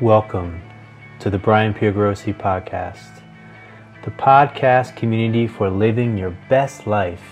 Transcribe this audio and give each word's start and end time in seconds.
Welcome 0.00 0.62
to 1.18 1.28
the 1.28 1.38
Brian 1.38 1.74
Piergrossi 1.74 2.32
podcast, 2.32 3.20
the 4.04 4.12
podcast 4.12 4.94
community 4.94 5.48
for 5.48 5.68
living 5.68 6.16
your 6.16 6.30
best 6.48 6.86
life 6.86 7.24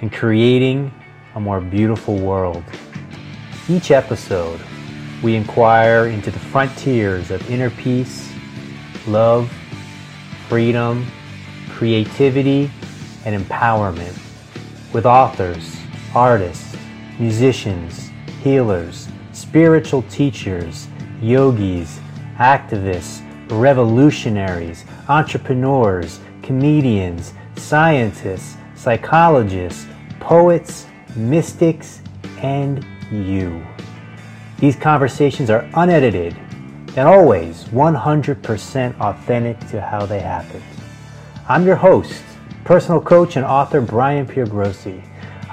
and 0.00 0.12
creating 0.12 0.94
a 1.34 1.40
more 1.40 1.60
beautiful 1.60 2.16
world. 2.18 2.62
Each 3.68 3.90
episode, 3.90 4.60
we 5.24 5.34
inquire 5.34 6.06
into 6.06 6.30
the 6.30 6.38
frontiers 6.38 7.32
of 7.32 7.50
inner 7.50 7.70
peace, 7.70 8.32
love, 9.08 9.52
freedom, 10.48 11.04
creativity, 11.70 12.70
and 13.24 13.44
empowerment 13.44 14.16
with 14.92 15.04
authors, 15.04 15.76
artists, 16.14 16.76
musicians, 17.18 18.12
healers, 18.40 19.08
spiritual 19.32 20.02
teachers, 20.02 20.86
yogis, 21.22 22.00
activists, 22.36 23.22
revolutionaries, 23.48 24.84
entrepreneurs, 25.08 26.20
comedians, 26.42 27.32
scientists, 27.56 28.56
psychologists, 28.74 29.86
poets, 30.20 30.86
mystics, 31.14 32.00
and 32.38 32.84
you. 33.10 33.64
These 34.58 34.76
conversations 34.76 35.50
are 35.50 35.68
unedited 35.74 36.36
and 36.96 37.08
always 37.08 37.64
100% 37.64 39.00
authentic 39.00 39.58
to 39.70 39.80
how 39.80 40.04
they 40.04 40.20
happened. 40.20 40.62
I'm 41.48 41.66
your 41.66 41.76
host, 41.76 42.22
personal 42.64 43.00
coach 43.00 43.36
and 43.36 43.44
author 43.44 43.80
Brian 43.80 44.26
Piergrossi. 44.26 45.02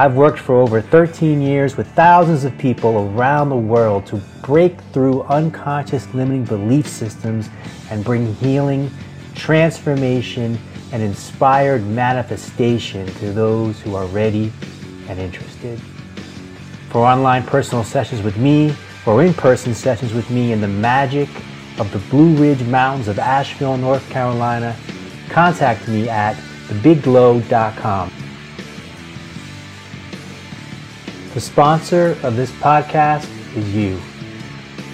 I've 0.02 0.16
worked 0.16 0.40
for 0.40 0.62
over 0.62 0.80
13 0.80 1.42
years 1.42 1.76
with 1.76 1.86
thousands 1.92 2.46
of 2.46 2.58
people 2.58 3.10
around 3.10 3.50
the 3.50 3.58
world 3.58 4.06
to 4.06 4.16
break 4.44 4.80
through 4.94 5.24
unconscious 5.24 6.14
limiting 6.14 6.46
belief 6.46 6.88
systems 6.88 7.50
and 7.92 8.02
bring 8.02 8.34
healing, 8.36 8.90
transformation, 9.36 10.58
and 10.94 11.04
inspired 11.04 11.86
manifestation 11.86 13.08
to 13.16 13.34
those 13.34 13.82
who 13.82 13.94
are 13.94 14.06
ready 14.06 14.54
and 15.10 15.20
interested. 15.20 15.78
For 16.92 17.06
online 17.06 17.44
personal 17.44 17.84
sessions 17.84 18.22
with 18.22 18.38
me 18.38 18.74
or 19.06 19.22
in 19.22 19.34
person 19.34 19.74
sessions 19.74 20.14
with 20.14 20.30
me 20.30 20.54
in 20.54 20.62
the 20.62 20.68
magic 20.70 21.28
of 21.78 21.92
the 21.92 22.00
Blue 22.10 22.34
Ridge 22.38 22.64
Mountains 22.64 23.10
of 23.10 23.20
Asheville, 23.20 23.76
North 23.76 24.10
Carolina, 24.10 24.78
contact 25.30 25.90
me 25.90 26.08
at 26.08 26.38
thebigglow.com. 26.70 28.14
The 31.40 31.46
sponsor 31.46 32.18
of 32.24 32.36
this 32.36 32.52
podcast 32.52 33.26
is 33.56 33.74
you. 33.74 33.98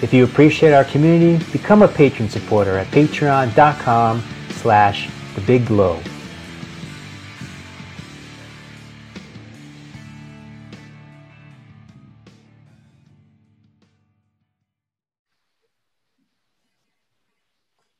If 0.00 0.14
you 0.14 0.22
appreciate 0.22 0.72
our 0.72 0.84
community, 0.84 1.44
become 1.50 1.82
a 1.82 1.88
patron 1.88 2.28
supporter 2.28 2.78
at 2.78 2.86
patreon.com 2.92 4.22
slash 4.50 5.08
thebigglow. 5.34 6.00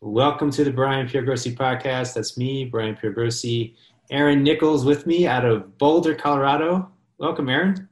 Welcome 0.00 0.52
to 0.52 0.62
the 0.62 0.70
Brian 0.70 1.08
Piergrossi 1.08 1.52
podcast. 1.56 2.14
That's 2.14 2.38
me, 2.38 2.64
Brian 2.64 2.94
Piergrossi. 2.94 3.74
Aaron 4.12 4.44
Nichols 4.44 4.84
with 4.84 5.04
me 5.04 5.26
out 5.26 5.44
of 5.44 5.76
Boulder, 5.78 6.14
Colorado. 6.14 6.88
Welcome, 7.18 7.48
Aaron. 7.48 7.88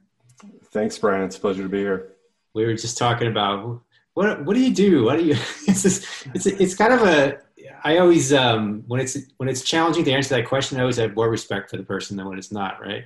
Thanks, 0.75 0.97
Brian. 0.97 1.23
It's 1.23 1.37
a 1.37 1.39
pleasure 1.39 1.63
to 1.63 1.69
be 1.69 1.77
here. 1.77 2.17
We 2.53 2.65
were 2.65 2.73
just 2.73 2.97
talking 2.97 3.29
about 3.29 3.81
what 4.13 4.43
what 4.43 4.55
do 4.55 4.59
you 4.59 4.73
do? 4.73 5.05
What 5.05 5.17
do 5.17 5.23
you? 5.23 5.35
It's 5.69 5.83
just, 5.83 6.05
it's 6.33 6.45
it's 6.45 6.75
kind 6.75 6.91
of 6.91 7.01
a. 7.03 7.39
I 7.85 7.99
always 7.99 8.33
um, 8.33 8.83
when 8.85 8.99
it's 8.99 9.17
when 9.37 9.47
it's 9.47 9.61
challenging 9.61 10.03
to 10.03 10.11
answer 10.11 10.35
that 10.35 10.45
question, 10.45 10.77
I 10.77 10.81
always 10.81 10.97
have 10.97 11.15
more 11.15 11.29
respect 11.29 11.69
for 11.69 11.77
the 11.77 11.83
person 11.83 12.17
than 12.17 12.27
when 12.27 12.37
it's 12.37 12.51
not. 12.51 12.81
Right? 12.81 13.05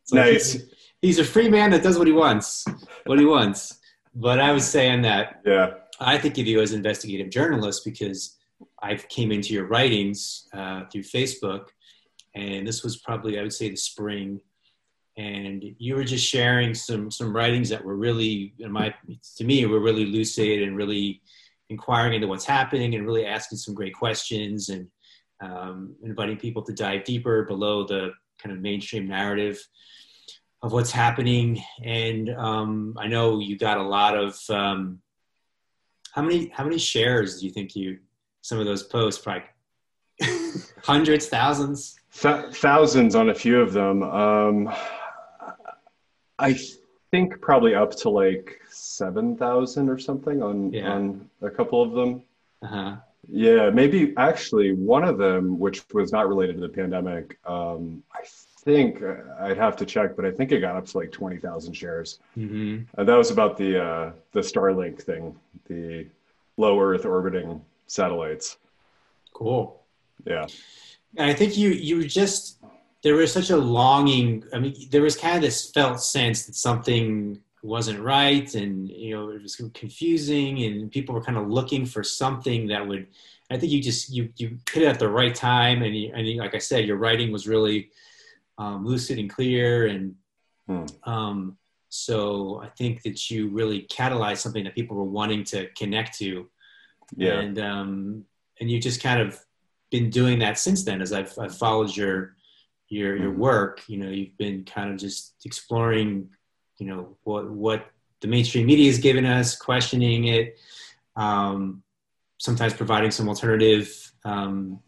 It's 0.00 0.12
nice. 0.14 0.52
He's, 0.52 0.74
he's 1.02 1.18
a 1.18 1.24
free 1.24 1.50
man 1.50 1.70
that 1.72 1.82
does 1.82 1.98
what 1.98 2.06
he 2.06 2.14
wants, 2.14 2.64
what 3.04 3.18
he 3.18 3.26
wants. 3.26 3.78
But 4.14 4.40
I 4.40 4.52
was 4.52 4.66
saying 4.66 5.02
that. 5.02 5.42
Yeah. 5.44 5.74
I 6.00 6.16
think 6.16 6.38
of 6.38 6.46
you 6.46 6.62
as 6.62 6.70
an 6.72 6.78
investigative 6.78 7.28
journalist 7.28 7.84
because 7.84 8.38
I 8.82 8.94
came 8.96 9.32
into 9.32 9.52
your 9.52 9.66
writings 9.66 10.48
uh, 10.54 10.86
through 10.86 11.02
Facebook, 11.02 11.66
and 12.34 12.66
this 12.66 12.82
was 12.82 12.96
probably 12.96 13.38
I 13.38 13.42
would 13.42 13.52
say 13.52 13.68
the 13.68 13.76
spring 13.76 14.40
and 15.16 15.64
you 15.78 15.94
were 15.94 16.04
just 16.04 16.26
sharing 16.26 16.74
some 16.74 17.10
some 17.10 17.34
writings 17.34 17.68
that 17.68 17.84
were 17.84 17.96
really 17.96 18.54
in 18.60 18.72
my 18.72 18.94
to 19.36 19.44
me 19.44 19.66
were 19.66 19.80
really 19.80 20.06
lucid 20.06 20.62
and 20.62 20.76
really 20.76 21.20
inquiring 21.68 22.14
into 22.14 22.26
what's 22.26 22.44
happening 22.44 22.94
and 22.94 23.04
really 23.04 23.26
asking 23.26 23.58
some 23.58 23.74
great 23.74 23.94
questions 23.94 24.68
and 24.68 24.86
um, 25.42 25.94
inviting 26.02 26.36
people 26.36 26.62
to 26.62 26.72
dive 26.72 27.04
deeper 27.04 27.44
below 27.44 27.84
the 27.84 28.10
kind 28.40 28.54
of 28.54 28.62
mainstream 28.62 29.08
narrative 29.08 29.58
of 30.62 30.72
what's 30.72 30.92
happening. 30.92 31.62
And 31.84 32.30
um, 32.30 32.94
i 32.98 33.06
know 33.06 33.40
you 33.40 33.58
got 33.58 33.78
a 33.78 33.82
lot 33.82 34.16
of 34.16 34.38
um, 34.48 35.00
how 36.12 36.22
many 36.22 36.48
how 36.48 36.64
many 36.64 36.78
shares 36.78 37.40
do 37.40 37.46
you 37.46 37.52
think 37.52 37.74
you 37.74 37.98
some 38.42 38.58
of 38.58 38.66
those 38.66 38.82
posts 38.82 39.22
probably 39.22 39.44
hundreds 40.82 41.26
thousands? 41.26 41.98
Th- 42.20 42.54
thousands 42.54 43.14
on 43.14 43.30
a 43.30 43.34
few 43.34 43.60
of 43.60 43.72
them. 43.72 44.02
Um, 44.02 44.74
I 46.42 46.58
think 47.10 47.40
probably 47.40 47.74
up 47.74 47.94
to 47.96 48.08
like 48.08 48.60
seven 48.70 49.36
thousand 49.36 49.88
or 49.88 49.98
something 49.98 50.42
on 50.42 50.72
yeah. 50.72 50.92
on 50.92 51.30
a 51.40 51.50
couple 51.50 51.82
of 51.82 51.92
them. 51.92 52.22
Uh-huh. 52.62 52.96
Yeah, 53.28 53.70
maybe 53.70 54.14
actually 54.16 54.72
one 54.72 55.04
of 55.04 55.16
them, 55.16 55.58
which 55.58 55.82
was 55.92 56.10
not 56.10 56.28
related 56.28 56.56
to 56.56 56.60
the 56.60 56.68
pandemic. 56.68 57.38
Um, 57.46 58.02
I 58.12 58.22
think 58.64 59.02
uh, 59.02 59.16
I'd 59.40 59.56
have 59.58 59.76
to 59.76 59.86
check, 59.86 60.16
but 60.16 60.24
I 60.24 60.30
think 60.30 60.50
it 60.52 60.60
got 60.60 60.76
up 60.76 60.86
to 60.86 60.98
like 60.98 61.12
twenty 61.12 61.38
thousand 61.38 61.74
shares. 61.74 62.18
Mm-hmm. 62.36 62.82
And 62.98 63.08
that 63.08 63.16
was 63.16 63.30
about 63.30 63.56
the 63.56 63.82
uh, 63.82 64.12
the 64.32 64.40
Starlink 64.40 65.00
thing, 65.02 65.36
the 65.68 66.06
low 66.56 66.80
Earth 66.80 67.04
orbiting 67.04 67.64
satellites. 67.86 68.56
Cool. 69.32 69.80
Yeah. 70.24 70.46
And 71.16 71.30
I 71.30 71.34
think 71.34 71.56
you 71.56 71.70
you 71.70 72.06
just 72.06 72.58
there 73.02 73.14
was 73.14 73.32
such 73.32 73.50
a 73.50 73.56
longing. 73.56 74.44
I 74.52 74.58
mean, 74.58 74.74
there 74.90 75.02
was 75.02 75.16
kind 75.16 75.36
of 75.36 75.42
this 75.42 75.70
felt 75.70 76.00
sense 76.00 76.46
that 76.46 76.54
something 76.54 77.40
wasn't 77.62 78.00
right, 78.00 78.52
and 78.54 78.88
you 78.88 79.14
know, 79.14 79.30
it 79.30 79.42
was 79.42 79.56
confusing, 79.74 80.62
and 80.64 80.90
people 80.90 81.14
were 81.14 81.22
kind 81.22 81.38
of 81.38 81.48
looking 81.48 81.84
for 81.84 82.02
something 82.02 82.68
that 82.68 82.86
would. 82.86 83.06
I 83.50 83.58
think 83.58 83.72
you 83.72 83.82
just 83.82 84.10
you 84.10 84.30
you 84.36 84.58
hit 84.72 84.84
it 84.84 84.88
at 84.88 84.98
the 84.98 85.08
right 85.08 85.34
time, 85.34 85.82
and 85.82 85.96
you, 85.96 86.12
and 86.14 86.26
you, 86.26 86.38
like 86.38 86.54
I 86.54 86.58
said, 86.58 86.86
your 86.86 86.96
writing 86.96 87.32
was 87.32 87.46
really 87.46 87.90
um, 88.58 88.86
lucid 88.86 89.18
and 89.18 89.28
clear, 89.28 89.86
and 89.86 90.14
hmm. 90.66 90.84
um, 91.04 91.58
so 91.88 92.62
I 92.62 92.68
think 92.68 93.02
that 93.02 93.30
you 93.30 93.48
really 93.48 93.82
catalyzed 93.82 94.38
something 94.38 94.64
that 94.64 94.74
people 94.74 94.96
were 94.96 95.04
wanting 95.04 95.44
to 95.44 95.66
connect 95.76 96.18
to. 96.18 96.48
Yeah. 97.14 97.40
And 97.40 97.58
um, 97.58 98.24
and 98.60 98.70
you 98.70 98.80
just 98.80 99.02
kind 99.02 99.20
of 99.20 99.38
been 99.90 100.08
doing 100.08 100.38
that 100.38 100.58
since 100.58 100.84
then 100.84 101.02
as 101.02 101.12
I've, 101.12 101.38
I've 101.38 101.54
followed 101.54 101.94
your 101.94 102.36
your 102.92 103.16
your 103.16 103.30
mm-hmm. 103.30 103.40
work 103.40 103.82
you 103.88 103.96
know 103.96 104.10
you've 104.10 104.36
been 104.36 104.64
kind 104.64 104.90
of 104.90 104.98
just 104.98 105.34
exploring 105.44 106.28
you 106.78 106.86
know 106.86 107.16
what 107.24 107.50
what 107.50 107.86
the 108.20 108.28
mainstream 108.28 108.66
media 108.66 108.86
has 108.86 108.98
given 108.98 109.24
us 109.24 109.56
questioning 109.56 110.28
it 110.28 110.58
um, 111.16 111.82
sometimes 112.38 112.74
providing 112.74 113.10
some 113.10 113.28
alternative 113.28 114.12
um, 114.24 114.80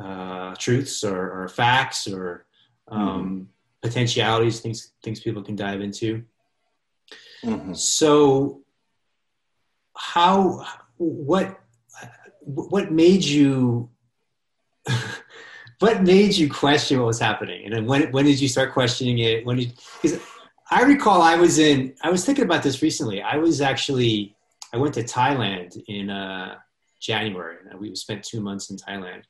uh, 0.00 0.54
truths 0.56 1.04
or, 1.04 1.42
or, 1.42 1.48
facts 1.48 2.08
or 2.08 2.46
um, 2.88 3.00
mm-hmm. 3.00 3.42
potentialities 3.82 4.60
things 4.60 4.92
things 5.02 5.20
people 5.20 5.42
can 5.42 5.56
dive 5.56 5.80
into 5.80 6.22
mm-hmm. 7.44 7.72
so 7.74 8.62
how 9.96 10.64
what 10.96 11.60
what 12.40 12.92
made 12.92 13.24
you 13.24 13.90
what 15.78 16.02
made 16.02 16.36
you 16.36 16.50
question 16.50 16.98
what 16.98 17.06
was 17.06 17.20
happening? 17.20 17.64
And 17.64 17.74
then 17.74 17.86
when 17.86 18.10
when 18.12 18.24
did 18.24 18.40
you 18.40 18.48
start 18.48 18.72
questioning 18.72 19.18
it? 19.18 19.44
When 19.44 19.58
did 19.58 19.74
because 20.02 20.20
I 20.70 20.82
recall 20.82 21.22
I 21.22 21.36
was 21.36 21.58
in 21.58 21.94
I 22.02 22.10
was 22.10 22.24
thinking 22.24 22.44
about 22.44 22.62
this 22.62 22.82
recently. 22.82 23.22
I 23.22 23.36
was 23.36 23.60
actually 23.60 24.36
I 24.72 24.78
went 24.78 24.94
to 24.94 25.02
Thailand 25.02 25.80
in 25.86 26.10
uh, 26.10 26.56
January. 27.00 27.56
We 27.78 27.94
spent 27.94 28.24
two 28.24 28.40
months 28.40 28.70
in 28.70 28.76
Thailand. 28.76 29.22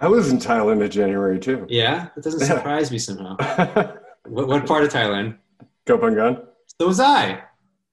I 0.00 0.08
was 0.08 0.30
in 0.32 0.38
Thailand 0.38 0.84
in 0.84 0.90
January 0.90 1.38
too. 1.38 1.66
Yeah, 1.68 2.08
it 2.16 2.24
doesn't 2.24 2.40
surprise 2.40 2.90
me 2.90 2.98
somehow. 2.98 3.36
what, 4.26 4.48
what 4.48 4.66
part 4.66 4.82
of 4.84 4.92
Thailand? 4.92 5.38
Koh 5.86 5.98
Phangan. 5.98 6.44
So 6.80 6.88
was 6.88 7.00
I. 7.00 7.42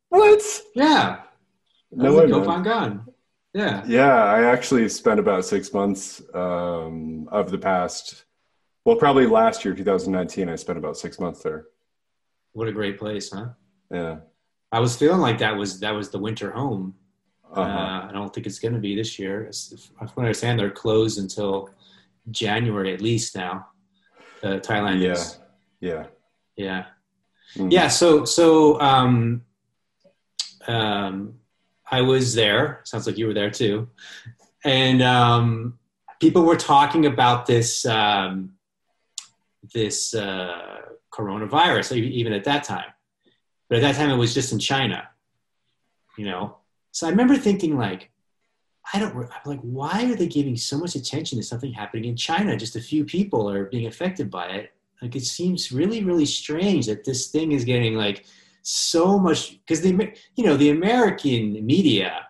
What? 0.10 0.42
Yeah. 0.74 1.22
No 1.92 2.16
way, 2.16 2.30
Koh 2.30 2.42
Phangan. 2.42 3.06
Yeah. 3.54 3.84
Yeah, 3.88 4.24
I 4.24 4.44
actually 4.44 4.88
spent 4.90 5.20
about 5.20 5.46
six 5.46 5.74
months 5.74 6.22
um, 6.34 7.28
of 7.32 7.50
the 7.52 7.58
past, 7.58 8.26
well, 8.86 8.96
probably 8.96 9.26
last 9.26 9.66
year, 9.66 9.74
2019, 9.74 10.50
I 10.50 10.56
spent 10.56 10.78
about 10.78 10.98
six 10.98 11.20
months 11.20 11.42
there. 11.42 11.66
What 12.54 12.68
a 12.68 12.72
great 12.72 13.00
place, 13.00 13.32
huh? 13.32 13.50
Yeah. 13.92 14.18
I 14.72 14.80
was 14.80 14.96
feeling 14.96 15.20
like 15.20 15.40
that 15.40 15.56
was 15.56 15.80
that 15.80 15.92
was 15.92 16.10
the 16.10 16.20
winter 16.20 16.52
home. 16.52 16.94
Uh-huh. 17.52 17.62
Uh, 17.62 18.08
I 18.08 18.12
don't 18.12 18.32
think 18.34 18.46
it's 18.46 18.60
going 18.60 18.76
to 18.76 18.80
be 18.80 18.96
this 18.96 19.18
year. 19.18 19.48
As 19.48 19.90
I 20.00 20.08
understand, 20.18 20.60
they're 20.60 20.70
closed 20.70 21.18
until 21.18 21.70
January 22.30 22.94
at 22.94 23.02
least 23.02 23.36
now. 23.36 23.68
Uh, 24.44 24.60
Thailand 24.60 25.02
yeah. 25.02 25.12
is. 25.12 25.40
Yeah. 25.80 26.06
Yeah. 26.56 26.86
Mm-hmm. 27.56 27.72
Yeah. 27.72 27.88
So 27.88 28.26
so 28.26 28.80
um, 28.80 29.44
um, 30.68 31.40
I 31.92 32.02
was 32.02 32.34
there. 32.34 32.82
Sounds 32.84 33.08
like 33.08 33.18
you 33.18 33.28
were 33.28 33.34
there 33.34 33.50
too, 33.50 33.90
and 34.64 35.02
um, 35.02 35.80
people 36.20 36.44
were 36.44 36.56
talking 36.56 37.06
about 37.06 37.46
this 37.46 37.86
um, 37.86 38.54
this 39.74 40.14
uh, 40.14 40.82
coronavirus 41.12 41.98
even 41.98 42.34
at 42.34 42.44
that 42.46 42.64
time. 42.64 42.92
But 43.70 43.78
at 43.78 43.82
that 43.82 43.96
time, 43.96 44.10
it 44.10 44.18
was 44.18 44.34
just 44.34 44.52
in 44.52 44.60
China. 44.60 45.08
You 46.18 46.26
know, 46.26 46.58
so 46.92 47.08
I 47.08 47.12
remember 47.12 47.38
thinking 47.38 47.78
like, 47.78 48.12
I 48.94 49.00
don't. 49.00 49.16
I'm 49.16 49.30
like, 49.46 49.62
why 49.62 50.06
are 50.12 50.16
they 50.16 50.28
giving 50.28 50.58
so 50.58 50.78
much 50.78 50.96
attention 50.96 51.38
to 51.38 51.44
something 51.44 51.72
happening 51.72 52.06
in 52.06 52.16
China? 52.16 52.58
Just 52.58 52.76
a 52.76 52.82
few 52.82 53.06
people 53.06 53.50
are 53.50 53.66
being 53.66 53.88
affected 53.88 54.30
by 54.30 54.48
it. 54.48 54.74
Like, 55.02 55.16
it 55.16 55.24
seems 55.24 55.72
really, 55.72 56.04
really 56.04 56.26
strange 56.26 56.88
that 56.88 57.06
this 57.06 57.28
thing 57.28 57.54
is 57.54 57.64
getting 57.64 57.96
like 57.96 58.26
so 58.70 59.18
much 59.18 59.60
because 59.60 59.82
the 59.82 60.14
you 60.36 60.44
know 60.46 60.56
the 60.56 60.70
American 60.70 61.66
media 61.66 62.28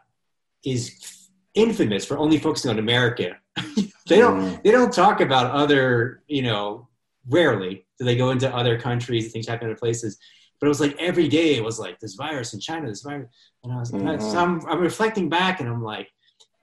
is 0.64 1.28
infamous 1.54 2.06
for 2.06 2.18
only 2.18 2.38
focusing 2.38 2.72
on 2.72 2.80
America. 2.80 3.38
they 4.08 4.18
don't 4.18 4.42
mm. 4.42 4.64
they 4.64 4.72
don't 4.72 4.94
talk 4.94 5.20
about 5.20 5.52
other 5.52 6.24
you 6.28 6.42
know 6.42 6.88
rarely 7.28 7.86
do 8.00 8.06
they 8.06 8.16
go 8.16 8.32
into 8.32 8.54
other 8.56 8.80
countries 8.80 9.32
things 9.32 9.48
happen 9.48 9.68
in 9.68 9.72
other 9.72 9.80
places 9.80 10.18
but 10.60 10.68
it 10.68 10.70
was 10.70 10.80
like 10.80 10.96
every 10.98 11.28
day 11.28 11.56
it 11.56 11.64
was 11.64 11.78
like 11.78 12.00
this 12.00 12.16
virus 12.16 12.54
in 12.54 12.60
China 12.60 12.88
this 12.88 13.02
virus 13.02 13.30
and 13.64 13.74
I 13.74 13.76
was 13.76 13.92
mm-hmm. 13.92 14.22
so 14.22 14.38
I'm, 14.38 14.66
I'm 14.66 14.80
reflecting 14.80 15.28
back 15.28 15.60
and 15.60 15.68
I'm 15.68 15.84
like 15.84 16.08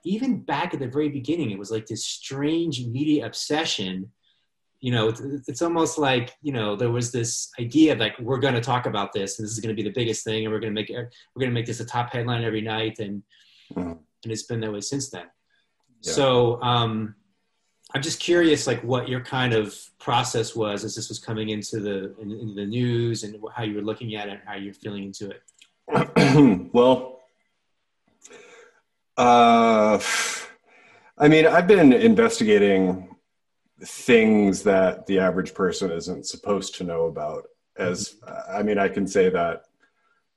even 0.03 0.39
back 0.39 0.73
at 0.73 0.79
the 0.79 0.87
very 0.87 1.09
beginning 1.09 1.51
it 1.51 1.59
was 1.59 1.69
like 1.69 1.85
this 1.85 2.03
strange 2.03 2.85
media 2.87 3.27
obsession 3.27 4.11
you 4.79 4.91
know 4.91 5.09
it's, 5.09 5.21
it's 5.47 5.61
almost 5.61 5.97
like 5.97 6.35
you 6.41 6.51
know 6.51 6.75
there 6.75 6.91
was 6.91 7.11
this 7.11 7.49
idea 7.59 7.95
like 7.95 8.17
we're 8.19 8.39
going 8.39 8.53
to 8.53 8.61
talk 8.61 8.85
about 8.85 9.11
this 9.13 9.39
and 9.39 9.45
this 9.45 9.51
is 9.51 9.59
going 9.59 9.75
to 9.75 9.81
be 9.81 9.87
the 9.87 9.93
biggest 9.93 10.23
thing 10.23 10.45
and 10.45 10.53
we're 10.53 10.59
going 10.59 10.73
to 10.73 10.79
make 10.79 10.89
it 10.89 10.95
we're 10.95 11.39
going 11.39 11.49
to 11.49 11.53
make 11.53 11.65
this 11.65 11.79
a 11.79 11.85
top 11.85 12.11
headline 12.11 12.43
every 12.43 12.61
night 12.61 12.99
and 12.99 13.23
mm-hmm. 13.73 13.91
and 13.91 14.31
it's 14.31 14.43
been 14.43 14.59
that 14.59 14.71
way 14.71 14.81
since 14.81 15.09
then 15.09 15.25
yeah. 16.01 16.11
so 16.11 16.61
um 16.61 17.15
i'm 17.95 18.01
just 18.01 18.19
curious 18.19 18.67
like 18.67 18.83
what 18.83 19.07
your 19.07 19.21
kind 19.21 19.53
of 19.53 19.75
process 19.99 20.55
was 20.55 20.83
as 20.83 20.95
this 20.95 21.09
was 21.09 21.17
coming 21.17 21.49
into 21.49 21.79
the 21.79 22.15
in, 22.21 22.31
into 22.31 22.53
the 22.53 22.65
news 22.65 23.23
and 23.23 23.35
how 23.55 23.63
you 23.63 23.75
were 23.75 23.81
looking 23.81 24.15
at 24.15 24.27
it 24.27 24.33
and 24.33 24.41
how 24.45 24.55
you're 24.55 24.73
feeling 24.73 25.03
into 25.03 25.31
it 25.31 26.69
well 26.73 27.21
uh 29.17 29.99
i 31.17 31.27
mean 31.27 31.47
i've 31.47 31.65
been 31.67 31.91
investigating 31.91 33.09
things 33.83 34.63
that 34.63 35.05
the 35.05 35.19
average 35.19 35.53
person 35.53 35.91
isn't 35.91 36.25
supposed 36.25 36.75
to 36.75 36.83
know 36.83 37.05
about 37.05 37.43
as 37.77 38.15
i 38.49 38.63
mean 38.63 38.79
i 38.79 38.87
can 38.87 39.05
say 39.05 39.29
that 39.29 39.63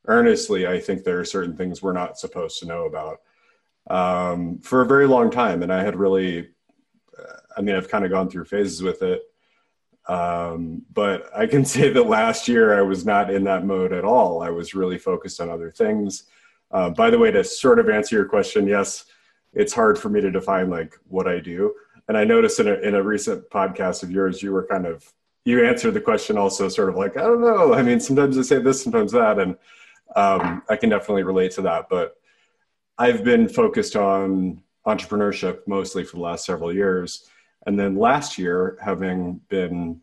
earnestly 0.08 0.66
i 0.66 0.78
think 0.78 1.02
there 1.02 1.18
are 1.18 1.24
certain 1.24 1.56
things 1.56 1.82
we're 1.82 1.92
not 1.92 2.18
supposed 2.18 2.58
to 2.58 2.66
know 2.66 2.84
about 2.84 3.18
um, 3.88 4.58
for 4.58 4.82
a 4.82 4.86
very 4.86 5.06
long 5.06 5.30
time. 5.30 5.62
And 5.62 5.72
i 5.72 5.82
had 5.82 5.96
really 5.96 6.50
uh, 7.18 7.36
i 7.56 7.62
mean 7.62 7.74
i've 7.74 7.88
kind 7.88 8.04
of 8.04 8.10
gone 8.10 8.28
through 8.28 8.44
phases 8.44 8.82
with 8.82 9.02
it 9.02 9.22
um, 10.06 10.82
but 10.92 11.30
i 11.34 11.46
can 11.46 11.64
say 11.74 11.88
that 11.90 12.04
last 12.04 12.46
year 12.46 12.78
i 12.78 12.82
was 12.82 13.06
not 13.06 13.32
in 13.32 13.44
that 13.44 13.64
mode 13.64 13.92
at 13.92 14.04
all. 14.04 14.42
I 14.42 14.50
was 14.50 14.74
really 14.74 14.98
focused 14.98 15.40
on 15.40 15.48
other 15.48 15.70
things. 15.70 16.24
Uh, 16.72 16.90
by 16.90 17.10
the 17.10 17.18
way 17.18 17.30
to 17.32 17.42
sort 17.42 17.78
of 17.78 17.88
answer 17.88 18.16
your 18.16 18.26
question 18.26 18.66
yes 18.66 19.06
it's 19.52 19.72
hard 19.72 19.98
for 19.98 20.08
me 20.08 20.20
to 20.20 20.30
define 20.30 20.70
like 20.70 20.94
what 21.08 21.26
i 21.26 21.40
do 21.40 21.74
and 22.10 22.18
I 22.18 22.24
noticed 22.24 22.58
in 22.58 22.66
a, 22.66 22.74
in 22.74 22.96
a 22.96 23.02
recent 23.04 23.48
podcast 23.50 24.02
of 24.02 24.10
yours, 24.10 24.42
you 24.42 24.50
were 24.50 24.66
kind 24.66 24.84
of, 24.84 25.08
you 25.44 25.64
answered 25.64 25.94
the 25.94 26.00
question 26.00 26.36
also 26.36 26.68
sort 26.68 26.88
of 26.88 26.96
like, 26.96 27.16
I 27.16 27.20
don't 27.20 27.40
know. 27.40 27.72
I 27.72 27.82
mean, 27.82 28.00
sometimes 28.00 28.36
I 28.36 28.42
say 28.42 28.58
this, 28.58 28.82
sometimes 28.82 29.12
that. 29.12 29.38
And 29.38 29.56
um, 30.16 30.60
I 30.68 30.74
can 30.74 30.90
definitely 30.90 31.22
relate 31.22 31.52
to 31.52 31.62
that. 31.62 31.88
But 31.88 32.16
I've 32.98 33.22
been 33.22 33.48
focused 33.48 33.94
on 33.94 34.60
entrepreneurship 34.88 35.60
mostly 35.68 36.02
for 36.02 36.16
the 36.16 36.22
last 36.22 36.44
several 36.44 36.74
years. 36.74 37.28
And 37.64 37.78
then 37.78 37.94
last 37.94 38.38
year, 38.38 38.76
having 38.82 39.40
been 39.48 40.00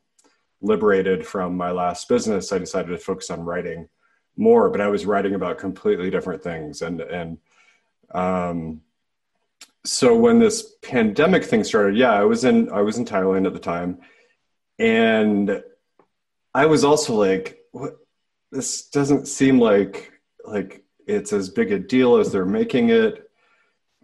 liberated 0.62 1.28
from 1.28 1.58
my 1.58 1.72
last 1.72 2.08
business, 2.08 2.54
I 2.54 2.58
decided 2.58 2.92
to 2.92 3.00
focus 3.00 3.30
on 3.32 3.44
writing 3.44 3.90
more, 4.38 4.70
but 4.70 4.80
I 4.80 4.88
was 4.88 5.06
writing 5.06 5.36
about 5.36 5.58
completely 5.58 6.10
different 6.10 6.42
things. 6.42 6.82
And, 6.84 7.02
and, 7.02 7.38
um, 8.12 8.82
so 9.88 10.16
when 10.16 10.40
this 10.40 10.74
pandemic 10.82 11.44
thing 11.46 11.64
started, 11.64 11.96
yeah, 11.96 12.12
I 12.12 12.26
was 12.26 12.44
in 12.44 12.70
I 12.72 12.82
was 12.82 12.98
in 12.98 13.06
Thailand 13.06 13.48
at 13.48 13.54
the 13.54 13.60
time, 13.60 14.00
and 14.78 15.64
I 16.54 16.66
was 16.66 16.84
also 16.84 17.16
like, 17.16 17.60
what? 17.72 17.98
This 18.52 18.90
doesn't 18.90 19.28
seem 19.28 19.60
like 19.60 20.12
like 20.46 20.84
it's 21.06 21.32
as 21.32 21.50
big 21.50 21.72
a 21.72 21.80
deal 21.80 22.18
as 22.18 22.32
they're 22.32 22.46
making 22.46 22.90
it. 22.90 23.30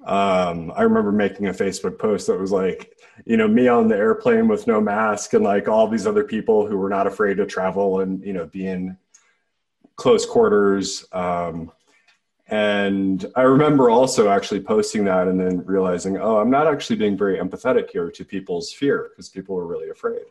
Um, 0.05 0.71
I 0.75 0.83
remember 0.83 1.11
making 1.11 1.47
a 1.47 1.53
Facebook 1.53 1.97
post 1.97 2.27
that 2.27 2.39
was 2.39 2.51
like, 2.51 2.97
you 3.25 3.37
know, 3.37 3.47
me 3.47 3.67
on 3.67 3.87
the 3.87 3.95
airplane 3.95 4.47
with 4.47 4.67
no 4.67 4.79
mask, 4.79 5.33
and 5.33 5.43
like 5.43 5.67
all 5.67 5.87
these 5.87 6.07
other 6.07 6.23
people 6.23 6.65
who 6.65 6.77
were 6.77 6.89
not 6.89 7.07
afraid 7.07 7.37
to 7.37 7.45
travel 7.45 7.99
and 7.99 8.23
you 8.23 8.33
know 8.33 8.45
be 8.45 8.67
in 8.67 8.97
close 9.97 10.25
quarters. 10.25 11.05
Um, 11.11 11.71
and 12.47 13.25
I 13.35 13.43
remember 13.43 13.89
also 13.89 14.29
actually 14.29 14.59
posting 14.59 15.05
that 15.05 15.27
and 15.27 15.39
then 15.39 15.65
realizing, 15.65 16.17
oh, 16.17 16.37
I'm 16.37 16.49
not 16.49 16.67
actually 16.67 16.97
being 16.97 17.17
very 17.17 17.37
empathetic 17.37 17.89
here 17.89 18.11
to 18.11 18.25
people's 18.25 18.71
fear 18.71 19.09
because 19.09 19.29
people 19.29 19.55
were 19.55 19.65
really 19.65 19.89
afraid. 19.89 20.23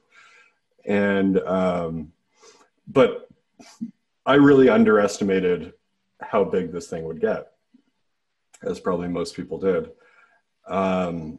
And, 0.84 1.38
um, 1.40 2.12
but 2.86 3.28
I 4.26 4.34
really 4.34 4.68
underestimated 4.68 5.72
how 6.20 6.44
big 6.44 6.70
this 6.70 6.88
thing 6.88 7.04
would 7.04 7.20
get, 7.20 7.52
as 8.62 8.78
probably 8.78 9.08
most 9.08 9.34
people 9.34 9.58
did. 9.58 9.90
Um, 10.68 11.38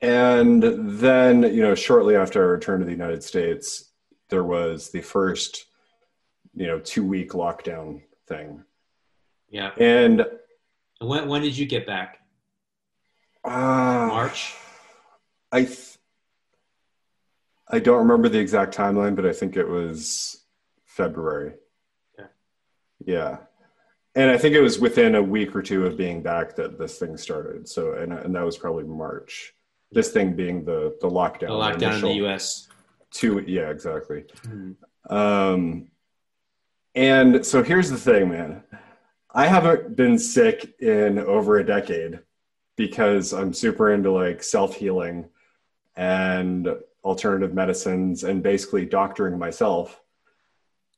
and 0.00 0.62
then, 0.62 1.42
you 1.42 1.62
know, 1.62 1.74
shortly 1.74 2.16
after 2.16 2.42
I 2.42 2.48
returned 2.48 2.80
to 2.80 2.86
the 2.86 2.92
United 2.92 3.22
States, 3.22 3.90
there 4.30 4.44
was 4.44 4.90
the 4.90 5.02
first, 5.02 5.66
you 6.54 6.66
know, 6.66 6.80
two 6.80 7.04
week 7.04 7.32
lockdown 7.32 8.02
thing 8.26 8.64
yeah. 9.50 9.70
And 9.78 10.26
when 11.00 11.28
when 11.28 11.42
did 11.42 11.56
you 11.56 11.66
get 11.66 11.86
back? 11.86 12.18
Uh, 13.44 14.06
March. 14.08 14.54
I 15.52 15.64
th- 15.64 15.96
I 17.68 17.78
don't 17.78 17.98
remember 17.98 18.28
the 18.28 18.38
exact 18.38 18.76
timeline, 18.76 19.16
but 19.16 19.26
I 19.26 19.32
think 19.32 19.56
it 19.56 19.66
was 19.66 20.44
February. 20.84 21.54
Yeah. 22.18 22.26
Yeah. 23.04 23.36
And 24.14 24.30
I 24.30 24.38
think 24.38 24.54
it 24.54 24.60
was 24.60 24.78
within 24.78 25.14
a 25.14 25.22
week 25.22 25.54
or 25.54 25.62
two 25.62 25.84
of 25.84 25.96
being 25.96 26.22
back 26.22 26.56
that 26.56 26.78
this 26.78 26.98
thing 26.98 27.16
started. 27.16 27.68
So, 27.68 27.94
and, 27.94 28.12
and 28.12 28.34
that 28.34 28.44
was 28.44 28.56
probably 28.56 28.84
March. 28.84 29.52
This 29.92 30.10
thing 30.10 30.34
being 30.34 30.64
the 30.64 30.96
the 31.00 31.08
lockdown. 31.08 31.48
The 31.48 31.86
lockdown 31.86 31.94
in 31.96 32.00
the 32.00 32.14
U.S. 32.14 32.68
Two, 33.10 33.44
yeah, 33.46 33.70
exactly. 33.70 34.24
Mm-hmm. 34.46 35.14
Um, 35.14 35.88
and 36.94 37.44
so 37.44 37.62
here's 37.62 37.90
the 37.90 37.98
thing, 37.98 38.30
man. 38.30 38.64
I 39.36 39.46
haven't 39.46 39.96
been 39.96 40.18
sick 40.18 40.80
in 40.80 41.18
over 41.18 41.58
a 41.58 41.64
decade 41.64 42.20
because 42.74 43.34
I'm 43.34 43.52
super 43.52 43.92
into 43.92 44.10
like 44.10 44.42
self 44.42 44.74
healing 44.74 45.28
and 45.94 46.66
alternative 47.04 47.52
medicines 47.52 48.24
and 48.24 48.42
basically 48.42 48.86
doctoring 48.86 49.38
myself. 49.38 50.00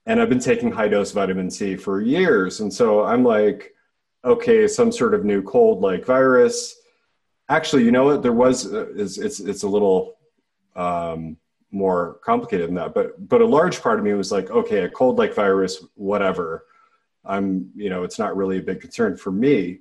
And 0.06 0.22
I've 0.22 0.28
been 0.28 0.38
taking 0.38 0.70
high 0.70 0.86
dose 0.86 1.10
vitamin 1.10 1.50
C 1.50 1.74
for 1.74 2.00
years. 2.00 2.60
And 2.60 2.72
so 2.72 3.02
I'm 3.02 3.24
like, 3.24 3.74
okay, 4.24 4.68
some 4.68 4.92
sort 4.92 5.14
of 5.14 5.24
new 5.24 5.42
cold 5.42 5.80
like 5.80 6.04
virus. 6.04 6.76
Actually, 7.48 7.82
you 7.82 7.90
know 7.90 8.04
what? 8.04 8.22
There 8.22 8.32
was, 8.32 8.72
uh, 8.72 8.86
it's, 8.94 9.18
it's, 9.18 9.40
it's 9.40 9.64
a 9.64 9.68
little 9.68 10.14
um, 10.76 11.36
more 11.72 12.20
complicated 12.24 12.68
than 12.68 12.76
that. 12.76 12.94
But, 12.94 13.28
but 13.28 13.42
a 13.42 13.46
large 13.46 13.82
part 13.82 13.98
of 13.98 14.04
me 14.04 14.14
was 14.14 14.30
like, 14.30 14.48
okay, 14.48 14.84
a 14.84 14.88
cold 14.88 15.18
like 15.18 15.34
virus, 15.34 15.84
whatever 15.96 16.66
I'm, 17.28 17.70
you 17.76 17.90
know, 17.90 18.02
it's 18.02 18.18
not 18.18 18.36
really 18.36 18.58
a 18.58 18.62
big 18.62 18.80
concern 18.80 19.16
for 19.16 19.30
me 19.30 19.80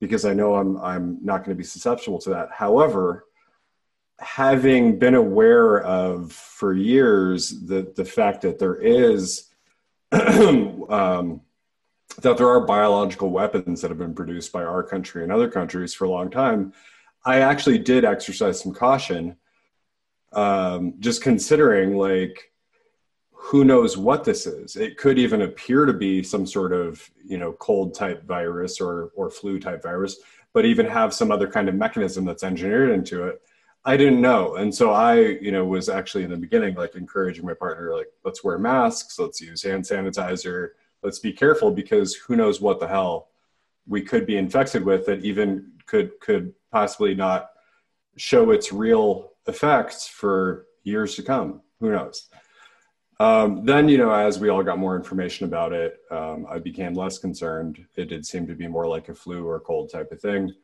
because 0.00 0.24
I 0.24 0.32
know 0.32 0.54
I'm, 0.54 0.76
I'm 0.78 1.18
not 1.22 1.38
going 1.38 1.56
to 1.56 1.58
be 1.58 1.64
susceptible 1.64 2.18
to 2.20 2.30
that. 2.30 2.50
However, 2.52 3.26
having 4.18 4.98
been 4.98 5.14
aware 5.14 5.80
of 5.82 6.32
for 6.32 6.72
years 6.72 7.66
the, 7.66 7.92
the 7.94 8.04
fact 8.04 8.42
that 8.42 8.58
there 8.58 8.76
is, 8.76 9.50
um, 10.12 11.42
that 12.22 12.36
there 12.36 12.48
are 12.48 12.60
biological 12.60 13.30
weapons 13.30 13.80
that 13.80 13.90
have 13.90 13.98
been 13.98 14.14
produced 14.14 14.52
by 14.52 14.64
our 14.64 14.82
country 14.82 15.22
and 15.22 15.30
other 15.30 15.48
countries 15.48 15.94
for 15.94 16.04
a 16.04 16.10
long 16.10 16.30
time, 16.30 16.72
I 17.24 17.40
actually 17.40 17.78
did 17.78 18.04
exercise 18.04 18.60
some 18.60 18.72
caution, 18.72 19.36
um, 20.32 20.94
just 20.98 21.22
considering 21.22 21.96
like 21.96 22.52
who 23.48 23.64
knows 23.64 23.96
what 23.96 24.24
this 24.24 24.46
is? 24.46 24.76
It 24.76 24.98
could 24.98 25.18
even 25.18 25.40
appear 25.40 25.86
to 25.86 25.94
be 25.94 26.22
some 26.22 26.46
sort 26.46 26.70
of 26.70 27.10
you 27.24 27.38
know 27.38 27.52
cold 27.54 27.94
type 27.94 28.26
virus 28.26 28.78
or 28.78 29.10
or 29.16 29.30
flu 29.30 29.58
type 29.58 29.82
virus, 29.82 30.18
but 30.52 30.66
even 30.66 30.84
have 30.84 31.14
some 31.14 31.32
other 31.32 31.48
kind 31.48 31.66
of 31.66 31.74
mechanism 31.74 32.26
that's 32.26 32.44
engineered 32.44 32.90
into 32.90 33.26
it. 33.26 33.40
I 33.86 33.96
didn't 33.96 34.20
know, 34.20 34.56
and 34.56 34.74
so 34.74 34.90
I 34.90 35.14
you 35.40 35.50
know 35.50 35.64
was 35.64 35.88
actually 35.88 36.24
in 36.24 36.30
the 36.30 36.36
beginning 36.36 36.74
like 36.74 36.94
encouraging 36.94 37.46
my 37.46 37.54
partner 37.54 37.96
like 37.96 38.08
let's 38.22 38.44
wear 38.44 38.58
masks, 38.58 39.18
let's 39.18 39.40
use 39.40 39.62
hand 39.62 39.82
sanitizer, 39.82 40.70
let's 41.02 41.18
be 41.18 41.32
careful 41.32 41.70
because 41.70 42.14
who 42.14 42.36
knows 42.36 42.60
what 42.60 42.80
the 42.80 42.88
hell 42.88 43.28
we 43.86 44.02
could 44.02 44.26
be 44.26 44.36
infected 44.36 44.84
with 44.84 45.06
that 45.06 45.24
even 45.24 45.72
could 45.86 46.20
could 46.20 46.52
possibly 46.70 47.14
not 47.14 47.48
show 48.18 48.50
its 48.50 48.74
real 48.74 49.30
effects 49.46 50.06
for 50.06 50.66
years 50.82 51.14
to 51.14 51.22
come. 51.22 51.62
Who 51.80 51.92
knows? 51.92 52.28
Um, 53.20 53.64
then, 53.64 53.88
you 53.88 53.98
know, 53.98 54.12
as 54.12 54.38
we 54.38 54.48
all 54.48 54.62
got 54.62 54.78
more 54.78 54.96
information 54.96 55.46
about 55.46 55.72
it, 55.72 55.98
um, 56.10 56.46
I 56.48 56.58
became 56.60 56.94
less 56.94 57.18
concerned. 57.18 57.84
It 57.96 58.06
did 58.08 58.24
seem 58.24 58.46
to 58.46 58.54
be 58.54 58.68
more 58.68 58.86
like 58.86 59.08
a 59.08 59.14
flu 59.14 59.46
or 59.46 59.58
cold 59.58 59.90
type 59.90 60.12
of 60.12 60.20
thing. 60.20 60.54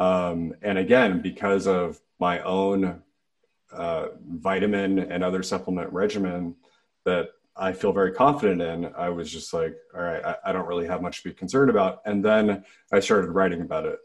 Um, 0.00 0.54
and 0.62 0.78
again, 0.78 1.20
because 1.20 1.68
of 1.68 2.00
my 2.18 2.40
own 2.42 3.00
uh, 3.72 4.08
vitamin 4.28 4.98
and 4.98 5.22
other 5.22 5.42
supplement 5.42 5.92
regimen 5.92 6.56
that 7.04 7.28
I 7.56 7.72
feel 7.72 7.92
very 7.92 8.10
confident 8.12 8.60
in, 8.60 8.92
I 8.96 9.08
was 9.10 9.30
just 9.30 9.54
like, 9.54 9.76
all 9.94 10.02
right, 10.02 10.24
I, 10.24 10.34
I 10.46 10.52
don't 10.52 10.66
really 10.66 10.86
have 10.86 11.00
much 11.00 11.22
to 11.22 11.28
be 11.28 11.34
concerned 11.34 11.70
about. 11.70 12.00
And 12.06 12.24
then 12.24 12.64
I 12.92 12.98
started 12.98 13.30
writing 13.30 13.60
about 13.60 13.86
it. 13.86 13.98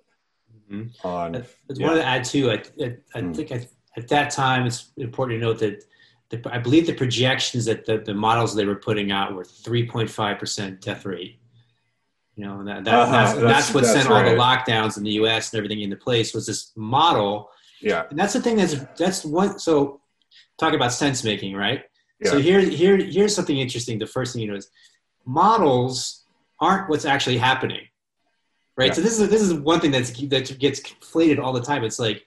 Mm-hmm. 0.72 1.08
On, 1.08 1.36
I, 1.36 1.40
I 1.40 1.44
yeah. 1.70 1.88
wanted 1.88 2.02
to 2.02 2.06
add 2.06 2.24
too. 2.24 2.52
I, 2.52 2.64
I, 2.84 2.98
I 3.16 3.22
mm. 3.22 3.36
think 3.36 3.52
I, 3.52 3.68
at 3.98 4.08
that 4.10 4.30
time 4.30 4.68
it's 4.68 4.92
important 4.98 5.42
to 5.42 5.46
note 5.48 5.58
that 5.60 5.84
the, 6.30 6.42
I 6.52 6.60
believe 6.60 6.86
the 6.86 6.94
projections 6.94 7.66
that 7.66 7.86
the, 7.86 7.98
the 7.98 8.14
models 8.14 8.56
they 8.56 8.66
were 8.66 8.76
putting 8.76 9.12
out 9.12 9.34
were 9.34 9.44
3.5% 9.44 10.80
death 10.80 11.06
rate. 11.06 11.40
You 12.36 12.46
know, 12.46 12.64
that, 12.64 12.86
that 12.86 12.94
uh-huh. 12.94 13.12
that's, 13.12 13.34
that's, 13.34 13.44
that's, 13.44 13.74
what 13.74 13.84
that's 13.84 13.94
sent 13.94 14.10
right. 14.10 14.26
all 14.26 14.32
the 14.32 14.38
lockdowns 14.38 14.98
in 14.98 15.04
the 15.04 15.12
U.S. 15.12 15.52
and 15.52 15.58
everything 15.58 15.82
into 15.82 15.98
place 15.98 16.34
was 16.34 16.46
this 16.46 16.72
model. 16.76 17.50
Yeah, 17.82 18.06
and 18.10 18.18
that's 18.18 18.34
the 18.34 18.42
thing. 18.42 18.56
That's 18.56 18.76
that's 18.98 19.26
one. 19.26 19.60
So, 19.60 20.00
talk 20.58 20.74
about 20.74 20.94
sense 20.94 21.24
making, 21.24 21.54
right? 21.54 21.84
Yeah. 22.22 22.32
So 22.32 22.40
here, 22.40 22.60
here, 22.60 22.98
here's 22.98 23.36
something 23.36 23.58
interesting. 23.58 24.00
The 24.00 24.08
first 24.08 24.34
thing 24.34 24.42
you 24.42 24.50
know 24.50 24.56
is 24.56 24.70
models 25.26 26.26
aren't 26.62 26.90
what's 26.90 27.06
actually 27.06 27.38
happening, 27.38 27.88
right? 28.78 28.88
Yeah. 28.88 28.94
So 28.94 29.02
this 29.02 29.20
is 29.20 29.30
this 29.30 29.42
is 29.42 29.54
one 29.54 29.82
thing 29.82 29.92
that's 29.92 30.12
that 30.12 30.60
gets 30.60 30.80
conflated 30.80 31.40
all 31.40 31.52
the 31.52 31.62
time. 31.62 31.84
It's 31.84 32.00
like 32.00 32.26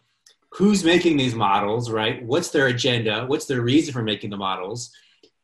who's 0.52 0.84
making 0.84 1.16
these 1.16 1.34
models, 1.34 1.90
right? 1.90 2.22
What's 2.24 2.50
their 2.50 2.66
agenda? 2.66 3.24
What's 3.26 3.46
their 3.46 3.62
reason 3.62 3.92
for 3.92 4.02
making 4.02 4.30
the 4.30 4.36
models? 4.36 4.92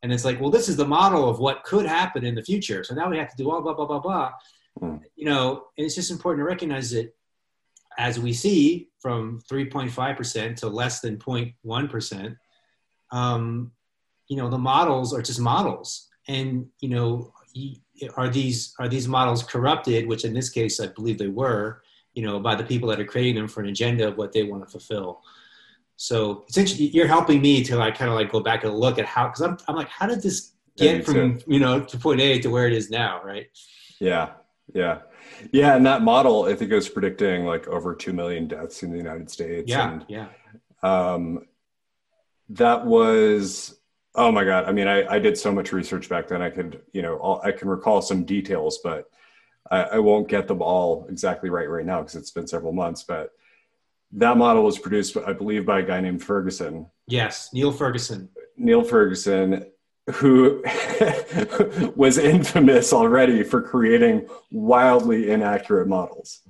And 0.03 0.13
it's 0.13 0.23
like, 0.23 0.39
well, 0.39 0.51
this 0.51 0.69
is 0.69 0.77
the 0.77 0.87
model 0.87 1.27
of 1.27 1.39
what 1.39 1.63
could 1.63 1.85
happen 1.85 2.23
in 2.23 2.35
the 2.35 2.43
future. 2.43 2.83
So 2.83 2.93
now 2.93 3.09
we 3.09 3.17
have 3.17 3.29
to 3.29 3.37
do 3.37 3.49
all 3.49 3.61
blah, 3.61 3.73
blah, 3.73 3.85
blah, 3.85 3.99
blah. 3.99 4.31
Mm. 4.81 5.01
You 5.15 5.25
know, 5.25 5.65
and 5.77 5.85
it's 5.85 5.95
just 5.95 6.11
important 6.11 6.41
to 6.41 6.45
recognize 6.47 6.91
that 6.91 7.13
as 7.97 8.19
we 8.19 8.33
see 8.33 8.89
from 8.99 9.41
3.5% 9.51 10.55
to 10.57 10.67
less 10.67 11.01
than 11.01 11.17
0.1%, 11.17 12.37
um, 13.11 13.71
you 14.27 14.37
know, 14.37 14.47
the 14.47 14.57
models 14.57 15.13
are 15.13 15.23
just 15.23 15.39
models. 15.39 16.07
And, 16.27 16.67
you 16.81 16.89
know, 16.89 17.33
are 18.15 18.29
these, 18.29 18.75
are 18.77 18.87
these 18.87 19.07
models 19.07 19.41
corrupted, 19.43 20.07
which 20.07 20.23
in 20.23 20.33
this 20.33 20.49
case, 20.49 20.79
I 20.79 20.87
believe 20.87 21.17
they 21.17 21.27
were, 21.27 21.81
you 22.19 22.25
know, 22.25 22.37
by 22.37 22.53
the 22.53 22.65
people 22.65 22.89
that 22.89 22.99
are 22.99 23.05
creating 23.05 23.35
them 23.35 23.47
for 23.47 23.61
an 23.61 23.69
agenda 23.69 24.05
of 24.05 24.17
what 24.17 24.33
they 24.33 24.43
want 24.43 24.61
to 24.61 24.69
fulfill. 24.69 25.21
So 25.95 26.43
essentially, 26.49 26.89
you're 26.89 27.07
helping 27.07 27.41
me 27.41 27.63
to 27.63 27.77
like 27.77 27.97
kind 27.97 28.11
of 28.11 28.15
like 28.17 28.29
go 28.29 28.41
back 28.41 28.65
and 28.65 28.73
look 28.73 28.99
at 28.99 29.05
how 29.05 29.27
because 29.27 29.39
I'm 29.39 29.57
I'm 29.69 29.77
like, 29.77 29.87
how 29.87 30.05
did 30.05 30.21
this 30.21 30.51
get 30.75 31.05
from 31.05 31.39
you 31.47 31.61
know 31.61 31.79
to 31.79 31.97
point 31.97 32.19
A 32.19 32.39
to 32.39 32.49
where 32.49 32.67
it 32.67 32.73
is 32.73 32.89
now, 32.89 33.21
right? 33.23 33.47
Yeah, 34.01 34.31
yeah, 34.73 34.99
yeah. 35.53 35.77
And 35.77 35.85
that 35.85 36.01
model, 36.01 36.43
I 36.43 36.55
think, 36.55 36.71
it 36.71 36.75
was 36.75 36.89
predicting 36.89 37.45
like 37.45 37.69
over 37.69 37.95
two 37.95 38.11
million 38.11 38.49
deaths 38.49 38.83
in 38.83 38.91
the 38.91 38.97
United 38.97 39.31
States. 39.31 39.69
Yeah, 39.69 39.93
and, 39.93 40.05
yeah. 40.09 40.27
Um, 40.83 41.45
that 42.49 42.85
was 42.85 43.79
oh 44.13 44.29
my 44.29 44.43
god. 44.43 44.65
I 44.65 44.73
mean, 44.73 44.89
I 44.89 45.07
I 45.07 45.19
did 45.19 45.37
so 45.37 45.53
much 45.53 45.71
research 45.71 46.09
back 46.09 46.27
then. 46.27 46.41
I 46.41 46.49
could 46.49 46.81
you 46.91 47.01
know 47.01 47.15
all, 47.15 47.41
I 47.45 47.53
can 47.53 47.69
recall 47.69 48.01
some 48.01 48.25
details, 48.25 48.79
but 48.83 49.09
I, 49.69 49.81
I 49.83 49.99
won't 49.99 50.27
get 50.27 50.47
them 50.47 50.61
all 50.61 51.05
exactly 51.09 51.49
right 51.49 51.69
right 51.69 51.85
now 51.85 51.99
because 52.01 52.15
it's 52.15 52.31
been 52.31 52.47
several 52.47 52.73
months, 52.73 53.03
but 53.03 53.31
that 54.13 54.37
model 54.37 54.63
was 54.63 54.79
produced, 54.79 55.15
I 55.17 55.33
believe, 55.33 55.65
by 55.65 55.79
a 55.79 55.83
guy 55.83 56.01
named 56.01 56.23
Ferguson. 56.23 56.87
Yes, 57.07 57.49
Neil 57.53 57.71
Ferguson. 57.71 58.29
Neil 58.57 58.83
Ferguson, 58.83 59.65
who 60.13 60.63
was 61.95 62.17
infamous 62.17 62.91
already 62.91 63.43
for 63.43 63.61
creating 63.61 64.27
wildly 64.51 65.29
inaccurate 65.29 65.87
models. 65.87 66.41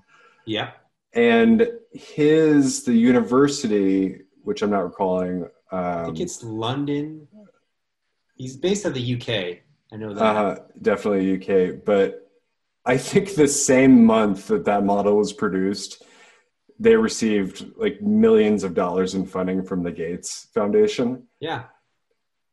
Yeah. 0.46 0.72
And 1.14 1.68
his, 1.92 2.84
the 2.84 2.94
university, 2.94 4.22
which 4.44 4.62
I'm 4.62 4.70
not 4.70 4.84
recalling. 4.86 5.44
Um, 5.72 5.80
I 5.84 6.06
think 6.06 6.20
it's 6.22 6.42
London. 6.44 7.28
He's 8.36 8.56
based 8.56 8.86
out 8.86 8.90
of 8.90 8.96
the 8.96 9.16
UK. 9.16 9.60
I 9.92 9.98
know 9.98 10.14
that. 10.14 10.24
Uh, 10.24 10.60
definitely 10.82 11.36
UK. 11.36 11.84
But 11.84 12.29
I 12.86 12.98
think 12.98 13.36
the 13.36 13.48
same 13.48 14.06
month 14.06 14.48
that 14.48 14.66
that 14.66 14.84
model 14.84 15.18
was 15.18 15.34
produced, 15.34 16.04
they 16.80 16.96
received 16.96 17.74
like 17.76 18.02
millions 18.02 18.64
of 18.64 18.74
dollars 18.74 19.16
in 19.16 19.26
funding 19.26 19.64
from 19.64 19.84
the 19.84 19.92
Gates 19.92 20.48
Foundation. 20.54 21.28
Yeah. 21.40 21.66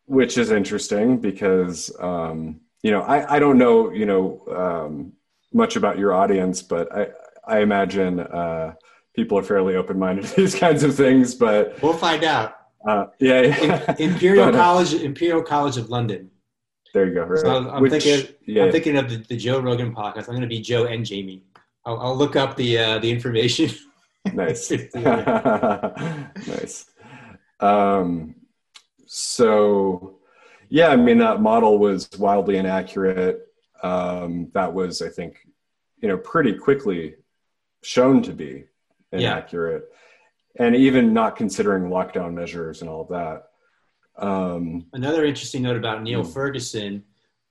Which 0.07 0.37
is 0.37 0.51
interesting 0.51 1.19
because, 1.19 1.95
um, 2.01 2.61
you 2.83 2.91
know, 2.91 3.03
I, 3.03 3.37
I 3.37 3.39
don't 3.39 3.59
know, 3.59 3.91
you 3.93 4.07
know, 4.07 4.43
um, 4.55 5.13
much 5.53 5.77
about 5.77 5.99
your 5.99 6.13
audience, 6.13 6.63
but 6.63 6.95
I, 6.95 7.09
I 7.47 7.61
imagine 7.61 8.21
uh, 8.21 8.75
people 9.15 9.39
are 9.39 9.43
fairly 9.43 9.77
open 9.77 9.99
minded 9.99 10.27
to 10.27 10.37
these 10.37 10.55
kinds 10.67 10.83
of 10.83 10.95
things, 10.95 11.35
but 11.35 11.81
we'll 11.83 11.93
find 11.93 12.25
out. 12.25 12.57
Uh, 12.87 13.07
yeah, 13.19 13.41
yeah. 13.41 13.97
Imperial 13.99 14.45
but, 14.51 14.55
uh, 14.55 14.59
College, 14.59 14.95
Imperial 14.95 15.43
College 15.43 15.77
of 15.77 15.89
London. 15.89 16.31
There 16.97 17.07
you 17.09 17.13
go. 17.13 17.25
Right. 17.25 17.39
So 17.39 17.69
I'm 17.69 17.83
Which, 17.83 17.93
thinking. 17.93 18.35
Yeah. 18.47 18.65
I'm 18.65 18.73
thinking 18.73 18.97
of 18.97 19.11
the, 19.11 19.19
the, 19.19 19.37
Joe 19.37 19.61
Rogan 19.61 19.95
podcast. 19.95 20.29
I'm 20.29 20.35
going 20.35 20.41
to 20.41 20.47
be 20.47 20.63
Joe 20.63 20.87
and 20.87 21.05
Jamie. 21.05 21.45
I'll, 21.85 22.01
I'll 22.01 22.17
look 22.17 22.37
up 22.37 22.57
the 22.57 22.79
uh, 22.79 22.99
the 23.01 23.11
information. 23.11 23.69
nice. 24.33 24.71
nice. 24.95 26.87
Um, 27.61 28.37
so, 29.05 30.21
yeah, 30.71 30.89
I 30.89 30.97
mean 30.97 31.19
that 31.19 31.43
model 31.43 31.77
was 31.77 32.09
wildly 32.19 32.57
inaccurate. 32.57 33.47
Um, 33.83 34.49
that 34.55 34.73
was, 34.73 35.03
I 35.03 35.11
think, 35.11 35.37
you 35.99 36.09
know, 36.09 36.17
pretty 36.17 36.55
quickly 36.55 37.17
shown 37.83 38.23
to 38.23 38.33
be 38.33 38.65
inaccurate, 39.13 39.85
yeah. 40.59 40.65
and 40.65 40.75
even 40.75 41.13
not 41.13 41.37
considering 41.37 41.91
lockdown 41.91 42.33
measures 42.33 42.81
and 42.81 42.89
all 42.89 43.03
of 43.03 43.09
that. 43.09 43.51
Um, 44.19 44.87
Another 44.93 45.25
interesting 45.25 45.63
note 45.63 45.77
about 45.77 46.03
Neil 46.03 46.23
hmm. 46.23 46.31
Ferguson 46.31 47.05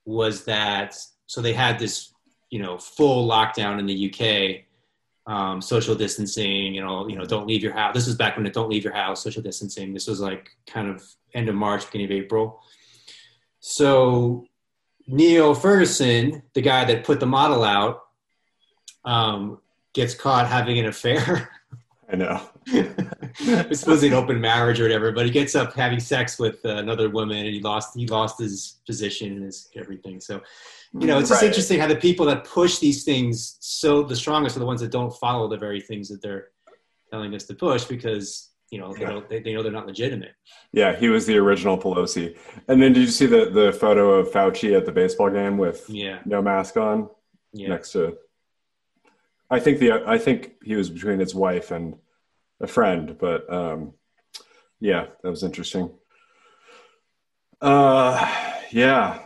was 0.06 0.46
that 0.46 0.96
so 1.28 1.42
they 1.42 1.54
had 1.54 1.80
this, 1.80 2.14
you 2.50 2.62
know, 2.62 2.78
full 2.78 3.28
lockdown 3.28 3.80
in 3.80 3.86
the 3.86 4.12
UK, 4.12 5.32
um, 5.32 5.62
social 5.62 5.96
distancing, 5.96 6.76
you 6.76 6.82
know, 6.84 7.08
you 7.08 7.16
know, 7.16 7.26
don't 7.26 7.48
leave 7.48 7.64
your 7.64 7.74
house. 7.74 7.96
This 7.96 8.08
is 8.08 8.16
back 8.16 8.38
when 8.38 8.46
it 8.46 8.54
don't 8.54 8.70
leave 8.70 8.84
your 8.84 8.94
house, 8.94 9.24
social 9.24 9.42
distancing. 9.42 9.94
This 9.94 10.08
was 10.08 10.20
like 10.20 10.50
kind 10.68 10.88
of 10.88 11.04
end 11.34 11.50
of 11.50 11.56
March, 11.56 11.86
beginning 11.86 12.06
of 12.06 12.12
April. 12.12 12.62
So 13.60 14.46
Neil 15.08 15.56
Ferguson, 15.56 16.44
the 16.54 16.62
guy 16.62 16.86
that 16.86 17.04
put 17.04 17.20
the 17.20 17.26
model 17.26 17.64
out, 17.64 18.04
um, 19.04 19.60
gets 19.94 20.14
caught 20.14 20.48
having 20.48 20.78
an 20.78 20.86
affair 20.86 21.50
I 22.12 22.16
know. 22.16 22.42
it's 23.70 23.82
supposedly 23.82 24.08
an 24.10 24.14
open 24.16 24.42
marriage 24.42 24.80
or 24.80 24.84
whatever, 24.84 25.12
but 25.12 25.26
he 25.26 25.32
gets 25.32 25.56
up 25.56 25.74
having 25.74 26.00
sex 26.00 26.40
with 26.40 26.66
uh, 26.66 26.76
another 26.78 27.10
woman, 27.10 27.38
and 27.38 27.54
he 27.54 27.62
lost 27.62 27.96
he 27.96 28.08
lost 28.08 28.40
his 28.40 28.80
position 28.86 29.34
and 29.34 29.44
his 29.44 29.70
everything. 29.76 30.20
So, 30.20 30.42
you 30.94 31.08
know, 31.08 31.20
it's 31.20 31.30
just 31.30 31.42
right. 31.42 31.48
interesting 31.48 31.80
how 31.80 31.88
the 31.88 31.96
people 31.96 32.26
that 32.28 32.46
push 32.46 32.80
these 32.80 33.04
things 33.04 33.58
so 33.60 34.04
the 34.04 34.16
strongest 34.16 34.56
are 34.56 34.60
the 34.60 34.66
ones 34.66 34.82
that 34.82 34.92
don't 34.92 35.14
follow 35.18 35.48
the 35.48 35.58
very 35.58 35.80
things 35.80 36.10
that 36.10 36.22
they're 36.22 36.50
telling 37.12 37.36
us 37.36 37.44
to 37.46 37.54
push 37.54 37.84
because 37.84 38.52
you 38.72 38.80
know 38.80 38.96
yeah. 38.98 39.22
they, 39.30 39.40
they 39.40 39.54
know 39.54 39.62
they're 39.62 39.72
not 39.72 39.88
legitimate. 39.88 40.34
Yeah, 40.72 40.96
he 40.96 41.10
was 41.10 41.26
the 41.26 41.38
original 41.38 41.78
Pelosi. 41.78 42.38
And 42.68 42.82
then 42.82 42.94
did 42.94 43.02
you 43.02 43.08
see 43.08 43.28
the 43.28 43.50
the 43.50 43.72
photo 43.72 44.16
of 44.16 44.32
Fauci 44.32 44.76
at 44.76 44.86
the 44.86 44.92
baseball 44.92 45.30
game 45.30 45.58
with 45.58 45.86
yeah. 45.88 46.20
no 46.26 46.42
mask 46.42 46.78
on 46.78 47.10
yeah. 47.54 47.70
next 47.70 47.92
to 47.92 48.18
I 49.50 49.60
think 49.60 49.80
the 49.80 50.04
I 50.08 50.18
think 50.18 50.54
he 50.64 50.76
was 50.76 50.90
between 50.90 51.20
his 51.20 51.36
wife 51.36 51.72
and 51.72 51.96
a 52.62 52.68
friend, 52.68 53.18
but 53.20 53.52
um, 53.52 53.94
yeah, 54.80 55.08
that 55.22 55.30
was 55.30 55.44
interesting. 55.44 55.90
Uh, 57.62 58.34
yeah. 58.72 59.20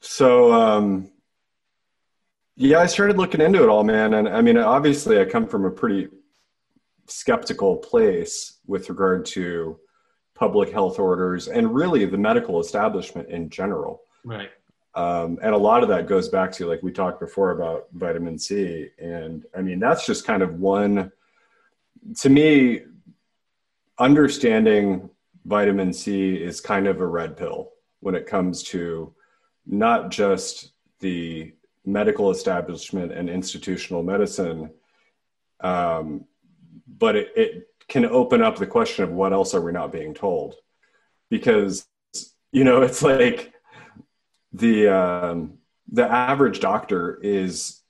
So 0.00 0.52
um, 0.52 1.10
yeah, 2.56 2.80
I 2.80 2.86
started 2.86 3.16
looking 3.16 3.40
into 3.40 3.62
it 3.62 3.68
all, 3.68 3.84
man, 3.84 4.14
and 4.14 4.28
I 4.28 4.40
mean, 4.40 4.58
obviously, 4.58 5.20
I 5.20 5.24
come 5.24 5.46
from 5.46 5.64
a 5.64 5.70
pretty 5.70 6.08
skeptical 7.06 7.76
place 7.76 8.58
with 8.66 8.88
regard 8.90 9.24
to 9.24 9.78
public 10.34 10.70
health 10.70 10.98
orders 10.98 11.48
and 11.48 11.74
really 11.74 12.04
the 12.04 12.18
medical 12.18 12.60
establishment 12.60 13.28
in 13.28 13.48
general. 13.50 14.02
Right. 14.24 14.50
Um, 14.94 15.38
and 15.42 15.54
a 15.54 15.58
lot 15.58 15.82
of 15.82 15.88
that 15.90 16.06
goes 16.06 16.28
back 16.28 16.52
to 16.52 16.66
like 16.66 16.82
we 16.82 16.92
talked 16.92 17.20
before 17.20 17.52
about 17.52 17.86
vitamin 17.92 18.38
C, 18.38 18.88
and 18.98 19.44
I 19.56 19.62
mean 19.62 19.78
that's 19.78 20.06
just 20.06 20.26
kind 20.26 20.42
of 20.42 20.54
one. 20.58 21.12
To 22.16 22.28
me, 22.28 22.82
understanding 23.98 25.10
vitamin 25.44 25.92
C 25.92 26.34
is 26.34 26.60
kind 26.60 26.86
of 26.86 27.00
a 27.00 27.06
red 27.06 27.36
pill 27.36 27.70
when 28.00 28.14
it 28.14 28.26
comes 28.26 28.62
to 28.64 29.14
not 29.66 30.10
just 30.10 30.72
the 31.00 31.52
medical 31.84 32.30
establishment 32.30 33.12
and 33.12 33.28
institutional 33.28 34.02
medicine, 34.02 34.70
um, 35.60 36.24
but 36.86 37.16
it, 37.16 37.32
it 37.36 37.68
can 37.88 38.04
open 38.04 38.42
up 38.42 38.56
the 38.56 38.66
question 38.66 39.04
of 39.04 39.10
what 39.10 39.32
else 39.32 39.54
are 39.54 39.60
we 39.60 39.72
not 39.72 39.92
being 39.92 40.14
told? 40.14 40.54
Because, 41.30 41.86
you 42.52 42.64
know, 42.64 42.82
it's 42.82 43.02
like 43.02 43.52
the, 44.52 44.88
um, 44.88 45.58
the 45.90 46.04
average 46.04 46.60
doctor 46.60 47.18
is, 47.22 47.80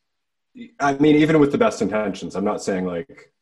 I 0.81 0.95
mean, 0.95 1.17
even 1.17 1.39
with 1.39 1.53
the 1.53 1.59
best 1.59 1.83
intentions, 1.83 2.35
I'm 2.35 2.45
not 2.45 2.63
saying 2.63 2.85
like 2.85 3.33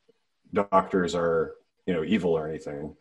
doctors 0.53 1.15
are, 1.15 1.55
you 1.87 1.95
know, 1.95 2.05
evil 2.05 2.33
or 2.33 2.49
anything. 2.49 2.95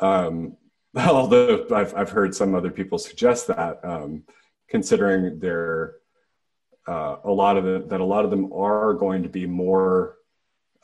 Um, 0.00 0.56
although 0.96 1.66
I've, 1.72 1.94
I've 1.94 2.10
heard 2.10 2.34
some 2.34 2.54
other 2.54 2.70
people 2.70 2.98
suggest 2.98 3.46
that, 3.48 3.80
um, 3.84 4.24
considering 4.68 5.38
their, 5.38 5.94
uh, 6.88 7.16
a 7.24 7.30
lot 7.30 7.56
of 7.56 7.88
that 7.88 8.00
a 8.00 8.04
lot 8.04 8.24
of 8.24 8.30
them 8.32 8.52
are 8.52 8.92
going 8.94 9.22
to 9.22 9.28
be 9.28 9.46
more 9.46 10.16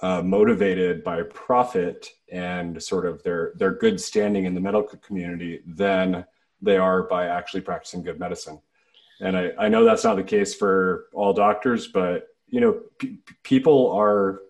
uh, 0.01 0.23
motivated 0.23 1.03
by 1.03 1.23
profit 1.23 2.09
and 2.31 2.81
sort 2.81 3.05
of 3.05 3.21
their 3.25 3.53
their 3.57 3.73
good 3.73 4.01
standing 4.01 4.45
in 4.45 4.55
the 4.55 4.61
medical 4.61 4.97
community 4.99 5.61
than 5.67 6.25
they 6.63 6.77
are 6.77 7.03
by 7.03 7.27
actually 7.27 7.61
practicing 7.61 8.03
good 8.03 8.21
medicine. 8.21 8.61
And 9.21 9.37
I, 9.37 9.51
I 9.59 9.69
know 9.69 9.85
that's 9.85 10.05
not 10.05 10.17
the 10.17 10.23
case 10.23 10.55
for 10.55 11.07
all 11.13 11.33
doctors, 11.33 11.89
but 11.89 12.29
you 12.47 12.61
know, 12.61 12.81
people 13.43 13.91
are 13.93 14.43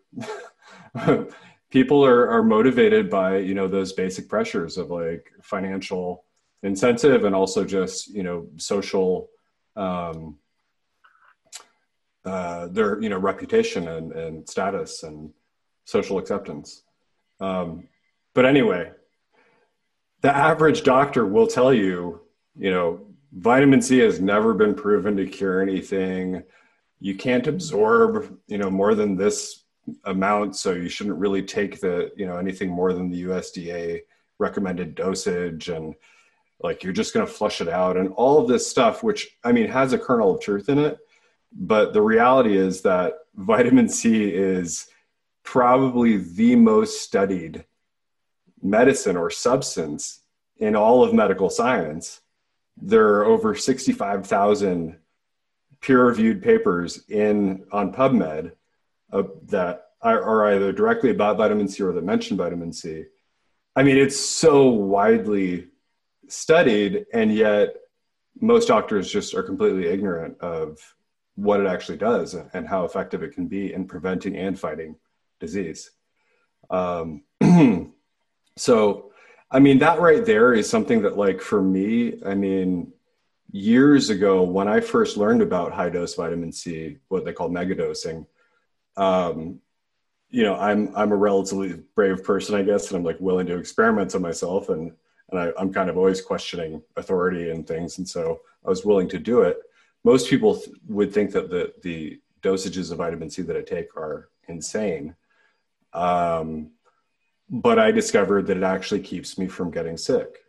people 1.70 2.04
are, 2.04 2.28
are 2.30 2.42
motivated 2.42 3.10
by 3.10 3.38
you 3.38 3.54
know 3.54 3.68
those 3.68 3.92
basic 3.92 4.28
pressures 4.28 4.78
of 4.78 4.90
like 4.90 5.30
financial 5.42 6.24
incentive 6.62 7.24
and 7.24 7.34
also 7.34 7.64
just 7.64 8.08
you 8.08 8.22
know 8.22 8.46
social 8.56 9.28
um, 9.76 10.36
uh, 12.24 12.68
their 12.68 13.00
you 13.00 13.08
know 13.08 13.18
reputation 13.18 13.88
and, 13.88 14.12
and 14.12 14.48
status 14.48 15.02
and 15.02 15.30
social 15.84 16.18
acceptance. 16.18 16.82
Um, 17.40 17.88
but 18.34 18.44
anyway, 18.44 18.90
the 20.20 20.34
average 20.34 20.82
doctor 20.82 21.24
will 21.26 21.46
tell 21.46 21.72
you, 21.72 22.20
you 22.56 22.70
know, 22.70 23.06
vitamin 23.32 23.80
C 23.80 23.98
has 23.98 24.20
never 24.20 24.52
been 24.54 24.74
proven 24.74 25.16
to 25.16 25.26
cure 25.26 25.62
anything. 25.62 26.42
You 27.00 27.14
can't 27.14 27.46
absorb, 27.46 28.36
you 28.48 28.58
know, 28.58 28.70
more 28.70 28.94
than 28.94 29.16
this 29.16 29.64
amount, 30.04 30.56
so 30.56 30.72
you 30.72 30.88
shouldn't 30.88 31.18
really 31.18 31.42
take 31.42 31.80
the, 31.80 32.10
you 32.16 32.26
know, 32.26 32.36
anything 32.36 32.70
more 32.70 32.92
than 32.92 33.10
the 33.10 33.24
USDA 33.24 34.02
recommended 34.38 34.94
dosage 34.94 35.68
and 35.68 35.94
like 36.60 36.82
you're 36.82 36.92
just 36.92 37.14
going 37.14 37.26
to 37.26 37.32
flush 37.32 37.60
it 37.60 37.68
out 37.68 37.96
and 37.96 38.12
all 38.14 38.40
of 38.40 38.48
this 38.48 38.68
stuff 38.68 39.02
which 39.02 39.36
I 39.44 39.52
mean 39.52 39.68
has 39.68 39.92
a 39.92 39.98
kernel 39.98 40.34
of 40.34 40.40
truth 40.40 40.68
in 40.68 40.78
it, 40.78 40.98
but 41.52 41.92
the 41.92 42.02
reality 42.02 42.56
is 42.56 42.82
that 42.82 43.14
vitamin 43.34 43.88
C 43.88 44.28
is 44.28 44.88
probably 45.42 46.18
the 46.18 46.56
most 46.56 47.02
studied 47.02 47.64
medicine 48.62 49.16
or 49.16 49.30
substance 49.30 50.22
in 50.58 50.74
all 50.74 51.04
of 51.04 51.14
medical 51.14 51.48
science. 51.48 52.20
There 52.76 53.14
are 53.14 53.24
over 53.24 53.54
65,000 53.54 54.98
peer-reviewed 55.80 56.42
papers 56.42 57.04
in 57.08 57.64
on 57.70 57.92
PubMed 57.92 58.52
uh, 59.12 59.22
that 59.46 59.84
are, 60.00 60.46
either 60.52 60.72
directly 60.72 61.10
about 61.10 61.36
vitamin 61.36 61.68
C 61.68 61.82
or 61.82 61.92
that 61.92 62.04
mention 62.04 62.36
vitamin 62.36 62.72
C. 62.72 63.04
I 63.74 63.82
mean, 63.82 63.96
it's 63.96 64.18
so 64.18 64.68
widely 64.68 65.68
studied, 66.28 67.06
and 67.12 67.32
yet 67.34 67.74
most 68.40 68.68
doctors 68.68 69.10
just 69.10 69.34
are 69.34 69.42
completely 69.42 69.86
ignorant 69.86 70.38
of 70.40 70.78
what 71.34 71.60
it 71.60 71.66
actually 71.66 71.98
does 71.98 72.34
and 72.34 72.66
how 72.66 72.84
effective 72.84 73.22
it 73.22 73.32
can 73.32 73.46
be 73.46 73.72
in 73.72 73.86
preventing 73.86 74.36
and 74.36 74.58
fighting 74.58 74.96
disease. 75.40 75.90
Um, 76.70 77.22
so, 78.56 79.12
I 79.50 79.58
mean, 79.60 79.78
that 79.78 80.00
right 80.00 80.24
there 80.24 80.52
is 80.52 80.68
something 80.68 81.02
that, 81.02 81.16
like, 81.16 81.40
for 81.40 81.62
me, 81.62 82.20
I 82.24 82.34
mean, 82.34 82.92
years 83.50 84.10
ago 84.10 84.42
when 84.42 84.68
I 84.68 84.80
first 84.80 85.16
learned 85.16 85.40
about 85.40 85.72
high 85.72 85.88
dose 85.88 86.14
vitamin 86.14 86.52
C, 86.52 86.98
what 87.08 87.24
they 87.24 87.32
call 87.32 87.48
megadosing, 87.48 88.26
um, 88.98 89.60
you 90.28 90.42
know, 90.42 90.56
I'm 90.56 90.94
I'm 90.94 91.12
a 91.12 91.16
relatively 91.16 91.80
brave 91.94 92.22
person, 92.22 92.54
I 92.54 92.62
guess, 92.62 92.88
and 92.88 92.98
I'm 92.98 93.04
like 93.04 93.20
willing 93.20 93.46
to 93.46 93.56
experiment 93.56 94.14
on 94.14 94.20
myself, 94.20 94.68
and 94.68 94.92
and 95.30 95.40
I, 95.40 95.52
I'm 95.58 95.72
kind 95.72 95.88
of 95.88 95.96
always 95.96 96.20
questioning 96.20 96.82
authority 96.96 97.50
and 97.50 97.66
things, 97.66 97.98
and 97.98 98.06
so 98.06 98.40
I 98.66 98.68
was 98.68 98.84
willing 98.84 99.08
to 99.10 99.18
do 99.18 99.42
it. 99.42 99.58
Most 100.04 100.28
people 100.28 100.56
th- 100.56 100.76
would 100.88 101.14
think 101.14 101.32
that 101.32 101.48
the 101.48 101.72
the 101.82 102.20
dosages 102.42 102.92
of 102.92 102.98
vitamin 102.98 103.30
C 103.30 103.42
that 103.42 103.56
I 103.56 103.62
take 103.62 103.96
are 103.96 104.28
insane, 104.48 105.14
um, 105.94 106.72
but 107.48 107.78
I 107.78 107.90
discovered 107.90 108.46
that 108.48 108.58
it 108.58 108.62
actually 108.62 109.00
keeps 109.00 109.38
me 109.38 109.46
from 109.46 109.70
getting 109.70 109.96
sick, 109.96 110.40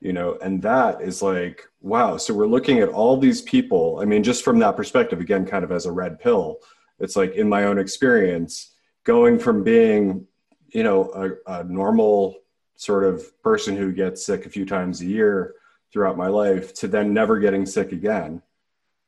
you 0.00 0.12
know, 0.12 0.38
and 0.42 0.60
that 0.62 1.00
is 1.00 1.22
like, 1.22 1.66
wow. 1.80 2.18
So 2.18 2.34
we're 2.34 2.46
looking 2.46 2.80
at 2.80 2.90
all 2.90 3.16
these 3.16 3.40
people. 3.42 3.98
I 4.02 4.04
mean, 4.04 4.22
just 4.22 4.44
from 4.44 4.58
that 4.58 4.76
perspective, 4.76 5.20
again, 5.20 5.46
kind 5.46 5.64
of 5.64 5.72
as 5.72 5.86
a 5.86 5.92
red 5.92 6.20
pill, 6.20 6.58
it's 6.98 7.16
like 7.16 7.34
in 7.34 7.48
my 7.48 7.64
own 7.64 7.78
experience, 7.78 8.74
going 9.04 9.38
from 9.38 9.62
being, 9.62 10.26
you 10.68 10.82
know, 10.82 11.38
a, 11.46 11.60
a 11.60 11.64
normal 11.64 12.36
sort 12.76 13.04
of 13.04 13.42
person 13.42 13.76
who 13.76 13.92
gets 13.92 14.24
sick 14.24 14.46
a 14.46 14.50
few 14.50 14.66
times 14.66 15.00
a 15.00 15.06
year 15.06 15.54
throughout 15.92 16.16
my 16.16 16.28
life 16.28 16.74
to 16.74 16.88
then 16.88 17.14
never 17.14 17.38
getting 17.38 17.64
sick 17.64 17.92
again, 17.92 18.42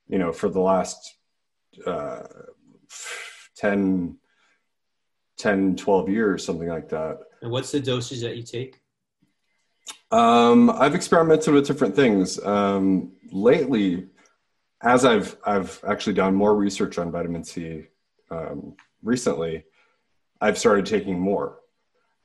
you 0.08 0.18
know, 0.18 0.32
for 0.32 0.48
the 0.48 0.60
last 0.60 1.16
uh, 1.86 2.22
10, 3.56 4.16
10, 5.36 5.76
12 5.76 6.08
years, 6.08 6.44
something 6.44 6.68
like 6.68 6.88
that. 6.88 7.18
And 7.42 7.50
what's 7.50 7.70
the 7.70 7.80
dosage 7.80 8.20
that 8.20 8.36
you 8.36 8.42
take? 8.42 8.80
Um, 10.10 10.70
I've 10.70 10.94
experimented 10.94 11.52
with 11.52 11.66
different 11.66 11.94
things. 11.94 12.42
Um, 12.44 13.12
lately, 13.30 14.06
as 14.82 15.04
I've 15.04 15.36
I've 15.44 15.80
actually 15.86 16.14
done 16.14 16.34
more 16.34 16.54
research 16.54 16.98
on 16.98 17.10
vitamin 17.10 17.44
C 17.44 17.86
um, 18.30 18.76
recently, 19.02 19.64
I've 20.40 20.58
started 20.58 20.86
taking 20.86 21.18
more, 21.18 21.60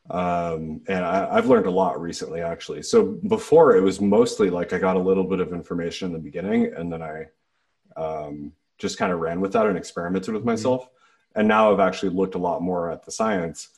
um, 0.09 0.81
and 0.87 1.03
I, 1.03 1.35
have 1.35 1.47
learned 1.47 1.65
a 1.65 1.71
lot 1.71 1.99
recently. 1.99 2.41
Actually, 2.41 2.83
so 2.83 3.03
before 3.27 3.75
it 3.75 3.81
was 3.81 4.01
mostly 4.01 4.49
like 4.49 4.73
I 4.73 4.79
got 4.79 4.95
a 4.95 4.99
little 4.99 5.23
bit 5.23 5.39
of 5.39 5.53
information 5.53 6.07
in 6.07 6.13
the 6.13 6.19
beginning, 6.19 6.73
and 6.75 6.91
then 6.91 7.01
I 7.01 7.25
um, 7.95 8.53
just 8.77 8.97
kind 8.97 9.11
of 9.11 9.19
ran 9.19 9.41
with 9.41 9.53
that 9.53 9.65
and 9.65 9.77
experimented 9.77 10.33
with 10.33 10.41
mm-hmm. 10.41 10.49
myself 10.49 10.89
and 11.35 11.47
now 11.47 11.71
I've 11.71 11.79
actually 11.79 12.09
looked 12.09 12.35
a 12.35 12.39
lot 12.39 12.61
more 12.61 12.91
at 12.91 13.03
the 13.03 13.11
science. 13.11 13.69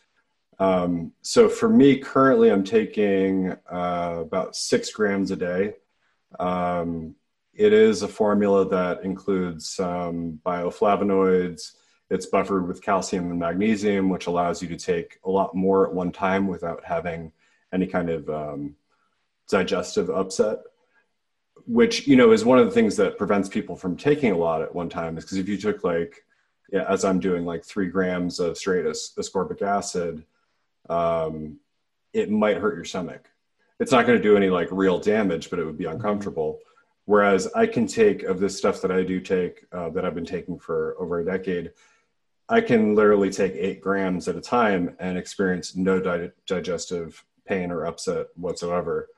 Um, 0.60 1.14
so 1.22 1.50
for 1.50 1.70
me, 1.70 1.98
currently, 1.98 2.50
I'm 2.50 2.64
taking 2.64 3.56
uh, 3.72 4.18
about 4.20 4.56
six 4.56 4.92
grams 4.92 5.32
a 5.32 5.36
day. 5.36 5.74
Um, 7.56 7.66
it 7.66 7.74
is 7.74 8.02
a 8.02 8.08
formula 8.08 8.68
that 8.70 9.04
includes 9.04 9.70
some 9.70 10.40
bioflavonoids. 10.46 11.72
It's 12.10 12.28
buffered 12.28 12.68
with 12.68 12.84
calcium 12.84 13.32
and 13.32 13.40
magnesium, 13.40 14.10
which 14.10 14.28
allows 14.28 14.62
you 14.62 14.68
to 14.70 14.78
take 14.78 15.20
a 15.24 15.30
lot 15.30 15.56
more 15.56 15.88
at 15.88 15.94
one 15.94 16.12
time 16.12 16.48
without 16.48 16.84
having 16.84 17.32
any 17.74 17.88
kind 17.88 18.10
of 18.10 18.30
um, 18.30 18.76
digestive 19.50 20.10
upset. 20.10 20.60
Which 21.68 22.08
you 22.08 22.16
know 22.16 22.32
is 22.32 22.46
one 22.46 22.60
of 22.60 22.66
the 22.66 22.72
things 22.72 22.96
that 22.98 23.18
prevents 23.18 23.50
people 23.50 23.76
from 23.76 23.98
taking 23.98 24.32
a 24.32 24.38
lot 24.38 24.62
at 24.62 24.76
one 24.76 24.90
time. 24.90 25.18
Is 25.18 25.24
because 25.24 25.38
if 25.38 25.50
you 25.50 25.58
took 25.58 25.84
like 25.84 26.24
yeah, 26.72 26.86
as 26.88 27.04
I'm 27.04 27.20
doing 27.20 27.46
like 27.46 27.64
three 27.64 27.88
grams 27.88 28.40
of 28.40 28.58
straight 28.58 28.86
ascorbic 28.86 29.62
acid, 29.64 30.26
um, 30.90 31.60
it 32.14 32.30
might 32.30 32.58
hurt 32.58 32.76
your 32.76 32.86
stomach. 32.86 33.30
It's 33.80 33.92
not 33.92 34.06
going 34.06 34.18
to 34.18 34.24
do 34.24 34.38
any 34.38 34.50
like 34.50 34.68
real 34.72 35.00
damage, 35.00 35.50
but 35.50 35.58
it 35.58 35.66
would 35.66 35.78
be 35.78 35.86
mm-hmm. 35.86 35.98
Whereas 37.06 37.48
I 37.56 37.68
can 37.68 37.86
take 37.88 38.24
of 38.24 38.40
this 38.40 38.58
stuff 38.58 38.82
that 38.82 38.92
I 38.92 39.04
do 39.04 39.20
take 39.20 39.66
uh, 39.72 39.90
that 39.90 40.06
I've 40.06 40.16
been 40.16 40.26
taking 40.26 40.58
for 40.58 40.96
over 41.00 41.20
a 41.20 41.26
decade, 41.26 41.72
I 42.50 42.62
can 42.62 42.96
literally 42.96 43.30
take 43.30 43.54
eight 43.54 43.82
grams 43.82 44.28
at 44.28 44.36
a 44.36 44.42
time 44.42 44.96
and 45.00 45.18
experience 45.18 45.76
no 45.76 46.00
di- 46.00 46.32
digestive 46.48 47.24
pain 47.48 47.72
or 47.72 47.86
upset 47.86 48.28
whatsoever. 48.36 49.10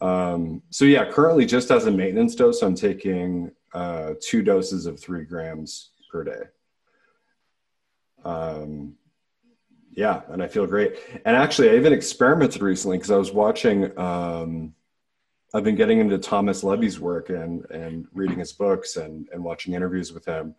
Um, 0.00 0.62
so 0.70 0.84
yeah, 0.84 1.10
currently 1.10 1.44
just 1.44 1.70
as 1.70 1.86
a 1.86 1.90
maintenance 1.90 2.36
dose, 2.36 2.62
I'm 2.62 2.76
taking 2.76 3.50
uh, 3.74 4.14
two 4.20 4.42
doses 4.42 4.86
of 4.86 5.00
three 5.00 5.24
grams 5.24 5.90
per 6.10 6.22
day 6.22 6.42
um, 8.24 8.94
yeah, 9.92 10.22
and 10.28 10.42
I 10.42 10.48
feel 10.48 10.66
great. 10.66 10.96
And 11.24 11.36
actually, 11.36 11.70
I 11.70 11.76
even 11.76 11.92
experimented 11.92 12.62
recently 12.62 12.98
because 12.98 13.10
I 13.10 13.16
was 13.16 13.32
watching 13.32 13.96
um, 13.98 14.74
I've 15.54 15.64
been 15.64 15.76
getting 15.76 15.98
into 15.98 16.18
Thomas 16.18 16.62
Levy's 16.62 17.00
work 17.00 17.30
and 17.30 17.64
and 17.70 18.06
reading 18.12 18.38
his 18.38 18.52
books 18.52 18.96
and 18.96 19.28
and 19.32 19.42
watching 19.42 19.74
interviews 19.74 20.12
with 20.12 20.24
him. 20.24 20.54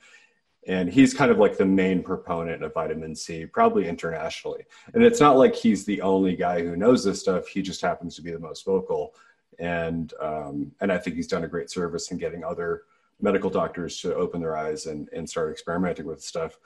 And 0.67 0.89
he's 0.89 1.13
kind 1.13 1.31
of 1.31 1.37
like 1.37 1.57
the 1.57 1.65
main 1.65 2.03
proponent 2.03 2.63
of 2.63 2.73
vitamin 2.73 3.15
C, 3.15 3.45
probably 3.45 3.87
internationally. 3.87 4.65
And 4.93 5.03
it's 5.03 5.21
not 5.21 5.37
like 5.37 5.55
he's 5.55 5.85
the 5.85 6.01
only 6.01 6.35
guy 6.35 6.61
who 6.61 6.75
knows 6.75 7.03
this 7.03 7.21
stuff. 7.21 7.47
He 7.47 7.61
just 7.61 7.81
happens 7.81 8.15
to 8.17 8.21
be 8.21 8.31
the 8.31 8.39
most 8.39 8.65
vocal. 8.65 9.15
And 9.57 10.13
um, 10.21 10.71
and 10.81 10.91
I 10.91 10.97
think 10.97 11.15
he's 11.15 11.27
done 11.27 11.43
a 11.43 11.47
great 11.47 11.71
service 11.71 12.11
in 12.11 12.17
getting 12.17 12.43
other 12.43 12.83
medical 13.21 13.49
doctors 13.49 13.99
to 14.01 14.15
open 14.15 14.41
their 14.41 14.55
eyes 14.55 14.85
and, 14.85 15.09
and 15.13 15.29
start 15.29 15.51
experimenting 15.51 16.05
with 16.05 16.21
stuff. 16.21 16.57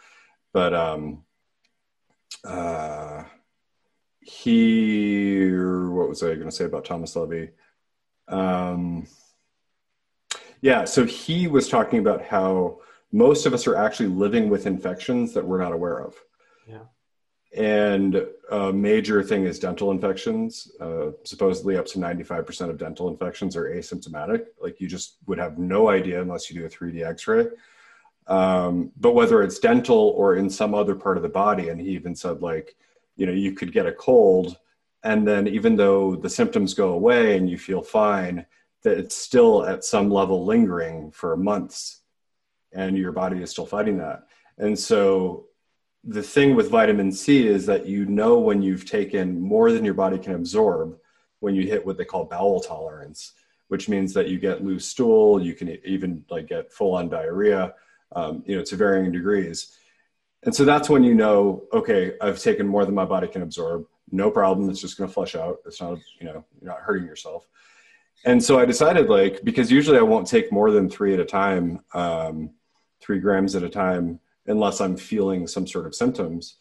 But 0.53 0.73
um, 0.73 1.23
uh, 2.43 3.23
he, 4.19 5.49
what 5.51 6.09
was 6.09 6.21
I 6.23 6.35
going 6.35 6.45
to 6.45 6.51
say 6.51 6.65
about 6.65 6.85
Thomas 6.85 7.15
Levy? 7.15 7.49
Um, 8.27 9.07
yeah, 10.61 10.85
so 10.85 11.05
he 11.05 11.47
was 11.47 11.67
talking 11.67 11.99
about 11.99 12.23
how 12.23 12.79
most 13.11 13.45
of 13.45 13.53
us 13.53 13.67
are 13.67 13.75
actually 13.75 14.09
living 14.09 14.49
with 14.49 14.65
infections 14.65 15.33
that 15.33 15.45
we're 15.45 15.61
not 15.61 15.73
aware 15.73 15.99
of. 15.99 16.15
Yeah. 16.67 16.85
And 17.55 18.25
a 18.49 18.73
major 18.73 19.21
thing 19.21 19.43
is 19.43 19.59
dental 19.59 19.91
infections. 19.91 20.71
Uh, 20.79 21.11
supposedly, 21.23 21.77
up 21.77 21.85
to 21.87 21.99
95% 21.99 22.69
of 22.69 22.79
dental 22.79 23.09
infections 23.09 23.55
are 23.55 23.65
asymptomatic. 23.65 24.45
Like 24.59 24.81
you 24.81 24.87
just 24.87 25.17
would 25.27 25.37
have 25.37 25.59
no 25.59 25.89
idea 25.89 26.21
unless 26.21 26.49
you 26.49 26.59
do 26.59 26.65
a 26.65 26.69
3D 26.69 27.05
x 27.05 27.27
ray. 27.27 27.47
Um, 28.27 28.91
but 28.97 29.13
whether 29.13 29.43
it's 29.43 29.59
dental 29.59 30.13
or 30.15 30.37
in 30.37 30.49
some 30.49 30.73
other 30.73 30.95
part 30.95 31.17
of 31.17 31.23
the 31.23 31.29
body, 31.29 31.69
and 31.69 31.79
he 31.79 31.89
even 31.89 32.15
said, 32.15 32.41
like, 32.41 32.75
you 33.15 33.25
know, 33.25 33.33
you 33.33 33.51
could 33.51 33.71
get 33.71 33.85
a 33.85 33.91
cold, 33.91 34.57
and 35.03 35.27
then 35.27 35.47
even 35.47 35.75
though 35.75 36.15
the 36.15 36.29
symptoms 36.29 36.73
go 36.73 36.93
away 36.93 37.37
and 37.37 37.49
you 37.49 37.57
feel 37.57 37.81
fine, 37.81 38.45
that 38.83 38.97
it's 38.97 39.15
still 39.15 39.65
at 39.65 39.83
some 39.83 40.09
level 40.09 40.45
lingering 40.45 41.11
for 41.11 41.35
months, 41.35 42.01
and 42.71 42.97
your 42.97 43.11
body 43.11 43.41
is 43.41 43.51
still 43.51 43.65
fighting 43.65 43.97
that. 43.97 44.23
And 44.57 44.77
so 44.77 45.47
the 46.03 46.23
thing 46.23 46.55
with 46.55 46.69
vitamin 46.69 47.11
C 47.11 47.47
is 47.47 47.65
that 47.65 47.85
you 47.85 48.05
know 48.05 48.39
when 48.39 48.61
you've 48.61 48.85
taken 48.85 49.39
more 49.39 49.71
than 49.71 49.85
your 49.85 49.93
body 49.93 50.17
can 50.17 50.35
absorb 50.35 50.97
when 51.39 51.55
you 51.55 51.67
hit 51.67 51.85
what 51.85 51.97
they 51.97 52.05
call 52.05 52.25
bowel 52.25 52.59
tolerance, 52.59 53.33
which 53.67 53.89
means 53.89 54.13
that 54.13 54.27
you 54.27 54.39
get 54.39 54.63
loose 54.63 54.85
stool, 54.85 55.41
you 55.41 55.53
can 55.53 55.69
even 55.85 56.23
like 56.29 56.47
get 56.47 56.71
full 56.71 56.95
on 56.95 57.09
diarrhea, 57.09 57.73
um, 58.15 58.43
you 58.45 58.55
know, 58.55 58.63
to 58.63 58.75
varying 58.75 59.11
degrees. 59.11 59.77
And 60.43 60.53
so 60.53 60.65
that's 60.65 60.89
when 60.89 61.03
you 61.03 61.13
know, 61.13 61.63
okay, 61.73 62.13
I've 62.21 62.39
taken 62.39 62.67
more 62.67 62.85
than 62.85 62.95
my 62.95 63.05
body 63.05 63.27
can 63.27 63.41
absorb. 63.41 63.85
No 64.13 64.29
problem. 64.29 64.69
It's 64.69 64.79
just 64.79 64.95
going 64.95 65.07
to 65.07 65.13
flush 65.13 65.35
out. 65.35 65.57
It's 65.65 65.81
not, 65.81 65.97
you 66.19 66.27
know, 66.27 66.45
you're 66.61 66.69
not 66.69 66.81
hurting 66.81 67.07
yourself. 67.07 67.47
And 68.25 68.41
so 68.41 68.59
I 68.59 68.65
decided, 68.65 69.09
like, 69.09 69.43
because 69.43 69.71
usually 69.71 69.97
I 69.97 70.03
won't 70.03 70.27
take 70.27 70.51
more 70.51 70.69
than 70.69 70.87
three 70.87 71.15
at 71.15 71.19
a 71.19 71.25
time, 71.25 71.79
um, 71.95 72.51
three 73.01 73.19
grams 73.19 73.55
at 73.55 73.63
a 73.63 73.69
time 73.69 74.19
unless 74.45 74.79
I'm 74.81 74.95
feeling 74.95 75.47
some 75.47 75.65
sort 75.65 75.87
of 75.87 75.95
symptoms. 75.95 76.57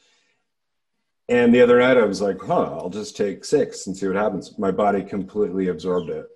And 1.28 1.54
the 1.54 1.60
other 1.60 1.78
night 1.78 1.98
I 1.98 2.06
was 2.06 2.22
like, 2.22 2.40
huh, 2.40 2.78
I'll 2.78 2.88
just 2.88 3.18
take 3.18 3.44
six 3.44 3.86
and 3.86 3.94
see 3.94 4.06
what 4.06 4.16
happens. 4.16 4.58
My 4.58 4.70
body 4.70 5.02
completely 5.02 5.68
absorbed 5.68 6.08
it. 6.08 6.26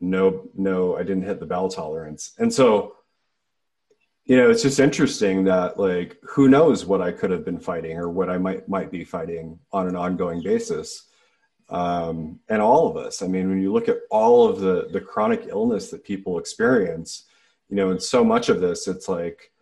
No, 0.00 0.48
no, 0.54 0.96
I 0.96 1.02
didn't 1.02 1.24
hit 1.24 1.38
the 1.38 1.46
bowel 1.46 1.68
tolerance. 1.68 2.32
And 2.38 2.52
so, 2.52 2.95
you 4.26 4.36
know, 4.36 4.50
it's 4.50 4.62
just 4.62 4.80
interesting 4.80 5.44
that 5.44 5.78
like 5.78 6.18
who 6.22 6.48
knows 6.48 6.84
what 6.84 7.00
I 7.00 7.12
could 7.12 7.30
have 7.30 7.44
been 7.44 7.60
fighting 7.60 7.96
or 7.96 8.08
what 8.08 8.28
I 8.28 8.38
might 8.38 8.68
might 8.68 8.90
be 8.90 9.04
fighting 9.04 9.58
on 9.72 9.86
an 9.86 9.96
ongoing 9.96 10.42
basis. 10.42 11.04
Um, 11.68 12.38
and 12.48 12.62
all 12.62 12.88
of 12.88 12.96
us. 12.96 13.22
I 13.22 13.26
mean, 13.26 13.48
when 13.48 13.60
you 13.60 13.72
look 13.72 13.88
at 13.88 13.98
all 14.10 14.48
of 14.48 14.60
the 14.60 14.88
the 14.90 15.00
chronic 15.00 15.46
illness 15.48 15.90
that 15.90 16.04
people 16.04 16.38
experience, 16.38 17.24
you 17.68 17.76
know, 17.76 17.90
and 17.90 18.02
so 18.02 18.24
much 18.24 18.48
of 18.48 18.60
this, 18.60 18.88
it's 18.88 19.08
like 19.08 19.52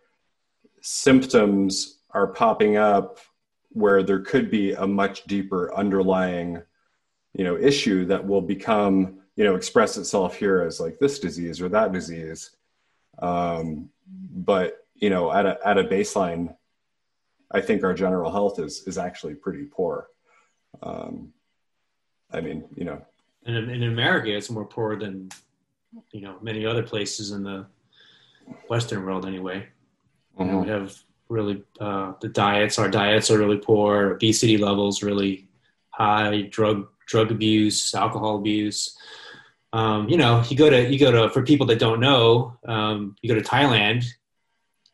symptoms 0.81 1.99
are 2.11 2.27
popping 2.27 2.77
up 2.77 3.19
where 3.69 4.03
there 4.03 4.21
could 4.21 4.49
be 4.49 4.71
a 4.73 4.87
much 4.87 5.25
deeper 5.25 5.73
underlying 5.75 6.61
you 7.33 7.43
know 7.43 7.57
issue 7.57 8.05
that 8.05 8.25
will 8.25 8.41
become 8.41 9.19
you 9.35 9.43
know 9.43 9.55
express 9.55 9.97
itself 9.97 10.35
here 10.37 10.61
as 10.61 10.79
like 10.79 10.97
this 10.97 11.19
disease 11.19 11.61
or 11.61 11.69
that 11.69 11.91
disease 11.91 12.51
um, 13.19 13.89
but 14.07 14.85
you 14.93 15.09
know 15.09 15.31
at 15.31 15.45
a 15.45 15.57
at 15.65 15.77
a 15.77 15.83
baseline 15.83 16.55
i 17.51 17.61
think 17.61 17.83
our 17.83 17.93
general 17.93 18.31
health 18.31 18.59
is 18.59 18.83
is 18.87 18.97
actually 18.97 19.35
pretty 19.35 19.65
poor 19.65 20.07
um, 20.83 21.31
i 22.31 22.39
mean 22.41 22.63
you 22.75 22.85
know 22.85 23.01
and 23.45 23.55
in, 23.55 23.69
in 23.69 23.83
america 23.83 24.35
it's 24.35 24.49
more 24.49 24.65
poor 24.65 24.95
than 24.95 25.29
you 26.11 26.21
know 26.21 26.37
many 26.41 26.65
other 26.65 26.83
places 26.83 27.31
in 27.31 27.43
the 27.43 27.65
western 28.69 29.05
world 29.05 29.25
anyway 29.25 29.67
Mm-hmm. 30.39 30.45
You 30.45 30.51
know, 30.51 30.61
we 30.61 30.69
have 30.69 31.03
really 31.29 31.63
uh, 31.79 32.13
the 32.21 32.29
diets. 32.29 32.77
Our 32.77 32.89
diets 32.89 33.31
are 33.31 33.37
really 33.37 33.57
poor. 33.57 34.11
Obesity 34.11 34.57
levels 34.57 35.03
really 35.03 35.47
high. 35.89 36.43
Drug 36.43 36.87
drug 37.07 37.31
abuse, 37.31 37.93
alcohol 37.93 38.37
abuse. 38.37 38.97
Um, 39.75 40.07
you 40.07 40.15
know, 40.15 40.41
you 40.47 40.55
go 40.55 40.69
to 40.69 40.89
you 40.89 40.97
go 40.97 41.11
to 41.11 41.29
for 41.29 41.43
people 41.43 41.65
that 41.67 41.79
don't 41.79 41.99
know, 41.99 42.57
um, 42.65 43.17
you 43.21 43.27
go 43.27 43.35
to 43.35 43.45
Thailand. 43.45 44.05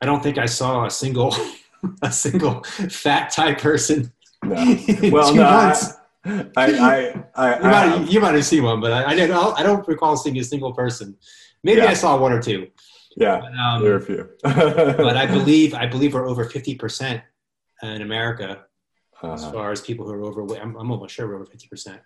I 0.02 0.08
don't 0.08 0.24
think 0.24 0.40
I 0.40 0.48
saw 0.48 0.86
a 0.88 0.90
single 0.90 1.36
a 2.02 2.12
single 2.12 2.64
fat 2.64 3.32
Thai 3.32 3.54
person. 3.54 4.12
No. 4.44 4.56
Well, 5.12 5.36
no. 5.36 5.46
I, 5.46 5.76
I, 6.58 7.24
I, 7.36 7.56
you, 7.58 7.64
might, 7.64 8.12
you 8.12 8.20
might 8.20 8.34
have 8.34 8.46
seen 8.46 8.64
one, 8.64 8.82
but 8.82 8.92
I, 8.92 9.12
I, 9.12 9.16
don't. 9.16 9.60
I 9.60 9.62
don't 9.62 9.88
recall 9.88 10.18
seeing 10.18 10.38
a 10.40 10.44
single 10.44 10.74
person. 10.74 11.16
Maybe 11.64 11.82
yeah. 11.82 11.90
I 11.90 11.94
saw 11.94 12.18
one 12.18 12.32
or 12.32 12.42
two. 12.42 12.68
Yeah, 13.16 13.40
but, 13.40 13.54
um, 13.54 13.84
there 13.84 13.94
are 13.94 13.98
a 13.98 14.02
few. 14.02 14.30
but 14.42 15.16
I 15.16 15.28
believe 15.28 15.76
I 15.76 15.86
believe 15.86 16.16
we're 16.16 16.28
over 16.28 16.46
fifty 16.46 16.74
percent 16.74 17.22
in 17.84 18.02
America 18.02 18.66
uh-huh. 19.22 19.34
as 19.34 19.46
far 19.46 19.72
as 19.72 19.82
people 19.82 20.08
who 20.08 20.14
are 20.14 20.24
overweight. 20.24 20.60
I'm, 20.60 20.76
I'm 20.76 20.90
almost 20.92 21.14
sure 21.14 21.28
we're 21.28 21.36
over 21.36 21.46
fifty 21.46 21.68
percent 21.68 22.02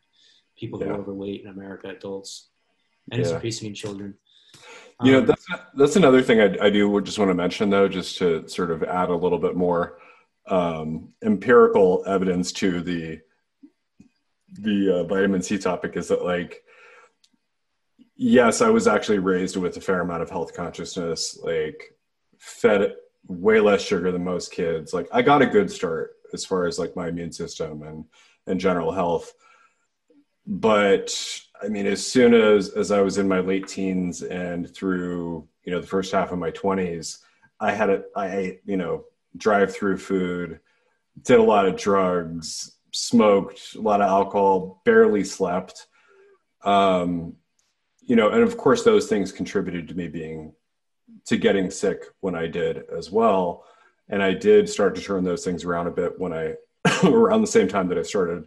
people 0.58 0.80
who 0.80 0.86
yeah. 0.86 0.92
are 0.92 1.00
overweight 1.00 1.42
in 1.42 1.48
America, 1.48 1.90
adults, 1.90 2.50
and 3.12 3.22
it's 3.22 3.32
increasing 3.32 3.68
in 3.70 3.74
children. 3.74 4.16
You 5.04 5.12
know, 5.12 5.20
um, 5.20 5.26
that's 5.26 5.46
that's 5.76 5.96
another 5.98 6.22
thing 6.22 6.40
I, 6.40 6.66
I 6.66 6.70
do 6.70 7.02
just 7.02 7.20
want 7.20 7.30
to 7.30 7.36
mention 7.36 7.70
though, 7.70 7.88
just 7.88 8.18
to 8.20 8.48
sort 8.48 8.72
of 8.72 8.84
add 8.84 9.10
a 9.10 9.16
little 9.16 9.40
bit 9.40 9.56
more 9.56 9.98
um, 10.48 11.10
empirical 11.24 12.04
evidence 12.08 12.52
to 12.54 12.82
the 12.82 13.20
the 14.54 15.02
uh, 15.02 15.04
vitamin 15.04 15.42
C 15.42 15.58
topic 15.58 15.98
is 15.98 16.08
that 16.08 16.24
like 16.24 16.64
yes, 18.16 18.62
I 18.62 18.70
was 18.70 18.88
actually 18.88 19.20
raised 19.20 19.58
with 19.58 19.76
a 19.78 19.82
fair 19.82 20.00
amount 20.02 20.22
of 20.24 20.30
health 20.30 20.54
consciousness, 20.54 21.38
like 21.44 21.96
fed 22.40 22.94
way 23.28 23.60
less 23.60 23.82
sugar 23.82 24.12
than 24.12 24.24
most 24.24 24.52
kids. 24.52 24.94
Like 24.94 25.08
I 25.12 25.22
got 25.22 25.42
a 25.42 25.48
good 25.48 25.70
start 25.70 26.12
as 26.34 26.46
far 26.46 26.66
as 26.68 26.80
like 26.80 26.96
my 26.96 27.10
immune 27.10 27.32
system 27.32 27.84
and 27.84 28.06
and 28.48 28.60
general 28.60 28.92
health. 28.92 29.34
But 30.48 31.42
I 31.64 31.68
mean, 31.68 31.88
as 31.88 32.06
soon 32.06 32.34
as 32.34 32.70
as 32.70 32.92
I 32.92 33.02
was 33.02 33.18
in 33.18 33.28
my 33.28 33.40
late 33.40 33.68
teens 33.68 34.22
and 34.22 34.74
through 34.74 35.48
you 35.64 35.72
know 35.72 35.82
the 35.82 35.88
first 35.88 36.12
half 36.12 36.32
of 36.32 36.40
my 36.40 36.52
twenties, 36.52 37.20
I 37.60 37.72
had 37.72 37.90
a 37.90 38.04
I 38.16 38.60
you 38.66 38.78
know 38.78 39.06
drive 39.38 39.74
through 39.76 39.98
food, 39.98 40.60
did 41.24 41.40
a 41.40 41.44
lot 41.44 41.66
of 41.66 41.78
drugs, 41.78 42.78
smoked 42.92 43.76
a 43.76 43.82
lot 43.82 44.02
of 44.02 44.10
alcohol, 44.10 44.82
barely 44.86 45.24
slept. 45.24 45.88
Um, 46.64 47.36
you 48.02 48.16
know, 48.16 48.30
and 48.30 48.44
of 48.44 48.58
course, 48.58 48.84
those 48.84 49.08
things 49.08 49.32
contributed 49.32 49.88
to 49.88 49.96
me 49.96 50.08
being 50.08 50.54
to 51.26 51.38
getting 51.38 51.72
sick 51.72 52.04
when 52.20 52.36
I 52.36 52.48
did 52.48 52.84
as 52.96 53.12
well. 53.12 53.66
And 54.10 54.22
I 54.22 54.34
did 54.34 54.70
start 54.70 54.96
to 54.96 55.02
turn 55.02 55.24
those 55.24 55.44
things 55.44 55.64
around 55.64 55.88
a 55.88 55.92
bit 55.92 56.20
when 56.20 56.32
I, 56.32 56.56
around 57.04 57.42
the 57.42 57.48
same 57.48 57.68
time 57.68 57.88
that 57.90 57.98
I 57.98 58.04
started 58.04 58.46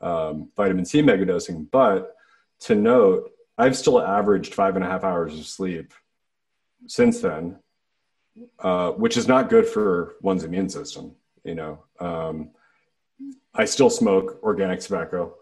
um, 0.00 0.50
vitamin 0.56 0.84
C 0.84 1.02
megadosing. 1.02 1.70
But 1.70 2.16
to 2.60 2.74
note, 2.74 3.30
I've 3.58 3.76
still 3.76 4.00
averaged 4.00 4.54
five 4.54 4.76
and 4.76 4.84
a 4.84 4.88
half 4.88 5.04
hours 5.04 5.38
of 5.38 5.46
sleep 5.46 5.92
since 6.86 7.20
then, 7.20 7.58
uh, 8.58 8.92
which 8.92 9.16
is 9.16 9.28
not 9.28 9.50
good 9.50 9.66
for 9.66 10.16
one's 10.22 10.44
immune 10.44 10.68
system. 10.68 11.14
You 11.44 11.54
know, 11.54 11.84
um, 12.00 12.50
I 13.54 13.64
still 13.64 13.90
smoke 13.90 14.40
organic 14.42 14.80
tobacco, 14.80 15.34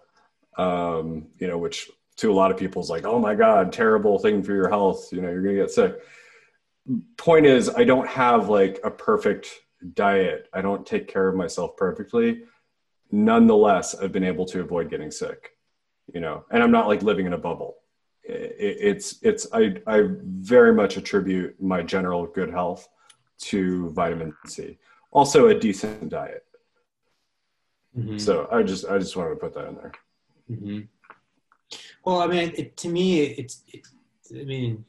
um, 0.56 1.28
you 1.38 1.46
know, 1.46 1.58
which 1.58 1.90
to 2.16 2.32
a 2.32 2.34
lot 2.34 2.50
of 2.50 2.56
people 2.56 2.82
is 2.82 2.90
like, 2.90 3.04
oh 3.04 3.18
my 3.18 3.34
God, 3.34 3.72
terrible 3.72 4.18
thing 4.18 4.42
for 4.42 4.54
your 4.54 4.68
health. 4.68 5.12
You 5.12 5.20
know, 5.20 5.30
you're 5.30 5.42
going 5.42 5.56
to 5.56 5.62
get 5.62 5.70
sick. 5.70 6.00
Point 7.16 7.46
is, 7.46 7.68
I 7.68 7.84
don't 7.84 8.08
have 8.08 8.48
like 8.48 8.80
a 8.82 8.90
perfect 8.90 9.50
diet. 9.94 10.48
I 10.52 10.60
don't 10.60 10.86
take 10.86 11.06
care 11.06 11.28
of 11.28 11.36
myself 11.36 11.76
perfectly. 11.76 12.42
Nonetheless, 13.10 13.94
I've 13.94 14.12
been 14.12 14.24
able 14.24 14.46
to 14.46 14.60
avoid 14.60 14.90
getting 14.90 15.10
sick, 15.10 15.50
you 16.12 16.20
know, 16.20 16.44
and 16.50 16.62
I'm 16.62 16.70
not 16.70 16.86
like 16.86 17.02
living 17.02 17.26
in 17.26 17.32
a 17.32 17.38
bubble. 17.38 17.76
It's, 18.24 19.18
it's, 19.22 19.46
I, 19.54 19.76
I 19.86 20.02
very 20.22 20.74
much 20.74 20.98
attribute 20.98 21.60
my 21.62 21.82
general 21.82 22.26
good 22.26 22.50
health 22.50 22.86
to 23.38 23.88
vitamin 23.90 24.34
C. 24.46 24.78
Also, 25.10 25.48
a 25.48 25.58
decent 25.58 26.10
diet. 26.10 26.44
Mm-hmm. 27.96 28.18
So 28.18 28.46
I 28.52 28.62
just, 28.62 28.86
I 28.86 28.98
just 28.98 29.16
wanted 29.16 29.30
to 29.30 29.36
put 29.36 29.54
that 29.54 29.68
in 29.68 29.74
there. 29.76 29.92
Mm-hmm. 30.50 30.80
Well, 32.04 32.20
I 32.20 32.26
mean, 32.26 32.52
it, 32.56 32.76
to 32.78 32.88
me, 32.88 33.22
it's. 33.22 33.62
It, 33.68 33.86
I 34.30 34.44
mean, 34.44 34.84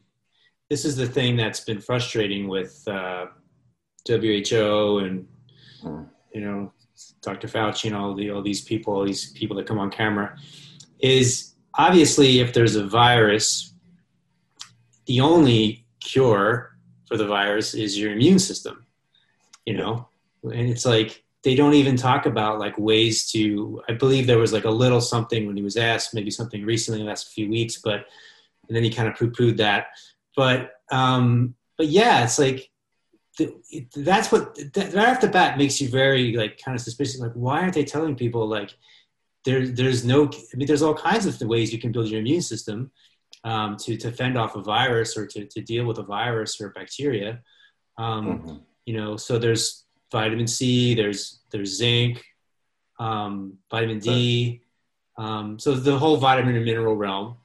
this 0.69 0.85
is 0.85 0.95
the 0.95 1.07
thing 1.07 1.35
that's 1.35 1.61
been 1.61 1.81
frustrating 1.81 2.47
with 2.47 2.85
uh, 2.87 3.27
WHO 4.07 4.99
and 4.99 5.27
hmm. 5.81 6.03
you 6.33 6.41
know 6.41 6.71
Dr. 7.21 7.47
Fauci 7.47 7.85
and 7.85 7.95
all 7.95 8.13
the 8.13 8.31
all 8.31 8.41
these 8.41 8.61
people, 8.61 8.93
all 8.93 9.05
these 9.05 9.31
people 9.31 9.57
that 9.57 9.65
come 9.65 9.79
on 9.79 9.89
camera, 9.89 10.37
is 10.99 11.55
obviously 11.73 12.39
if 12.39 12.53
there's 12.53 12.75
a 12.75 12.85
virus, 12.85 13.73
the 15.05 15.21
only 15.21 15.85
cure 15.99 16.77
for 17.07 17.17
the 17.17 17.27
virus 17.27 17.73
is 17.73 17.97
your 17.97 18.11
immune 18.11 18.39
system. 18.39 18.85
You 19.65 19.77
know, 19.77 20.07
and 20.43 20.69
it's 20.69 20.85
like 20.85 21.23
they 21.43 21.55
don't 21.55 21.73
even 21.73 21.95
talk 21.95 22.25
about 22.25 22.59
like 22.59 22.77
ways 22.77 23.31
to 23.31 23.81
i 23.87 23.93
believe 23.93 24.27
there 24.27 24.37
was 24.37 24.53
like 24.53 24.65
a 24.65 24.69
little 24.69 25.01
something 25.01 25.47
when 25.47 25.55
he 25.55 25.63
was 25.63 25.77
asked 25.77 26.13
maybe 26.13 26.31
something 26.31 26.65
recently 26.65 26.99
in 26.99 27.05
the 27.05 27.09
last 27.09 27.31
few 27.31 27.49
weeks 27.49 27.81
but 27.83 28.05
and 28.67 28.75
then 28.75 28.83
he 28.83 28.89
kind 28.89 29.07
of 29.07 29.15
poo-pooed 29.15 29.57
that 29.57 29.87
but 30.35 30.73
um 30.91 31.55
but 31.77 31.87
yeah 31.87 32.23
it's 32.23 32.39
like 32.39 32.69
that's 33.95 34.31
what 34.33 34.55
that, 34.73 34.93
right 34.93 35.09
off 35.09 35.21
the 35.21 35.27
bat 35.27 35.57
makes 35.57 35.79
you 35.79 35.87
very 35.87 36.33
like 36.33 36.59
kind 36.63 36.75
of 36.75 36.81
suspicious 36.81 37.19
like 37.19 37.31
why 37.33 37.61
aren't 37.61 37.73
they 37.73 37.85
telling 37.85 38.15
people 38.15 38.47
like 38.47 38.75
there 39.45 39.67
there's 39.67 40.03
no 40.03 40.25
i 40.25 40.57
mean 40.57 40.67
there's 40.67 40.81
all 40.81 40.93
kinds 40.93 41.25
of 41.25 41.39
ways 41.47 41.71
you 41.71 41.79
can 41.79 41.91
build 41.91 42.07
your 42.07 42.19
immune 42.19 42.41
system 42.41 42.91
um, 43.43 43.77
to 43.77 43.95
to 43.95 44.11
fend 44.11 44.37
off 44.37 44.55
a 44.55 44.61
virus 44.61 45.15
or 45.17 45.25
to, 45.25 45.45
to 45.45 45.61
deal 45.61 45.85
with 45.85 45.97
a 45.97 46.03
virus 46.03 46.59
or 46.59 46.69
bacteria 46.69 47.39
um, 47.97 48.25
mm-hmm. 48.27 48.55
you 48.85 48.95
know 48.97 49.15
so 49.15 49.39
there's 49.39 49.85
vitamin 50.11 50.47
C, 50.47 50.93
there's 50.95 51.41
there's 51.51 51.77
zinc, 51.77 52.23
um, 52.99 53.57
vitamin 53.69 53.99
D. 53.99 54.61
Um, 55.17 55.59
so 55.59 55.73
the 55.73 55.97
whole 55.97 56.17
vitamin 56.17 56.55
and 56.55 56.65
mineral 56.65 56.95
realm, 56.95 57.37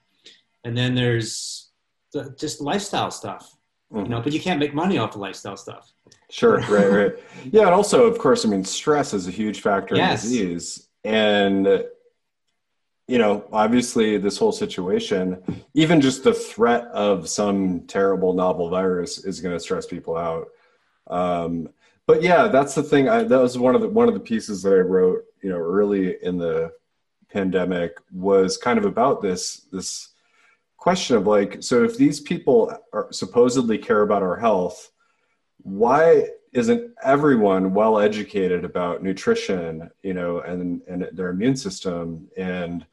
and 0.65 0.77
then 0.77 0.95
there's 0.95 1.71
the, 2.13 2.35
just 2.39 2.61
lifestyle 2.61 3.11
stuff. 3.11 3.57
Mm-hmm. 3.93 4.05
You 4.05 4.11
know, 4.11 4.21
but 4.23 4.33
you 4.33 4.41
can't 4.41 4.61
make 4.61 4.75
money 4.75 4.99
off 4.99 5.13
the 5.13 5.19
lifestyle 5.19 5.57
stuff. 5.57 5.93
Sure, 6.31 6.59
right, 6.59 6.91
right. 6.91 7.13
Yeah, 7.53 7.63
and 7.63 7.71
also, 7.71 8.07
of 8.07 8.19
course, 8.19 8.45
I 8.45 8.49
mean, 8.49 8.65
stress 8.65 9.13
is 9.13 9.29
a 9.29 9.31
huge 9.31 9.61
factor 9.61 9.95
yes. 9.95 10.25
in 10.25 10.31
disease, 10.31 10.89
and 11.05 11.85
you 13.07 13.19
know, 13.19 13.45
obviously, 13.53 14.17
this 14.17 14.39
whole 14.39 14.53
situation, 14.53 15.43
even 15.75 16.01
just 16.01 16.25
the 16.25 16.33
threat 16.33 16.85
of 16.87 17.29
some 17.29 17.81
terrible 17.87 18.33
novel 18.33 18.71
virus, 18.71 19.25
is 19.25 19.41
going 19.41 19.55
to 19.55 19.61
stress 19.61 19.87
people 19.87 20.17
out. 20.17 20.49
Um, 21.09 21.69
but 22.07 22.23
yeah, 22.23 22.49
that's 22.49 22.75
the 22.75 22.83
thing. 22.83 23.09
I, 23.09 23.23
that 23.25 23.41
was 23.41 23.59
one 23.59 23.75
of 23.75 23.83
the 23.83 23.89
one 23.89 24.09
of 24.09 24.15
the 24.15 24.21
pieces 24.21 24.63
that 24.63 24.73
I 24.73 24.81
wrote, 24.81 25.23
you 25.43 25.51
know, 25.51 25.59
early 25.59 26.17
in 26.23 26.39
the 26.39 26.73
pandemic 27.31 27.99
was 28.11 28.57
kind 28.57 28.79
of 28.79 28.87
about 28.87 29.21
this 29.21 29.67
this 29.73 30.11
question 30.79 31.17
of 31.17 31.27
like, 31.27 31.63
so 31.63 31.85
if 31.85 31.97
these 31.97 32.21
people 32.21 32.75
are 32.93 33.09
supposedly 33.11 33.79
care 33.79 34.03
about 34.03 34.23
our 34.23 34.37
health, 34.37 34.91
why 35.59 36.29
isn't 36.55 36.93
everyone 37.03 37.75
well 37.75 37.99
educated 37.99 38.65
about 38.65 39.03
nutrition, 39.03 39.91
you 40.03 40.15
know, 40.15 40.41
and 40.41 40.81
and 40.89 41.09
their 41.13 41.31
immune 41.31 41.57
system, 41.57 42.29
and 42.37 42.87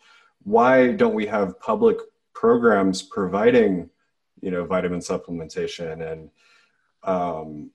why 0.44 0.92
don't 0.92 1.14
we 1.14 1.28
have 1.28 1.60
public 1.60 1.98
programs 2.34 3.04
providing, 3.04 3.88
you 4.42 4.50
know, 4.50 4.66
vitamin 4.66 5.00
supplementation 5.00 6.12
and 6.12 6.30
um, 7.04 7.70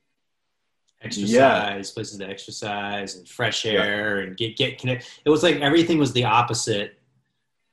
exercise, 1.03 1.31
yeah. 1.33 1.83
places 1.95 2.19
to 2.19 2.29
exercise 2.29 3.15
and 3.15 3.29
fresh 3.29 3.65
air 3.65 4.21
yeah. 4.21 4.27
and 4.27 4.37
get 4.37 4.57
get 4.57 4.79
connect. 4.79 5.09
It 5.25 5.31
was 5.31 5.45
like 5.45 5.61
everything 5.61 5.99
was 5.99 6.13
the 6.13 6.25
opposite, 6.25 6.99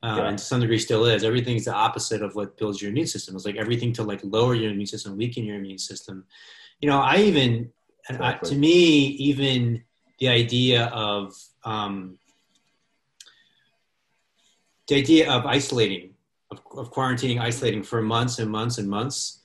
uh, 0.04 0.18
yeah. 0.20 0.28
and 0.28 0.38
to 0.38 0.44
some 0.44 0.62
degree 0.62 0.78
still 0.78 1.06
is. 1.06 1.24
Everything's 1.24 1.66
the 1.66 1.74
opposite 1.74 2.22
of 2.22 2.36
what 2.36 2.58
builds 2.60 2.80
your 2.80 2.92
immune 2.92 3.08
system. 3.08 3.36
It's 3.36 3.46
like 3.46 3.56
everything 3.56 3.92
to 3.94 4.04
like 4.04 4.20
lower 4.24 4.54
your 4.54 4.70
immune 4.70 4.86
system, 4.86 5.18
weaken 5.18 5.46
your 5.46 5.56
immune 5.56 5.80
system. 5.80 6.26
You 6.80 6.90
know, 6.90 7.00
I 7.00 7.18
even 7.18 7.72
exactly. 8.10 8.50
I, 8.50 8.54
to 8.54 8.60
me 8.60 9.08
even 9.30 9.84
the 10.20 10.30
idea 10.30 10.86
of 10.86 11.34
um, 11.64 12.18
the 14.88 14.96
idea 14.96 15.32
of 15.32 15.46
isolating, 15.46 16.14
of, 16.52 16.60
of 16.78 16.92
quarantining, 16.92 17.40
isolating 17.40 17.84
for 17.84 18.02
months 18.02 18.40
and 18.40 18.50
months 18.50 18.78
and 18.78 18.90
months. 18.90 19.42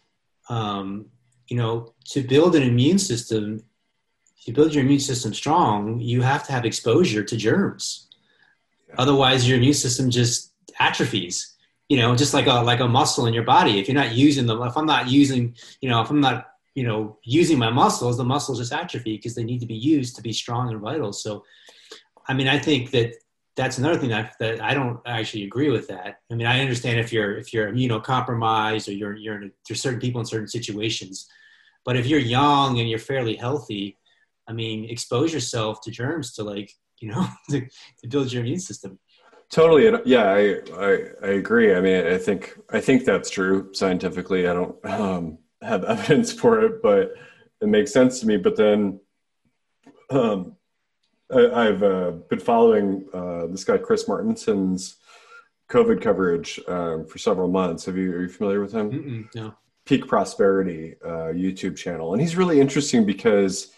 Um, 0.48 1.06
you 1.46 1.56
know, 1.56 1.94
to 2.06 2.22
build 2.22 2.54
an 2.56 2.62
immune 2.62 2.98
system 2.98 3.62
to 4.48 4.54
build 4.54 4.74
your 4.74 4.82
immune 4.82 5.00
system 5.00 5.34
strong, 5.34 6.00
you 6.00 6.22
have 6.22 6.46
to 6.46 6.52
have 6.52 6.64
exposure 6.64 7.22
to 7.22 7.36
germs. 7.36 8.08
Yeah. 8.88 8.94
Otherwise, 8.98 9.46
your 9.46 9.58
immune 9.58 9.74
system 9.74 10.10
just 10.10 10.54
atrophies. 10.78 11.54
You 11.90 11.98
know, 11.98 12.16
just 12.16 12.34
like 12.34 12.46
a 12.46 12.62
like 12.62 12.80
a 12.80 12.88
muscle 12.88 13.26
in 13.26 13.34
your 13.34 13.44
body. 13.44 13.78
If 13.78 13.88
you're 13.88 13.94
not 13.94 14.12
using 14.12 14.46
them, 14.46 14.62
if 14.62 14.76
I'm 14.76 14.86
not 14.86 15.08
using, 15.08 15.54
you 15.80 15.88
know, 15.88 16.00
if 16.02 16.10
I'm 16.10 16.20
not, 16.20 16.46
you 16.78 16.84
know, 16.84 17.18
using 17.24 17.58
my 17.58 17.70
muscles, 17.70 18.16
the 18.16 18.24
muscles 18.24 18.60
just 18.60 18.72
atrophy 18.72 19.16
because 19.16 19.34
they 19.34 19.42
need 19.42 19.58
to 19.58 19.66
be 19.66 19.74
used 19.74 20.14
to 20.14 20.22
be 20.22 20.32
strong 20.32 20.70
and 20.70 20.80
vital. 20.80 21.12
So, 21.12 21.44
I 22.28 22.34
mean, 22.34 22.46
I 22.46 22.56
think 22.56 22.92
that 22.92 23.14
that's 23.56 23.78
another 23.78 23.98
thing 23.98 24.10
that, 24.10 24.36
that 24.38 24.62
I 24.62 24.74
don't 24.74 25.00
actually 25.04 25.42
agree 25.42 25.70
with 25.70 25.88
that. 25.88 26.20
I 26.30 26.34
mean, 26.36 26.46
I 26.46 26.60
understand 26.60 27.00
if 27.00 27.12
you're 27.12 27.36
if 27.36 27.52
you're 27.52 27.72
immunocompromised 27.72 28.86
or 28.86 28.92
you're 28.92 29.16
you're 29.16 29.42
in 29.42 29.48
a, 29.48 29.50
there's 29.66 29.82
certain 29.82 29.98
people 29.98 30.20
in 30.20 30.26
certain 30.26 30.46
situations, 30.46 31.26
but 31.84 31.96
if 31.96 32.06
you're 32.06 32.20
young 32.20 32.78
and 32.78 32.88
you're 32.88 33.00
fairly 33.00 33.34
healthy, 33.34 33.96
I 34.46 34.52
mean, 34.52 34.88
expose 34.88 35.34
yourself 35.34 35.80
to 35.80 35.90
germs 35.90 36.32
to 36.34 36.44
like, 36.44 36.70
you 37.00 37.08
know, 37.10 37.26
to, 37.50 37.62
to 38.02 38.08
build 38.08 38.32
your 38.32 38.42
immune 38.44 38.60
system. 38.60 39.00
Totally. 39.50 39.90
Yeah, 40.04 40.30
I, 40.30 40.60
I, 40.78 40.92
I 41.24 41.30
agree. 41.42 41.74
I 41.74 41.80
mean, 41.80 42.06
I 42.06 42.18
think, 42.18 42.56
I 42.70 42.80
think 42.80 43.04
that's 43.04 43.30
true 43.30 43.70
scientifically. 43.72 44.46
I 44.46 44.52
don't 44.52 44.84
um, 44.84 45.38
have 45.62 45.84
evidence 45.84 46.32
for 46.32 46.62
it, 46.64 46.82
but 46.82 47.14
it 47.60 47.68
makes 47.68 47.92
sense 47.92 48.20
to 48.20 48.26
me. 48.26 48.36
But 48.36 48.56
then 48.56 49.00
um, 50.10 50.56
I, 51.30 51.64
have 51.64 51.82
uh, 51.82 52.10
been 52.28 52.40
following 52.40 53.06
uh, 53.12 53.46
this 53.46 53.64
guy, 53.64 53.78
Chris 53.78 54.08
Martenson's 54.08 54.96
COVID 55.70 56.00
coverage 56.00 56.60
um, 56.68 57.06
for 57.06 57.18
several 57.18 57.48
months. 57.48 57.84
Have 57.84 57.96
you, 57.96 58.12
are 58.12 58.22
you 58.22 58.28
familiar 58.28 58.60
with 58.60 58.72
him? 58.72 58.90
Mm-mm, 58.90 59.34
no. 59.34 59.54
Peak 59.84 60.06
Prosperity 60.06 60.96
uh, 61.02 61.32
YouTube 61.32 61.76
channel. 61.76 62.12
And 62.12 62.20
he's 62.20 62.36
really 62.36 62.60
interesting 62.60 63.06
because 63.06 63.72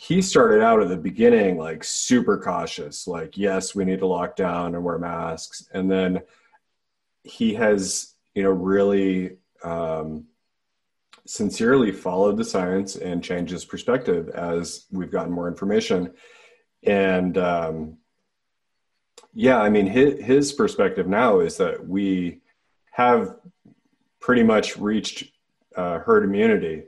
he 0.00 0.22
started 0.22 0.62
out 0.62 0.80
at 0.80 0.88
the 0.88 0.96
beginning 0.96 1.58
like 1.58 1.84
super 1.84 2.38
cautious 2.38 3.06
like 3.06 3.36
yes 3.36 3.74
we 3.74 3.84
need 3.84 3.98
to 3.98 4.06
lock 4.06 4.34
down 4.34 4.74
and 4.74 4.82
wear 4.82 4.98
masks 4.98 5.68
and 5.74 5.90
then 5.90 6.22
he 7.22 7.52
has 7.52 8.14
you 8.34 8.42
know 8.42 8.48
really 8.48 9.36
um, 9.62 10.24
sincerely 11.30 11.92
followed 11.92 12.36
the 12.36 12.44
science 12.44 12.96
and 12.96 13.22
changed 13.22 13.52
his 13.52 13.64
perspective 13.64 14.28
as 14.30 14.86
we've 14.90 15.12
gotten 15.12 15.32
more 15.32 15.46
information. 15.46 16.12
And 16.82 17.38
um, 17.38 17.96
yeah 19.32 19.60
i 19.60 19.68
mean 19.68 19.86
his, 19.86 20.20
his 20.24 20.52
perspective 20.52 21.06
now 21.06 21.38
is 21.38 21.56
that 21.56 21.86
we 21.86 22.40
have 22.90 23.36
pretty 24.18 24.42
much 24.42 24.76
reached 24.76 25.24
uh, 25.76 25.98
herd 26.00 26.24
immunity. 26.24 26.82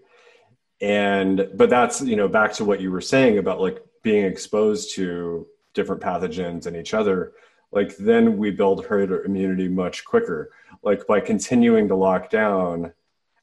And 0.80 1.48
but 1.54 1.70
that's 1.70 2.02
you 2.02 2.16
know 2.16 2.28
back 2.28 2.52
to 2.54 2.64
what 2.64 2.80
you 2.80 2.90
were 2.90 3.00
saying 3.00 3.38
about 3.38 3.60
like 3.60 3.78
being 4.02 4.24
exposed 4.24 4.94
to 4.96 5.46
different 5.74 6.02
pathogens 6.02 6.66
and 6.66 6.76
each 6.76 6.92
other 6.92 7.32
like 7.70 7.96
then 7.96 8.36
we 8.36 8.50
build 8.50 8.84
herd 8.84 9.24
immunity 9.24 9.68
much 9.68 10.04
quicker. 10.04 10.50
Like 10.82 11.06
by 11.06 11.20
continuing 11.20 11.88
to 11.88 11.96
lock 11.96 12.28
down 12.28 12.92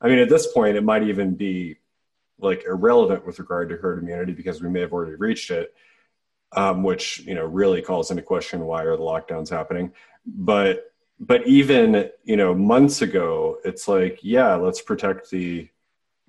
i 0.02 0.08
mean 0.08 0.20
at 0.20 0.30
this 0.30 0.52
point 0.52 0.78
it 0.78 0.84
might 0.84 1.04
even 1.04 1.36
be 1.36 1.78
like 2.40 2.64
irrelevant 2.66 3.26
with 3.26 3.40
regard 3.40 3.70
to 3.70 3.76
herd 3.76 4.02
immunity 4.02 4.34
because 4.34 4.62
we 4.62 4.70
may 4.70 4.80
have 4.80 4.94
already 4.94 5.16
reached 5.16 5.52
it 5.52 5.74
um, 6.54 6.84
which 6.84 7.20
you 7.20 7.36
know 7.36 7.46
really 7.46 7.82
calls 7.82 8.12
into 8.12 8.24
question 8.24 8.66
why 8.66 8.84
are 8.84 8.98
the 8.98 9.04
lockdowns 9.04 9.50
happening. 9.50 9.92
But 10.26 10.92
but 11.20 11.46
even 11.48 12.10
you 12.24 12.38
know 12.38 12.54
months 12.54 13.02
ago 13.02 13.58
it's 13.64 13.88
like 13.88 14.20
yeah 14.22 14.56
let's 14.56 14.82
protect 14.82 15.30
the 15.30 15.70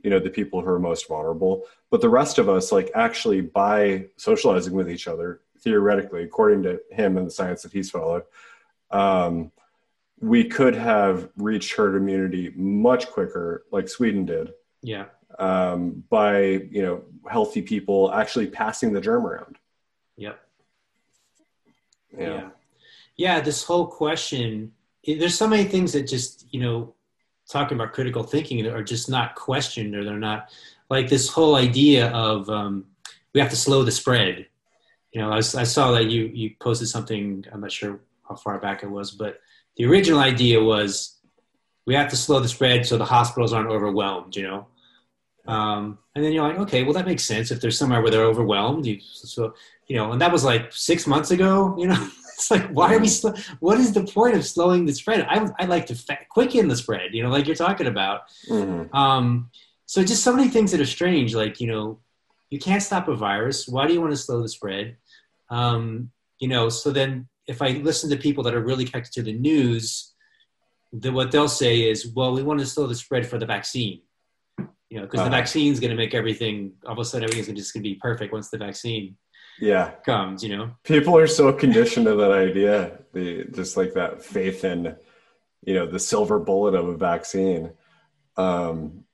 you 0.03 0.11
know 0.11 0.19
the 0.19 0.31
people 0.31 0.61
who 0.61 0.69
are 0.69 0.79
most 0.79 1.09
vulnerable. 1.09 1.65
But 1.91 2.01
the 2.01 2.09
rest 2.09 2.39
of 2.39 2.49
us 2.49 2.73
like 2.73 2.91
actually 2.95 3.41
by 3.41 4.07
socializing 4.17 4.75
with 4.75 4.91
each 4.91 5.09
other 5.09 5.41
theoretically 5.61 6.23
according 6.23 6.63
to 6.63 6.81
him 6.91 7.17
and 7.17 7.27
the 7.27 7.31
science 7.31 7.63
that 7.63 7.73
he's 7.73 7.91
followed 7.91 8.23
um, 8.91 9.53
we 10.21 10.45
could 10.45 10.75
have 10.75 11.29
reached 11.37 11.75
herd 11.75 11.97
immunity 11.97 12.53
much 12.57 13.09
quicker 13.09 13.65
like 13.71 13.89
sweden 13.89 14.25
did 14.25 14.53
yeah 14.83 15.07
um, 15.39 16.05
by 16.11 16.41
you 16.43 16.83
know 16.83 17.03
healthy 17.31 17.63
people 17.63 18.13
actually 18.13 18.47
passing 18.47 18.93
the 18.93 19.01
germ 19.01 19.27
around 19.27 19.57
yep 20.17 20.41
yeah 22.17 22.29
yeah, 22.29 22.49
yeah 23.17 23.41
this 23.41 23.65
whole 23.65 23.87
question 23.87 24.73
there's 25.07 25.37
so 25.39 25.49
many 25.49 25.65
things 25.65 25.93
that 25.93 26.03
just 26.03 26.47
you 26.51 26.61
know 26.61 26.95
talking 27.49 27.77
about 27.77 27.93
critical 27.93 28.23
thinking 28.23 28.65
are 28.67 28.83
just 28.83 29.11
not 29.11 29.35
questioned 29.35 29.95
or 29.95 30.05
they're 30.05 30.19
not 30.19 30.51
like 30.89 31.09
this 31.09 31.29
whole 31.29 31.57
idea 31.57 32.11
of 32.11 32.49
um, 32.49 32.85
we 33.33 33.41
have 33.41 33.51
to 33.51 33.57
slow 33.57 33.83
the 33.83 33.93
spread. 33.93 34.47
You 35.13 35.21
know, 35.21 35.33
I, 35.33 35.39
I, 35.39 35.41
saw 35.41 35.93
that 35.93 36.07
you 36.07 36.27
you 36.27 36.55
posted 36.61 36.89
something. 36.89 37.45
I'm 37.53 37.61
not 37.61 37.73
sure 37.73 38.01
how 38.29 38.37
far 38.37 38.59
back 38.59 38.83
it 38.83 38.91
was, 38.91 39.11
but 39.11 39.41
the 39.81 39.87
original 39.87 40.21
idea 40.21 40.63
was 40.63 41.17
we 41.87 41.95
have 41.95 42.11
to 42.11 42.17
slow 42.17 42.39
the 42.39 42.49
spread 42.49 42.85
so 42.85 42.99
the 42.99 43.05
hospitals 43.07 43.55
aren't 43.55 43.71
overwhelmed, 43.71 44.37
you 44.37 44.43
know. 44.43 44.67
Um, 45.47 45.99
and 46.15 46.23
then 46.23 46.33
you're 46.33 46.47
like, 46.47 46.59
okay, 46.59 46.83
well 46.83 46.93
that 46.93 47.07
makes 47.07 47.25
sense. 47.25 47.51
If 47.51 47.63
there's 47.63 47.79
somewhere 47.79 48.03
where 48.03 48.11
they're 48.11 48.27
overwhelmed, 48.27 48.85
you, 48.85 49.01
so 49.01 49.55
you 49.87 49.97
know, 49.97 50.13
and 50.13 50.21
that 50.21 50.31
was 50.31 50.45
like 50.45 50.71
six 50.71 51.07
months 51.07 51.31
ago. 51.31 51.75
You 51.79 51.87
know, 51.87 52.09
it's 52.35 52.51
like 52.51 52.69
why 52.69 52.95
are 52.95 52.99
we? 52.99 53.09
Sl- 53.09 53.31
what 53.61 53.81
is 53.81 53.95
the 53.95 54.05
point 54.05 54.37
of 54.37 54.45
slowing 54.45 54.85
the 54.85 54.93
spread? 54.93 55.23
I 55.23 55.49
I 55.59 55.65
like 55.65 55.87
to 55.87 55.95
fa- 55.95 56.27
quicken 56.29 56.69
the 56.69 56.77
spread. 56.77 57.15
You 57.15 57.23
know, 57.23 57.31
like 57.31 57.47
you're 57.47 57.57
talking 57.57 57.87
about. 57.87 58.25
Mm-hmm. 58.51 58.95
Um, 58.95 59.51
so 59.87 60.05
just 60.05 60.23
so 60.23 60.37
many 60.37 60.51
things 60.51 60.73
that 60.73 60.81
are 60.83 60.87
strange. 60.99 61.35
Like 61.35 61.59
you 61.59 61.69
know, 61.69 62.01
you 62.51 62.59
can't 62.59 62.83
stop 62.83 63.09
a 63.09 63.17
virus. 63.17 63.67
Why 63.67 63.87
do 63.87 63.95
you 63.95 64.03
want 64.03 64.13
to 64.13 64.19
slow 64.19 64.43
the 64.43 64.49
spread? 64.51 64.99
Um, 65.49 66.11
you 66.39 66.49
know, 66.49 66.69
so 66.69 66.91
then 66.91 67.30
if 67.51 67.61
I 67.61 67.71
listen 67.71 68.09
to 68.11 68.17
people 68.17 68.45
that 68.45 68.55
are 68.55 68.61
really 68.61 68.85
connected 68.85 69.13
to 69.15 69.23
the 69.23 69.33
news, 69.33 70.15
the, 70.93 71.11
what 71.11 71.33
they'll 71.33 71.49
say 71.49 71.91
is, 71.91 72.07
well, 72.07 72.33
we 72.33 72.43
want 72.43 72.61
to 72.61 72.67
slow 72.67 72.87
the 72.87 72.95
spread 72.95 73.27
for 73.27 73.39
the 73.39 73.47
vaccine. 73.47 74.03
You 74.89 74.99
know, 74.99 75.03
because 75.03 75.19
the 75.19 75.27
uh-huh. 75.27 75.31
vaccine 75.31 75.73
is 75.73 75.81
going 75.81 75.91
to 75.91 75.97
make 75.97 76.15
everything, 76.15 76.73
all 76.87 76.93
of 76.93 76.99
a 76.99 77.05
sudden, 77.05 77.29
everything's 77.29 77.59
just 77.59 77.75
going 77.75 77.83
to 77.83 77.89
be 77.89 77.97
perfect 77.97 78.33
once 78.33 78.51
the 78.51 78.59
vaccine 78.59 79.17
yeah 79.61 79.91
comes, 80.07 80.43
you 80.43 80.57
know? 80.57 80.71
People 80.85 81.17
are 81.17 81.27
so 81.27 81.53
conditioned 81.53 82.07
to 82.07 82.15
that 82.17 82.33
idea. 82.33 82.99
The, 83.13 83.45
just 83.53 83.77
like 83.77 83.95
that 83.95 84.23
faith 84.23 84.65
in, 84.65 84.97
you 85.65 85.75
know, 85.75 85.87
the 85.87 85.99
silver 85.99 86.39
bullet 86.39 86.75
of 86.75 86.89
a 86.89 86.97
vaccine. 86.97 87.73
Um, 88.37 89.05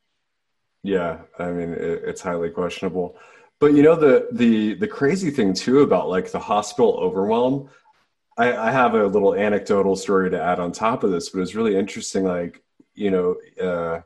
yeah, 0.82 1.22
I 1.38 1.50
mean, 1.50 1.70
it, 1.72 2.02
it's 2.04 2.20
highly 2.20 2.50
questionable. 2.50 3.16
But 3.58 3.72
you 3.72 3.82
know 3.82 3.96
the 3.96 4.28
the 4.32 4.74
the 4.74 4.86
crazy 4.86 5.30
thing 5.30 5.54
too 5.54 5.80
about 5.80 6.10
like 6.10 6.30
the 6.30 6.38
hospital 6.38 6.98
overwhelm. 7.00 7.70
I, 8.36 8.56
I 8.56 8.70
have 8.70 8.94
a 8.94 9.06
little 9.06 9.34
anecdotal 9.34 9.96
story 9.96 10.30
to 10.30 10.42
add 10.42 10.60
on 10.60 10.72
top 10.72 11.04
of 11.04 11.10
this, 11.10 11.30
but 11.30 11.40
it's 11.40 11.54
really 11.54 11.76
interesting. 11.76 12.24
Like 12.24 12.62
you 12.94 13.10
know, 13.10 13.36
uh, 13.62 14.00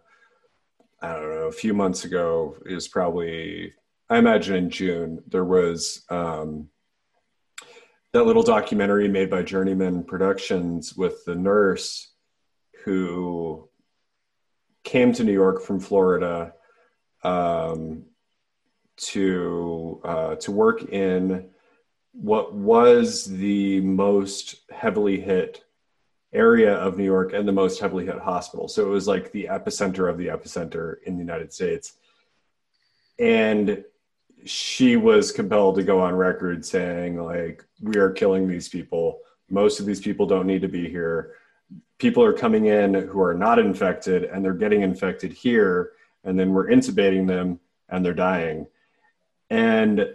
I 1.03 1.15
don't 1.15 1.31
know, 1.31 1.49
a 1.49 1.53
few 1.53 1.75
months 1.75 2.05
ago 2.05 2.57
is 2.67 2.89
probably 2.89 3.73
I 4.09 4.19
imagine 4.19 4.57
in 4.57 4.71
June 4.71 5.23
there 5.29 5.45
was 5.45 6.05
um, 6.11 6.69
that 8.13 8.25
little 8.25 8.43
documentary 8.43 9.09
made 9.09 9.31
by 9.31 9.43
Journeyman 9.43 10.03
Productions 10.03 10.97
with 10.97 11.25
the 11.25 11.37
nurse 11.37 12.09
who 12.85 13.69
came 14.83 15.13
to 15.13 15.23
New 15.23 15.33
York 15.33 15.63
from 15.63 15.79
Florida 15.79 16.55
um, 17.23 18.05
to 18.97 20.01
uh, 20.05 20.35
to 20.37 20.51
work 20.51 20.83
in 20.93 21.51
what 22.13 22.53
was 22.55 23.25
the 23.25 23.81
most 23.81 24.57
heavily 24.71 25.21
hit 25.21 25.65
area 26.33 26.75
of 26.75 26.97
New 26.97 27.05
York 27.05 27.33
and 27.33 27.47
the 27.47 27.53
most 27.53 27.81
heavily 27.81 28.07
hit 28.07 28.19
hospital. 28.19 28.69
So 28.69 28.87
it 28.87 28.89
was 28.89 29.09
like 29.09 29.33
the 29.33 29.49
epicenter 29.51 30.09
of 30.09 30.17
the 30.17 30.29
epicenter 30.29 30.97
in 31.05 31.15
the 31.15 31.21
United 31.21 31.53
States. 31.53 31.95
And 33.19 33.85
she 34.45 34.97
was 34.97 35.33
compelled 35.33 35.77
to 35.77 35.83
go 35.83 36.01
on 36.01 36.15
record 36.15 36.65
saying 36.65 37.23
like 37.23 37.65
we 37.81 37.97
are 37.99 38.11
killing 38.11 38.49
these 38.49 38.69
people. 38.69 39.21
Most 39.51 39.81
of 39.81 39.87
these 39.87 40.01
people 40.01 40.27
don't 40.27 40.47
need 40.47 40.63
to 40.63 40.69
be 40.69 40.89
here. 40.89 41.35
People 41.99 42.23
are 42.23 42.33
coming 42.33 42.67
in 42.67 42.95
who 42.95 43.21
are 43.21 43.35
not 43.35 43.59
infected 43.59 44.25
and 44.25 44.45
they're 44.45 44.55
getting 44.55 44.83
infected 44.83 45.33
here 45.33 45.93
and 46.25 46.39
then 46.39 46.53
we're 46.53 46.69
intubating 46.69 47.27
them 47.27 47.59
and 47.89 48.05
they're 48.05 48.15
dying. 48.15 48.67
And, 49.51 50.15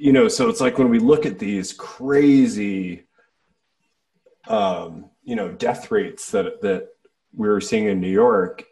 you 0.00 0.14
know, 0.14 0.28
so 0.28 0.48
it's 0.48 0.62
like 0.62 0.78
when 0.78 0.88
we 0.88 0.98
look 0.98 1.26
at 1.26 1.38
these 1.38 1.74
crazy, 1.74 3.04
um, 4.48 5.10
you 5.22 5.36
know, 5.36 5.52
death 5.52 5.90
rates 5.90 6.30
that, 6.30 6.62
that 6.62 6.88
we 7.36 7.46
were 7.46 7.60
seeing 7.60 7.84
in 7.84 8.00
New 8.00 8.08
York 8.08 8.64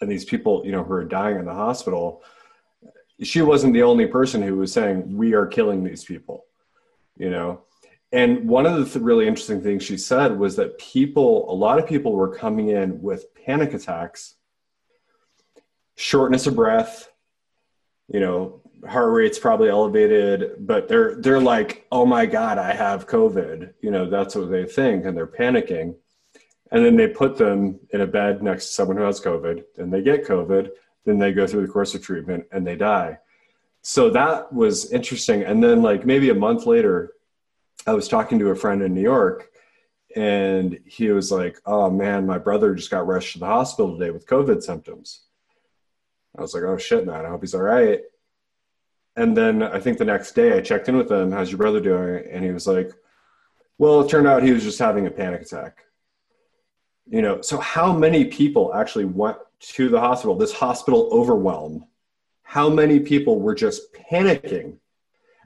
and 0.00 0.10
these 0.10 0.24
people, 0.24 0.62
you 0.64 0.72
know, 0.72 0.82
who 0.82 0.94
are 0.94 1.04
dying 1.04 1.38
in 1.38 1.44
the 1.44 1.52
hospital, 1.52 2.22
she 3.22 3.42
wasn't 3.42 3.74
the 3.74 3.82
only 3.82 4.06
person 4.06 4.40
who 4.40 4.56
was 4.56 4.72
saying, 4.72 5.14
we 5.14 5.34
are 5.34 5.46
killing 5.46 5.84
these 5.84 6.02
people, 6.02 6.46
you 7.18 7.28
know? 7.28 7.64
And 8.10 8.48
one 8.48 8.64
of 8.64 8.78
the 8.78 8.86
th- 8.86 9.04
really 9.04 9.26
interesting 9.26 9.62
things 9.62 9.84
she 9.84 9.98
said 9.98 10.38
was 10.38 10.56
that 10.56 10.78
people, 10.78 11.44
a 11.52 11.54
lot 11.54 11.78
of 11.78 11.86
people 11.86 12.12
were 12.12 12.34
coming 12.34 12.68
in 12.68 13.02
with 13.02 13.34
panic 13.34 13.74
attacks, 13.74 14.36
shortness 15.94 16.46
of 16.46 16.56
breath, 16.56 17.06
you 18.08 18.20
know 18.20 18.62
heart 18.86 19.12
rate's 19.12 19.38
probably 19.38 19.68
elevated 19.68 20.66
but 20.66 20.88
they're 20.88 21.16
they're 21.16 21.40
like 21.40 21.86
oh 21.92 22.06
my 22.06 22.26
god 22.26 22.58
i 22.58 22.72
have 22.72 23.06
covid. 23.06 23.72
You 23.80 23.90
know 23.90 24.08
that's 24.08 24.34
what 24.34 24.50
they 24.50 24.64
think 24.64 25.04
and 25.04 25.16
they're 25.16 25.26
panicking. 25.26 25.94
And 26.72 26.84
then 26.84 26.96
they 26.96 27.06
put 27.06 27.36
them 27.36 27.78
in 27.90 28.00
a 28.00 28.06
bed 28.06 28.42
next 28.42 28.66
to 28.66 28.72
someone 28.72 28.96
who 28.96 29.04
has 29.04 29.20
covid 29.20 29.64
and 29.78 29.92
they 29.92 30.02
get 30.02 30.26
covid 30.26 30.70
then 31.04 31.18
they 31.18 31.32
go 31.32 31.46
through 31.46 31.64
the 31.64 31.72
course 31.72 31.94
of 31.94 32.02
treatment 32.02 32.44
and 32.50 32.66
they 32.66 32.74
die. 32.74 33.16
So 33.82 34.10
that 34.10 34.52
was 34.52 34.90
interesting. 34.90 35.44
And 35.44 35.62
then 35.62 35.80
like 35.80 36.04
maybe 36.04 36.30
a 36.30 36.34
month 36.34 36.66
later 36.66 37.12
i 37.86 37.92
was 37.92 38.08
talking 38.08 38.38
to 38.38 38.50
a 38.50 38.56
friend 38.56 38.82
in 38.82 38.94
new 38.94 39.02
york 39.02 39.50
and 40.16 40.78
he 40.86 41.10
was 41.10 41.30
like 41.30 41.60
oh 41.66 41.90
man 41.90 42.26
my 42.26 42.38
brother 42.38 42.74
just 42.74 42.90
got 42.90 43.06
rushed 43.06 43.34
to 43.34 43.38
the 43.38 43.46
hospital 43.46 43.96
today 43.96 44.10
with 44.10 44.26
covid 44.26 44.62
symptoms. 44.62 45.26
I 46.36 46.42
was 46.42 46.54
like, 46.54 46.64
oh 46.64 46.76
shit, 46.76 47.06
man, 47.06 47.24
I 47.24 47.28
hope 47.28 47.42
he's 47.42 47.54
all 47.54 47.62
right. 47.62 48.00
And 49.16 49.36
then 49.36 49.62
I 49.62 49.80
think 49.80 49.98
the 49.98 50.04
next 50.04 50.32
day 50.32 50.56
I 50.56 50.60
checked 50.60 50.88
in 50.88 50.96
with 50.96 51.10
him, 51.10 51.32
how's 51.32 51.50
your 51.50 51.58
brother 51.58 51.80
doing? 51.80 52.24
And 52.30 52.44
he 52.44 52.50
was 52.50 52.66
like, 52.66 52.92
well, 53.78 54.00
it 54.02 54.10
turned 54.10 54.26
out 54.26 54.42
he 54.42 54.52
was 54.52 54.62
just 54.62 54.78
having 54.78 55.06
a 55.06 55.10
panic 55.10 55.42
attack. 55.42 55.84
You 57.06 57.22
know, 57.22 57.40
so 57.40 57.58
how 57.58 57.92
many 57.92 58.24
people 58.24 58.74
actually 58.74 59.04
went 59.04 59.38
to 59.60 59.88
the 59.88 60.00
hospital, 60.00 60.34
this 60.34 60.52
hospital 60.52 61.08
overwhelm? 61.12 61.86
How 62.42 62.68
many 62.68 63.00
people 63.00 63.40
were 63.40 63.54
just 63.54 63.92
panicking? 63.94 64.76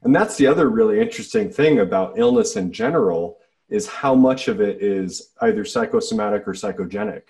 And 0.03 0.15
that's 0.15 0.37
the 0.37 0.47
other 0.47 0.69
really 0.69 1.01
interesting 1.01 1.51
thing 1.51 1.79
about 1.79 2.19
illness 2.19 2.57
in 2.57 2.73
general 2.73 3.39
is 3.69 3.87
how 3.87 4.15
much 4.15 4.49
of 4.49 4.61
it 4.61 4.83
is 4.83 5.31
either 5.43 5.65
psychosomatic 5.65 6.49
or 6.49 6.53
psychogenic 6.53 7.23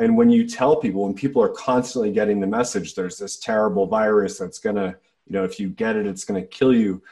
and 0.00 0.16
when 0.16 0.30
you 0.30 0.46
tell 0.48 0.76
people, 0.76 1.02
when 1.02 1.14
people 1.14 1.42
are 1.42 1.50
constantly 1.50 2.10
getting 2.10 2.40
the 2.40 2.46
message, 2.46 2.94
there's 2.94 3.18
this 3.18 3.38
terrible 3.38 3.86
virus 3.86 4.38
that's 4.38 4.58
going 4.58 4.76
to, 4.76 4.96
you 5.30 5.38
know, 5.38 5.44
if 5.44 5.60
you 5.60 5.68
get 5.68 5.94
it, 5.94 6.06
it's 6.06 6.24
going 6.24 6.42
to 6.42 6.46
kill 6.46 6.74
you. 6.74 7.02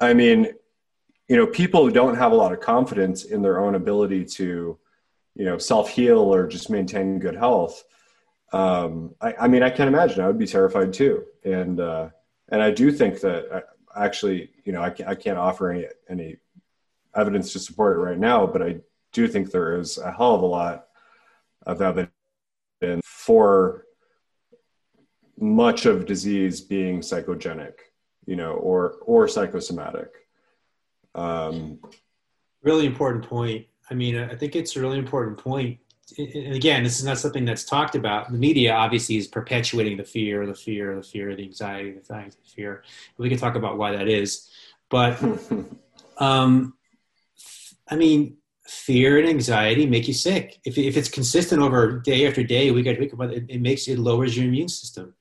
I 0.00 0.12
mean, 0.12 0.48
you 1.28 1.36
know, 1.36 1.46
people 1.46 1.84
who 1.84 1.92
don't 1.92 2.16
have 2.16 2.32
a 2.32 2.34
lot 2.34 2.52
of 2.52 2.58
confidence 2.58 3.24
in 3.24 3.42
their 3.42 3.60
own 3.60 3.76
ability 3.76 4.24
to, 4.24 4.76
you 5.36 5.44
know, 5.44 5.56
self 5.56 5.88
heal 5.88 6.18
or 6.18 6.48
just 6.48 6.68
maintain 6.68 7.20
good 7.20 7.36
health. 7.36 7.84
Um, 8.52 9.14
I, 9.20 9.34
I, 9.42 9.48
mean, 9.48 9.62
I 9.62 9.70
can't 9.70 9.86
imagine 9.86 10.20
I 10.20 10.26
would 10.26 10.38
be 10.38 10.48
terrified 10.48 10.92
too. 10.92 11.24
And, 11.44 11.78
uh, 11.78 12.08
and 12.48 12.60
I 12.60 12.72
do 12.72 12.90
think 12.90 13.20
that 13.20 13.46
I, 13.52 13.56
uh, 13.58 13.60
actually, 13.94 14.50
you 14.64 14.72
know, 14.72 14.82
I 14.82 14.90
can't, 14.90 15.08
I 15.08 15.14
can't 15.14 15.38
offer 15.38 15.70
any, 15.70 15.86
any 16.08 16.38
evidence 17.14 17.52
to 17.52 17.60
support 17.60 17.96
it 17.96 18.00
right 18.00 18.18
now, 18.18 18.48
but 18.48 18.62
I 18.62 18.80
do 19.12 19.28
think 19.28 19.52
there 19.52 19.78
is 19.78 19.96
a 19.98 20.10
hell 20.10 20.34
of 20.34 20.42
a 20.42 20.46
lot 20.46 20.86
of 21.66 21.80
evidence 21.80 22.10
for 23.04 23.84
much 25.40 25.86
of 25.86 26.06
disease 26.06 26.60
being 26.60 27.00
psychogenic, 27.00 27.74
you 28.26 28.36
know, 28.36 28.52
or 28.52 28.96
or 29.02 29.26
psychosomatic. 29.26 30.10
Um, 31.14 31.80
really 32.62 32.86
important 32.86 33.24
point. 33.24 33.66
I 33.90 33.94
mean, 33.94 34.16
I 34.16 34.36
think 34.36 34.54
it's 34.54 34.76
a 34.76 34.80
really 34.80 34.98
important 34.98 35.38
point. 35.38 35.78
And 36.18 36.54
again, 36.54 36.82
this 36.82 36.98
is 36.98 37.04
not 37.04 37.18
something 37.18 37.44
that's 37.44 37.64
talked 37.64 37.94
about. 37.94 38.30
The 38.30 38.38
media 38.38 38.72
obviously 38.74 39.16
is 39.16 39.28
perpetuating 39.28 39.96
the 39.96 40.04
fear, 40.04 40.46
the 40.46 40.54
fear, 40.54 40.96
the 40.96 41.02
fear, 41.02 41.34
the 41.34 41.44
anxiety, 41.44 41.92
the 41.92 41.98
anxiety, 41.98 42.30
the 42.30 42.50
fear. 42.50 42.82
We 43.16 43.28
can 43.28 43.38
talk 43.38 43.54
about 43.54 43.78
why 43.78 43.96
that 43.96 44.08
is, 44.08 44.50
but 44.88 45.22
um, 46.18 46.74
I 47.88 47.96
mean, 47.96 48.36
fear 48.66 49.18
and 49.18 49.28
anxiety 49.28 49.86
make 49.86 50.06
you 50.06 50.14
sick. 50.14 50.60
If, 50.64 50.78
if 50.78 50.96
it's 50.96 51.08
consistent 51.08 51.62
over 51.62 51.98
day 51.98 52.26
after 52.26 52.42
day, 52.42 52.70
week 52.70 52.86
after 52.86 53.00
week, 53.00 53.12
it, 53.36 53.44
it 53.48 53.60
makes 53.60 53.88
it 53.88 53.98
lowers 53.98 54.36
your 54.36 54.46
immune 54.46 54.68
system. 54.68 55.14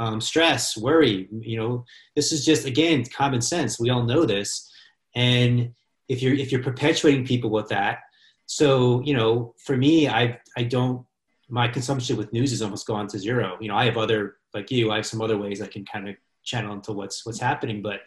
Um, 0.00 0.20
stress, 0.20 0.76
worry, 0.76 1.28
you 1.30 1.58
know, 1.58 1.84
this 2.16 2.32
is 2.32 2.44
just 2.44 2.66
again 2.66 3.04
common 3.04 3.40
sense. 3.40 3.78
We 3.78 3.90
all 3.90 4.02
know 4.02 4.24
this, 4.24 4.72
and 5.14 5.74
if 6.08 6.22
you're 6.22 6.34
if 6.34 6.50
you're 6.50 6.62
perpetuating 6.62 7.26
people 7.26 7.50
with 7.50 7.68
that, 7.68 7.98
so 8.46 9.02
you 9.02 9.14
know, 9.14 9.54
for 9.64 9.76
me, 9.76 10.08
I 10.08 10.40
I 10.56 10.64
don't 10.64 11.04
my 11.48 11.68
consumption 11.68 12.16
with 12.16 12.32
news 12.32 12.52
is 12.52 12.62
almost 12.62 12.86
gone 12.86 13.08
to 13.08 13.18
zero. 13.18 13.58
You 13.60 13.68
know, 13.68 13.76
I 13.76 13.84
have 13.84 13.98
other 13.98 14.36
like 14.54 14.70
you, 14.70 14.90
I 14.90 14.96
have 14.96 15.06
some 15.06 15.20
other 15.20 15.38
ways 15.38 15.60
I 15.60 15.66
can 15.66 15.84
kind 15.84 16.08
of 16.08 16.16
channel 16.42 16.72
into 16.72 16.92
what's 16.92 17.26
what's 17.26 17.40
happening, 17.40 17.82
but 17.82 18.00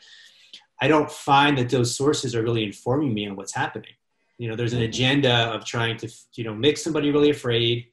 I 0.82 0.88
don't 0.88 1.12
find 1.12 1.58
that 1.60 1.70
those 1.70 1.96
sources 1.96 2.36
are 2.36 2.42
really 2.42 2.64
informing 2.64 3.14
me 3.14 3.28
on 3.28 3.36
what's 3.36 3.54
happening 3.54 3.94
you 4.38 4.50
know 4.50 4.56
there's 4.56 4.74
an 4.74 4.82
agenda 4.82 5.34
of 5.54 5.64
trying 5.64 5.96
to 5.98 6.10
you 6.34 6.44
know 6.44 6.54
make 6.54 6.78
somebody 6.78 7.12
really 7.12 7.30
afraid 7.30 7.86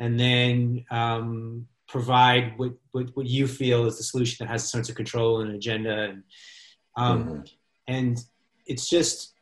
and 0.00 0.18
then 0.18 0.84
um, 0.90 1.68
provide 1.94 2.58
what, 2.58 2.72
what, 2.90 3.06
what 3.14 3.26
you 3.26 3.46
feel 3.46 3.86
is 3.86 3.98
the 3.98 4.02
solution 4.02 4.44
that 4.44 4.50
has 4.50 4.64
a 4.64 4.66
sense 4.66 4.88
of 4.88 4.96
control 4.96 5.40
and 5.40 5.50
an 5.50 5.54
agenda 5.54 5.96
and 6.10 6.24
um, 6.96 7.24
mm-hmm. 7.24 7.40
and 7.86 8.18
it's 8.66 8.90
just 8.90 9.34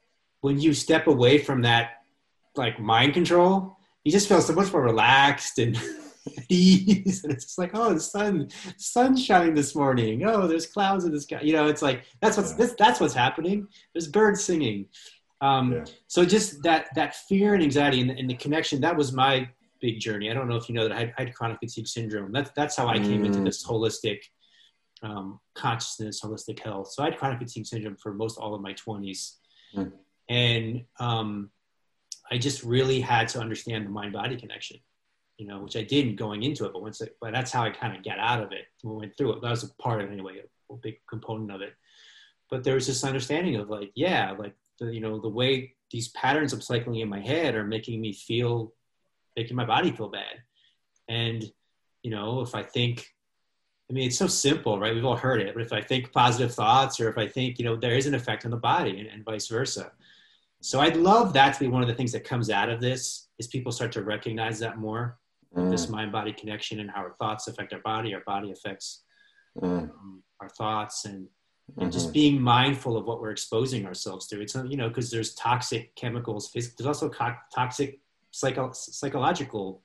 when 0.43 0.61
you 0.61 0.75
step 0.75 1.07
away 1.07 1.39
from 1.39 1.63
that 1.63 2.03
like 2.55 2.79
mind 2.79 3.15
control, 3.15 3.79
you 4.05 4.13
just 4.13 4.29
feel 4.29 4.43
so 4.43 4.53
much 4.53 4.71
more 4.71 4.83
relaxed 4.83 5.59
and 5.59 5.77
at 6.37 6.45
ease. 6.51 7.25
And 7.25 7.33
it's 7.33 7.45
just 7.47 7.59
like, 7.59 7.71
oh, 7.73 7.95
the 7.95 8.01
sun, 8.01 8.51
sun's 8.77 9.25
shining 9.25 9.55
this 9.55 9.75
morning. 9.75 10.23
Oh, 10.27 10.47
there's 10.47 10.67
clouds 10.67 11.07
in 11.07 11.13
the 11.13 11.23
sky. 11.23 11.41
You 11.41 11.55
know, 11.55 11.69
it's 11.69 11.81
like 11.81 12.05
that's 12.21 12.37
what's 12.37 12.51
yeah. 12.51 12.59
this, 12.59 12.75
that's 12.79 13.01
what's 13.01 13.15
happening. 13.15 13.67
There's 13.95 14.09
birds 14.09 14.45
singing. 14.45 14.87
Um, 15.41 15.73
yeah. 15.73 15.85
So 16.07 16.27
just 16.27 16.63
that 16.65 16.89
that 16.97 17.15
fear 17.15 17.55
and 17.55 17.63
anxiety 17.63 18.03
and, 18.03 18.11
and, 18.11 18.29
the 18.29 18.35
connection 18.35 18.83
that 18.83 18.97
was 18.97 19.13
my 19.13 19.49
big 19.83 20.01
journey. 20.01 20.31
I 20.31 20.35
don't 20.35 20.49
know 20.49 20.57
if 20.57 20.69
you 20.69 20.75
know 20.75 20.89
that 20.89 20.97
I 20.97 21.01
had, 21.01 21.15
I 21.19 21.23
had 21.25 21.35
chronic 21.35 21.59
fatigue 21.59 21.89
syndrome. 21.89 22.33
That's 22.33 22.51
that's 22.57 22.77
how 22.77 22.89
I 22.89 22.99
came 22.99 23.23
mm. 23.23 23.27
into 23.27 23.41
this 23.41 23.67
holistic 23.67 24.21
um, 25.03 25.41
consciousness, 25.55 26.21
holistic 26.23 26.61
health. 26.61 26.93
So 26.93 27.03
I 27.03 27.11
had 27.11 27.19
chronic 27.19 27.41
fatigue 27.41 27.67
syndrome 27.67 27.97
for 27.97 28.15
most 28.15 28.39
all 28.39 28.55
of 28.55 28.63
my 28.63 28.75
20s. 28.75 29.35
Mm. 29.77 29.93
And 30.29 30.85
um, 30.99 31.51
I 32.31 32.39
just 32.39 32.63
really 32.63 33.01
had 33.01 33.29
to 33.29 33.41
understand 33.41 33.85
the 33.85 33.91
mind 33.91 34.13
body 34.13 34.37
connection, 34.37 34.79
you 35.37 35.47
know, 35.47 35.61
which 35.61 35.77
I 35.77 35.83
didn't 35.83 36.17
going 36.17 36.45
into 36.45 36.65
it, 36.65 36.73
but 36.73 36.83
once, 36.83 37.03
I, 37.03 37.09
but 37.21 37.33
that's 37.33 37.51
how 37.51 37.65
I 37.65 37.71
kind 37.71 37.97
of 37.97 38.05
got 38.05 38.19
out 38.19 38.43
of 38.43 38.53
it 38.53 38.67
we 38.85 38.95
went 38.95 39.17
through 39.17 39.33
it. 39.35 39.43
That 39.43 39.51
was 39.51 39.65
a 39.65 39.75
part 39.83 40.01
of 40.01 40.09
it 40.09 40.13
anyway, 40.13 40.39
a, 40.39 40.73
a 40.73 40.77
big 40.77 40.97
component 41.09 41.51
of 41.51 41.61
it. 41.61 41.75
But 42.49 42.65
there 42.65 42.75
was 42.75 42.87
this 42.87 43.05
understanding 43.05 43.57
of 43.57 43.69
like, 43.69 43.91
yeah, 43.95 44.33
like 44.39 44.55
the, 44.79 44.93
you 44.95 45.01
know, 45.01 45.21
the 45.21 45.29
way 45.29 45.75
these 45.91 46.09
patterns 46.09 46.53
of 46.53 46.63
cycling 46.63 47.01
in 47.01 47.09
my 47.09 47.21
head 47.21 47.55
are 47.55 47.65
making 47.65 48.01
me 48.01 48.13
feel, 48.13 48.73
making 49.37 49.57
my 49.57 49.65
body 49.65 49.91
feel 49.91 50.09
bad. 50.09 50.43
And, 51.09 51.45
you 52.03 52.11
know, 52.11 52.41
if 52.41 52.55
I 52.55 52.63
think 52.63 53.07
I 53.93 53.95
mean, 53.95 54.07
it's 54.07 54.17
so 54.17 54.27
simple, 54.27 54.79
right? 54.79 54.95
We've 54.95 55.05
all 55.05 55.19
heard 55.19 55.43
it. 55.43 55.53
But 55.53 55.63
if 55.63 55.71
I 55.71 55.83
think 55.83 56.13
positive 56.13 56.55
thoughts 56.55 56.99
or 56.99 57.11
if 57.11 57.19
I 57.19 57.27
think, 57.27 57.59
you 57.59 57.67
know, 57.67 57.77
there 57.77 57.95
is 57.95 58.07
an 58.07 58.15
effect 58.15 58.47
on 58.47 58.51
the 58.51 58.57
body 58.57 58.99
and, 58.99 59.07
and 59.07 59.23
vice 59.23 59.49
versa. 59.49 59.93
So 60.63 60.81
I'd 60.81 60.97
love 60.97 61.35
that 61.35 61.53
to 61.53 61.61
be 61.61 61.69
one 61.69 61.83
of 61.83 61.89
the 61.89 61.95
things 61.95 62.11
that 62.13 62.25
comes 62.25 62.49
out 62.49 62.71
of 62.71 62.81
this 62.81 63.29
is 63.39 63.49
people 63.49 63.71
start 63.71 63.93
to 63.93 64.03
recognize 64.03 64.59
that 64.61 64.79
more, 64.79 65.19
mm. 65.55 65.71
this 65.71 65.91
mind 65.91 66.11
body 66.11 66.33
connection 66.33 66.81
and 66.81 66.91
how 66.91 67.03
our 67.03 67.15
thoughts 67.19 67.49
affect 67.49 67.75
our 67.75 67.81
body, 67.81 68.15
our 68.15 68.23
body 68.25 68.51
affects 68.51 69.03
mm. 69.61 69.67
um, 69.67 70.23
our 70.41 70.49
thoughts 70.49 71.05
and, 71.05 71.27
and 71.77 71.77
mm-hmm. 71.77 71.91
just 71.91 72.15
being 72.15 72.41
mindful 72.41 72.97
of 72.97 73.05
what 73.05 73.21
we're 73.21 73.31
exposing 73.31 73.85
ourselves 73.85 74.27
to. 74.29 74.41
It's, 74.41 74.55
you 74.55 74.79
know, 74.79 74.89
because 74.89 75.11
there's 75.11 75.35
toxic 75.35 75.95
chemicals, 75.97 76.51
there's 76.55 76.87
also 76.87 77.11
co- 77.11 77.35
toxic 77.55 78.01
psycho- 78.33 78.73
psychological 78.73 79.83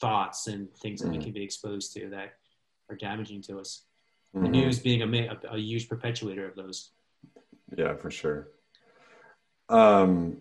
thoughts 0.00 0.46
and 0.48 0.68
things 0.76 1.00
that 1.00 1.08
mm. 1.08 1.12
we 1.12 1.18
can 1.18 1.32
be 1.32 1.42
exposed 1.42 1.94
to 1.94 2.10
that 2.10 2.34
are 2.90 2.96
damaging 2.96 3.40
to 3.42 3.58
us. 3.58 3.86
Mm-hmm. 4.34 4.44
The 4.44 4.50
news 4.50 4.78
being 4.80 5.02
a, 5.02 5.26
a, 5.28 5.54
a, 5.54 5.58
huge 5.58 5.88
perpetuator 5.88 6.46
of 6.46 6.56
those. 6.56 6.90
Yeah, 7.76 7.94
for 7.94 8.10
sure. 8.10 8.48
Um, 9.68 10.38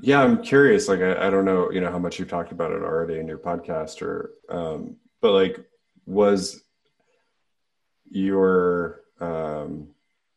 yeah, 0.00 0.20
I'm 0.20 0.42
curious. 0.42 0.88
Like, 0.88 1.00
I, 1.00 1.26
I 1.26 1.30
don't 1.30 1.44
know, 1.44 1.70
you 1.70 1.80
know, 1.80 1.90
how 1.90 1.98
much 1.98 2.18
you've 2.18 2.28
talked 2.28 2.52
about 2.52 2.72
it 2.72 2.82
already 2.82 3.18
in 3.18 3.28
your 3.28 3.38
podcast, 3.38 4.02
or, 4.02 4.32
um, 4.50 4.96
but 5.22 5.32
like, 5.32 5.64
was 6.04 6.62
your 8.10 9.00
um, 9.20 9.88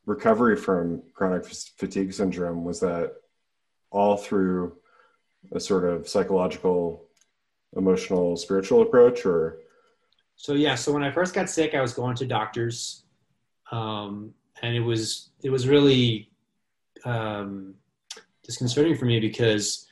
recovery 0.06 0.56
from 0.56 1.04
chronic 1.14 1.46
fatigue 1.46 2.14
syndrome 2.14 2.64
was 2.64 2.80
that 2.80 3.14
all 3.92 4.18
through 4.18 4.78
a 5.52 5.60
sort 5.60 5.86
of 5.86 6.08
psychological, 6.08 7.06
emotional, 7.76 8.36
spiritual 8.36 8.82
approach, 8.82 9.26
or 9.26 9.60
so 10.36 10.54
yeah, 10.54 10.76
so 10.76 10.94
when 10.94 11.04
I 11.04 11.12
first 11.12 11.34
got 11.34 11.50
sick, 11.50 11.76
I 11.76 11.82
was 11.82 11.94
going 11.94 12.16
to 12.16 12.26
doctors, 12.26 13.04
um, 13.72 14.34
and 14.62 14.74
it 14.74 14.80
was 14.80 15.32
it 15.44 15.50
was 15.50 15.68
really 15.68 16.30
um, 17.04 17.76
disconcerting 18.44 18.96
for 18.96 19.04
me 19.04 19.20
because 19.20 19.86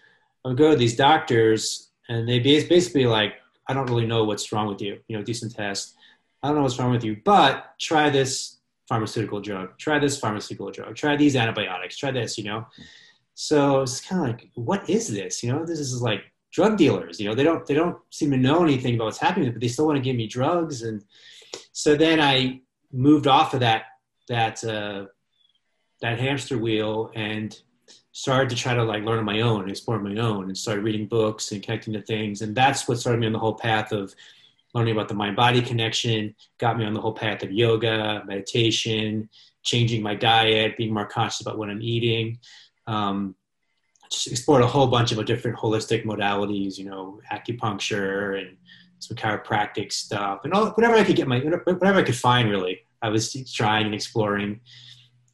I 0.45 0.47
would 0.47 0.57
go 0.57 0.71
to 0.71 0.77
these 0.77 0.95
doctors, 0.95 1.89
and 2.07 2.27
they 2.27 2.39
basically 2.39 3.05
like, 3.05 3.33
I 3.67 3.73
don't 3.73 3.87
really 3.87 4.07
know 4.07 4.23
what's 4.23 4.51
wrong 4.53 4.67
with 4.67 4.81
you. 4.81 4.99
You 5.09 5.17
know, 5.17 5.23
decent 5.23 5.53
test. 5.53 5.95
I 6.41 6.47
don't 6.47 6.55
know 6.55 6.63
what's 6.63 6.79
wrong 6.79 6.91
with 6.91 7.03
you, 7.03 7.17
but 7.25 7.73
try 7.77 8.09
this 8.09 8.59
pharmaceutical 8.87 9.41
drug. 9.41 9.77
Try 9.77 9.99
this 9.99 10.17
pharmaceutical 10.17 10.71
drug. 10.71 10.95
Try 10.95 11.17
these 11.17 11.35
antibiotics. 11.35 11.97
Try 11.97 12.11
this. 12.11 12.37
You 12.37 12.45
know. 12.45 12.67
So 13.39 13.81
it's 13.81 14.01
kind 14.01 14.19
of 14.19 14.27
like, 14.29 14.49
what 14.55 14.89
is 14.89 15.07
this? 15.09 15.43
You 15.43 15.51
know, 15.51 15.63
this 15.63 15.79
is 15.79 16.01
like 16.01 16.23
drug 16.51 16.75
dealers. 16.75 17.19
You 17.19 17.29
know, 17.29 17.35
they 17.35 17.43
don't 17.43 17.63
they 17.67 17.75
don't 17.75 17.95
seem 18.09 18.31
to 18.31 18.37
know 18.37 18.63
anything 18.63 18.95
about 18.95 19.05
what's 19.05 19.19
happening, 19.19 19.51
but 19.51 19.61
they 19.61 19.67
still 19.67 19.85
want 19.85 19.97
to 19.97 20.01
give 20.01 20.15
me 20.15 20.25
drugs. 20.25 20.81
And 20.81 21.03
so 21.71 21.95
then 21.95 22.19
I 22.19 22.61
moved 22.91 23.27
off 23.27 23.53
of 23.53 23.59
that 23.59 23.83
that 24.27 24.63
uh, 24.63 25.05
that 26.01 26.17
hamster 26.17 26.57
wheel 26.57 27.11
and 27.13 27.55
started 28.11 28.49
to 28.49 28.55
try 28.55 28.73
to 28.73 28.83
like 28.83 29.03
learn 29.03 29.19
on 29.19 29.25
my 29.25 29.41
own, 29.41 29.69
explore 29.69 29.97
on 29.97 30.15
my 30.15 30.19
own, 30.19 30.45
and 30.45 30.57
started 30.57 30.83
reading 30.83 31.05
books 31.05 31.51
and 31.51 31.61
connecting 31.61 31.93
to 31.93 32.01
things. 32.01 32.41
And 32.41 32.55
that's 32.55 32.87
what 32.87 32.97
started 32.97 33.19
me 33.19 33.27
on 33.27 33.33
the 33.33 33.39
whole 33.39 33.53
path 33.53 33.91
of 33.91 34.15
learning 34.73 34.95
about 34.95 35.09
the 35.09 35.13
mind 35.13 35.35
body 35.35 35.61
connection. 35.61 36.33
Got 36.57 36.79
me 36.79 36.85
on 36.85 36.95
the 36.95 37.01
whole 37.01 37.13
path 37.13 37.43
of 37.43 37.51
yoga, 37.51 38.23
meditation, 38.25 39.29
changing 39.61 40.01
my 40.01 40.15
diet, 40.15 40.75
being 40.75 40.91
more 40.91 41.05
conscious 41.05 41.41
about 41.41 41.59
what 41.59 41.69
I'm 41.69 41.83
eating. 41.83 42.39
Um, 42.87 43.35
just 44.09 44.27
explored 44.27 44.61
a 44.61 44.67
whole 44.67 44.87
bunch 44.87 45.11
of 45.11 45.25
different 45.25 45.57
holistic 45.57 46.05
modalities, 46.05 46.77
you 46.77 46.85
know, 46.85 47.19
acupuncture 47.31 48.39
and 48.39 48.55
some 48.99 49.17
chiropractic 49.17 49.91
stuff 49.91 50.41
and 50.43 50.53
all, 50.53 50.67
whatever 50.69 50.95
I 50.95 51.03
could 51.03 51.17
get 51.17 51.27
my, 51.27 51.39
whatever 51.39 51.99
I 51.99 52.03
could 52.03 52.15
find 52.15 52.49
really, 52.49 52.79
I 53.01 53.09
was 53.09 53.33
trying 53.53 53.85
and 53.85 53.93
exploring. 53.93 54.61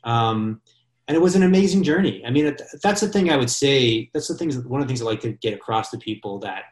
Um, 0.03 0.61
and 1.07 1.15
it 1.15 1.21
was 1.21 1.35
an 1.35 1.43
amazing 1.43 1.83
journey. 1.83 2.23
I 2.25 2.31
mean, 2.31 2.55
that's 2.81 3.01
the 3.01 3.09
thing 3.09 3.29
I 3.29 3.37
would 3.37 3.49
say, 3.49 4.09
that's 4.13 4.27
the 4.27 4.35
things, 4.35 4.57
one 4.57 4.81
of 4.81 4.87
the 4.87 4.91
things 4.91 5.01
I 5.01 5.05
like 5.05 5.21
to 5.21 5.33
get 5.33 5.53
across 5.53 5.91
to 5.91 5.97
people 5.97 6.39
that 6.39 6.63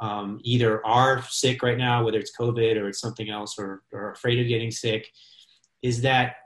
um, 0.00 0.40
either 0.42 0.84
are 0.84 1.22
sick 1.28 1.62
right 1.62 1.78
now, 1.78 2.04
whether 2.04 2.18
it's 2.18 2.36
COVID 2.36 2.76
or 2.76 2.88
it's 2.88 3.00
something 3.00 3.30
else, 3.30 3.58
or, 3.58 3.82
or 3.92 4.10
afraid 4.10 4.40
of 4.40 4.48
getting 4.48 4.70
sick, 4.70 5.08
is 5.82 6.02
that 6.02 6.36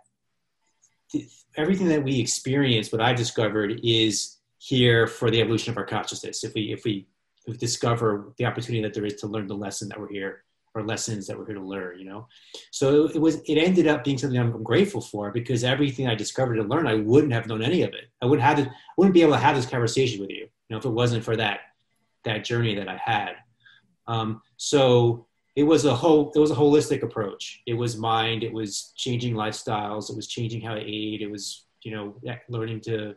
everything 1.58 1.88
that 1.88 2.02
we 2.02 2.18
experience, 2.18 2.92
what 2.92 3.02
I've 3.02 3.16
discovered 3.16 3.80
is 3.82 4.38
here 4.58 5.06
for 5.06 5.30
the 5.30 5.40
evolution 5.40 5.72
of 5.72 5.76
our 5.76 5.84
consciousness. 5.84 6.44
If 6.44 6.54
we 6.54 6.72
if 6.72 6.84
we, 6.84 7.06
if 7.46 7.58
discover 7.58 8.32
the 8.38 8.46
opportunity 8.46 8.82
that 8.82 8.94
there 8.94 9.04
is 9.04 9.14
to 9.16 9.26
learn 9.26 9.46
the 9.48 9.54
lesson 9.54 9.88
that 9.88 10.00
we're 10.00 10.10
here 10.10 10.44
or 10.74 10.84
lessons 10.84 11.26
that 11.26 11.38
we're 11.38 11.46
here 11.46 11.54
to 11.56 11.62
learn 11.62 11.98
you 11.98 12.04
know? 12.04 12.28
So 12.70 13.06
it 13.06 13.20
was 13.20 13.36
it 13.46 13.58
ended 13.58 13.88
up 13.88 14.04
being 14.04 14.18
something 14.18 14.38
i'm 14.38 14.62
grateful 14.62 15.00
for 15.00 15.32
because 15.32 15.64
everything 15.64 16.06
i 16.06 16.14
discovered 16.14 16.58
and 16.58 16.68
learned 16.68 16.88
i 16.88 16.94
wouldn't 16.94 17.32
have 17.32 17.46
known 17.46 17.62
any 17.62 17.82
of 17.82 17.94
it. 17.94 18.10
I 18.22 18.26
wouldn't 18.26 18.46
have 18.46 18.58
to, 18.58 18.70
wouldn't 18.96 19.14
be 19.14 19.22
able 19.22 19.32
to 19.32 19.38
have 19.38 19.56
this 19.56 19.66
conversation 19.66 20.20
with 20.20 20.30
you 20.30 20.36
you 20.36 20.70
know 20.70 20.78
if 20.78 20.84
it 20.84 20.90
wasn't 20.90 21.24
for 21.24 21.36
that 21.36 21.60
that 22.24 22.44
journey 22.44 22.74
that 22.76 22.88
i 22.88 23.00
had. 23.02 23.36
Um, 24.06 24.40
so 24.56 25.27
it 25.58 25.64
was 25.64 25.84
a 25.84 25.94
whole 26.02 26.32
it 26.36 26.38
was 26.38 26.52
a 26.52 26.60
holistic 26.62 27.02
approach 27.02 27.62
it 27.66 27.74
was 27.82 27.96
mind 27.96 28.42
it 28.42 28.52
was 28.52 28.92
changing 28.96 29.34
lifestyles 29.34 30.10
it 30.10 30.16
was 30.16 30.28
changing 30.36 30.60
how 30.60 30.74
i 30.74 30.82
ate 30.84 31.20
it 31.26 31.30
was 31.30 31.44
you 31.82 31.92
know 31.92 32.04
learning 32.48 32.80
to 32.80 33.14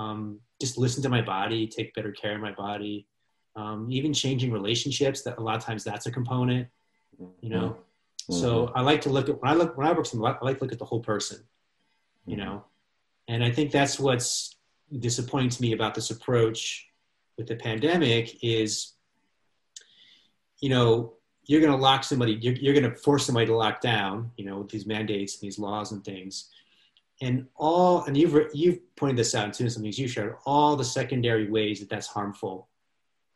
um, 0.00 0.40
just 0.60 0.78
listen 0.78 1.02
to 1.02 1.08
my 1.08 1.22
body, 1.22 1.66
take 1.66 1.94
better 1.94 2.12
care 2.12 2.34
of 2.34 2.40
my 2.40 2.52
body, 2.52 3.06
um, 3.56 3.86
even 3.90 4.12
changing 4.12 4.52
relationships. 4.52 5.22
That 5.22 5.38
a 5.38 5.42
lot 5.42 5.56
of 5.56 5.64
times 5.64 5.84
that's 5.84 6.06
a 6.06 6.12
component, 6.12 6.68
you 7.40 7.50
know. 7.50 7.76
Mm-hmm. 8.30 8.34
So 8.34 8.72
I 8.74 8.80
like 8.82 9.00
to 9.02 9.10
look 9.10 9.28
at 9.28 9.40
when 9.40 9.50
I 9.50 9.54
look 9.54 9.76
when 9.76 9.86
I 9.86 9.92
work 9.92 10.06
some, 10.06 10.24
I 10.24 10.36
like 10.40 10.58
to 10.58 10.64
look 10.64 10.72
at 10.72 10.78
the 10.78 10.84
whole 10.84 11.00
person, 11.00 11.42
you 12.26 12.36
mm-hmm. 12.36 12.46
know, 12.46 12.64
and 13.28 13.44
I 13.44 13.50
think 13.50 13.72
that's 13.72 13.98
what's 13.98 14.56
disappointing 14.98 15.50
to 15.50 15.62
me 15.62 15.72
about 15.72 15.94
this 15.94 16.10
approach 16.10 16.88
with 17.36 17.46
the 17.46 17.56
pandemic 17.56 18.42
is, 18.42 18.94
you 20.60 20.68
know, 20.68 21.14
you're 21.50 21.60
going 21.60 21.72
to 21.72 21.76
lock 21.76 22.04
somebody, 22.04 22.34
you're, 22.34 22.54
you're 22.54 22.74
going 22.74 22.88
to 22.88 22.96
force 22.96 23.26
somebody 23.26 23.46
to 23.46 23.56
lock 23.56 23.80
down, 23.80 24.30
you 24.36 24.44
know, 24.44 24.58
with 24.58 24.68
these 24.68 24.86
mandates 24.86 25.34
and 25.34 25.42
these 25.42 25.58
laws 25.58 25.90
and 25.90 26.04
things. 26.04 26.48
And 27.20 27.48
all 27.56 28.04
and 28.04 28.16
you've 28.16 28.36
you've 28.54 28.78
pointed 28.94 29.16
this 29.16 29.34
out 29.34 29.52
too 29.52 29.64
in 29.64 29.70
some 29.70 29.82
things 29.82 29.98
you 29.98 30.06
shared 30.06 30.36
all 30.46 30.76
the 30.76 30.84
secondary 30.84 31.50
ways 31.50 31.80
that 31.80 31.90
that's 31.90 32.06
harmful 32.06 32.68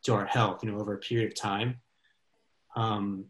to 0.04 0.14
our 0.14 0.26
health 0.26 0.62
you 0.62 0.70
know 0.70 0.78
over 0.78 0.94
a 0.94 0.98
period 0.98 1.32
of 1.32 1.34
time. 1.34 1.80
Um, 2.76 3.24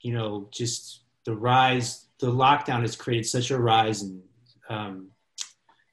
you 0.00 0.14
know 0.14 0.48
just 0.50 1.02
the 1.26 1.36
rise 1.36 2.06
the 2.18 2.32
lockdown 2.32 2.80
has 2.80 2.96
created 2.96 3.26
such 3.26 3.50
a 3.50 3.58
rise 3.58 4.02
in 4.02 4.22
um, 4.70 5.08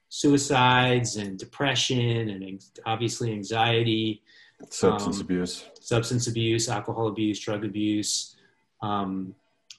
suicides 0.08 1.16
and 1.16 1.38
depression 1.38 2.30
and 2.30 2.64
obviously 2.86 3.32
anxiety 3.32 4.22
substance 4.70 5.16
um, 5.16 5.22
abuse 5.22 5.64
substance 5.80 6.26
abuse 6.26 6.68
alcohol 6.68 7.08
abuse 7.08 7.40
drug 7.40 7.64
abuse 7.64 8.36
um, 8.82 9.34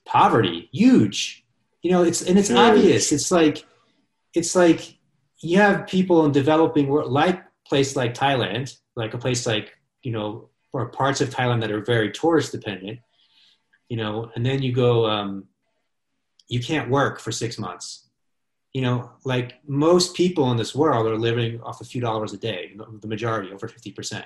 poverty 0.05 0.69
huge 0.71 1.45
you 1.81 1.91
know 1.91 2.03
it's 2.03 2.21
and 2.21 2.37
it's 2.37 2.49
huge. 2.49 2.57
obvious 2.57 3.11
it's 3.11 3.31
like 3.31 3.65
it's 4.33 4.55
like 4.55 4.97
you 5.39 5.57
have 5.57 5.87
people 5.87 6.25
in 6.25 6.31
developing 6.31 6.87
world, 6.87 7.11
like 7.11 7.43
place 7.67 7.95
like 7.95 8.13
Thailand, 8.13 8.75
like 8.95 9.13
a 9.13 9.17
place 9.17 9.45
like 9.45 9.77
you 10.01 10.11
know, 10.11 10.49
or 10.73 10.87
parts 10.89 11.21
of 11.21 11.29
Thailand 11.29 11.61
that 11.61 11.71
are 11.71 11.81
very 11.81 12.11
tourist 12.11 12.51
dependent, 12.51 12.99
you 13.89 13.97
know, 13.97 14.29
and 14.35 14.45
then 14.45 14.61
you 14.61 14.71
go, 14.71 15.07
um, 15.07 15.45
you 16.47 16.59
can't 16.59 16.89
work 16.89 17.19
for 17.19 17.31
six 17.31 17.57
months. 17.57 18.07
You 18.73 18.81
know, 18.81 19.11
like 19.23 19.55
most 19.65 20.15
people 20.15 20.51
in 20.51 20.57
this 20.57 20.75
world 20.75 21.07
are 21.07 21.17
living 21.17 21.61
off 21.61 21.81
a 21.81 21.85
few 21.85 22.01
dollars 22.01 22.33
a 22.33 22.37
day, 22.37 22.75
the 23.01 23.07
majority, 23.07 23.51
over 23.53 23.67
50%. 23.67 24.23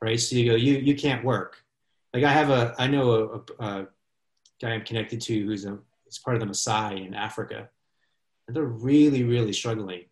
Right? 0.00 0.18
So 0.20 0.36
you 0.36 0.50
go, 0.50 0.56
you 0.56 0.74
you 0.78 0.94
can't 0.94 1.24
work. 1.24 1.62
Like 2.12 2.24
I 2.24 2.32
have 2.32 2.50
a, 2.50 2.74
I 2.78 2.86
know 2.86 3.44
a, 3.60 3.64
a, 3.64 3.86
guy 4.60 4.70
I'm 4.70 4.82
connected 4.82 5.20
to 5.22 5.46
who's 5.46 5.64
a, 5.64 5.78
is 6.08 6.18
part 6.18 6.36
of 6.36 6.40
the 6.40 6.46
Maasai 6.46 7.06
in 7.06 7.14
Africa, 7.14 7.68
and 8.46 8.56
they're 8.56 8.64
really 8.64 9.24
really 9.24 9.52
struggling 9.52 10.04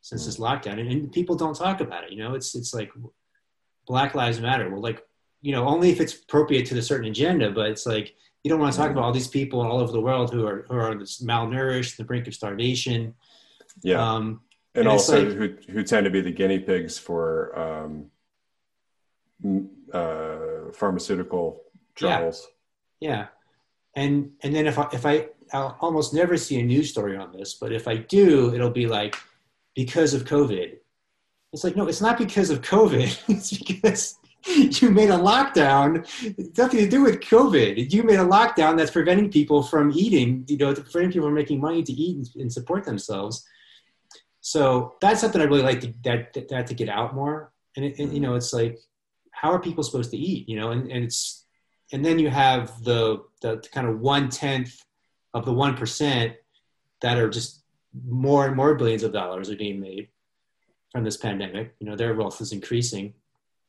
since 0.00 0.26
this 0.26 0.38
lockdown, 0.38 0.80
and, 0.80 0.90
and 0.90 1.12
people 1.12 1.36
don't 1.36 1.56
talk 1.56 1.80
about 1.80 2.04
it. 2.04 2.12
You 2.12 2.18
know, 2.22 2.34
it's 2.34 2.54
it's 2.54 2.72
like 2.72 2.90
Black 3.86 4.14
Lives 4.14 4.40
Matter. 4.40 4.70
Well, 4.70 4.80
like 4.80 5.04
you 5.42 5.52
know, 5.52 5.66
only 5.66 5.90
if 5.90 6.00
it's 6.00 6.14
appropriate 6.14 6.66
to 6.66 6.74
the 6.74 6.82
certain 6.82 7.08
agenda, 7.08 7.50
but 7.50 7.70
it's 7.70 7.86
like 7.86 8.14
you 8.42 8.50
don't 8.50 8.60
want 8.60 8.72
to 8.72 8.78
talk 8.78 8.90
about 8.90 9.04
all 9.04 9.12
these 9.12 9.28
people 9.28 9.60
all 9.60 9.80
over 9.80 9.92
the 9.92 10.00
world 10.00 10.32
who 10.32 10.46
are 10.46 10.64
who 10.68 10.76
are 10.76 10.94
malnourished, 10.94 11.96
the 11.96 12.04
brink 12.04 12.26
of 12.26 12.34
starvation. 12.34 13.14
Yeah. 13.82 14.02
Um, 14.02 14.40
and, 14.74 14.82
and 14.82 14.88
also 14.88 15.24
like, 15.24 15.36
who 15.36 15.72
who 15.72 15.82
tend 15.82 16.04
to 16.04 16.10
be 16.10 16.20
the 16.20 16.30
guinea 16.30 16.58
pigs 16.58 16.98
for 16.98 17.58
um, 17.58 18.06
uh, 19.92 20.72
pharmaceutical 20.72 21.62
trials. 21.94 22.48
Yeah. 23.00 23.10
yeah. 23.10 23.26
And 23.96 24.32
and 24.42 24.54
then 24.54 24.66
if 24.66 24.78
I 24.78 24.88
if 24.92 25.04
I 25.06 25.28
I'll 25.52 25.76
almost 25.80 26.14
never 26.14 26.36
see 26.36 26.60
a 26.60 26.62
news 26.62 26.90
story 26.90 27.16
on 27.16 27.32
this, 27.32 27.54
but 27.54 27.72
if 27.72 27.88
I 27.88 27.96
do, 27.96 28.54
it'll 28.54 28.70
be 28.70 28.86
like 28.86 29.16
because 29.74 30.14
of 30.14 30.24
COVID. 30.24 30.76
It's 31.52 31.64
like 31.64 31.76
no, 31.76 31.88
it's 31.88 32.00
not 32.00 32.18
because 32.18 32.50
of 32.50 32.62
COVID. 32.62 33.18
it's 33.28 33.58
because 33.58 34.16
you 34.80 34.90
made 34.90 35.10
a 35.10 35.18
lockdown. 35.18 36.06
It's 36.38 36.56
nothing 36.56 36.80
to 36.80 36.88
do 36.88 37.02
with 37.02 37.20
COVID. 37.20 37.92
You 37.92 38.04
made 38.04 38.20
a 38.20 38.24
lockdown 38.24 38.78
that's 38.78 38.92
preventing 38.92 39.30
people 39.30 39.62
from 39.62 39.90
eating. 39.92 40.44
You 40.46 40.56
know, 40.58 40.74
preventing 40.74 41.12
people 41.12 41.28
from 41.28 41.34
making 41.34 41.60
money 41.60 41.82
to 41.82 41.92
eat 41.92 42.16
and, 42.16 42.42
and 42.42 42.52
support 42.52 42.84
themselves 42.84 43.44
so 44.40 44.96
that's 45.00 45.20
something 45.20 45.40
I 45.40 45.44
really 45.44 45.62
like 45.62 45.80
to, 45.82 45.94
that, 46.04 46.48
that 46.48 46.66
to 46.68 46.74
get 46.74 46.88
out 46.88 47.14
more. 47.14 47.52
And, 47.76 47.84
it, 47.84 47.98
and, 47.98 48.12
you 48.12 48.20
know, 48.20 48.34
it's 48.34 48.52
like, 48.52 48.78
how 49.40 49.50
are 49.50 49.58
people 49.58 49.82
supposed 49.82 50.10
to 50.10 50.18
eat? 50.18 50.46
You 50.50 50.56
know, 50.60 50.70
and, 50.70 50.90
and 50.92 51.02
it's, 51.02 51.46
and 51.92 52.04
then 52.04 52.18
you 52.18 52.28
have 52.28 52.84
the, 52.84 53.22
the 53.40 53.56
kind 53.72 53.88
of 53.88 53.98
one 53.98 54.28
tenth 54.28 54.84
of 55.32 55.46
the 55.46 55.52
1% 55.52 56.34
that 57.00 57.16
are 57.16 57.30
just 57.30 57.62
more 58.06 58.46
and 58.46 58.54
more 58.54 58.74
billions 58.74 59.02
of 59.02 59.14
dollars 59.14 59.48
are 59.48 59.56
being 59.56 59.80
made 59.80 60.08
from 60.92 61.04
this 61.04 61.16
pandemic. 61.16 61.74
You 61.78 61.88
know, 61.88 61.96
their 61.96 62.14
wealth 62.14 62.42
is 62.42 62.52
increasing. 62.52 63.14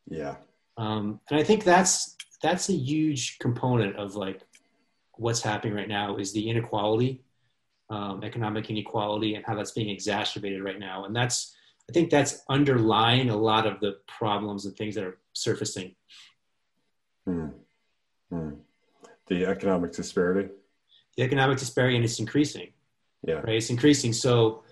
Yeah. 0.09 0.35
Um, 0.75 1.21
and 1.29 1.39
I 1.39 1.43
think 1.43 1.63
that's, 1.63 2.17
that's 2.43 2.67
a 2.67 2.73
huge 2.73 3.39
component 3.39 3.95
of 3.95 4.15
like 4.15 4.41
what's 5.13 5.41
happening 5.41 5.73
right 5.73 5.87
now 5.87 6.17
is 6.17 6.33
the 6.33 6.49
inequality 6.49 7.23
um, 7.89 8.23
economic 8.23 8.69
inequality 8.69 9.35
and 9.35 9.45
how 9.45 9.55
that's 9.55 9.71
being 9.71 9.89
exacerbated 9.89 10.63
right 10.63 10.79
now. 10.79 11.05
And 11.05 11.15
that's, 11.15 11.55
I 11.91 11.93
think 11.93 12.09
that's 12.09 12.43
underlying 12.47 13.29
a 13.29 13.35
lot 13.35 13.67
of 13.67 13.81
the 13.81 13.97
problems 14.07 14.65
and 14.65 14.73
things 14.77 14.95
that 14.95 15.03
are 15.03 15.17
surfacing. 15.33 15.93
Hmm. 17.25 17.47
Hmm. 18.29 18.51
The 19.27 19.45
economic 19.45 19.91
disparity. 19.91 20.53
The 21.17 21.23
economic 21.23 21.57
disparity, 21.57 21.97
and 21.97 22.05
it's 22.05 22.19
increasing. 22.19 22.69
Yeah. 23.27 23.41
Right. 23.41 23.55
It's 23.55 23.69
increasing. 23.69 24.13
So, 24.13 24.63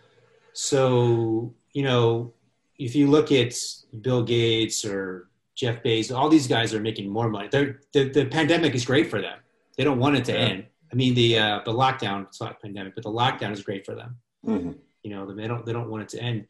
so 0.53 1.53
you 1.73 1.83
know, 1.83 2.31
if 2.77 2.95
you 2.95 3.07
look 3.07 3.33
at 3.33 3.53
Bill 3.99 4.23
Gates 4.23 4.85
or 4.85 5.27
Jeff 5.55 5.83
Bezos, 5.83 6.15
all 6.15 6.29
these 6.29 6.47
guys 6.47 6.73
are 6.73 6.79
making 6.79 7.09
more 7.09 7.27
money. 7.27 7.49
They're, 7.51 7.81
the 7.91 8.07
the 8.07 8.25
pandemic 8.27 8.75
is 8.75 8.85
great 8.85 9.09
for 9.09 9.19
them. 9.19 9.39
They 9.75 9.83
don't 9.83 9.99
want 9.99 10.15
it 10.15 10.23
to 10.25 10.31
yeah. 10.31 10.47
end. 10.51 10.65
I 10.89 10.95
mean, 10.95 11.15
the 11.15 11.37
uh, 11.37 11.59
the 11.65 11.73
lockdown, 11.73 12.27
it's 12.27 12.39
not 12.39 12.61
pandemic, 12.61 12.95
but 12.95 13.03
the 13.03 13.11
lockdown 13.11 13.51
is 13.51 13.61
great 13.61 13.85
for 13.85 13.93
them. 13.93 14.15
Mm-hmm. 14.47 14.71
You 15.03 15.09
know, 15.11 15.33
they 15.33 15.47
don't 15.47 15.65
they 15.65 15.73
don't 15.73 15.89
want 15.89 16.03
it 16.03 16.09
to 16.09 16.21
end, 16.21 16.47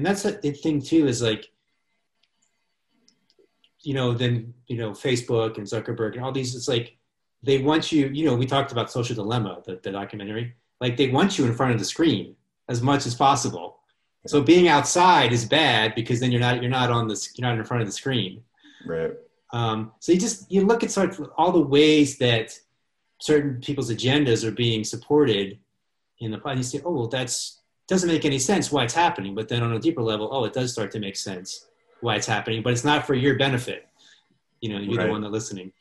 and 0.00 0.06
that's 0.06 0.22
the 0.22 0.32
thing 0.52 0.80
too. 0.80 1.06
Is 1.06 1.20
like, 1.20 1.50
you 3.82 3.92
know, 3.92 4.14
then 4.14 4.54
you 4.66 4.78
know, 4.78 4.92
Facebook 4.92 5.58
and 5.58 5.66
Zuckerberg 5.66 6.14
and 6.14 6.24
all 6.24 6.32
these. 6.32 6.54
It's 6.54 6.68
like 6.68 6.96
they 7.42 7.58
want 7.58 7.92
you. 7.92 8.08
You 8.08 8.24
know, 8.24 8.34
we 8.34 8.46
talked 8.46 8.72
about 8.72 8.90
Social 8.90 9.14
Dilemma, 9.14 9.60
the, 9.66 9.78
the 9.82 9.92
documentary. 9.92 10.54
Like 10.80 10.96
they 10.96 11.08
want 11.08 11.36
you 11.36 11.44
in 11.44 11.54
front 11.54 11.74
of 11.74 11.78
the 11.78 11.84
screen 11.84 12.34
as 12.70 12.80
much 12.80 13.04
as 13.04 13.14
possible. 13.14 13.80
So 14.26 14.40
being 14.40 14.68
outside 14.68 15.34
is 15.34 15.44
bad 15.44 15.94
because 15.94 16.18
then 16.18 16.32
you're 16.32 16.40
not 16.40 16.62
you're 16.62 16.70
not 16.70 16.90
on 16.90 17.06
this 17.06 17.36
you're 17.36 17.46
not 17.46 17.58
in 17.58 17.64
front 17.66 17.82
of 17.82 17.86
the 17.86 17.92
screen. 17.92 18.42
Right. 18.86 19.12
Um, 19.52 19.92
so 20.00 20.12
you 20.12 20.18
just 20.18 20.50
you 20.50 20.64
look 20.64 20.82
at 20.82 20.90
sort 20.90 21.10
of 21.10 21.30
all 21.36 21.52
the 21.52 21.60
ways 21.60 22.16
that 22.20 22.58
certain 23.18 23.60
people's 23.60 23.90
agendas 23.90 24.44
are 24.44 24.50
being 24.50 24.82
supported 24.82 25.58
in 26.20 26.30
the 26.30 26.40
and 26.48 26.58
you 26.58 26.64
say, 26.64 26.80
oh 26.86 26.92
well, 26.92 27.08
that's 27.08 27.59
doesn't 27.90 28.08
make 28.08 28.24
any 28.24 28.38
sense 28.38 28.70
why 28.70 28.84
it's 28.84 28.94
happening. 28.94 29.34
But 29.34 29.48
then 29.48 29.64
on 29.64 29.72
a 29.72 29.78
deeper 29.78 30.00
level, 30.00 30.28
oh, 30.30 30.44
it 30.44 30.52
does 30.52 30.72
start 30.72 30.92
to 30.92 31.00
make 31.00 31.16
sense 31.16 31.66
why 32.00 32.14
it's 32.14 32.26
happening, 32.26 32.62
but 32.62 32.72
it's 32.72 32.84
not 32.84 33.06
for 33.06 33.14
your 33.14 33.36
benefit. 33.36 33.88
You 34.60 34.70
know, 34.70 34.78
you're 34.78 34.96
right. 34.96 35.06
the 35.06 35.10
one 35.10 35.20
that 35.22 35.32
listening. 35.32 35.72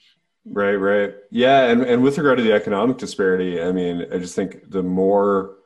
Right, 0.44 0.76
right. 0.76 1.14
Yeah, 1.30 1.68
and, 1.68 1.84
and 1.84 2.02
with 2.02 2.18
regard 2.18 2.40
to 2.40 2.44
the 2.44 2.52
economic 2.52 2.98
disparity, 2.98 3.62
I 3.62 3.72
mean, 3.72 4.08
I 4.12 4.18
just 4.18 4.36
think 4.36 4.72
the 4.72 4.82
more 4.82 5.58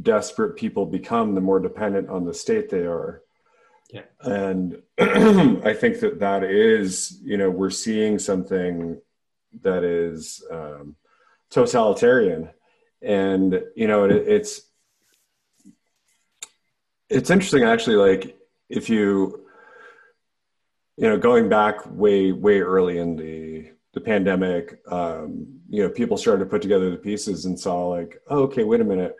desperate 0.00 0.56
people 0.56 0.86
become, 0.86 1.34
the 1.34 1.40
more 1.40 1.58
dependent 1.58 2.08
on 2.08 2.24
the 2.24 2.32
state 2.32 2.70
they 2.70 2.86
are. 2.86 3.22
Yeah. 3.90 4.02
And 4.20 4.80
I 4.98 5.74
think 5.74 5.98
that 6.00 6.20
that 6.20 6.44
is, 6.44 7.18
you 7.24 7.36
know, 7.36 7.50
we're 7.50 7.70
seeing 7.70 8.18
something 8.20 9.00
that 9.62 9.82
is 9.82 10.44
um, 10.50 10.94
totalitarian 11.50 12.50
and 13.02 13.62
you 13.76 13.86
know 13.86 14.04
it, 14.04 14.12
it's 14.12 14.62
it's 17.10 17.30
interesting 17.30 17.64
actually 17.64 17.96
like 17.96 18.36
if 18.68 18.88
you 18.88 19.44
you 20.96 21.08
know 21.08 21.16
going 21.16 21.48
back 21.48 21.76
way 21.90 22.32
way 22.32 22.60
early 22.60 22.98
in 22.98 23.16
the 23.16 23.70
the 23.94 24.00
pandemic 24.00 24.80
um, 24.90 25.46
you 25.68 25.82
know 25.82 25.88
people 25.88 26.16
started 26.16 26.44
to 26.44 26.50
put 26.50 26.62
together 26.62 26.90
the 26.90 26.96
pieces 26.96 27.44
and 27.46 27.58
saw 27.58 27.88
like 27.88 28.20
oh, 28.28 28.42
okay 28.42 28.64
wait 28.64 28.80
a 28.80 28.84
minute 28.84 29.16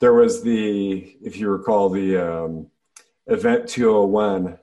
there 0.00 0.14
was 0.14 0.42
the 0.42 1.16
if 1.22 1.36
you 1.36 1.48
recall 1.50 1.88
the 1.88 2.16
um, 2.16 2.66
event 3.26 3.68
201 3.68 4.58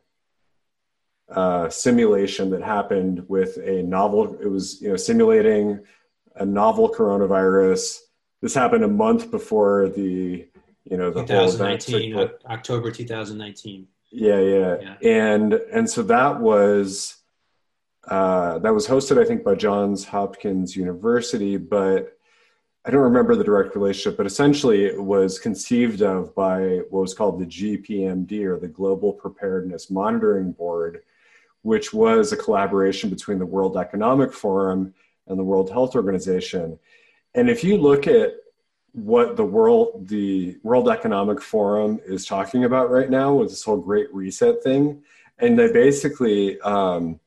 uh, 1.29 1.69
simulation 1.69 2.49
that 2.49 2.63
happened 2.63 3.23
with 3.27 3.57
a 3.57 3.83
novel 3.83 4.35
it 4.41 4.47
was 4.47 4.81
you 4.81 4.89
know 4.89 4.95
simulating 4.95 5.79
a 6.39 6.45
novel 6.45 6.89
coronavirus. 6.89 7.99
This 8.41 8.53
happened 8.53 8.83
a 8.83 8.87
month 8.87 9.31
before 9.31 9.89
the, 9.89 10.47
you 10.89 10.97
know, 10.97 11.09
the 11.11 11.21
2019, 11.21 12.13
whole 12.13 12.23
event 12.23 12.41
October 12.45 12.91
2019. 12.91 13.87
Yeah, 14.11 14.39
yeah, 14.39 14.77
yeah, 14.81 15.09
and 15.09 15.53
and 15.53 15.89
so 15.89 16.01
that 16.03 16.39
was 16.39 17.17
uh, 18.07 18.59
that 18.59 18.73
was 18.73 18.87
hosted, 18.87 19.21
I 19.21 19.25
think, 19.25 19.43
by 19.43 19.55
Johns 19.55 20.05
Hopkins 20.05 20.75
University, 20.75 21.57
but 21.57 22.17
I 22.85 22.89
don't 22.89 23.01
remember 23.01 23.35
the 23.35 23.43
direct 23.43 23.75
relationship. 23.75 24.15
But 24.15 24.25
essentially, 24.25 24.85
it 24.85 25.01
was 25.01 25.39
conceived 25.39 26.01
of 26.01 26.33
by 26.33 26.81
what 26.89 27.01
was 27.01 27.13
called 27.13 27.39
the 27.39 27.45
GPMB 27.45 28.45
or 28.45 28.57
the 28.57 28.69
Global 28.69 29.11
Preparedness 29.11 29.89
Monitoring 29.89 30.53
Board, 30.53 31.01
which 31.63 31.93
was 31.93 32.31
a 32.31 32.37
collaboration 32.37 33.09
between 33.09 33.39
the 33.39 33.45
World 33.45 33.75
Economic 33.75 34.31
Forum 34.31 34.93
and 35.27 35.37
the 35.37 35.43
World 35.43 35.69
Health 35.69 35.95
Organization. 35.95 36.79
And 37.35 37.49
if 37.49 37.61
you 37.61 37.77
look 37.77 38.07
at 38.07 38.31
what 38.93 39.35
the 39.35 39.45
world 39.45 40.07
the 40.07 40.57
World 40.63 40.89
Economic 40.89 41.41
Forum 41.41 41.99
is 42.05 42.25
talking 42.25 42.63
about 42.63 42.89
right 42.89 43.09
now 43.09 43.33
with 43.33 43.49
this 43.49 43.63
whole 43.63 43.77
Great 43.77 44.13
Reset 44.13 44.63
thing, 44.63 45.03
and 45.37 45.57
they 45.57 45.71
basically 45.71 46.59
um, 46.61 47.19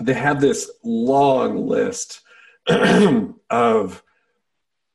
they 0.00 0.14
have 0.14 0.40
this 0.40 0.70
long 0.82 1.66
list 1.66 2.22
of 3.50 4.02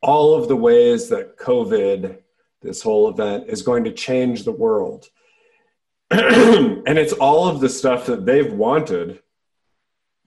all 0.02 0.36
of 0.36 0.48
the 0.48 0.56
ways 0.56 1.10
that 1.10 1.38
COVID, 1.38 2.18
this 2.62 2.82
whole 2.82 3.10
event, 3.10 3.46
is 3.48 3.62
going 3.62 3.84
to 3.84 3.92
change 3.92 4.44
the 4.44 4.52
world. 4.52 5.10
and 6.12 6.98
it's 6.98 7.14
all 7.14 7.48
of 7.48 7.62
the 7.62 7.70
stuff 7.70 8.06
that 8.08 8.26
they've 8.26 8.52
wanted 8.52 9.22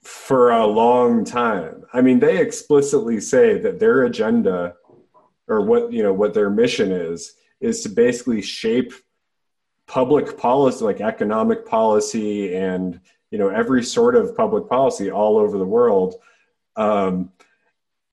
for 0.01 0.51
a 0.51 0.65
long 0.65 1.23
time. 1.23 1.83
I 1.93 2.01
mean, 2.01 2.19
they 2.19 2.39
explicitly 2.39 3.19
say 3.19 3.59
that 3.59 3.79
their 3.79 4.03
agenda 4.03 4.75
or 5.47 5.61
what, 5.61 5.91
you 5.91 6.03
know, 6.03 6.13
what 6.13 6.33
their 6.33 6.49
mission 6.49 6.91
is 6.91 7.35
is 7.59 7.81
to 7.83 7.89
basically 7.89 8.41
shape 8.41 8.93
public 9.87 10.37
policy 10.37 10.83
like 10.83 11.01
economic 11.01 11.65
policy 11.65 12.55
and, 12.55 12.99
you 13.31 13.37
know, 13.37 13.49
every 13.49 13.83
sort 13.83 14.15
of 14.15 14.35
public 14.35 14.67
policy 14.67 15.11
all 15.11 15.37
over 15.37 15.57
the 15.57 15.65
world. 15.65 16.15
Um, 16.75 17.31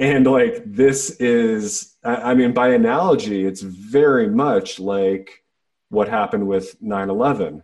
and 0.02 0.26
like 0.26 0.62
this 0.66 1.10
is 1.20 1.96
I 2.02 2.34
mean 2.34 2.52
by 2.52 2.70
analogy 2.70 3.44
it's 3.44 3.60
very 3.60 4.28
much 4.28 4.80
like 4.80 5.44
what 5.90 6.08
happened 6.08 6.46
with 6.48 6.80
9-11 6.82 7.62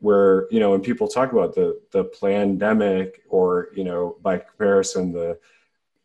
where 0.00 0.46
you 0.50 0.60
know 0.60 0.72
when 0.72 0.82
people 0.82 1.08
talk 1.08 1.32
about 1.32 1.54
the 1.54 1.80
the 1.92 2.04
pandemic 2.04 3.22
or 3.28 3.68
you 3.74 3.84
know 3.84 4.16
by 4.20 4.38
comparison 4.38 5.12
the 5.12 5.38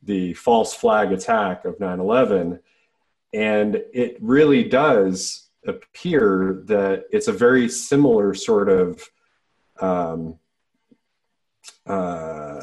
the 0.04 0.34
false 0.34 0.74
flag 0.74 1.12
attack 1.12 1.66
of 1.66 1.78
9-11 1.80 2.60
and 3.34 3.82
it 3.94 4.18
really 4.22 4.64
does 4.64 5.50
appear 5.66 6.64
that 6.66 7.06
it's 7.12 7.28
a 7.28 7.34
very 7.34 7.70
similar 7.70 8.34
sort 8.34 8.70
of 8.70 9.10
um, 9.80 10.38
uh, 11.88 12.62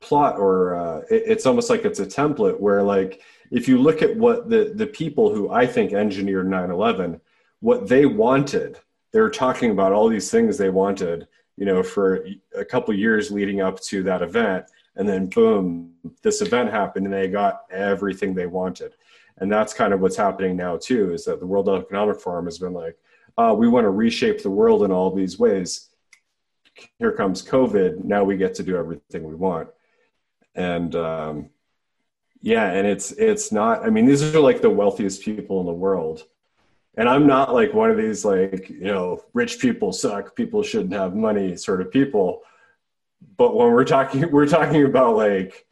plot 0.00 0.38
or 0.38 0.74
uh, 0.74 0.98
it, 1.10 1.22
it's 1.26 1.46
almost 1.46 1.70
like 1.70 1.84
it's 1.84 2.00
a 2.00 2.06
template 2.06 2.58
where 2.58 2.82
like 2.82 3.20
if 3.50 3.68
you 3.68 3.78
look 3.78 4.02
at 4.02 4.16
what 4.16 4.48
the 4.48 4.72
the 4.74 4.86
people 4.86 5.32
who 5.34 5.50
i 5.50 5.66
think 5.66 5.92
engineered 5.92 6.46
9-11 6.46 7.20
what 7.60 7.88
they 7.88 8.06
wanted 8.06 8.78
they 9.12 9.20
were 9.20 9.30
talking 9.30 9.70
about 9.70 9.92
all 9.92 10.08
these 10.08 10.30
things 10.30 10.56
they 10.56 10.70
wanted 10.70 11.28
you 11.58 11.64
know 11.66 11.82
for 11.82 12.24
a 12.54 12.64
couple 12.64 12.94
years 12.94 13.30
leading 13.30 13.60
up 13.60 13.80
to 13.80 14.02
that 14.04 14.22
event. 14.22 14.64
And 14.96 15.08
then 15.08 15.26
boom 15.26 15.94
this 16.22 16.40
event 16.40 16.70
happened 16.70 17.06
and 17.06 17.14
they 17.14 17.28
got 17.28 17.62
everything 17.70 18.34
they 18.34 18.46
wanted 18.46 18.94
and 19.40 19.50
that's 19.50 19.72
kind 19.72 19.92
of 19.92 20.00
what's 20.00 20.16
happening 20.16 20.56
now 20.56 20.76
too 20.76 21.12
is 21.12 21.24
that 21.24 21.40
the 21.40 21.46
world 21.46 21.68
economic 21.68 22.20
forum 22.20 22.46
has 22.46 22.58
been 22.58 22.72
like 22.72 22.96
uh, 23.36 23.54
we 23.56 23.68
want 23.68 23.84
to 23.84 23.90
reshape 23.90 24.42
the 24.42 24.50
world 24.50 24.82
in 24.82 24.90
all 24.90 25.14
these 25.14 25.38
ways. 25.38 25.90
Here 26.98 27.12
comes 27.12 27.42
covid. 27.42 28.04
Now 28.04 28.24
we 28.24 28.36
get 28.36 28.54
to 28.54 28.62
do 28.62 28.76
everything 28.76 29.22
we 29.22 29.34
want. 29.34 29.68
And 30.54 30.94
um, 30.96 31.50
yeah 32.40 32.70
and 32.70 32.86
it's 32.86 33.10
it's 33.12 33.50
not 33.50 33.84
i 33.84 33.90
mean 33.90 34.06
these 34.06 34.22
are 34.22 34.38
like 34.38 34.60
the 34.60 34.70
wealthiest 34.70 35.22
people 35.22 35.60
in 35.60 35.66
the 35.66 35.72
world. 35.72 36.24
And 36.96 37.08
i'm 37.08 37.26
not 37.26 37.54
like 37.54 37.72
one 37.74 37.90
of 37.90 37.96
these 37.96 38.24
like 38.24 38.68
you 38.68 38.80
know 38.92 39.22
rich 39.34 39.60
people 39.60 39.92
suck 39.92 40.34
people 40.34 40.62
shouldn't 40.62 40.94
have 40.94 41.14
money 41.14 41.56
sort 41.56 41.80
of 41.80 41.90
people. 41.90 42.42
But 43.36 43.54
when 43.56 43.70
we're 43.72 43.84
talking 43.84 44.30
we're 44.32 44.46
talking 44.46 44.84
about 44.84 45.16
like 45.16 45.66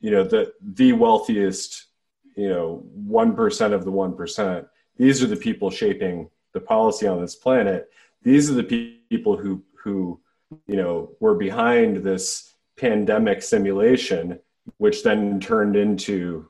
you 0.00 0.10
know 0.10 0.24
the 0.24 0.52
the 0.60 0.92
wealthiest 0.92 1.86
you 2.34 2.48
know 2.48 2.84
1% 3.08 3.72
of 3.72 3.84
the 3.84 3.92
1% 3.92 4.66
these 4.96 5.22
are 5.22 5.26
the 5.26 5.36
people 5.36 5.70
shaping 5.70 6.30
the 6.52 6.60
policy 6.60 7.06
on 7.06 7.20
this 7.20 7.34
planet. 7.34 7.90
These 8.22 8.50
are 8.50 8.54
the 8.54 8.64
pe- 8.64 8.98
people 9.10 9.36
who 9.36 9.62
who 9.82 10.20
you 10.66 10.76
know 10.76 11.10
were 11.20 11.34
behind 11.34 11.98
this 11.98 12.54
pandemic 12.76 13.42
simulation 13.42 14.38
which 14.78 15.02
then 15.02 15.38
turned 15.40 15.76
into 15.76 16.48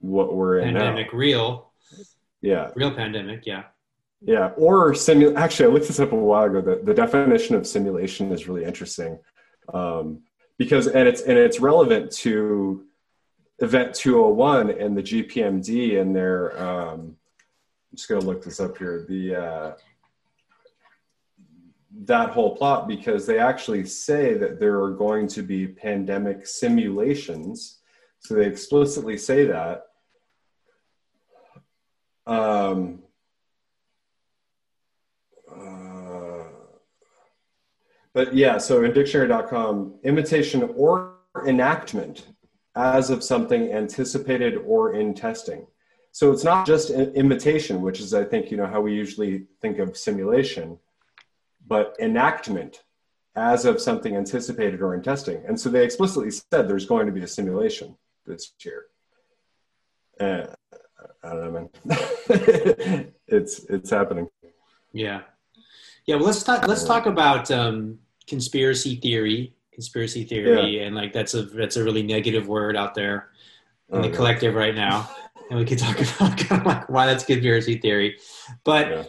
what 0.00 0.34
we're 0.34 0.58
in 0.58 0.74
pandemic 0.74 1.12
now. 1.12 1.18
real. 1.18 1.72
Yeah. 2.42 2.70
Real 2.76 2.92
pandemic 2.92 3.44
yeah. 3.44 3.64
Yeah 4.20 4.50
or 4.56 4.92
simu- 4.92 5.36
actually 5.36 5.66
i 5.66 5.72
looked 5.72 5.88
this 5.88 6.00
up 6.00 6.12
a 6.12 6.16
while 6.16 6.44
ago. 6.44 6.60
The, 6.60 6.82
the 6.84 6.94
definition 6.94 7.56
of 7.56 7.66
simulation 7.66 8.30
is 8.30 8.46
really 8.46 8.64
interesting 8.64 9.18
um, 9.72 10.20
because 10.58 10.86
and 10.86 11.08
it's 11.08 11.22
and 11.22 11.36
it's 11.36 11.60
relevant 11.60 12.12
to 12.12 12.84
event 13.60 13.94
201 13.94 14.70
and 14.70 14.96
the 14.96 15.02
gpmb 15.02 16.00
and 16.00 16.14
their 16.14 16.58
um, 16.60 17.16
i'm 17.90 17.96
just 17.96 18.08
going 18.08 18.20
to 18.20 18.26
look 18.26 18.44
this 18.44 18.60
up 18.60 18.76
here 18.76 19.06
the 19.08 19.34
uh, 19.34 19.72
that 22.04 22.30
whole 22.30 22.56
plot 22.56 22.86
because 22.86 23.26
they 23.26 23.38
actually 23.38 23.86
say 23.86 24.34
that 24.34 24.60
there 24.60 24.82
are 24.82 24.90
going 24.90 25.26
to 25.28 25.42
be 25.42 25.66
pandemic 25.66 26.46
simulations. 26.46 27.80
So 28.20 28.34
they 28.34 28.46
explicitly 28.46 29.16
say 29.16 29.46
that. 29.46 29.84
Um, 32.26 33.02
uh, 35.50 36.44
but 38.12 38.34
yeah, 38.34 38.58
so 38.58 38.84
in 38.84 38.92
dictionary.com, 38.92 40.00
imitation 40.02 40.70
or 40.76 41.18
enactment 41.46 42.26
as 42.76 43.10
of 43.10 43.24
something 43.24 43.72
anticipated 43.72 44.58
or 44.66 44.94
in 44.94 45.14
testing. 45.14 45.66
So 46.12 46.30
it's 46.32 46.44
not 46.44 46.66
just 46.66 46.90
imitation, 46.90 47.82
which 47.82 48.00
is, 48.00 48.14
I 48.14 48.24
think, 48.24 48.50
you 48.50 48.56
know, 48.56 48.66
how 48.66 48.80
we 48.80 48.94
usually 48.94 49.46
think 49.60 49.78
of 49.78 49.96
simulation 49.96 50.78
but 51.66 51.96
enactment 51.98 52.82
as 53.34 53.64
of 53.64 53.80
something 53.80 54.16
anticipated 54.16 54.80
or 54.80 54.94
in 54.94 55.02
testing. 55.02 55.42
And 55.46 55.58
so 55.60 55.68
they 55.68 55.84
explicitly 55.84 56.30
said 56.30 56.68
there's 56.68 56.86
going 56.86 57.06
to 57.06 57.12
be 57.12 57.22
a 57.22 57.26
simulation 57.26 57.96
this 58.24 58.52
year. 58.64 58.86
Uh, 60.18 60.46
I 61.22 61.30
don't 61.30 61.44
know, 61.44 61.50
man. 61.50 61.68
it's 63.26 63.64
it's 63.64 63.90
happening. 63.90 64.28
Yeah, 64.92 65.22
yeah. 66.06 66.14
Well, 66.16 66.24
let's 66.24 66.42
talk. 66.42 66.66
Let's 66.66 66.84
talk 66.84 67.04
about 67.04 67.50
um, 67.50 67.98
conspiracy 68.26 68.96
theory. 68.96 69.52
Conspiracy 69.76 70.24
theory, 70.24 70.78
yeah. 70.78 70.86
and 70.86 70.96
like 70.96 71.12
that's 71.12 71.34
a 71.34 71.42
that's 71.42 71.76
a 71.76 71.84
really 71.84 72.02
negative 72.02 72.48
word 72.48 72.76
out 72.76 72.94
there 72.94 73.28
in 73.90 74.02
the 74.02 74.08
oh, 74.08 74.12
collective 74.12 74.54
right 74.54 74.74
now. 74.74 75.08
And 75.48 75.60
we 75.60 75.64
could 75.64 75.78
talk 75.78 75.94
about 76.00 76.36
kind 76.38 76.60
of 76.60 76.66
like 76.66 76.88
why 76.88 77.06
that's 77.06 77.24
conspiracy 77.24 77.78
theory, 77.78 78.18
but. 78.64 78.88
Yeah 78.88 79.04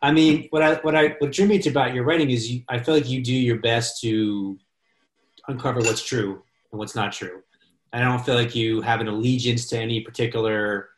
I 0.00 0.12
mean, 0.12 0.46
what 0.50 0.62
I 0.62 0.74
what 0.74 0.94
I 0.94 1.16
what 1.18 1.32
drew 1.32 1.46
me 1.46 1.58
to 1.58 1.70
about 1.70 1.94
your 1.94 2.04
writing 2.04 2.30
is 2.30 2.50
you, 2.50 2.62
I 2.68 2.78
feel 2.78 2.94
like 2.94 3.08
you 3.08 3.22
do 3.22 3.34
your 3.34 3.58
best 3.58 4.00
to 4.02 4.58
uncover 5.48 5.80
what's 5.80 6.04
true 6.04 6.42
and 6.70 6.78
what's 6.78 6.94
not 6.94 7.12
true. 7.12 7.42
I 7.92 8.00
don't 8.00 8.24
feel 8.24 8.34
like 8.34 8.54
you 8.54 8.80
have 8.80 9.00
an 9.00 9.08
allegiance 9.08 9.68
to 9.70 9.78
any 9.78 10.00
particular, 10.00 10.90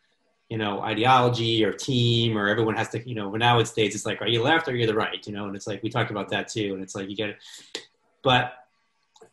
you 0.48 0.58
know, 0.58 0.80
ideology 0.80 1.64
or 1.64 1.72
team 1.72 2.38
or 2.38 2.48
everyone 2.48 2.76
has 2.76 2.88
to, 2.90 3.08
you 3.08 3.14
know, 3.14 3.30
nowadays 3.30 3.68
it's 3.68 3.74
days 3.74 3.94
it's 3.94 4.06
like, 4.06 4.22
are 4.22 4.28
you 4.28 4.42
left 4.42 4.68
or 4.68 4.72
are 4.72 4.76
you 4.76 4.86
the 4.86 4.94
right? 4.94 5.26
You 5.26 5.32
know, 5.32 5.46
and 5.46 5.56
it's 5.56 5.66
like 5.66 5.82
we 5.82 5.90
talked 5.90 6.10
about 6.10 6.28
that 6.28 6.48
too, 6.48 6.74
and 6.74 6.82
it's 6.82 6.94
like 6.94 7.08
you 7.08 7.16
get 7.16 7.30
it, 7.30 7.38
but 8.22 8.52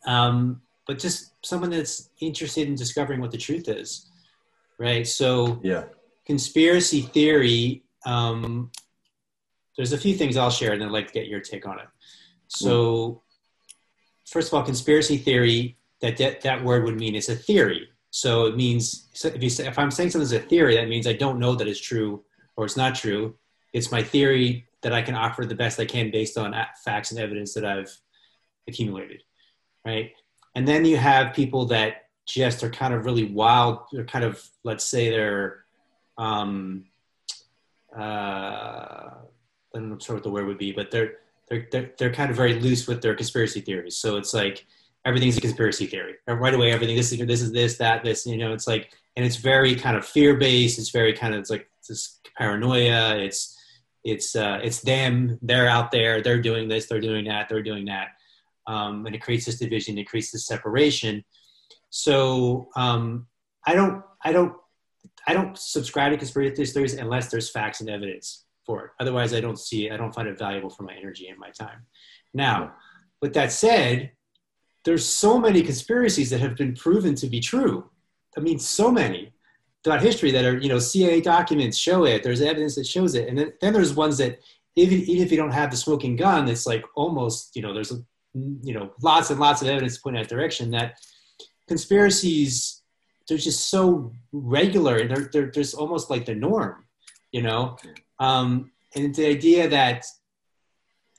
um, 0.06 0.62
but 0.88 1.00
just 1.00 1.34
someone 1.46 1.70
that's 1.70 2.10
interested 2.20 2.68
in 2.68 2.76
discovering 2.76 3.22
what 3.22 3.32
the 3.32 3.38
truth 3.38 3.68
is, 3.68 4.10
right? 4.78 5.08
So 5.08 5.60
yeah, 5.64 5.86
conspiracy 6.26 7.02
theory 7.02 7.84
um, 8.06 8.72
there's 9.78 9.94
a 9.94 9.98
few 9.98 10.16
things 10.16 10.38
I'll 10.38 10.52
share, 10.52 10.74
and 10.74 10.84
I'd 10.84 10.92
like 10.92 11.08
to 11.08 11.14
get 11.14 11.28
your 11.28 11.40
take 11.40 11.66
on 11.66 11.80
it. 11.80 11.88
So, 12.48 13.22
first 14.28 14.50
of 14.50 14.54
all, 14.54 14.64
conspiracy 14.64 15.18
theory 15.18 15.78
that 16.02 16.18
that, 16.18 16.42
that 16.42 16.64
word 16.64 16.84
would 16.84 16.98
mean 16.98 17.16
it's 17.16 17.30
a 17.30 17.36
theory. 17.36 17.88
So 18.10 18.46
it 18.46 18.58
means 18.58 19.08
if 19.24 19.42
you 19.42 19.50
say, 19.50 19.68
if 19.68 19.80
I'm 19.80 19.92
saying 19.92 20.10
something's 20.10 20.34
a 20.34 20.40
theory, 20.40 20.76
that 20.76 20.90
means 20.90 21.08
I 21.08 21.14
don't 21.14 21.40
know 21.40 21.56
that 21.56 21.68
it's 21.68 21.80
true 21.80 22.24
or 22.58 22.66
it's 22.66 22.76
not 22.76 22.96
true. 22.96 23.36
It's 23.72 23.92
my 23.92 24.04
theory 24.04 24.68
that 24.82 24.92
I 24.92 25.02
can 25.02 25.16
offer 25.16 25.46
the 25.46 25.56
best 25.56 25.80
I 25.80 25.86
can 25.86 26.12
based 26.12 26.38
on 26.38 26.54
facts 26.84 27.12
and 27.12 27.20
evidence 27.20 27.54
that 27.54 27.64
I've 27.64 27.96
accumulated, 28.68 29.24
right? 29.86 30.12
And 30.56 30.68
then 30.68 30.86
you 30.86 30.98
have 30.98 31.34
people 31.34 31.66
that 31.68 32.08
just 32.26 32.64
are 32.64 32.70
kind 32.70 32.94
of 32.94 33.06
really 33.06 33.26
wild. 33.26 33.80
They're 33.92 34.06
kind 34.06 34.26
of 34.26 34.44
let's 34.64 34.86
say 34.86 35.10
they're 35.10 35.66
um, 36.18 36.86
uh, 37.98 39.10
I'm 39.74 39.90
not 39.90 40.02
sure 40.02 40.16
what 40.16 40.24
the 40.24 40.30
word 40.30 40.48
would 40.48 40.58
be, 40.58 40.72
but 40.72 40.92
they're 40.92 41.14
they're 41.50 41.68
they're, 41.72 41.92
they're 41.98 42.14
kind 42.14 42.30
of 42.30 42.38
very 42.38 42.60
loose 42.60 42.88
with 42.88 43.02
their 43.02 43.16
conspiracy 43.16 43.62
theories. 43.62 43.98
So 43.98 44.18
it's 44.18 44.34
like 44.34 44.66
everything's 45.06 45.38
a 45.38 45.42
conspiracy 45.42 45.88
theory. 45.88 46.16
Right 46.28 46.54
away, 46.54 46.72
everything 46.72 46.96
this 46.96 47.12
is 47.12 47.20
this 47.20 47.42
is 47.42 47.52
this 47.52 47.78
that 47.78 48.04
this. 48.04 48.26
You 48.26 48.38
know, 48.38 48.54
it's 48.54 48.68
like 48.68 48.92
and 49.16 49.26
it's 49.26 49.38
very 49.38 49.76
kind 49.76 49.98
of 49.98 50.06
fear 50.06 50.36
based. 50.36 50.80
It's 50.80 50.90
very 50.90 51.14
kind 51.14 51.34
of 51.34 51.40
it's 51.42 51.50
like 51.50 51.70
this 51.88 52.20
paranoia. 52.38 53.18
It's 53.18 53.58
it's 54.04 54.36
uh, 54.36 54.60
it's 54.64 54.82
them. 54.82 55.38
They're 55.42 55.68
out 55.68 55.92
there. 55.92 56.22
They're 56.22 56.42
doing 56.42 56.68
this. 56.68 56.88
They're 56.88 57.02
doing 57.02 57.26
that. 57.26 57.50
They're 57.50 57.64
doing 57.64 57.86
that. 57.86 58.10
Um, 58.72 59.06
and 59.06 59.14
it 59.14 59.22
creates 59.22 59.46
this 59.46 59.60
division. 59.60 59.98
It 59.98 60.08
creates 60.08 60.32
this 60.32 60.48
separation. 60.48 61.24
So 61.90 62.70
um, 62.76 63.28
I 63.68 63.76
don't 63.76 64.02
I 64.24 64.32
don't 64.32 64.54
I 65.28 65.34
don't 65.34 65.58
subscribe 65.58 66.12
to 66.12 66.18
conspiracy 66.18 66.66
theories 66.66 66.94
unless 66.94 67.30
there's 67.30 67.50
facts 67.50 67.82
and 67.82 67.90
evidence 67.90 68.46
for 68.66 68.86
it. 68.86 68.92
Otherwise, 69.00 69.34
I 69.34 69.42
don't 69.42 69.60
see 69.60 69.88
it. 69.88 69.92
I 69.92 69.98
don't 69.98 70.16
find 70.16 70.28
it 70.28 70.40
valuable 70.40 70.70
for 70.70 70.84
my 70.84 70.94
energy 70.94 71.28
and 71.28 71.38
my 71.38 71.50
time. 71.50 71.86
Now, 72.34 72.74
with 73.22 73.34
that 73.34 73.52
said, 73.52 74.12
there's 74.86 75.06
so 75.06 75.38
many 75.38 75.62
conspiracies 75.62 76.30
that 76.30 76.40
have 76.40 76.56
been 76.56 76.74
proven 76.74 77.14
to 77.16 77.28
be 77.28 77.40
true. 77.40 77.90
I 78.38 78.40
mean, 78.40 78.58
so 78.58 78.90
many 78.90 79.34
throughout 79.84 80.02
history 80.02 80.32
that 80.32 80.46
are, 80.46 80.58
you 80.58 80.70
know, 80.70 80.80
CIA 80.80 81.22
documents 81.22 81.78
show 81.78 82.06
it. 82.06 82.24
There's 82.24 82.42
evidence 82.42 82.76
that 82.76 82.88
shows 82.88 83.16
it. 83.16 83.28
And 83.28 83.38
then, 83.38 83.54
then 83.62 83.74
there's 83.74 83.96
ones 83.96 84.18
that 84.20 84.40
even, 84.76 85.00
even 85.02 85.24
if 85.24 85.32
you 85.32 85.38
don't 85.38 85.52
have 85.52 85.72
the 85.72 85.78
smoking 85.78 86.16
gun, 86.16 86.48
it's 86.48 86.66
like 86.66 86.86
almost, 86.96 87.56
you 87.56 87.62
know, 87.62 87.74
there's, 87.74 87.92
you 88.34 88.74
know, 88.74 88.92
lots 89.02 89.30
and 89.30 89.40
lots 89.40 89.62
of 89.62 89.68
evidence 89.68 89.96
to 89.96 90.02
point 90.02 90.16
in 90.16 90.22
that 90.22 90.30
direction 90.30 90.72
that 90.72 90.98
conspiracies, 91.68 92.82
they're 93.28 93.38
just 93.38 93.70
so 93.70 94.14
regular 94.32 94.98
and 94.98 95.10
they're, 95.10 95.30
they're 95.32 95.52
just 95.52 95.76
almost 95.76 96.10
like 96.10 96.26
the 96.26 96.36
norm, 96.36 96.86
you 97.32 97.42
know? 97.42 97.78
Um, 98.20 98.72
and 98.96 99.14
the 99.16 99.28
idea 99.28 99.70
that, 99.70 100.06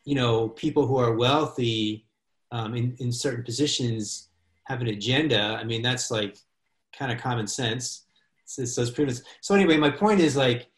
you 0.04 0.14
know, 0.14 0.48
people 0.48 0.86
who 0.86 0.98
are 0.98 1.14
wealthy 1.14 2.06
um, 2.50 2.74
in, 2.74 2.96
in 2.98 3.12
certain 3.12 3.44
positions 3.44 4.28
have 4.64 4.80
an 4.80 4.88
agenda. 4.88 5.56
I 5.60 5.64
mean, 5.64 5.82
that's 5.82 6.10
like 6.10 6.36
kind 6.96 7.12
of 7.12 7.18
common 7.18 7.46
sense. 7.46 8.04
So, 8.44 8.64
so, 8.64 8.82
it's 8.82 9.22
so 9.40 9.54
anyway, 9.54 9.78
my 9.78 9.90
point 9.90 10.20
is 10.20 10.36
like 10.36 10.68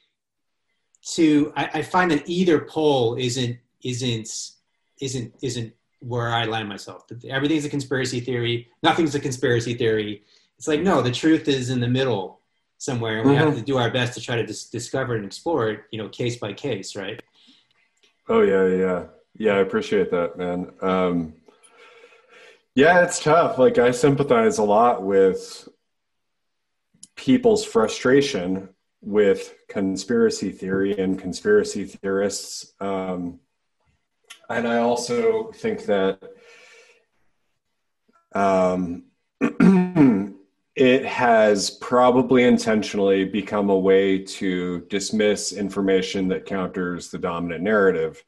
to, 1.14 1.52
I, 1.56 1.70
I 1.74 1.82
find 1.82 2.10
that 2.10 2.28
either 2.28 2.60
pole 2.60 3.16
isn't, 3.16 3.58
isn't, 3.82 4.28
isn't, 5.00 5.34
isn't 5.42 5.72
where 6.06 6.28
I 6.28 6.44
land 6.44 6.68
myself. 6.68 7.04
Everything's 7.28 7.64
a 7.64 7.68
conspiracy 7.68 8.20
theory. 8.20 8.68
Nothing's 8.82 9.14
a 9.14 9.20
conspiracy 9.20 9.74
theory. 9.74 10.22
It's 10.58 10.68
like, 10.68 10.80
no, 10.80 11.02
the 11.02 11.10
truth 11.10 11.48
is 11.48 11.70
in 11.70 11.80
the 11.80 11.88
middle 11.88 12.40
somewhere 12.78 13.18
and 13.18 13.28
we 13.28 13.34
mm-hmm. 13.34 13.46
have 13.46 13.56
to 13.56 13.62
do 13.62 13.78
our 13.78 13.90
best 13.90 14.14
to 14.14 14.20
try 14.20 14.36
to 14.36 14.44
dis- 14.44 14.68
discover 14.68 15.14
and 15.14 15.24
explore 15.24 15.70
it 15.70 15.84
you 15.90 15.96
know 15.96 16.08
case 16.08 16.36
by 16.36 16.52
case 16.52 16.94
right 16.96 17.22
oh 18.28 18.42
yeah 18.42 18.66
yeah 18.66 19.04
yeah 19.38 19.52
i 19.52 19.60
appreciate 19.60 20.10
that 20.10 20.36
man 20.36 20.70
um 20.82 21.32
Yeah, 22.74 23.04
it's 23.04 23.22
tough. 23.22 23.58
Like 23.58 23.78
I 23.78 23.92
sympathize 23.92 24.58
a 24.58 24.64
lot 24.64 25.02
with 25.02 25.68
people's 27.14 27.64
frustration 27.64 28.70
with 29.00 29.54
conspiracy 29.68 30.50
theory 30.50 30.98
and 30.98 31.18
conspiracy 31.18 31.84
theorists. 31.84 32.72
Um, 32.80 33.38
and 34.50 34.68
I 34.68 34.78
also 34.78 35.50
think 35.52 35.84
that 35.86 36.18
um, 38.34 39.04
it 40.76 41.04
has 41.04 41.70
probably 41.70 42.44
intentionally 42.44 43.24
become 43.24 43.70
a 43.70 43.78
way 43.78 44.18
to 44.18 44.80
dismiss 44.90 45.52
information 45.52 46.28
that 46.28 46.46
counters 46.46 47.10
the 47.10 47.18
dominant 47.18 47.62
narrative. 47.62 48.24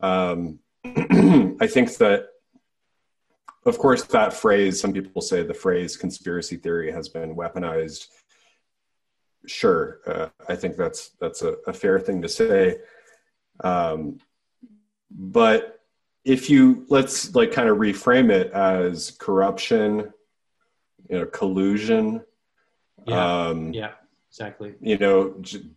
Um, 0.00 0.60
I 0.84 1.66
think 1.66 1.96
that, 1.96 2.26
of 3.66 3.78
course, 3.78 4.04
that 4.04 4.32
phrase, 4.32 4.80
some 4.80 4.92
people 4.92 5.22
say 5.22 5.42
the 5.42 5.54
phrase 5.54 5.96
conspiracy 5.96 6.56
theory 6.56 6.90
has 6.90 7.08
been 7.08 7.36
weaponized. 7.36 8.08
Sure, 9.46 10.00
uh, 10.06 10.28
I 10.48 10.56
think 10.56 10.76
that's 10.76 11.10
that's 11.20 11.42
a, 11.42 11.56
a, 11.66 11.72
fair 11.72 12.00
thing 12.00 12.22
to 12.22 12.28
say. 12.30 12.78
Um, 13.62 14.18
but 15.14 15.80
if 16.24 16.50
you 16.50 16.84
let's 16.88 17.34
like 17.34 17.52
kind 17.52 17.68
of 17.68 17.78
reframe 17.78 18.30
it 18.30 18.50
as 18.52 19.12
corruption 19.12 20.12
you 21.08 21.18
know 21.18 21.26
collusion 21.26 22.22
yeah. 23.06 23.46
um, 23.46 23.72
yeah 23.72 23.92
exactly. 24.34 24.74
you 24.80 24.98
know 24.98 25.30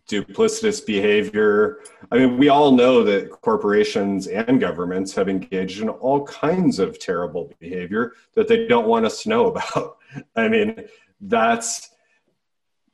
duplicitous 0.08 0.84
behavior. 0.84 1.78
I 2.10 2.18
mean 2.18 2.38
we 2.38 2.48
all 2.48 2.72
know 2.72 3.04
that 3.04 3.30
corporations 3.30 4.26
and 4.26 4.58
governments 4.58 5.14
have 5.14 5.28
engaged 5.28 5.80
in 5.80 5.88
all 5.88 6.26
kinds 6.26 6.80
of 6.80 6.98
terrible 6.98 7.52
behavior 7.60 8.14
that 8.34 8.48
they 8.48 8.66
don't 8.66 8.88
want 8.88 9.06
us 9.06 9.22
to 9.22 9.28
know 9.28 9.46
about. 9.46 9.98
I 10.36 10.48
mean 10.48 10.84
that's 11.20 11.90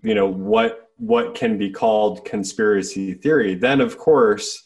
you 0.02 0.14
know 0.14 0.26
what 0.26 0.90
what 0.96 1.34
can 1.34 1.56
be 1.56 1.70
called 1.70 2.24
conspiracy 2.26 3.14
theory. 3.14 3.54
Then 3.54 3.80
of 3.80 3.96
course 3.96 4.64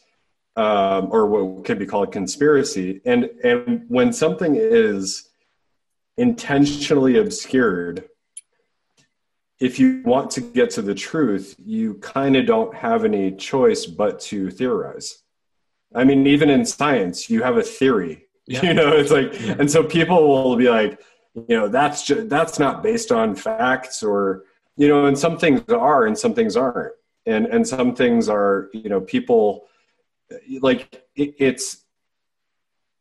um, 0.59 1.07
or 1.09 1.25
what 1.25 1.63
can 1.63 1.77
be 1.77 1.85
called 1.85 2.11
conspiracy 2.11 2.99
and 3.05 3.29
and 3.45 3.85
when 3.87 4.11
something 4.11 4.55
is 4.57 5.29
intentionally 6.17 7.17
obscured 7.17 8.09
if 9.61 9.79
you 9.79 10.01
want 10.03 10.29
to 10.31 10.41
get 10.41 10.69
to 10.71 10.81
the 10.81 10.93
truth 10.93 11.55
you 11.57 11.93
kind 11.95 12.35
of 12.35 12.45
don't 12.45 12.75
have 12.75 13.05
any 13.05 13.31
choice 13.31 13.85
but 13.85 14.19
to 14.19 14.51
theorize 14.51 15.23
i 15.95 16.03
mean 16.03 16.27
even 16.27 16.49
in 16.49 16.65
science 16.65 17.29
you 17.29 17.41
have 17.41 17.55
a 17.55 17.63
theory 17.63 18.25
yeah. 18.47 18.61
you 18.65 18.73
know 18.73 18.89
it's 18.89 19.11
like 19.11 19.31
yeah. 19.39 19.55
and 19.59 19.71
so 19.71 19.81
people 19.81 20.27
will 20.27 20.57
be 20.57 20.69
like 20.69 20.99
you 21.47 21.55
know 21.57 21.69
that's 21.69 22.03
just 22.03 22.27
that's 22.27 22.59
not 22.59 22.83
based 22.83 23.13
on 23.13 23.33
facts 23.33 24.03
or 24.03 24.43
you 24.75 24.89
know 24.89 25.05
and 25.05 25.17
some 25.17 25.37
things 25.37 25.61
are 25.69 26.05
and 26.05 26.17
some 26.17 26.33
things 26.33 26.57
aren't 26.57 26.93
and 27.25 27.45
and 27.45 27.65
some 27.65 27.95
things 27.95 28.27
are 28.27 28.69
you 28.73 28.89
know 28.89 28.99
people 28.99 29.68
like 30.61 31.03
it, 31.15 31.35
it's 31.39 31.85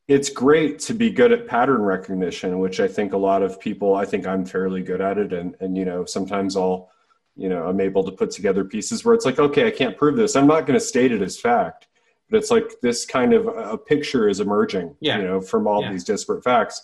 it's 0.08 0.30
great 0.30 0.78
to 0.78 0.94
be 0.94 1.10
good 1.10 1.32
at 1.32 1.46
pattern 1.46 1.82
recognition, 1.82 2.58
which 2.58 2.80
I 2.80 2.88
think 2.88 3.12
a 3.12 3.18
lot 3.18 3.42
of 3.42 3.60
people, 3.60 3.94
I 3.94 4.06
think 4.06 4.26
I'm 4.26 4.46
fairly 4.46 4.82
good 4.82 5.02
at 5.02 5.18
it. 5.18 5.34
And, 5.34 5.54
and, 5.60 5.76
you 5.76 5.84
know, 5.84 6.06
sometimes 6.06 6.56
I'll, 6.56 6.90
you 7.36 7.50
know, 7.50 7.68
I'm 7.68 7.78
able 7.78 8.02
to 8.04 8.10
put 8.10 8.30
together 8.30 8.64
pieces 8.64 9.04
where 9.04 9.14
it's 9.14 9.26
like, 9.26 9.38
okay, 9.38 9.66
I 9.66 9.70
can't 9.70 9.98
prove 9.98 10.16
this. 10.16 10.34
I'm 10.34 10.46
not 10.46 10.66
going 10.66 10.78
to 10.78 10.84
state 10.84 11.12
it 11.12 11.20
as 11.20 11.38
fact, 11.38 11.88
but 12.30 12.38
it's 12.38 12.50
like 12.50 12.80
this 12.80 13.04
kind 13.04 13.34
of 13.34 13.48
a 13.48 13.76
picture 13.76 14.30
is 14.30 14.40
emerging, 14.40 14.96
yeah. 15.00 15.18
you 15.18 15.24
know, 15.24 15.42
from 15.42 15.66
all 15.66 15.82
yeah. 15.82 15.92
these 15.92 16.04
disparate 16.04 16.42
facts. 16.42 16.82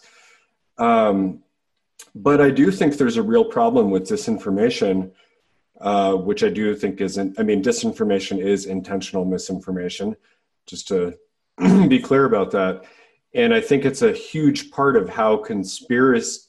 Um, 0.77 1.43
but 2.15 2.43
I 2.43 2.51
do 2.51 2.71
think 2.71 2.99
there's 2.99 3.17
a 3.17 3.23
real 3.23 3.47
problem 3.47 3.91
with 3.91 4.07
disinformation, 4.07 5.13
uh, 5.81 6.13
which 6.13 6.45
I 6.45 6.51
do 6.51 6.75
think 6.75 7.01
isn't, 7.01 7.41
I 7.41 7.43
mean, 7.43 7.63
disinformation 7.63 8.39
is 8.39 8.67
intentional 8.67 9.25
misinformation, 9.25 10.15
just 10.67 10.89
to 10.89 11.17
be 11.89 11.99
clear 11.99 12.25
about 12.25 12.51
that 12.53 12.85
and 13.35 13.53
I 13.53 13.61
think 13.61 13.85
it's 13.85 14.03
a 14.03 14.12
huge 14.12 14.71
part 14.71 14.97
of 14.97 15.09
how 15.09 15.37
conspirators 15.37 16.49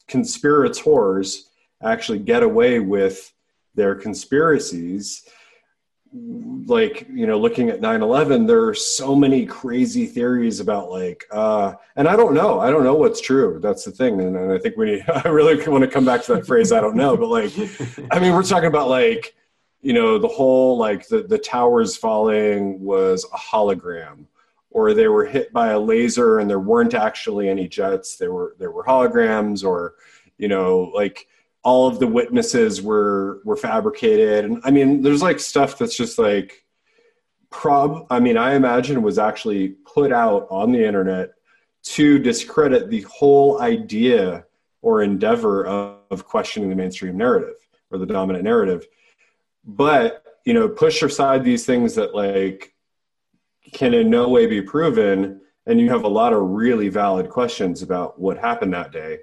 actually 1.82 2.20
get 2.20 2.44
away 2.44 2.80
with 2.80 3.34
their 3.74 3.96
conspiracies. 3.96 5.28
Like, 6.14 7.08
you 7.12 7.26
know, 7.26 7.40
looking 7.40 7.70
at 7.70 7.82
9 7.82 8.02
11, 8.04 8.46
there 8.46 8.66
are 8.68 8.76
so 8.76 9.16
many 9.16 9.48
crazy 9.48 10.06
theories 10.06 10.60
about, 10.60 10.92
like, 10.92 11.26
uh, 11.32 11.74
and 11.96 12.08
I 12.08 12.16
don't 12.16 12.36
know. 12.36 12.60
I 12.60 12.70
don't 12.70 12.84
know 12.84 12.94
what's 12.94 13.20
true. 13.20 13.60
That's 13.62 13.84
the 13.84 13.92
thing. 13.92 14.22
And, 14.22 14.38
and 14.38 14.52
I 14.52 14.60
think 14.60 14.78
we, 14.78 15.02
I 15.26 15.28
really 15.28 15.68
want 15.68 15.84
to 15.84 15.90
come 15.90 16.06
back 16.06 16.24
to 16.26 16.36
that 16.36 16.46
phrase, 16.46 16.72
I 16.72 16.80
don't 16.82 16.96
know. 16.96 17.18
But, 17.18 17.30
like, 17.30 17.52
I 18.12 18.20
mean, 18.20 18.34
we're 18.34 18.44
talking 18.44 18.68
about, 18.68 18.90
like, 18.90 19.36
you 19.86 19.94
know, 19.94 20.18
the 20.18 20.28
whole, 20.28 20.78
like, 20.78 21.08
the, 21.08 21.22
the 21.24 21.38
towers 21.38 21.96
falling 21.96 22.80
was 22.82 23.26
a 23.34 23.38
hologram 23.38 24.26
or 24.76 24.94
they 24.94 25.08
were 25.08 25.26
hit 25.26 25.54
by 25.54 25.70
a 25.70 25.80
laser 25.80 26.40
and 26.40 26.50
there 26.50 26.60
weren't 26.60 26.94
actually 26.94 27.48
any 27.48 27.66
jets. 27.66 28.18
There 28.18 28.34
were 28.34 28.56
there 28.60 28.72
were 28.72 28.84
holograms 28.84 29.64
or 29.64 29.96
you 30.38 30.50
know 30.50 30.92
like 30.94 31.28
all 31.64 31.88
of 31.88 32.00
the 32.00 32.08
witnesses 32.08 32.82
were 32.82 33.40
were 33.46 33.56
fabricated. 33.56 34.44
And 34.44 34.62
i 34.66 34.72
mean 34.72 35.02
there's 35.02 35.22
like 35.22 35.40
stuff 35.40 35.78
that's 35.78 35.96
just 35.96 36.20
like 36.20 36.66
prob 37.50 38.06
i 38.10 38.20
mean 38.20 38.36
i 38.36 38.54
imagine 38.54 39.02
was 39.02 39.18
actually 39.18 39.70
put 39.96 40.12
out 40.12 40.46
on 40.50 40.74
the 40.74 40.86
internet 40.86 41.30
to 41.84 42.20
discredit 42.20 42.90
the 42.90 43.02
whole 43.04 43.62
idea 43.62 44.44
or 44.82 45.04
endeavor 45.04 45.66
of, 45.66 46.00
of 46.12 46.26
questioning 46.26 46.70
the 46.70 46.76
mainstream 46.76 47.16
narrative 47.16 47.56
or 47.92 47.98
the 47.98 48.06
dominant 48.06 48.44
narrative 48.44 48.86
but 49.66 50.24
you 50.46 50.54
know 50.54 50.70
push 50.70 51.02
aside 51.02 51.44
these 51.44 51.66
things 51.66 51.96
that 51.96 52.14
like 52.16 52.74
can 53.74 53.94
in 53.94 54.10
no 54.10 54.30
way 54.30 54.46
be 54.46 54.62
proven 54.62 55.42
and 55.66 55.80
you 55.80 55.90
have 55.90 56.04
a 56.04 56.10
lot 56.10 56.34
of 56.34 56.42
really 56.42 56.90
valid 56.90 57.30
questions 57.30 57.82
about 57.82 58.20
what 58.20 58.38
happened 58.38 58.74
that 58.74 58.92
day. 58.92 59.20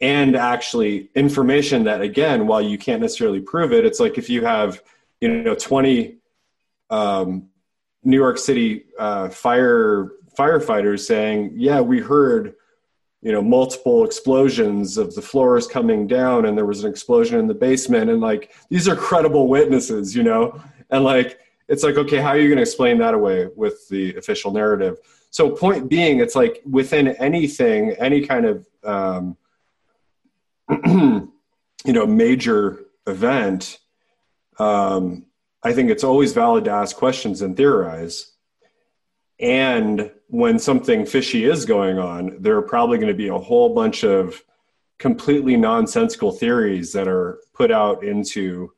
And 0.00 0.36
actually 0.36 1.10
information 1.14 1.84
that 1.84 2.02
again 2.02 2.46
while 2.46 2.60
you 2.60 2.78
can't 2.78 3.00
necessarily 3.00 3.40
prove 3.40 3.72
it 3.72 3.86
it's 3.86 3.98
like 3.98 4.18
if 4.18 4.28
you 4.28 4.44
have 4.44 4.82
you 5.22 5.42
know 5.42 5.54
20 5.54 6.18
um, 6.90 7.48
new 8.04 8.18
york 8.18 8.36
city 8.36 8.84
uh, 8.98 9.30
fire 9.30 10.12
firefighters 10.38 11.00
saying 11.06 11.52
yeah 11.54 11.80
we 11.80 11.98
heard 11.98 12.56
you 13.22 13.32
know 13.32 13.42
multiple 13.42 14.04
explosions 14.04 14.98
of 14.98 15.14
the 15.14 15.22
floors 15.22 15.66
coming 15.66 16.06
down 16.06 16.46
and 16.46 16.56
there 16.56 16.66
was 16.66 16.84
an 16.84 16.90
explosion 16.90 17.38
in 17.38 17.46
the 17.46 17.54
basement. 17.54 18.10
And 18.10 18.20
like 18.20 18.54
these 18.70 18.88
are 18.88 18.96
credible 18.96 19.48
witnesses 19.48 20.14
you 20.14 20.22
know? 20.22 20.60
And 20.90 21.04
like 21.04 21.40
it's 21.68 21.82
like 21.82 21.96
okay 21.96 22.18
how 22.18 22.28
are 22.28 22.38
you 22.38 22.48
going 22.48 22.56
to 22.56 22.62
explain 22.62 22.98
that 22.98 23.14
away 23.14 23.48
with 23.56 23.88
the 23.88 24.14
official 24.16 24.52
narrative? 24.52 24.98
So 25.30 25.50
point 25.50 25.88
being 25.88 26.20
it's 26.20 26.36
like 26.36 26.62
within 26.68 27.08
anything 27.08 27.90
any 27.98 28.26
kind 28.26 28.46
of 28.46 28.66
um, 28.84 29.36
you 31.86 31.92
know 31.92 32.06
major 32.06 32.86
event 33.06 33.78
um, 34.58 35.26
i 35.62 35.72
think 35.72 35.90
it's 35.90 36.04
always 36.04 36.32
valid 36.32 36.64
to 36.64 36.70
ask 36.70 36.96
questions 36.96 37.42
and 37.42 37.56
theorize 37.56 38.32
and 39.38 40.10
when 40.28 40.58
something 40.58 41.04
fishy 41.04 41.44
is 41.44 41.64
going 41.64 41.98
on 41.98 42.36
there 42.40 42.56
are 42.56 42.62
probably 42.62 42.98
going 42.98 43.08
to 43.08 43.14
be 43.14 43.28
a 43.28 43.38
whole 43.38 43.74
bunch 43.74 44.04
of 44.04 44.42
completely 44.98 45.56
nonsensical 45.56 46.32
theories 46.32 46.92
that 46.92 47.06
are 47.06 47.40
put 47.52 47.70
out 47.70 48.02
into 48.02 48.72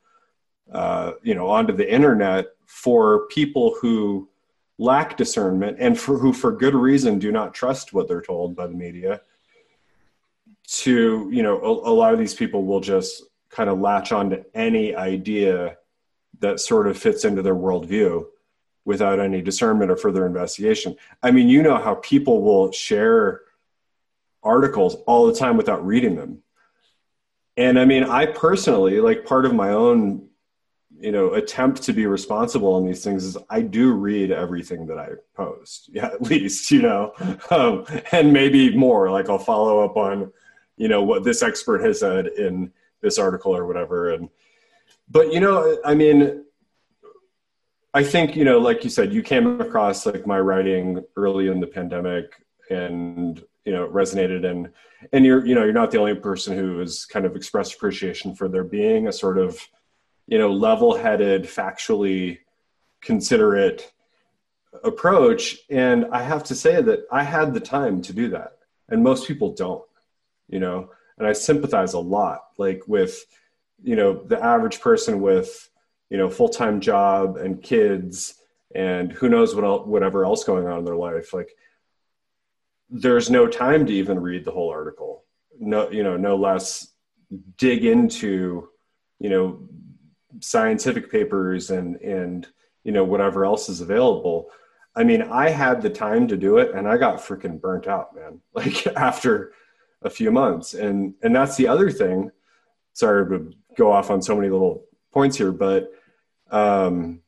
uh, 0.72 1.12
you 1.22 1.34
know 1.34 1.48
onto 1.48 1.74
the 1.74 1.90
internet 1.92 2.46
for 2.66 3.26
people 3.28 3.76
who 3.80 4.28
lack 4.78 5.16
discernment 5.16 5.76
and 5.80 5.98
for 5.98 6.18
who 6.18 6.32
for 6.32 6.52
good 6.52 6.74
reason 6.74 7.18
do 7.18 7.32
not 7.32 7.54
trust 7.54 7.92
what 7.92 8.06
they're 8.06 8.22
told 8.22 8.54
by 8.54 8.66
the 8.66 8.74
media 8.74 9.20
to 10.66 11.28
you 11.32 11.42
know 11.42 11.58
a, 11.60 11.90
a 11.90 11.94
lot 11.94 12.12
of 12.12 12.18
these 12.18 12.34
people 12.34 12.64
will 12.64 12.80
just 12.80 13.24
kind 13.48 13.70
of 13.70 13.80
latch 13.80 14.12
on 14.12 14.30
to 14.30 14.44
any 14.54 14.94
idea 14.94 15.76
that 16.40 16.60
sort 16.60 16.86
of 16.86 16.96
fits 16.98 17.24
into 17.24 17.42
their 17.42 17.54
worldview 17.54 18.24
without 18.88 19.20
any 19.20 19.42
discernment 19.42 19.90
or 19.90 19.96
further 19.96 20.26
investigation. 20.26 20.96
I 21.22 21.30
mean 21.30 21.46
you 21.48 21.62
know 21.62 21.76
how 21.76 21.96
people 21.96 22.42
will 22.42 22.72
share 22.72 23.42
articles 24.42 24.96
all 25.06 25.26
the 25.26 25.34
time 25.34 25.58
without 25.58 25.86
reading 25.86 26.16
them. 26.16 26.42
And 27.58 27.78
i 27.78 27.84
mean 27.84 28.04
i 28.04 28.24
personally 28.24 29.00
like 29.00 29.26
part 29.26 29.44
of 29.44 29.54
my 29.54 29.70
own 29.70 30.28
you 30.98 31.12
know 31.12 31.34
attempt 31.34 31.82
to 31.82 31.92
be 31.92 32.06
responsible 32.06 32.74
on 32.74 32.86
these 32.86 33.04
things 33.04 33.24
is 33.24 33.36
i 33.50 33.60
do 33.60 33.92
read 33.92 34.30
everything 34.30 34.86
that 34.86 34.98
i 34.98 35.08
post 35.34 35.90
yeah 35.92 36.06
at 36.14 36.22
least 36.22 36.70
you 36.70 36.82
know? 36.82 37.12
Um, 37.50 37.84
and 38.10 38.32
maybe 38.32 38.74
more 38.74 39.10
like 39.10 39.28
i'll 39.28 39.38
follow 39.38 39.84
up 39.84 39.96
on 39.96 40.32
you 40.76 40.88
know 40.88 41.02
what 41.02 41.24
this 41.24 41.42
expert 41.42 41.84
has 41.84 42.00
said 42.00 42.28
in 42.28 42.72
this 43.00 43.18
article 43.18 43.54
or 43.56 43.66
whatever. 43.66 44.14
And 44.14 44.28
but 45.10 45.32
you 45.32 45.40
know 45.40 45.78
i 45.84 45.94
mean 45.94 46.44
i 47.98 48.02
think 48.02 48.36
you 48.36 48.44
know 48.44 48.58
like 48.58 48.84
you 48.84 48.90
said 48.90 49.12
you 49.12 49.22
came 49.22 49.60
across 49.60 50.06
like 50.06 50.26
my 50.26 50.40
writing 50.48 50.86
early 51.16 51.48
in 51.48 51.58
the 51.60 51.66
pandemic 51.66 52.26
and 52.70 53.42
you 53.68 53.74
know 53.74 53.86
resonated. 53.86 54.46
And 54.46 54.70
and 55.12 55.26
you're 55.26 55.44
you 55.46 55.54
know 55.54 55.62
you're 55.62 55.74
not 55.74 55.90
the 55.90 55.98
only 55.98 56.14
person 56.14 56.56
who 56.56 56.78
has 56.78 57.04
kind 57.04 57.26
of 57.26 57.36
expressed 57.36 57.74
appreciation 57.74 58.34
for 58.34 58.48
there 58.48 58.64
being 58.64 59.08
a 59.08 59.12
sort 59.12 59.36
of 59.36 59.60
you 60.26 60.38
know 60.38 60.50
level-headed 60.50 61.44
factually 61.44 62.38
considerate 63.02 63.92
approach. 64.84 65.58
And 65.68 66.06
i 66.12 66.22
have 66.22 66.44
to 66.44 66.54
say 66.54 66.80
that 66.80 67.00
i 67.12 67.22
had 67.22 67.52
the 67.52 67.60
time 67.60 68.00
to 68.02 68.12
do 68.12 68.30
that 68.30 68.52
and 68.88 69.02
most 69.02 69.28
people 69.28 69.52
don't 69.54 69.84
you 70.48 70.60
know? 70.60 70.90
And 71.18 71.26
i 71.26 71.32
sympathize 71.32 71.92
a 71.92 71.98
lot 71.98 72.40
like 72.56 72.82
with 72.86 73.24
you 73.82 73.96
know 73.96 74.22
the 74.24 74.42
average 74.42 74.80
person 74.80 75.20
with 75.20 75.68
you 76.10 76.18
know 76.18 76.28
full-time 76.28 76.80
job 76.80 77.36
and 77.36 77.62
kids 77.62 78.34
and 78.74 79.12
who 79.12 79.28
knows 79.28 79.54
what 79.54 79.64
else, 79.64 79.86
whatever 79.86 80.24
else 80.24 80.44
going 80.44 80.66
on 80.66 80.78
in 80.78 80.84
their 80.84 80.96
life 80.96 81.32
like 81.32 81.54
there's 82.90 83.30
no 83.30 83.46
time 83.46 83.86
to 83.86 83.92
even 83.92 84.18
read 84.18 84.44
the 84.44 84.50
whole 84.50 84.70
article. 84.70 85.24
No 85.58 85.90
you 85.90 86.02
know 86.02 86.16
no 86.16 86.36
less 86.36 86.92
dig 87.56 87.84
into 87.84 88.68
you 89.18 89.28
know 89.28 89.68
scientific 90.40 91.10
papers 91.10 91.70
and 91.70 91.96
and 91.96 92.46
you 92.84 92.92
know 92.92 93.04
whatever 93.04 93.44
else 93.44 93.68
is 93.68 93.80
available. 93.80 94.50
I 94.96 95.04
mean 95.04 95.22
i 95.22 95.48
had 95.50 95.82
the 95.82 95.90
time 95.90 96.26
to 96.28 96.36
do 96.36 96.58
it 96.58 96.74
and 96.74 96.88
i 96.88 96.96
got 96.96 97.18
freaking 97.18 97.60
burnt 97.60 97.86
out 97.86 98.14
man 98.16 98.40
like 98.54 98.86
after 98.88 99.52
a 100.02 100.10
few 100.10 100.30
months. 100.30 100.74
And 100.74 101.14
and 101.22 101.34
that's 101.34 101.56
the 101.56 101.68
other 101.68 101.90
thing. 101.90 102.30
Sorry 102.94 103.28
to 103.28 103.52
go 103.76 103.92
off 103.92 104.10
on 104.10 104.22
so 104.22 104.34
many 104.34 104.48
little 104.48 104.84
points 105.12 105.36
here 105.36 105.52
but 105.52 105.92
um 106.50 107.20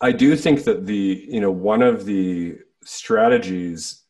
i 0.00 0.12
do 0.12 0.36
think 0.36 0.64
that 0.64 0.86
the 0.86 1.26
you 1.28 1.40
know 1.40 1.50
one 1.50 1.82
of 1.82 2.04
the 2.04 2.56
strategies 2.84 4.02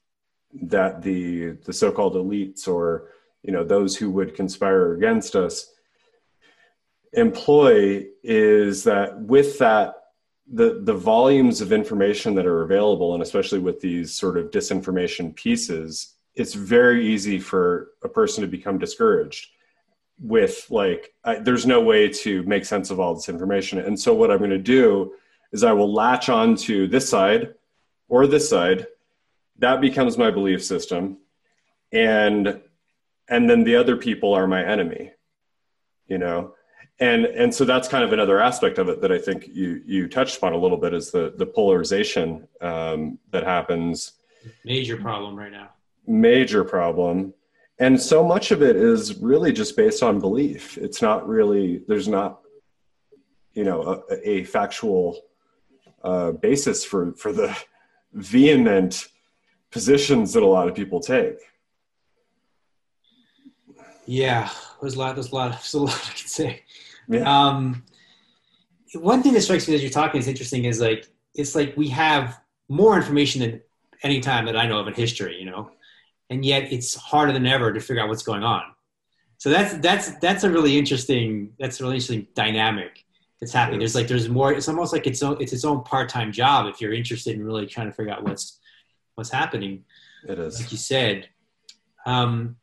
that 0.63 1.03
the 1.03 1.53
the 1.65 1.73
so-called 1.73 2.15
elites 2.15 2.69
or 2.69 3.09
you 3.43 3.53
know 3.53 3.65
those 3.65 3.97
who 3.97 4.11
would 4.11 4.35
conspire 4.35 4.95
against 4.95 5.37
us 5.37 5.73
employ 7.13 8.05
is 8.23 8.85
that 8.85 9.19
with 9.21 9.59
that 9.59 9.95
the 10.53 10.81
the 10.83 10.95
volumes 10.95 11.61
of 11.61 11.73
information 11.73 12.35
that 12.35 12.47
are 12.47 12.63
available 12.63 13.15
and 13.15 13.23
especially 13.23 13.59
with 13.59 13.81
these 13.81 14.15
sort 14.15 14.37
of 14.37 14.51
disinformation 14.51 15.35
pieces 15.35 16.15
it's 16.35 16.55
very 16.55 17.07
easy 17.07 17.39
for 17.39 17.93
a 18.03 18.09
person 18.09 18.43
to 18.43 18.49
become 18.49 18.79
discouraged 18.79 19.49
with 20.21 20.67
like 20.71 21.13
I, 21.25 21.37
there's 21.37 21.67
no 21.67 21.81
way 21.81 22.09
to 22.09 22.43
make 22.45 22.65
sense 22.65 22.91
of 22.91 23.01
all 23.01 23.15
this 23.15 23.29
information. 23.29 23.79
And 23.79 23.99
so 23.99 24.15
what 24.15 24.31
i'm 24.31 24.39
going 24.39 24.51
to 24.51 24.59
do 24.59 25.15
is 25.53 25.65
i 25.65 25.73
will 25.73 25.93
latch 25.93 26.29
on 26.29 26.57
to 26.57 26.87
this 26.87 27.09
side 27.09 27.55
or 28.09 28.27
this 28.27 28.49
side. 28.49 28.87
That 29.59 29.81
becomes 29.81 30.17
my 30.17 30.31
belief 30.31 30.65
system. 30.65 31.19
And 31.93 32.61
and 33.29 33.49
then 33.49 33.65
the 33.65 33.77
other 33.77 33.97
people 33.97 34.35
are 34.35 34.47
my 34.47 34.65
enemy 34.65 35.13
you 36.07 36.19
know? 36.19 36.55
And 37.01 37.25
and 37.25 37.53
so 37.53 37.65
that's 37.65 37.89
kind 37.89 38.05
of 38.05 38.13
another 38.13 38.41
aspect 38.41 38.79
of 38.79 38.89
it 38.89 39.01
that 39.01 39.11
i 39.11 39.19
think 39.19 39.49
you 39.49 39.83
you 39.85 40.07
touched 40.07 40.37
upon 40.37 40.53
a 40.53 40.57
little 40.57 40.77
bit 40.77 40.95
is 40.95 41.11
the 41.11 41.35
the 41.37 41.45
polarization 41.45 42.47
um, 42.61 43.19
that 43.33 43.43
happens. 43.43 44.13
Major 44.65 44.97
problem 44.97 45.35
right 45.35 45.51
now. 45.51 45.71
Major 46.07 46.63
problem 46.63 47.35
and 47.79 48.01
so 48.01 48.25
much 48.25 48.51
of 48.51 48.63
it 48.63 48.77
is 48.77 49.19
really 49.19 49.53
just 49.53 49.77
based 49.77 50.03
on 50.03 50.21
belief 50.21 50.79
it's 50.79 51.03
not 51.03 51.27
really 51.29 51.83
there's 51.89 52.09
not 52.09 52.41
you 53.55 53.65
know 53.65 54.05
a, 54.11 54.29
a 54.29 54.45
factual 54.45 55.21
uh, 56.03 56.33
basis 56.33 56.85
for 56.85 57.15
for 57.15 57.33
the 57.33 57.57
vehement 58.13 59.09
positions 59.71 60.33
that 60.33 60.43
a 60.43 60.47
lot 60.47 60.69
of 60.69 60.75
people 60.75 61.01
take. 61.01 61.37
Yeah, 64.07 64.49
there's 64.81 64.95
a 64.95 64.99
lot. 64.99 65.17
There's 65.17 65.33
a 65.33 65.35
lot. 65.35 65.53
There's 65.53 65.75
a 65.75 65.81
lot 65.81 66.11
I 66.11 66.13
can 66.13 66.29
say. 66.29 66.63
Yeah. 67.09 67.23
Um, 67.25 67.85
one 68.95 69.23
thing 69.23 69.33
that 69.33 69.41
strikes 69.41 69.67
me 69.67 69.75
as 69.75 69.83
you're 69.83 69.91
talking 69.91 70.21
is 70.21 70.29
interesting 70.29 70.67
is 70.67 70.81
like 70.81 71.09
it's 71.35 71.55
like 71.55 71.77
we 71.77 71.89
have 71.89 72.41
more 72.69 72.97
information 72.97 73.41
than 73.41 73.61
any 74.03 74.21
time 74.21 74.45
that 74.47 74.57
I 74.57 74.67
know 74.67 74.79
of 74.79 74.87
in 74.87 74.95
history, 74.95 75.39
you 75.39 75.47
know, 75.47 75.71
and 76.31 76.45
yet 76.45 76.73
it's 76.73 76.95
harder 76.95 77.33
than 77.33 77.47
ever 77.47 77.73
to 77.73 77.81
figure 77.81 78.03
out 78.03 78.09
what's 78.09 78.23
going 78.23 78.43
on. 78.43 78.63
So 79.39 79.51
that's 79.51 79.75
that's 79.79 80.19
that's 80.19 80.45
a 80.45 80.51
really 80.51 80.79
interesting 80.79 81.53
that's 81.59 81.81
a 81.81 81.85
really 81.85 81.97
interesting 81.97 82.27
dynamic 82.35 83.05
that's 83.41 83.53
happening. 83.53 83.79
There's 83.81 83.95
like 83.95 84.09
there's 84.09 84.29
more. 84.29 84.53
It's 84.53 84.69
almost 84.69 84.93
like 84.93 85.07
it's 85.07 85.23
own, 85.23 85.37
it's 85.41 85.53
its 85.53 85.65
own 85.65 85.83
part 85.83 86.09
time 86.09 86.33
job 86.33 86.67
if 86.67 86.81
you're 86.81 86.93
interested 86.93 87.37
in 87.37 87.45
really 87.45 87.67
trying 87.67 87.89
to 87.89 87.93
figure 87.93 88.13
out 88.13 88.25
what's 88.25 88.59
what's 89.17 89.31
happening. 89.31 89.85
It 90.27 90.39
is, 90.39 90.61
like 90.61 90.73
you 90.73 90.79
said. 90.79 91.29
Um, 92.07 92.57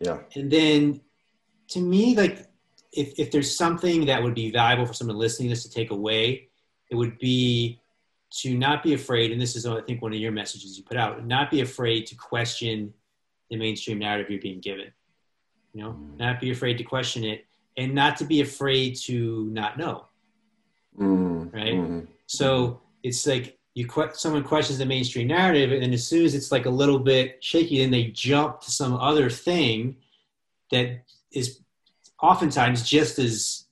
yeah. 0.00 0.18
And 0.34 0.50
then, 0.50 1.00
to 1.68 1.80
me, 1.80 2.16
like 2.16 2.46
if 2.92 3.18
if 3.18 3.30
there's 3.30 3.54
something 3.54 4.06
that 4.06 4.22
would 4.22 4.34
be 4.34 4.50
valuable 4.50 4.86
for 4.86 4.94
someone 4.94 5.16
listening 5.16 5.48
to 5.48 5.54
this 5.54 5.62
to 5.64 5.70
take 5.70 5.90
away, 5.90 6.48
it 6.90 6.96
would 6.96 7.18
be 7.18 7.80
to 8.38 8.56
not 8.56 8.82
be 8.82 8.94
afraid. 8.94 9.32
And 9.32 9.40
this 9.40 9.56
is, 9.56 9.66
I 9.66 9.80
think, 9.82 10.02
one 10.02 10.12
of 10.12 10.18
your 10.18 10.32
messages 10.32 10.76
you 10.76 10.84
put 10.84 10.96
out: 10.96 11.26
not 11.26 11.50
be 11.50 11.60
afraid 11.60 12.06
to 12.06 12.14
question 12.14 12.92
the 13.50 13.56
mainstream 13.56 13.98
narrative 13.98 14.30
you're 14.30 14.40
being 14.40 14.60
given. 14.60 14.92
You 15.74 15.82
know, 15.82 15.90
mm. 15.90 16.18
not 16.18 16.40
be 16.40 16.50
afraid 16.50 16.78
to 16.78 16.84
question 16.84 17.24
it, 17.24 17.46
and 17.76 17.94
not 17.94 18.16
to 18.18 18.24
be 18.24 18.40
afraid 18.40 18.96
to 19.06 19.46
not 19.52 19.78
know. 19.78 20.06
Mm. 20.98 21.52
Right. 21.52 21.74
Mm. 21.74 22.06
So 22.26 22.80
it's 23.02 23.26
like 23.26 23.58
you 23.74 23.86
que- 23.86 24.14
someone 24.14 24.44
questions 24.44 24.78
the 24.78 24.86
mainstream 24.86 25.28
narrative, 25.28 25.72
and 25.72 25.92
as 25.94 26.06
soon 26.06 26.24
as 26.24 26.34
it's 26.34 26.52
like 26.52 26.66
a 26.66 26.70
little 26.70 26.98
bit 26.98 27.42
shaky, 27.42 27.78
then 27.78 27.90
they 27.90 28.04
jump 28.04 28.60
to 28.62 28.70
some 28.70 28.94
other 28.94 29.30
thing 29.30 29.96
that 30.70 31.02
is 31.32 31.60
oftentimes 32.20 32.88
just 32.88 33.18
as 33.18 33.64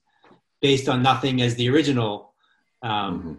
based 0.61 0.89
on 0.89 1.01
nothing 1.01 1.41
as 1.41 1.55
the 1.55 1.69
original 1.69 2.33
um, 2.81 3.19
mm-hmm. 3.19 3.33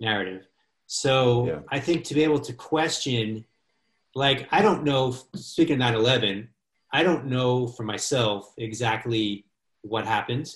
narrative. 0.00 0.46
So 0.86 1.46
yeah. 1.46 1.58
I 1.70 1.80
think 1.80 2.04
to 2.04 2.14
be 2.14 2.24
able 2.24 2.40
to 2.40 2.52
question, 2.52 3.44
like 4.14 4.48
I 4.52 4.62
don't 4.62 4.84
know, 4.84 5.16
speaking 5.34 5.80
of 5.80 5.94
9/11, 5.94 6.48
I 6.92 7.02
don't 7.02 7.26
know 7.26 7.66
for 7.66 7.82
myself 7.82 8.52
exactly 8.56 9.44
what 9.82 10.06
happened 10.06 10.54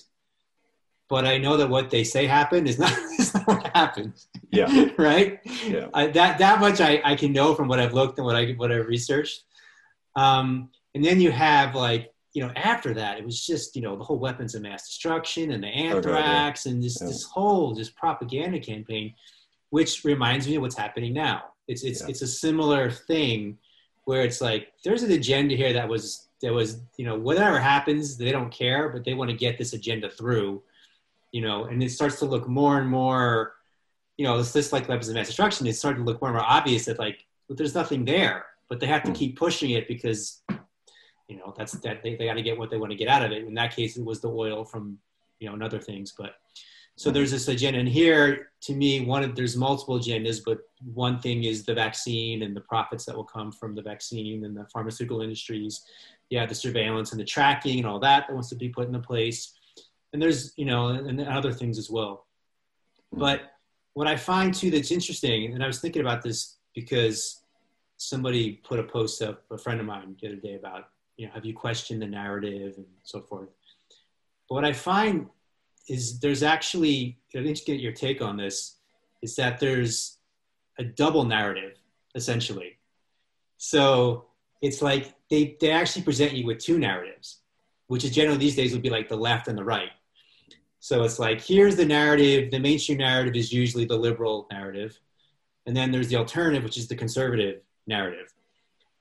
but 1.11 1.25
I 1.25 1.37
know 1.37 1.57
that 1.57 1.69
what 1.69 1.89
they 1.89 2.05
say 2.05 2.25
happened 2.25 2.69
is 2.69 2.79
not, 2.79 2.93
is 3.19 3.33
not 3.33 3.45
what 3.45 3.75
happened. 3.75 4.13
Yeah. 4.49 4.87
right. 4.97 5.41
Yeah. 5.67 5.89
I, 5.93 6.07
that 6.07 6.37
that 6.37 6.61
much 6.61 6.79
I, 6.79 7.01
I 7.03 7.15
can 7.15 7.33
know 7.33 7.53
from 7.53 7.67
what 7.67 7.81
I've 7.81 7.93
looked 7.93 8.17
and 8.17 8.25
what 8.25 8.37
I 8.37 8.53
what 8.53 8.71
I've 8.71 8.87
researched. 8.87 9.43
Um, 10.15 10.69
and 10.95 11.03
then 11.03 11.19
you 11.19 11.29
have 11.31 11.75
like 11.75 12.13
you 12.31 12.41
know 12.41 12.53
after 12.55 12.93
that 12.93 13.19
it 13.19 13.25
was 13.25 13.45
just 13.45 13.75
you 13.75 13.81
know 13.81 13.97
the 13.97 14.05
whole 14.05 14.19
weapons 14.19 14.55
of 14.55 14.61
mass 14.61 14.87
destruction 14.87 15.51
and 15.51 15.61
the 15.61 15.67
anthrax 15.67 16.65
okay, 16.65 16.69
yeah. 16.69 16.75
and 16.75 16.83
this 16.83 16.97
yeah. 17.01 17.07
this 17.07 17.23
whole 17.25 17.75
just 17.75 17.93
propaganda 17.97 18.59
campaign, 18.59 19.13
which 19.71 20.03
reminds 20.05 20.47
me 20.47 20.55
of 20.55 20.61
what's 20.61 20.77
happening 20.77 21.13
now. 21.13 21.43
It's 21.67 21.83
it's 21.83 22.01
yeah. 22.01 22.07
it's 22.09 22.21
a 22.21 22.27
similar 22.27 22.89
thing 22.89 23.57
where 24.05 24.21
it's 24.21 24.39
like 24.39 24.73
there's 24.85 25.03
an 25.03 25.11
agenda 25.11 25.55
here 25.55 25.73
that 25.73 25.89
was 25.89 26.29
that 26.41 26.53
was 26.53 26.79
you 26.97 27.05
know 27.05 27.17
whatever 27.17 27.59
happens 27.59 28.17
they 28.17 28.31
don't 28.31 28.51
care 28.51 28.89
but 28.89 29.03
they 29.03 29.13
want 29.13 29.29
to 29.29 29.35
get 29.35 29.59
this 29.59 29.73
agenda 29.73 30.09
through 30.09 30.61
you 31.31 31.41
know, 31.41 31.65
and 31.65 31.81
it 31.81 31.91
starts 31.91 32.19
to 32.19 32.25
look 32.25 32.47
more 32.47 32.77
and 32.77 32.89
more, 32.89 33.53
you 34.17 34.25
know, 34.25 34.37
it's 34.37 34.53
just 34.53 34.73
like 34.73 34.87
weapons 34.87 35.09
of 35.09 35.15
mass 35.15 35.27
destruction. 35.27 35.65
It's 35.65 35.79
starting 35.79 36.03
to 36.03 36.09
look 36.09 36.21
more 36.21 36.29
and 36.29 36.37
more 36.37 36.47
obvious 36.47 36.85
that 36.85 36.99
like 36.99 37.25
well, 37.47 37.55
there's 37.55 37.75
nothing 37.75 38.05
there, 38.05 38.45
but 38.69 38.79
they 38.79 38.87
have 38.87 39.03
to 39.03 39.09
hmm. 39.09 39.15
keep 39.15 39.37
pushing 39.37 39.71
it 39.71 39.87
because, 39.87 40.41
you 41.27 41.37
know, 41.37 41.53
that's 41.57 41.71
that 41.73 42.03
they, 42.03 42.15
they 42.15 42.25
got 42.25 42.35
to 42.35 42.41
get 42.41 42.57
what 42.57 42.69
they 42.69 42.77
want 42.77 42.91
to 42.91 42.97
get 42.97 43.07
out 43.07 43.23
of 43.23 43.31
it. 43.31 43.45
In 43.45 43.53
that 43.55 43.75
case, 43.75 43.97
it 43.97 44.05
was 44.05 44.21
the 44.21 44.29
oil 44.29 44.63
from, 44.63 44.97
you 45.39 45.47
know, 45.47 45.53
and 45.53 45.63
other 45.63 45.79
things. 45.79 46.13
But 46.17 46.35
so 47.01 47.09
there's 47.09 47.31
this 47.31 47.47
agenda, 47.47 47.79
and 47.79 47.89
here 47.89 48.51
to 48.61 48.75
me, 48.75 49.03
one 49.03 49.23
of 49.23 49.35
there's 49.35 49.57
multiple 49.57 49.97
agendas, 49.97 50.39
but 50.45 50.59
one 50.93 51.17
thing 51.17 51.45
is 51.45 51.65
the 51.65 51.73
vaccine 51.73 52.43
and 52.43 52.55
the 52.55 52.61
profits 52.61 53.05
that 53.05 53.15
will 53.15 53.23
come 53.23 53.51
from 53.51 53.73
the 53.73 53.81
vaccine 53.81 54.45
and 54.45 54.55
the 54.55 54.67
pharmaceutical 54.71 55.23
industries. 55.23 55.81
Yeah, 56.29 56.45
the 56.45 56.53
surveillance 56.53 57.11
and 57.11 57.19
the 57.19 57.25
tracking 57.25 57.79
and 57.79 57.87
all 57.87 57.99
that 58.01 58.27
that 58.27 58.33
wants 58.33 58.49
to 58.49 58.55
be 58.55 58.69
put 58.69 58.85
into 58.85 58.99
place. 58.99 59.53
And 60.13 60.21
there's 60.21 60.53
you 60.57 60.65
know 60.65 60.89
and 60.89 61.19
other 61.21 61.51
things 61.51 61.79
as 61.79 61.89
well. 61.89 62.27
But 63.11 63.53
what 63.93 64.05
i 64.05 64.15
find 64.15 64.53
too 64.53 64.69
that's 64.69 64.91
interesting 64.91 65.53
and 65.53 65.61
i 65.61 65.67
was 65.67 65.79
thinking 65.81 66.01
about 66.01 66.21
this 66.21 66.57
because 66.75 67.43
somebody 67.97 68.61
put 68.63 68.79
a 68.79 68.83
post 68.83 69.23
up 69.23 69.43
a 69.49 69.57
friend 69.57 69.79
of 69.79 69.87
mine 69.87 70.15
the 70.21 70.27
other 70.27 70.37
day 70.37 70.53
about 70.53 70.89
you 71.17 71.25
know 71.25 71.33
have 71.33 71.45
you 71.45 71.53
questioned 71.53 71.99
the 71.99 72.05
narrative 72.05 72.75
and 72.77 72.85
so 73.01 73.21
forth? 73.21 73.49
But 74.47 74.55
what 74.55 74.65
i 74.65 74.71
find 74.71 75.27
is 75.91 76.19
there's 76.19 76.43
actually 76.43 77.19
i 77.35 77.39
need 77.39 77.55
to 77.55 77.65
get 77.65 77.79
your 77.79 77.91
take 77.91 78.21
on 78.21 78.37
this 78.37 78.77
is 79.21 79.35
that 79.35 79.59
there's 79.59 80.17
a 80.79 80.83
double 80.83 81.23
narrative 81.23 81.77
essentially 82.15 82.77
so 83.57 84.25
it's 84.61 84.81
like 84.81 85.13
they, 85.29 85.55
they 85.59 85.71
actually 85.71 86.03
present 86.03 86.33
you 86.33 86.45
with 86.45 86.59
two 86.59 86.77
narratives 86.79 87.39
which 87.87 88.03
is 88.03 88.11
generally 88.11 88.39
these 88.39 88.55
days 88.55 88.73
would 88.73 88.81
be 88.81 88.89
like 88.89 89.09
the 89.09 89.15
left 89.15 89.47
and 89.47 89.57
the 89.57 89.63
right 89.63 89.91
so 90.83 91.03
it's 91.03 91.19
like, 91.19 91.39
here's 91.41 91.75
the 91.75 91.85
narrative. 91.85 92.49
The 92.49 92.59
mainstream 92.59 92.97
narrative 92.97 93.35
is 93.35 93.53
usually 93.53 93.85
the 93.85 93.95
liberal 93.95 94.47
narrative. 94.51 94.99
And 95.67 95.77
then 95.77 95.91
there's 95.91 96.07
the 96.07 96.15
alternative, 96.15 96.63
which 96.63 96.77
is 96.77 96.87
the 96.87 96.95
conservative 96.95 97.61
narrative. 97.87 98.33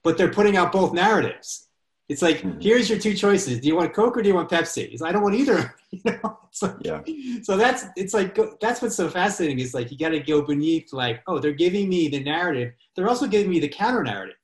but 0.02 0.16
they're 0.16 0.32
putting 0.32 0.56
out 0.56 0.72
both 0.72 0.92
narratives. 0.92 1.68
It's 2.10 2.22
like, 2.22 2.38
mm-hmm. 2.38 2.58
here's 2.58 2.90
your 2.90 2.98
two 2.98 3.14
choices. 3.14 3.60
Do 3.60 3.68
you 3.68 3.76
want 3.76 3.94
Coke 3.94 4.16
or 4.16 4.22
do 4.22 4.28
you 4.28 4.34
want 4.34 4.50
Pepsi? 4.50 4.88
He's 4.88 5.00
like, 5.00 5.10
I 5.10 5.12
don't 5.12 5.22
want 5.22 5.36
either. 5.36 5.76
you 5.92 6.00
know? 6.04 6.38
Like, 6.60 6.74
yeah. 6.80 7.02
So 7.44 7.56
that's 7.56 7.84
it's 7.94 8.12
like 8.12 8.36
that's 8.60 8.82
what's 8.82 8.96
so 8.96 9.08
fascinating 9.08 9.60
is 9.60 9.74
like 9.74 9.92
you 9.92 9.96
got 9.96 10.08
to 10.08 10.18
go 10.18 10.42
beneath 10.42 10.92
like, 10.92 11.22
oh, 11.28 11.38
they're 11.38 11.52
giving 11.52 11.88
me 11.88 12.08
the 12.08 12.18
narrative. 12.18 12.72
They're 12.96 13.08
also 13.08 13.28
giving 13.28 13.48
me 13.48 13.60
the 13.60 13.68
counter 13.68 14.02
narrative, 14.02 14.34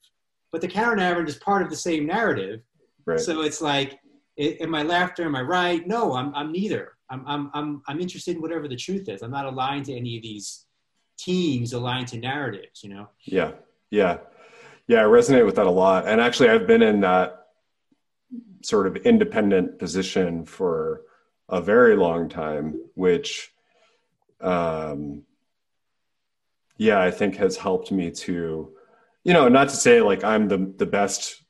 but 0.53 0.61
the 0.61 0.69
counter 0.69 0.95
narrative 0.95 1.27
is 1.27 1.35
part 1.39 1.63
of 1.63 1.69
the 1.69 1.75
same 1.75 2.07
narrative. 2.07 2.61
Right. 3.05 3.19
So 3.19 3.41
it's 3.43 3.61
like, 3.61 3.99
am 4.39 4.73
I 4.73 4.85
left 4.85 5.19
or 5.19 5.25
am 5.25 5.35
I 5.35 5.43
right? 5.43 5.85
No, 5.89 6.15
I'm 6.15 6.33
I'm 6.37 6.53
neither. 6.53 6.93
I'm 7.11 7.25
I'm 7.27 7.51
I'm 7.53 7.83
I'm 7.89 8.01
interested 8.01 8.37
in 8.37 8.43
whatever 8.43 8.69
the 8.69 8.77
truth 8.77 9.09
is. 9.09 9.23
I'm 9.23 9.33
not 9.33 9.47
aligned 9.47 9.87
to 9.87 9.93
any 9.93 10.17
of 10.17 10.23
these 10.23 10.67
teams 11.19 11.73
aligned 11.73 12.07
to 12.09 12.19
narratives. 12.19 12.85
You 12.85 12.91
know. 12.91 13.09
Yeah. 13.25 13.51
Yeah. 13.91 14.19
Yeah, 14.87 15.01
I 15.01 15.05
resonate 15.05 15.45
with 15.45 15.57
that 15.57 15.67
a 15.67 15.71
lot. 15.71 16.07
And 16.07 16.21
actually, 16.21 16.49
I've 16.49 16.69
been 16.69 16.83
in 16.83 17.01
that 17.01 17.46
sort 18.63 18.87
of 18.87 18.97
independent 18.97 19.79
position 19.79 20.45
for 20.45 21.03
a 21.49 21.61
very 21.61 21.97
long 21.97 22.29
time, 22.29 22.81
which, 22.95 23.53
um, 24.41 25.23
yeah, 26.77 27.01
I 27.01 27.11
think 27.11 27.37
has 27.37 27.57
helped 27.57 27.91
me 27.93 28.11
to, 28.11 28.73
you 29.25 29.33
know, 29.33 29.49
not 29.49 29.69
to 29.69 29.77
say 29.77 30.01
like 30.01 30.25
I'm 30.25 30.49
the 30.49 30.73
the 30.77 30.87
best, 30.87 31.43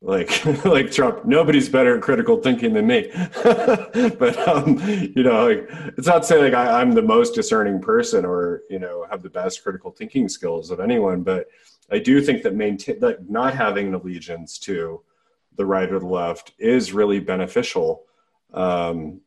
like 0.00 0.44
like 0.64 0.90
Trump. 0.90 1.24
Nobody's 1.24 1.68
better 1.68 1.96
at 1.96 2.02
critical 2.02 2.38
thinking 2.38 2.72
than 2.72 2.86
me, 2.86 3.10
but 3.44 4.48
um, 4.48 4.78
you 5.14 5.22
know, 5.22 5.46
like 5.46 5.68
it's 5.96 6.06
not 6.06 6.22
to 6.22 6.24
say 6.24 6.38
like 6.38 6.54
I, 6.54 6.80
I'm 6.80 6.92
the 6.92 7.02
most 7.02 7.34
discerning 7.34 7.80
person 7.80 8.24
or 8.24 8.62
you 8.68 8.78
know 8.78 9.06
have 9.10 9.22
the 9.22 9.30
best 9.30 9.62
critical 9.62 9.90
thinking 9.90 10.28
skills 10.28 10.70
of 10.70 10.80
anyone, 10.80 11.22
but 11.22 11.46
I 11.90 11.98
do 11.98 12.20
think 12.20 12.42
that 12.42 12.54
maintain 12.54 12.98
like 13.00 13.18
not 13.28 13.54
having 13.54 13.88
an 13.88 13.94
allegiance 13.94 14.58
to 14.60 15.02
the 15.56 15.66
right 15.66 15.90
or 15.90 15.98
the 15.98 16.06
left 16.06 16.52
is 16.58 16.92
really 16.92 17.20
beneficial 17.20 18.04
um, 18.52 19.20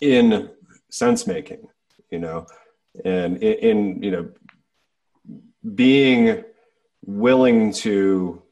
in 0.00 0.50
sense 0.88 1.26
making, 1.26 1.66
you 2.10 2.18
know, 2.18 2.46
and 3.04 3.42
in, 3.42 3.54
in, 3.58 4.02
you 4.02 4.10
know 4.10 4.28
being 5.74 6.44
willing 7.04 7.72
to 7.72 8.42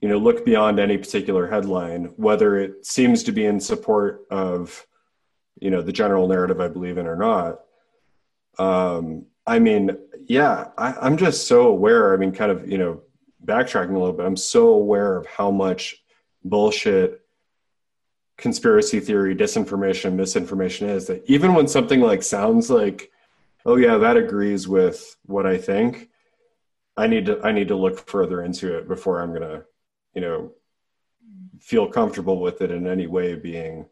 you 0.00 0.08
know 0.08 0.18
look 0.18 0.44
beyond 0.44 0.78
any 0.78 0.98
particular 0.98 1.46
headline, 1.46 2.06
whether 2.16 2.58
it 2.58 2.84
seems 2.86 3.22
to 3.24 3.32
be 3.32 3.44
in 3.44 3.60
support 3.60 4.24
of 4.30 4.86
you 5.60 5.70
know 5.70 5.82
the 5.82 5.92
general 5.92 6.26
narrative 6.28 6.60
I 6.60 6.68
believe 6.68 6.98
in 6.98 7.06
or 7.06 7.16
not. 7.16 7.60
Um, 8.58 9.26
I 9.46 9.58
mean, 9.58 9.96
yeah, 10.26 10.68
I, 10.78 10.94
I'm 10.94 11.16
just 11.16 11.46
so 11.46 11.68
aware. 11.68 12.14
I 12.14 12.16
mean, 12.16 12.32
kind 12.32 12.50
of 12.50 12.70
you 12.70 12.78
know 12.78 13.02
backtracking 13.44 13.94
a 13.94 13.98
little 13.98 14.12
bit, 14.12 14.26
I'm 14.26 14.36
so 14.36 14.68
aware 14.68 15.16
of 15.16 15.26
how 15.26 15.50
much 15.50 16.02
bullshit 16.44 17.20
conspiracy 18.36 18.98
theory, 18.98 19.36
disinformation, 19.36 20.14
misinformation 20.14 20.88
is 20.88 21.06
that 21.06 21.22
even 21.26 21.54
when 21.54 21.68
something 21.68 22.00
like 22.00 22.22
sounds 22.22 22.70
like, 22.70 23.10
oh 23.64 23.76
yeah, 23.76 23.96
that 23.98 24.16
agrees 24.16 24.66
with 24.66 25.16
what 25.26 25.46
I 25.46 25.58
think, 25.58 26.08
I 26.96 27.06
need 27.06 27.26
to 27.26 27.40
I 27.42 27.52
need 27.52 27.68
to 27.68 27.76
look 27.76 27.98
further 28.08 28.42
into 28.42 28.76
it 28.76 28.88
before 28.88 29.20
I'm 29.20 29.32
gonna, 29.32 29.62
you 30.14 30.20
know, 30.20 30.52
feel 31.60 31.86
comfortable 31.86 32.40
with 32.40 32.60
it 32.60 32.70
in 32.70 32.86
any 32.86 33.06
way 33.06 33.34
being 33.34 33.86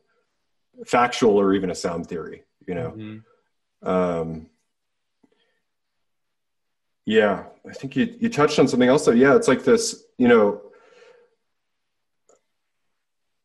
factual 0.84 1.40
or 1.40 1.54
even 1.54 1.70
a 1.70 1.74
sound 1.74 2.08
theory, 2.08 2.42
you 2.66 2.74
know. 2.74 2.90
Mm-hmm. 2.90 3.88
Um, 3.88 4.50
yeah, 7.10 7.42
I 7.68 7.72
think 7.72 7.96
you, 7.96 8.14
you 8.20 8.28
touched 8.28 8.60
on 8.60 8.68
something 8.68 8.88
else. 8.88 9.04
Though. 9.04 9.10
Yeah, 9.10 9.34
it's 9.34 9.48
like 9.48 9.64
this, 9.64 10.04
you 10.16 10.28
know, 10.28 10.62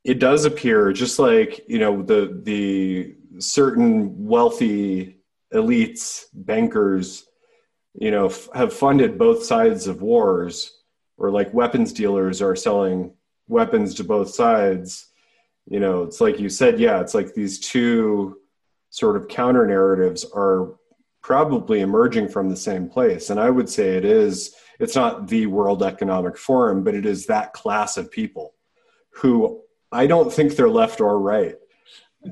it 0.04 0.20
does 0.20 0.46
appear 0.46 0.94
just 0.94 1.18
like, 1.18 1.66
you 1.68 1.80
know, 1.80 2.04
the, 2.04 2.40
the 2.44 3.16
certain 3.40 4.24
wealthy 4.24 5.18
elites, 5.52 6.26
bankers, 6.32 7.26
you 7.96 8.12
know, 8.12 8.28
f- 8.28 8.50
have 8.54 8.72
funded 8.72 9.18
both 9.18 9.44
sides 9.44 9.88
of 9.88 10.04
wars 10.04 10.84
or 11.18 11.32
like 11.32 11.52
weapons 11.52 11.92
dealers 11.92 12.44
are 12.44 12.56
selling 12.56 13.14
weapons 13.48 13.96
to 13.96 14.04
both 14.04 14.30
sides. 14.30 15.08
You 15.68 15.80
know, 15.80 16.04
it's 16.04 16.22
like 16.22 16.40
you 16.40 16.50
said, 16.50 16.80
yeah, 16.80 17.02
it's 17.02 17.16
like 17.16 17.34
these 17.34 17.60
two 17.60 18.38
sort 18.92 19.16
of 19.16 19.28
counter 19.28 19.66
narratives 19.66 20.24
are 20.36 20.76
probably 21.26 21.80
emerging 21.80 22.30
from 22.30 22.48
the 22.48 22.56
same 22.56 22.88
place. 22.88 23.32
And 23.32 23.40
I 23.40 23.50
would 23.50 23.68
say 23.68 23.98
it 23.98 24.06
is, 24.06 24.54
it's 24.80 24.96
not 24.96 25.28
the 25.28 25.48
World 25.48 25.82
Economic 25.82 26.38
Forum, 26.38 26.84
but 26.84 26.94
it 26.94 27.04
is 27.04 27.26
that 27.26 27.52
class 27.52 27.98
of 27.98 28.12
people 28.12 28.54
who 29.10 29.60
I 29.92 30.06
don't 30.06 30.32
think 30.32 30.56
they're 30.56 30.70
left 30.70 31.02
or 31.02 31.20
right. 31.20 31.56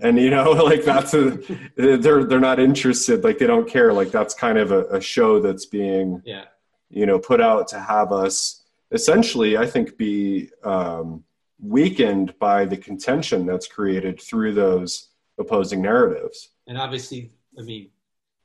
And 0.03 0.19
you 0.19 0.29
know, 0.29 0.51
like 0.69 0.83
that's 0.83 1.15
a 1.15 1.39
they're 1.75 2.23
they're 2.23 2.39
not 2.39 2.59
interested, 2.59 3.23
like 3.23 3.39
they 3.39 3.47
don't 3.47 3.67
care. 3.67 3.91
Like 3.91 4.11
that's 4.11 4.35
kind 4.35 4.59
of 4.59 4.71
a, 4.71 4.83
a 4.85 5.01
show 5.01 5.39
that's 5.39 5.65
being 5.65 6.21
yeah, 6.23 6.45
you 6.91 7.07
know, 7.07 7.17
put 7.17 7.41
out 7.41 7.67
to 7.69 7.79
have 7.79 8.11
us 8.11 8.61
essentially, 8.91 9.57
I 9.57 9.65
think, 9.65 9.97
be 9.97 10.51
um, 10.63 11.23
weakened 11.59 12.37
by 12.37 12.65
the 12.65 12.77
contention 12.77 13.47
that's 13.47 13.65
created 13.65 14.21
through 14.21 14.53
those 14.53 15.09
opposing 15.39 15.81
narratives. 15.81 16.49
And 16.67 16.77
obviously, 16.77 17.31
I 17.57 17.63
mean, 17.63 17.89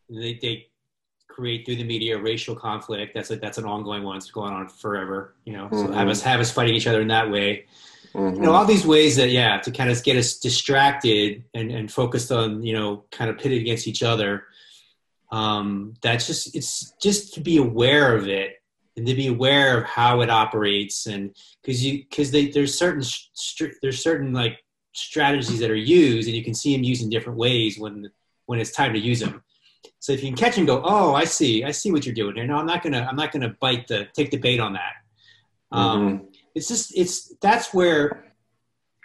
they, 0.09 0.39
they 0.41 0.69
create 1.39 1.65
through 1.65 1.77
the 1.77 1.85
media 1.85 2.19
racial 2.19 2.55
conflict. 2.55 3.15
That's 3.15 3.31
a, 3.31 3.37
that's 3.37 3.59
an 3.59 3.65
ongoing 3.65 4.03
one. 4.03 4.17
It's 4.17 4.31
going 4.31 4.53
on 4.53 4.69
forever. 4.69 5.35
You 5.45 5.53
know, 5.55 5.65
mm-hmm. 5.67 5.87
so 5.87 5.93
have 5.93 6.09
us 6.09 6.23
have 6.23 6.41
us 6.41 6.51
fighting 6.51 6.75
each 6.75 6.87
other 6.87 7.01
in 7.01 7.09
that 7.09 7.31
way. 7.31 7.67
Mm-hmm. 8.15 8.37
You 8.37 8.43
know, 8.43 8.53
all 8.53 8.65
these 8.65 8.87
ways 8.87 9.17
that 9.17 9.31
yeah, 9.31 9.59
to 9.59 9.71
kind 9.71 9.91
of 9.91 10.03
get 10.03 10.17
us 10.17 10.39
distracted 10.39 11.45
and 11.55 11.71
and 11.71 11.93
focused 11.93 12.33
on 12.33 12.63
you 12.63 12.73
know 12.73 13.05
kind 13.11 13.31
of 13.31 13.39
pitted 13.39 13.61
against 13.61 13.87
each 13.87 14.03
other. 14.03 14.45
Um, 15.31 15.95
that's 16.01 16.27
just 16.27 16.57
it's 16.57 16.93
just 17.01 17.35
to 17.35 17.41
be 17.41 17.59
aware 17.59 18.17
of 18.17 18.29
it 18.29 18.57
and 18.97 19.07
to 19.07 19.15
be 19.15 19.29
aware 19.29 19.79
of 19.79 19.85
how 19.85 20.23
it 20.23 20.31
operates 20.31 21.07
and 21.07 21.35
because 21.63 21.85
you 21.85 22.03
because 22.03 22.31
there's 22.31 22.77
certain 22.77 23.03
there's 23.81 24.03
certain 24.03 24.33
like 24.33 24.65
strategies 24.93 25.61
that 25.61 25.71
are 25.71 25.77
used 25.77 26.27
and 26.27 26.37
you 26.37 26.43
can 26.43 26.55
see 26.55 26.75
them 26.75 26.83
used 26.83 27.03
in 27.03 27.11
different 27.11 27.39
ways 27.39 27.79
when 27.79 28.11
when 28.47 28.59
it's 28.59 28.73
time 28.73 28.93
to 28.93 28.99
use 28.99 29.21
them 29.21 29.43
so 29.99 30.12
if 30.12 30.22
you 30.22 30.29
can 30.29 30.37
catch 30.37 30.59
and 30.59 30.66
go, 30.66 30.83
oh, 30.85 31.14
I 31.14 31.24
see, 31.24 31.64
I 31.64 31.70
see 31.70 31.93
what 31.93 32.07
you're 32.07 32.14
doing 32.14 32.37
here. 32.37 32.47
No, 32.47 32.57
I'm 32.57 32.66
not 32.66 32.83
gonna, 32.83 33.07
I'm 33.09 33.16
not 33.16 33.33
gonna 33.33 33.55
bite 33.61 33.89
the, 33.89 34.07
take 34.14 34.31
the 34.31 34.37
bait 34.37 34.61
on 34.61 34.72
that. 34.74 34.93
Um, 35.72 36.01
mm-hmm. 36.01 36.24
It's 36.55 36.68
just, 36.68 36.97
it's 36.97 37.35
that's 37.41 37.72
where, 37.74 38.24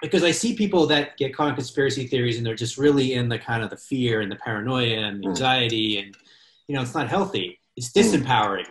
because 0.01 0.23
I 0.23 0.31
see 0.31 0.55
people 0.55 0.85
that 0.87 1.17
get 1.17 1.35
caught 1.35 1.49
in 1.49 1.55
conspiracy 1.55 2.07
theories 2.07 2.37
and 2.37 2.45
they're 2.45 2.55
just 2.55 2.77
really 2.77 3.13
in 3.13 3.29
the 3.29 3.39
kind 3.39 3.63
of 3.63 3.69
the 3.69 3.77
fear 3.77 4.21
and 4.21 4.31
the 4.31 4.35
paranoia 4.35 4.97
and 4.97 5.23
the 5.23 5.27
mm. 5.27 5.29
anxiety 5.29 5.99
and, 5.99 6.15
you 6.67 6.75
know, 6.75 6.81
it's 6.81 6.93
not 6.93 7.07
healthy. 7.07 7.59
It's 7.77 7.91
mm. 7.91 8.01
disempowering. 8.01 8.67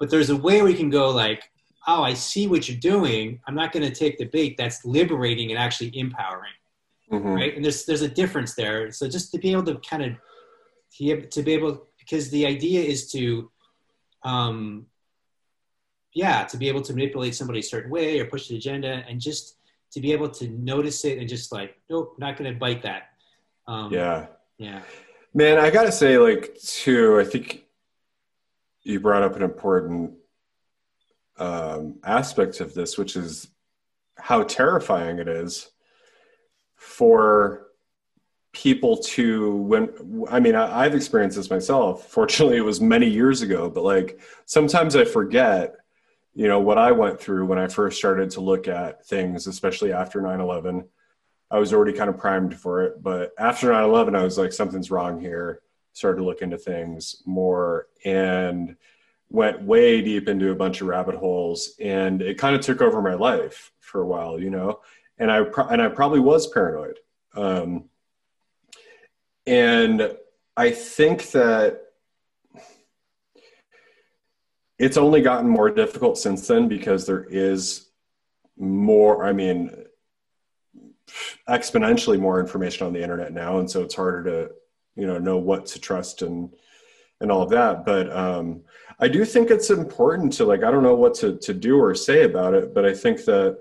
But 0.00 0.10
there's 0.10 0.30
a 0.30 0.36
way 0.36 0.62
we 0.62 0.74
can 0.74 0.90
go 0.90 1.10
like, 1.10 1.48
oh, 1.86 2.02
I 2.02 2.14
see 2.14 2.46
what 2.46 2.68
you're 2.68 2.78
doing. 2.78 3.40
I'm 3.46 3.54
not 3.54 3.72
going 3.72 3.84
to 3.84 3.94
take 3.94 4.18
the 4.18 4.24
bait. 4.24 4.56
That's 4.56 4.84
liberating 4.84 5.50
and 5.50 5.58
actually 5.58 5.96
empowering, 5.96 6.52
mm-hmm. 7.12 7.28
right? 7.28 7.54
And 7.54 7.64
there's 7.64 7.84
there's 7.84 8.02
a 8.02 8.08
difference 8.08 8.54
there. 8.54 8.90
So 8.90 9.08
just 9.08 9.30
to 9.32 9.38
be 9.38 9.52
able 9.52 9.64
to 9.64 9.76
kind 9.88 10.02
of 10.02 10.12
he 10.92 11.16
to 11.16 11.42
be 11.42 11.54
able 11.54 11.86
because 11.98 12.30
the 12.30 12.46
idea 12.46 12.82
is 12.82 13.10
to 13.10 13.50
um 14.24 14.86
yeah 16.12 16.44
to 16.44 16.58
be 16.58 16.68
able 16.68 16.82
to 16.82 16.92
manipulate 16.92 17.34
somebody 17.34 17.60
a 17.60 17.62
certain 17.62 17.90
way 17.90 18.20
or 18.20 18.26
push 18.26 18.48
the 18.48 18.56
agenda 18.56 19.02
and 19.08 19.20
just 19.20 19.56
to 19.90 20.00
be 20.00 20.12
able 20.12 20.28
to 20.28 20.48
notice 20.48 21.04
it 21.04 21.18
and 21.18 21.28
just 21.28 21.50
like 21.50 21.76
nope 21.88 22.14
not 22.18 22.36
gonna 22.36 22.52
bite 22.52 22.82
that. 22.82 23.04
Um 23.66 23.90
yeah. 23.92 24.26
yeah. 24.58 24.82
Man 25.32 25.58
i 25.58 25.70
gotta 25.70 25.92
say 25.92 26.18
like 26.18 26.54
too 26.60 27.18
i 27.18 27.24
think 27.24 27.64
you 28.82 29.00
brought 29.00 29.22
up 29.22 29.34
an 29.34 29.42
important 29.42 30.12
um 31.38 31.98
aspect 32.04 32.60
of 32.60 32.74
this 32.74 32.98
which 32.98 33.16
is 33.16 33.48
how 34.18 34.42
terrifying 34.42 35.18
it 35.18 35.28
is 35.28 35.70
for 36.76 37.71
people 38.52 38.98
to 38.98 39.56
when 39.56 39.88
i 40.30 40.38
mean 40.38 40.54
I, 40.54 40.84
have 40.84 40.94
experienced 40.94 41.36
this 41.36 41.50
myself. 41.50 42.06
Fortunately 42.10 42.58
it 42.58 42.64
was 42.64 42.80
many 42.80 43.08
years 43.08 43.42
ago 43.42 43.70
but 43.70 43.82
like 43.82 44.20
sometimes 44.44 44.94
i 44.94 45.04
forget 45.04 45.74
you 46.34 46.48
know 46.48 46.60
what 46.60 46.78
i 46.78 46.92
went 46.92 47.18
through 47.20 47.46
when 47.46 47.58
i 47.58 47.66
first 47.66 47.98
started 47.98 48.30
to 48.30 48.40
look 48.40 48.68
at 48.68 49.06
things 49.06 49.46
especially 49.46 49.92
after 49.92 50.20
9-11 50.20 50.86
i 51.50 51.58
was 51.58 51.72
already 51.72 51.94
kind 51.94 52.10
of 52.10 52.18
primed 52.18 52.54
for 52.54 52.82
it 52.82 53.02
but 53.02 53.32
after 53.38 53.68
9-11 53.68 54.16
i 54.16 54.22
was 54.22 54.38
like 54.38 54.52
something's 54.52 54.90
wrong 54.90 55.20
here. 55.20 55.60
Started 55.94 56.18
to 56.18 56.24
look 56.24 56.40
into 56.40 56.56
things 56.56 57.22
more 57.26 57.88
and 58.06 58.76
went 59.28 59.62
way 59.62 60.00
deep 60.00 60.26
into 60.26 60.50
a 60.50 60.54
bunch 60.54 60.80
of 60.80 60.86
rabbit 60.86 61.14
holes 61.14 61.74
and 61.80 62.22
it 62.22 62.38
kind 62.38 62.54
of 62.56 62.62
took 62.62 62.80
over 62.80 63.02
my 63.02 63.14
life 63.14 63.72
for 63.80 64.02
a 64.02 64.06
while 64.06 64.38
you 64.38 64.50
know? 64.50 64.80
And 65.18 65.30
i 65.30 65.42
and 65.70 65.80
i 65.80 65.88
probably 65.88 66.20
was 66.20 66.46
paranoid 66.46 66.98
um, 67.34 67.88
and 69.46 70.16
I 70.56 70.70
think 70.70 71.30
that 71.32 71.80
it's 74.78 74.96
only 74.96 75.20
gotten 75.20 75.48
more 75.48 75.70
difficult 75.70 76.18
since 76.18 76.46
then 76.46 76.68
because 76.68 77.06
there 77.06 77.24
is 77.24 77.88
more 78.58 79.24
i 79.24 79.32
mean 79.32 79.70
exponentially 81.48 82.18
more 82.18 82.40
information 82.40 82.86
on 82.86 82.92
the 82.92 83.02
internet 83.02 83.32
now. 83.32 83.58
And 83.58 83.70
so 83.70 83.82
it's 83.82 83.94
harder 83.94 84.22
to 84.24 84.54
you 84.94 85.06
know 85.06 85.18
know 85.18 85.38
what 85.38 85.66
to 85.66 85.80
trust 85.80 86.22
and 86.22 86.52
and 87.20 87.30
all 87.30 87.42
of 87.42 87.50
that. 87.50 87.84
But 87.84 88.14
um 88.14 88.62
i 88.98 89.08
do 89.08 89.24
think 89.24 89.50
it's 89.50 89.70
important 89.70 90.32
to 90.34 90.44
like 90.44 90.62
i 90.62 90.70
don't 90.70 90.82
know 90.82 90.94
what 90.94 91.14
to 91.14 91.36
to 91.38 91.54
do 91.54 91.80
or 91.80 91.94
say 91.94 92.24
about 92.24 92.52
it 92.54 92.74
but 92.74 92.84
i 92.84 92.92
think 92.94 93.24
that 93.24 93.58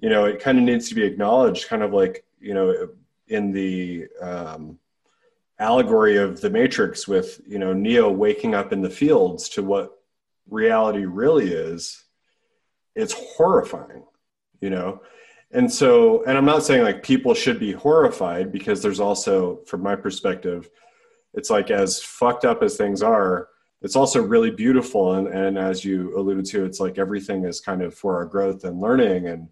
you 0.00 0.08
know 0.08 0.24
it 0.24 0.40
kind 0.40 0.58
of 0.58 0.64
needs 0.64 0.88
to 0.88 0.94
be 0.94 1.04
acknowledged 1.04 1.68
kind 1.68 1.82
of 1.82 1.92
like 1.92 2.24
you 2.40 2.52
know 2.52 2.88
in 3.28 3.52
the 3.52 4.06
um 4.20 4.78
allegory 5.58 6.16
of 6.16 6.40
the 6.40 6.50
matrix 6.50 7.08
with 7.08 7.40
you 7.46 7.58
know 7.58 7.72
neo 7.72 8.10
waking 8.10 8.54
up 8.54 8.72
in 8.72 8.82
the 8.82 8.90
fields 8.90 9.48
to 9.48 9.62
what 9.62 9.92
reality 10.48 11.04
really 11.04 11.52
is 11.52 12.04
it's 12.94 13.14
horrifying 13.36 14.04
you 14.60 14.70
know? 14.70 15.02
And 15.52 15.72
so 15.72 16.24
and 16.24 16.36
i'm 16.36 16.44
not 16.44 16.64
saying 16.64 16.82
like 16.82 17.02
people 17.04 17.32
should 17.32 17.60
be 17.60 17.72
horrified 17.72 18.50
because 18.50 18.82
there's 18.82 19.00
also 19.00 19.60
from 19.66 19.80
my 19.80 19.94
perspective 19.94 20.68
it's 21.34 21.50
like 21.50 21.70
as 21.70 22.02
fucked 22.02 22.44
up 22.44 22.62
as 22.62 22.76
things 22.76 23.00
are 23.02 23.48
it's 23.82 23.94
also 23.94 24.20
really 24.22 24.50
beautiful. 24.50 25.14
And, 25.14 25.28
and 25.28 25.56
as 25.56 25.84
you 25.84 26.18
alluded 26.18 26.46
to 26.46 26.64
it's 26.64 26.80
like 26.80 26.98
everything 26.98 27.44
is 27.44 27.60
kind 27.60 27.82
of 27.82 27.94
for 27.94 28.16
our 28.16 28.24
growth 28.24 28.64
and 28.64 28.80
learning 28.80 29.28
and 29.28 29.48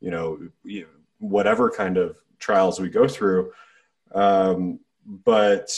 you 0.00 0.10
know 0.10 0.38
whatever 1.18 1.70
kind 1.70 1.96
of 1.96 2.16
trials 2.38 2.80
we 2.80 2.88
go 2.88 3.06
through 3.06 3.52
um, 4.14 4.80
but 5.06 5.70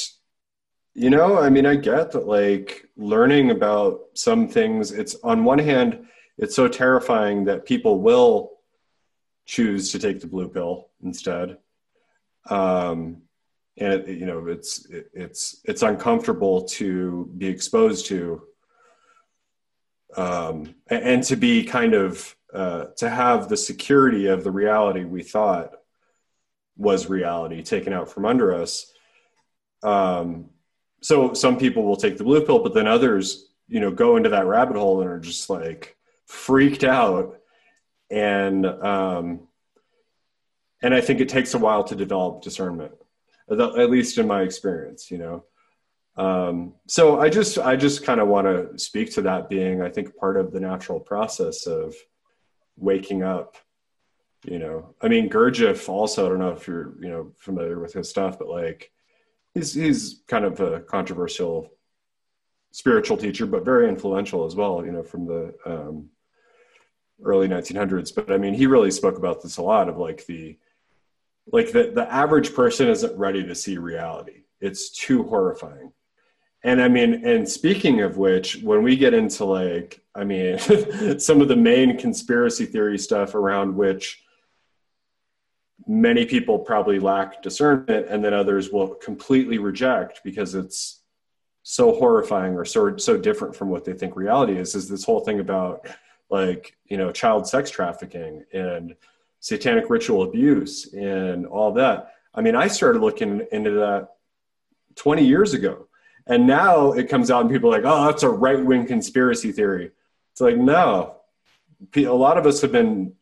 you 0.94 1.10
know, 1.10 1.38
I 1.38 1.48
mean, 1.48 1.64
I 1.64 1.76
get 1.76 2.10
that 2.10 2.26
like 2.26 2.88
learning 2.96 3.52
about 3.52 4.00
some 4.14 4.48
things, 4.48 4.90
it's 4.90 5.14
on 5.22 5.44
one 5.44 5.60
hand, 5.60 6.06
it's 6.38 6.56
so 6.56 6.66
terrifying 6.66 7.44
that 7.44 7.64
people 7.64 8.00
will 8.00 8.58
choose 9.46 9.92
to 9.92 10.00
take 10.00 10.20
the 10.20 10.26
blue 10.26 10.48
pill 10.48 10.88
instead. 11.04 11.58
Um, 12.50 13.22
and 13.76 13.92
it, 13.92 14.08
you 14.08 14.26
know, 14.26 14.48
it's, 14.48 14.86
it, 14.86 15.08
it's, 15.14 15.60
it's 15.64 15.82
uncomfortable 15.82 16.62
to 16.62 17.30
be 17.38 17.46
exposed 17.46 18.06
to, 18.06 18.42
um, 20.16 20.74
and, 20.88 21.22
to 21.24 21.36
be 21.36 21.62
kind 21.62 21.94
of, 21.94 22.34
uh, 22.52 22.86
to 22.96 23.08
have 23.08 23.48
the 23.48 23.56
security 23.56 24.26
of 24.26 24.42
the 24.42 24.50
reality 24.50 25.04
we 25.04 25.22
thought 25.22 25.74
was 26.76 27.08
reality 27.08 27.62
taken 27.62 27.92
out 27.92 28.10
from 28.10 28.24
under 28.24 28.52
us. 28.52 28.92
Um, 29.82 30.50
so 31.00 31.32
some 31.32 31.58
people 31.58 31.84
will 31.84 31.96
take 31.96 32.18
the 32.18 32.24
blue 32.24 32.44
pill, 32.44 32.62
but 32.62 32.74
then 32.74 32.86
others, 32.86 33.50
you 33.68 33.80
know, 33.80 33.90
go 33.90 34.16
into 34.16 34.30
that 34.30 34.46
rabbit 34.46 34.76
hole 34.76 35.00
and 35.00 35.10
are 35.10 35.20
just 35.20 35.48
like 35.48 35.96
freaked 36.26 36.84
out. 36.84 37.38
And 38.10 38.66
um, 38.66 39.48
and 40.82 40.94
I 40.94 41.00
think 41.00 41.20
it 41.20 41.28
takes 41.28 41.54
a 41.54 41.58
while 41.58 41.84
to 41.84 41.94
develop 41.94 42.42
discernment, 42.42 42.92
at 43.50 43.90
least 43.90 44.18
in 44.18 44.26
my 44.26 44.42
experience, 44.42 45.10
you 45.10 45.18
know. 45.18 45.44
Um, 46.16 46.74
so 46.88 47.20
I 47.20 47.28
just 47.28 47.58
I 47.58 47.76
just 47.76 48.04
kind 48.04 48.20
of 48.20 48.28
want 48.28 48.46
to 48.46 48.78
speak 48.78 49.12
to 49.14 49.22
that 49.22 49.48
being 49.48 49.82
I 49.82 49.88
think 49.88 50.16
part 50.16 50.36
of 50.36 50.52
the 50.52 50.60
natural 50.60 50.98
process 50.98 51.66
of 51.66 51.94
waking 52.76 53.22
up. 53.22 53.56
You 54.44 54.58
know, 54.58 54.94
I 55.00 55.08
mean 55.08 55.28
Gurdjieff 55.28 55.88
also. 55.88 56.26
I 56.26 56.28
don't 56.28 56.38
know 56.38 56.50
if 56.50 56.66
you're 56.66 56.94
you 57.00 57.08
know 57.08 57.32
familiar 57.38 57.78
with 57.78 57.92
his 57.92 58.08
stuff, 58.08 58.38
but 58.38 58.48
like 58.48 58.90
he's 59.58 59.74
he's 59.74 60.22
kind 60.26 60.44
of 60.44 60.60
a 60.60 60.80
controversial 60.80 61.70
spiritual 62.70 63.16
teacher, 63.16 63.46
but 63.46 63.64
very 63.64 63.88
influential 63.88 64.44
as 64.44 64.54
well. 64.54 64.84
You 64.84 64.92
know, 64.92 65.02
from 65.02 65.26
the 65.26 65.54
um, 65.66 66.08
early 67.22 67.48
1900s. 67.48 68.14
But 68.14 68.30
I 68.30 68.38
mean, 68.38 68.54
he 68.54 68.66
really 68.66 68.90
spoke 68.90 69.18
about 69.18 69.42
this 69.42 69.56
a 69.56 69.62
lot 69.62 69.88
of 69.88 69.98
like 69.98 70.26
the 70.26 70.58
like 71.52 71.72
the 71.72 71.92
the 71.94 72.10
average 72.12 72.54
person 72.54 72.88
isn't 72.88 73.18
ready 73.18 73.44
to 73.44 73.54
see 73.54 73.78
reality. 73.78 74.44
It's 74.60 74.90
too 74.90 75.24
horrifying. 75.24 75.92
And 76.64 76.82
I 76.82 76.88
mean, 76.88 77.24
and 77.24 77.48
speaking 77.48 78.00
of 78.00 78.16
which, 78.16 78.56
when 78.62 78.82
we 78.82 78.96
get 78.96 79.14
into 79.14 79.44
like, 79.44 80.00
I 80.14 80.24
mean, 80.24 80.58
some 81.18 81.40
of 81.40 81.48
the 81.48 81.56
main 81.56 81.96
conspiracy 81.96 82.66
theory 82.66 82.98
stuff 82.98 83.34
around 83.36 83.76
which 83.76 84.20
many 85.88 86.26
people 86.26 86.58
probably 86.58 87.00
lack 87.00 87.42
discernment 87.42 88.06
and 88.10 88.22
then 88.22 88.34
others 88.34 88.70
will 88.70 88.88
completely 88.88 89.56
reject 89.56 90.20
because 90.22 90.54
it's 90.54 91.00
so 91.62 91.92
horrifying 91.92 92.54
or 92.54 92.64
so 92.64 92.96
so 92.98 93.16
different 93.16 93.56
from 93.56 93.70
what 93.70 93.86
they 93.86 93.94
think 93.94 94.14
reality 94.14 94.56
is 94.56 94.74
is 94.74 94.86
this 94.86 95.02
whole 95.04 95.20
thing 95.20 95.40
about 95.40 95.86
like 96.28 96.76
you 96.84 96.98
know 96.98 97.10
child 97.10 97.48
sex 97.48 97.70
trafficking 97.70 98.44
and 98.52 98.94
satanic 99.40 99.88
ritual 99.88 100.24
abuse 100.24 100.92
and 100.92 101.46
all 101.46 101.72
that. 101.72 102.12
I 102.34 102.42
mean 102.42 102.54
i 102.54 102.68
started 102.68 103.00
looking 103.00 103.46
into 103.50 103.70
that 103.70 104.10
20 104.96 105.24
years 105.24 105.54
ago 105.54 105.88
and 106.26 106.46
now 106.46 106.92
it 106.92 107.08
comes 107.08 107.30
out 107.30 107.40
and 107.40 107.50
people 107.50 107.72
are 107.74 107.80
like 107.80 107.90
oh 107.90 108.06
that's 108.06 108.22
a 108.22 108.28
right-wing 108.28 108.86
conspiracy 108.86 109.52
theory. 109.52 109.90
It's 110.32 110.40
like 110.40 110.56
no. 110.56 111.16
A 111.96 112.02
lot 112.06 112.38
of 112.38 112.44
us 112.44 112.60
have 112.60 112.72
been 112.72 113.14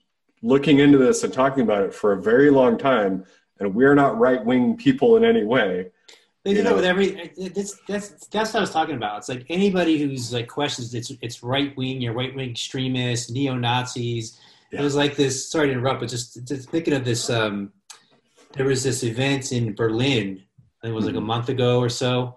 looking 0.43 0.78
into 0.78 0.99
this 0.99 1.24
and 1.24 1.32
talking 1.32 1.62
about 1.62 1.84
it 1.84 1.95
for 1.95 2.12
a 2.12 2.22
very 2.22 2.51
long 2.51 2.78
time, 2.78 3.24
and 3.59 3.74
we're 3.74 3.95
not 3.95 4.18
right 4.18 4.45
wing 4.45 4.76
people 4.76 5.16
in 5.16 5.24
any 5.24 5.45
way. 5.45 5.91
They 6.45 6.55
do 6.55 6.62
that 6.62 6.76
with 6.76 6.84
every. 6.84 7.32
That's 7.37 7.80
that's 7.89 8.26
that's 8.28 8.55
what 8.55 8.59
I 8.59 8.61
was 8.61 8.70
talking 8.70 8.95
about. 8.95 9.18
It's 9.18 9.28
like 9.28 9.47
anybody 9.49 9.99
who's 9.99 10.32
like 10.32 10.47
questions 10.47 10.95
it's 10.95 11.11
it's 11.20 11.43
right 11.43 11.76
wing, 11.76 12.01
you're 12.01 12.12
right 12.12 12.32
wing 12.34 12.51
extremists, 12.51 13.30
neo 13.30 13.57
Nazis. 13.57 14.39
Yeah. 14.70 14.80
It 14.80 14.84
was 14.84 14.95
like 14.95 15.16
this. 15.16 15.51
Sorry 15.51 15.66
to 15.66 15.72
interrupt, 15.72 16.01
but 16.01 16.09
just, 16.09 16.47
just 16.47 16.70
thinking 16.70 16.95
of 16.95 17.05
this. 17.05 17.28
Um, 17.30 17.72
there 18.53 18.66
was 18.66 18.84
this 18.84 19.03
event 19.03 19.51
in 19.51 19.74
Berlin. 19.74 20.43
It 20.84 20.91
was 20.91 21.05
like 21.05 21.14
mm-hmm. 21.14 21.24
a 21.24 21.26
month 21.26 21.49
ago 21.49 21.80
or 21.80 21.89
so, 21.89 22.37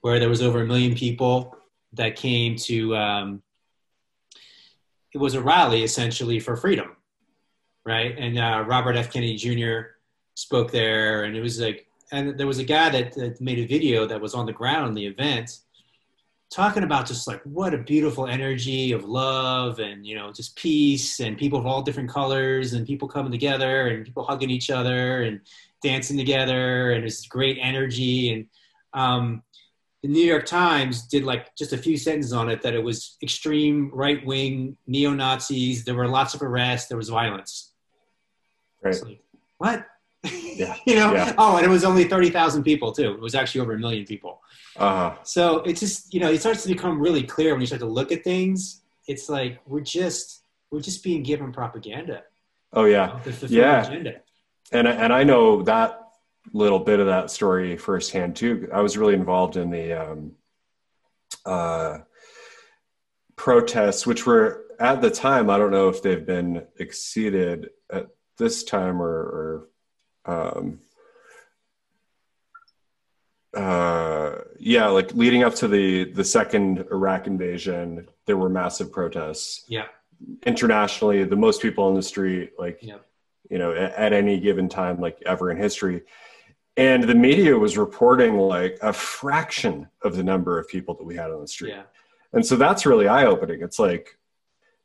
where 0.00 0.18
there 0.18 0.28
was 0.28 0.42
over 0.42 0.62
a 0.62 0.66
million 0.66 0.94
people 0.96 1.56
that 1.92 2.16
came 2.16 2.56
to. 2.56 2.96
Um, 2.96 3.42
it 5.14 5.18
was 5.18 5.34
a 5.34 5.40
rally 5.40 5.84
essentially 5.84 6.40
for 6.40 6.56
freedom, 6.56 6.96
right? 7.84 8.16
And 8.18 8.38
uh, 8.38 8.64
Robert 8.66 8.96
F. 8.96 9.12
Kennedy 9.12 9.36
Jr. 9.36 9.88
spoke 10.34 10.70
there, 10.70 11.24
and 11.24 11.36
it 11.36 11.40
was 11.40 11.60
like, 11.60 11.86
and 12.12 12.38
there 12.38 12.46
was 12.46 12.58
a 12.58 12.64
guy 12.64 12.90
that, 12.90 13.12
that 13.14 13.40
made 13.40 13.58
a 13.58 13.66
video 13.66 14.06
that 14.06 14.20
was 14.20 14.34
on 14.34 14.46
the 14.46 14.52
ground 14.52 14.88
in 14.88 14.94
the 14.94 15.06
event, 15.06 15.58
talking 16.50 16.84
about 16.84 17.06
just 17.06 17.26
like 17.26 17.42
what 17.42 17.74
a 17.74 17.78
beautiful 17.78 18.26
energy 18.26 18.92
of 18.92 19.04
love 19.04 19.80
and 19.80 20.06
you 20.06 20.14
know 20.14 20.30
just 20.30 20.54
peace 20.54 21.18
and 21.18 21.36
people 21.36 21.58
of 21.58 21.66
all 21.66 21.82
different 21.82 22.08
colors 22.08 22.74
and 22.74 22.86
people 22.86 23.08
coming 23.08 23.32
together 23.32 23.88
and 23.88 24.04
people 24.04 24.22
hugging 24.22 24.50
each 24.50 24.70
other 24.70 25.22
and 25.22 25.40
dancing 25.82 26.16
together 26.16 26.92
and 26.92 27.04
it's 27.04 27.26
great 27.26 27.58
energy 27.60 28.32
and 28.32 28.46
um, 28.92 29.42
the 30.04 30.08
New 30.08 30.22
York 30.22 30.44
Times 30.44 31.06
did 31.06 31.24
like 31.24 31.56
just 31.56 31.72
a 31.72 31.78
few 31.78 31.96
sentences 31.96 32.34
on 32.34 32.50
it 32.50 32.60
that 32.60 32.74
it 32.74 32.84
was 32.84 33.16
extreme 33.22 33.90
right 33.92 34.24
wing 34.26 34.76
neo 34.86 35.14
Nazis. 35.14 35.84
There 35.84 35.94
were 35.94 36.08
lots 36.08 36.34
of 36.34 36.42
arrests. 36.42 36.88
There 36.88 36.98
was 36.98 37.08
violence. 37.08 37.72
Right. 38.84 39.02
Like, 39.02 39.20
what? 39.58 39.86
Yeah. 40.22 40.76
you 40.86 40.94
know? 40.94 41.12
Yeah. 41.14 41.34
Oh, 41.38 41.56
and 41.56 41.66
it 41.66 41.68
was 41.68 41.84
only 41.84 42.04
30,000 42.04 42.62
people 42.62 42.92
too. 42.92 43.12
It 43.12 43.20
was 43.20 43.34
actually 43.34 43.62
over 43.62 43.72
a 43.72 43.78
million 43.78 44.04
people. 44.04 44.40
Uh-huh. 44.76 45.16
So 45.22 45.58
it 45.58 45.76
just, 45.76 46.12
you 46.12 46.20
know, 46.20 46.30
it 46.30 46.40
starts 46.40 46.62
to 46.62 46.68
become 46.68 47.00
really 47.00 47.22
clear 47.22 47.52
when 47.52 47.60
you 47.60 47.66
start 47.66 47.80
to 47.80 47.86
look 47.86 48.12
at 48.12 48.22
things. 48.24 48.82
It's 49.06 49.28
like, 49.28 49.60
we're 49.66 49.80
just, 49.80 50.44
we're 50.70 50.80
just 50.80 51.02
being 51.02 51.22
given 51.22 51.52
propaganda. 51.52 52.22
Oh 52.72 52.84
yeah. 52.84 53.20
You 53.24 53.32
know, 53.32 53.48
yeah. 53.48 53.86
Agenda. 53.86 54.20
And, 54.72 54.88
and 54.88 55.12
I 55.12 55.24
know 55.24 55.62
that 55.62 56.00
little 56.52 56.78
bit 56.78 57.00
of 57.00 57.06
that 57.06 57.30
story 57.30 57.76
firsthand 57.76 58.36
too. 58.36 58.68
I 58.72 58.80
was 58.80 58.98
really 58.98 59.14
involved 59.14 59.56
in 59.56 59.70
the, 59.70 59.92
um, 59.92 60.32
uh, 61.46 61.98
protests, 63.36 64.06
which 64.06 64.26
were 64.26 64.64
at 64.78 65.00
the 65.00 65.10
time, 65.10 65.50
I 65.50 65.58
don't 65.58 65.70
know 65.70 65.88
if 65.88 66.02
they've 66.02 66.24
been 66.24 66.66
exceeded 66.78 67.70
at 67.92 68.08
this 68.36 68.64
time 68.64 69.00
or, 69.00 69.68
or 70.26 70.56
um, 70.56 70.80
uh, 73.54 74.36
yeah, 74.58 74.86
like 74.86 75.14
leading 75.14 75.44
up 75.44 75.54
to 75.56 75.68
the 75.68 76.04
the 76.12 76.24
second 76.24 76.86
Iraq 76.90 77.26
invasion, 77.26 78.08
there 78.26 78.36
were 78.36 78.48
massive 78.48 78.90
protests. 78.90 79.64
Yeah, 79.68 79.86
internationally, 80.46 81.24
the 81.24 81.36
most 81.36 81.62
people 81.62 81.84
on 81.84 81.94
the 81.94 82.02
street, 82.02 82.52
like 82.58 82.78
yeah. 82.82 82.98
you 83.50 83.58
know, 83.58 83.72
at, 83.72 83.94
at 83.94 84.12
any 84.12 84.40
given 84.40 84.68
time, 84.68 85.00
like 85.00 85.22
ever 85.26 85.50
in 85.50 85.56
history. 85.56 86.02
And 86.76 87.04
the 87.04 87.14
media 87.14 87.56
was 87.56 87.78
reporting 87.78 88.36
like 88.36 88.78
a 88.82 88.92
fraction 88.92 89.86
of 90.02 90.16
the 90.16 90.24
number 90.24 90.58
of 90.58 90.66
people 90.66 90.94
that 90.94 91.04
we 91.04 91.14
had 91.14 91.30
on 91.30 91.40
the 91.40 91.46
street. 91.46 91.70
Yeah. 91.70 91.84
And 92.32 92.44
so 92.44 92.56
that's 92.56 92.84
really 92.84 93.06
eye 93.06 93.26
opening. 93.26 93.62
It's 93.62 93.78
like, 93.78 94.18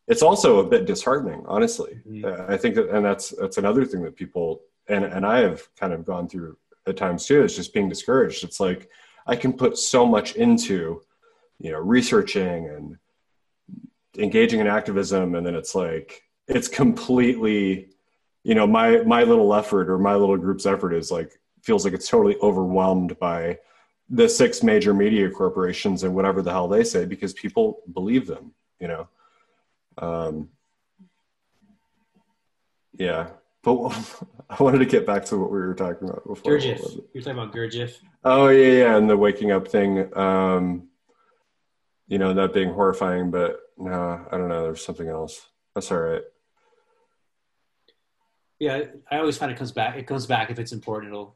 it's 0.09 0.23
also 0.23 0.59
a 0.59 0.67
bit 0.67 0.85
disheartening, 0.85 1.43
honestly. 1.47 2.01
Mm-hmm. 2.07 2.25
Uh, 2.25 2.53
I 2.53 2.57
think 2.57 2.75
that, 2.75 2.89
and 2.89 3.05
that's 3.05 3.29
that's 3.29 3.57
another 3.57 3.85
thing 3.85 4.03
that 4.03 4.15
people 4.15 4.61
and 4.87 5.05
and 5.05 5.25
I 5.25 5.39
have 5.39 5.73
kind 5.75 5.93
of 5.93 6.05
gone 6.05 6.27
through 6.27 6.57
at 6.87 6.97
times 6.97 7.25
too. 7.25 7.43
Is 7.43 7.55
just 7.55 7.73
being 7.73 7.87
discouraged. 7.87 8.43
It's 8.43 8.59
like 8.59 8.89
I 9.27 9.35
can 9.35 9.53
put 9.53 9.77
so 9.77 10.05
much 10.05 10.35
into, 10.35 11.01
you 11.59 11.71
know, 11.71 11.79
researching 11.79 12.67
and 12.67 12.97
engaging 14.17 14.59
in 14.59 14.67
activism 14.67 15.35
and 15.35 15.45
then 15.45 15.55
it's 15.55 15.75
like 15.75 16.23
it's 16.47 16.67
completely 16.67 17.89
you 18.43 18.55
know 18.55 18.65
my 18.65 18.97
my 19.03 19.23
little 19.23 19.53
effort 19.53 19.89
or 19.89 19.97
my 19.99 20.15
little 20.15 20.35
group's 20.35 20.65
effort 20.65 20.93
is 20.93 21.11
like 21.11 21.39
feels 21.61 21.85
like 21.85 21.93
it's 21.93 22.07
totally 22.07 22.35
overwhelmed 22.37 23.17
by 23.19 23.57
the 24.09 24.27
six 24.27 24.63
major 24.63 24.93
media 24.93 25.29
corporations 25.29 26.03
and 26.03 26.13
whatever 26.13 26.41
the 26.41 26.51
hell 26.51 26.67
they 26.67 26.83
say 26.83 27.05
because 27.05 27.33
people 27.33 27.81
believe 27.93 28.25
them 28.25 28.51
you 28.79 28.87
know 28.87 29.07
um 29.99 30.49
yeah 32.97 33.27
but 33.63 33.75
i 34.49 34.61
wanted 34.61 34.79
to 34.79 34.85
get 34.85 35.05
back 35.05 35.25
to 35.25 35.37
what 35.37 35.51
we 35.51 35.57
were 35.57 35.75
talking 35.75 36.09
about 36.09 36.25
before 36.25 36.53
Gurdjieff. 36.53 37.03
you're 37.13 37.23
talking 37.23 37.39
about 37.39 37.53
Gurdjieff 37.53 37.95
oh 38.23 38.47
yeah 38.49 38.83
yeah 38.83 38.97
and 38.97 39.09
the 39.09 39.17
waking 39.17 39.51
up 39.51 39.67
thing 39.67 40.15
um 40.17 40.87
you 42.07 42.17
know 42.17 42.33
that 42.33 42.53
being 42.53 42.73
horrifying 42.73 43.31
but 43.31 43.59
no 43.77 44.25
i 44.31 44.37
don't 44.37 44.49
know 44.49 44.63
there's 44.63 44.83
something 44.83 45.07
else 45.07 45.47
that's 45.75 45.91
all 45.91 45.99
right 45.99 46.23
yeah, 48.59 48.83
I 49.09 49.17
always 49.17 49.37
find 49.37 49.51
it 49.51 49.57
comes 49.57 49.71
back. 49.71 49.97
It 49.97 50.05
comes 50.05 50.25
back 50.25 50.51
if 50.51 50.59
it's 50.59 50.73
important. 50.73 51.13
It'll 51.13 51.35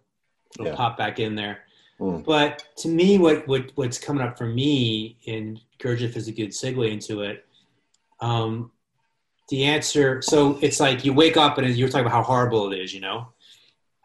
it'll 0.56 0.68
yeah. 0.68 0.76
pop 0.76 0.98
back 0.98 1.20
in 1.20 1.36
there. 1.36 1.60
Mm. 2.00 2.24
But 2.24 2.64
to 2.78 2.90
me, 2.90 3.18
what 3.18 3.48
what 3.48 3.72
what's 3.76 3.98
coming 3.98 4.22
up 4.22 4.38
for 4.38 4.46
me 4.46 5.18
in 5.24 5.60
Gurdjieff 5.80 6.18
is 6.18 6.28
a 6.28 6.34
good 6.34 6.50
segue 6.50 6.92
into 6.92 7.22
it. 7.22 7.46
Um, 8.24 8.72
the 9.50 9.66
answer. 9.66 10.22
So 10.22 10.58
it's 10.62 10.80
like 10.80 11.04
you 11.04 11.14
wake 11.14 11.38
up 11.38 11.58
and 11.58 11.68
you're 11.76 11.90
talking 11.90 12.06
about 12.06 12.16
how 12.16 12.24
horrible 12.24 12.72
it 12.72 12.80
is, 12.80 12.94
you 12.94 13.02
know. 13.02 13.28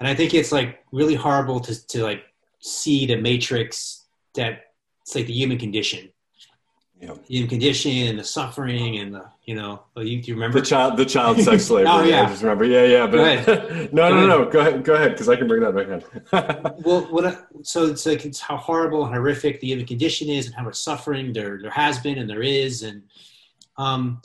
And 0.01 0.09
I 0.09 0.15
think 0.15 0.35
it's 0.35 0.53
like 0.53 0.85
really 0.93 1.15
horrible 1.15 1.61
to 1.61 1.87
to 1.89 2.03
like 2.03 2.25
see 2.61 3.07
the 3.07 3.17
matrix 3.17 4.05
that 4.35 4.73
it's 5.03 5.15
like 5.15 5.27
the 5.27 5.33
human 5.33 5.59
condition. 5.59 6.11
Yep. 7.01 7.27
the 7.29 7.47
condition 7.47 7.93
and 8.09 8.19
the 8.19 8.25
suffering 8.25 8.99
and 8.99 9.15
the 9.15 9.25
you 9.45 9.55
know 9.55 9.85
you, 9.95 10.21
do 10.21 10.27
you 10.27 10.35
remember? 10.35 10.59
The 10.59 10.67
child 10.67 10.97
the 10.97 11.05
child 11.07 11.39
sex 11.41 11.65
slavery. 11.71 11.89
Oh 11.89 12.03
yeah. 12.03 12.23
I 12.23 12.27
just 12.27 12.43
remember. 12.43 12.65
Yeah 12.65 12.83
yeah 12.83 13.07
but 13.07 13.93
no 13.93 14.11
no 14.11 14.27
no. 14.27 14.51
go 14.51 14.59
ahead 14.59 14.83
go 14.83 14.95
ahead 14.95 15.13
because 15.13 15.29
I 15.29 15.37
can 15.37 15.47
bring 15.47 15.63
that 15.63 15.77
back 15.77 15.87
in 16.77 16.83
well 16.83 17.03
what 17.03 17.25
I, 17.25 17.37
so 17.63 17.87
it's 17.87 18.05
like 18.05 18.25
it's 18.25 18.41
how 18.41 18.57
horrible 18.57 19.05
and 19.05 19.15
horrific 19.15 19.61
the 19.61 19.69
human 19.69 19.87
condition 19.87 20.29
is 20.29 20.47
and 20.47 20.57
how 20.57 20.65
much 20.65 20.75
suffering 20.75 21.33
there 21.33 21.61
there 21.63 21.71
has 21.71 22.01
been 22.01 22.19
and 22.19 22.29
there 22.29 22.43
is 22.43 22.83
and 22.83 23.05
um 23.79 24.21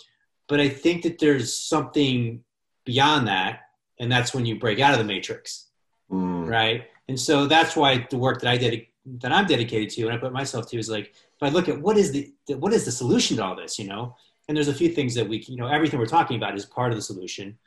but 0.50 0.60
I 0.60 0.68
think 0.68 1.04
that 1.04 1.20
there's 1.20 1.56
something 1.56 2.44
beyond 2.86 3.28
that 3.28 3.62
and 4.00 4.12
that's 4.12 4.34
when 4.34 4.46
you 4.46 4.60
break 4.60 4.80
out 4.80 4.94
of 4.94 5.00
the 5.00 5.06
matrix 5.06 5.70
mm. 6.12 6.48
right 6.48 6.88
and 7.08 7.20
so 7.20 7.48
that's 7.48 7.76
why 7.76 8.06
the 8.10 8.18
work 8.18 8.42
that 8.42 8.50
I 8.50 8.58
did 8.58 8.88
that 9.06 9.32
I'm 9.32 9.46
dedicated 9.46 9.90
to 9.92 10.04
and 10.04 10.14
I 10.14 10.18
put 10.18 10.34
myself 10.34 10.70
to 10.70 10.78
is 10.78 10.90
like 10.90 11.08
if 11.08 11.44
I 11.44 11.50
look 11.50 11.68
at 11.68 11.80
what 11.80 11.98
is 11.98 12.12
the 12.12 12.32
what 12.56 12.74
is 12.74 12.86
the 12.86 12.92
solution 12.92 13.38
to 13.38 13.44
all 13.44 13.56
this, 13.56 13.78
you 13.78 13.88
know, 13.88 14.16
and 14.48 14.56
there's 14.56 14.68
a 14.68 14.74
few 14.74 14.90
things 14.90 15.14
that 15.16 15.28
we, 15.28 15.40
you 15.48 15.56
know, 15.56 15.68
everything 15.68 16.00
we're 16.00 16.06
talking 16.06 16.38
about 16.38 16.56
is 16.56 16.66
part 16.66 16.92
of 16.92 16.98
the 16.98 17.02
solution. 17.02 17.58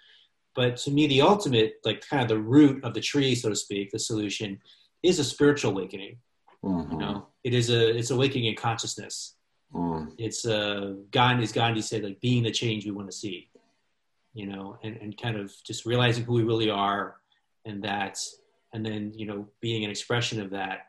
But 0.55 0.77
to 0.79 0.91
me, 0.91 1.07
the 1.07 1.21
ultimate, 1.21 1.75
like 1.85 2.07
kind 2.07 2.23
of 2.23 2.29
the 2.29 2.39
root 2.39 2.83
of 2.85 2.95
the 2.95 3.01
tree, 3.01 3.35
so 3.35 3.51
to 3.51 3.57
speak, 3.57 3.91
the 3.91 3.99
solution 3.99 4.59
is 5.03 5.19
a 5.19 5.25
spiritual 5.25 5.73
awakening. 5.73 6.19
Mm-hmm. 6.65 6.93
You 6.93 6.99
know, 6.99 7.27
it 7.45 7.53
is 7.55 7.71
a 7.71 7.97
it's 7.97 8.11
awakening 8.11 8.47
in 8.47 8.57
consciousness. 8.57 9.36
Mm. 9.75 10.13
It's 10.19 10.47
uh, 10.47 10.95
Gandhi, 11.11 11.43
as 11.45 11.53
Gandhi 11.53 11.83
said, 11.83 12.03
like 12.03 12.21
being 12.21 12.43
the 12.43 12.51
change 12.51 12.85
we 12.85 12.93
want 12.93 13.11
to 13.11 13.17
see. 13.17 13.49
You 14.35 14.47
know, 14.47 14.79
and, 14.83 14.97
and 14.99 15.17
kind 15.17 15.39
of 15.39 15.51
just 15.65 15.87
realizing 15.87 16.25
who 16.25 16.35
we 16.35 16.43
really 16.43 16.69
are, 16.69 17.17
and 17.65 17.83
that, 17.85 18.23
and 18.75 18.85
then 18.85 19.13
you 19.15 19.25
know, 19.25 19.49
being 19.63 19.83
an 19.83 19.91
expression 19.91 20.43
of 20.43 20.51
that 20.51 20.89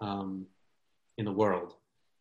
um, 0.00 0.46
in 1.18 1.26
the 1.26 1.32
world. 1.32 1.74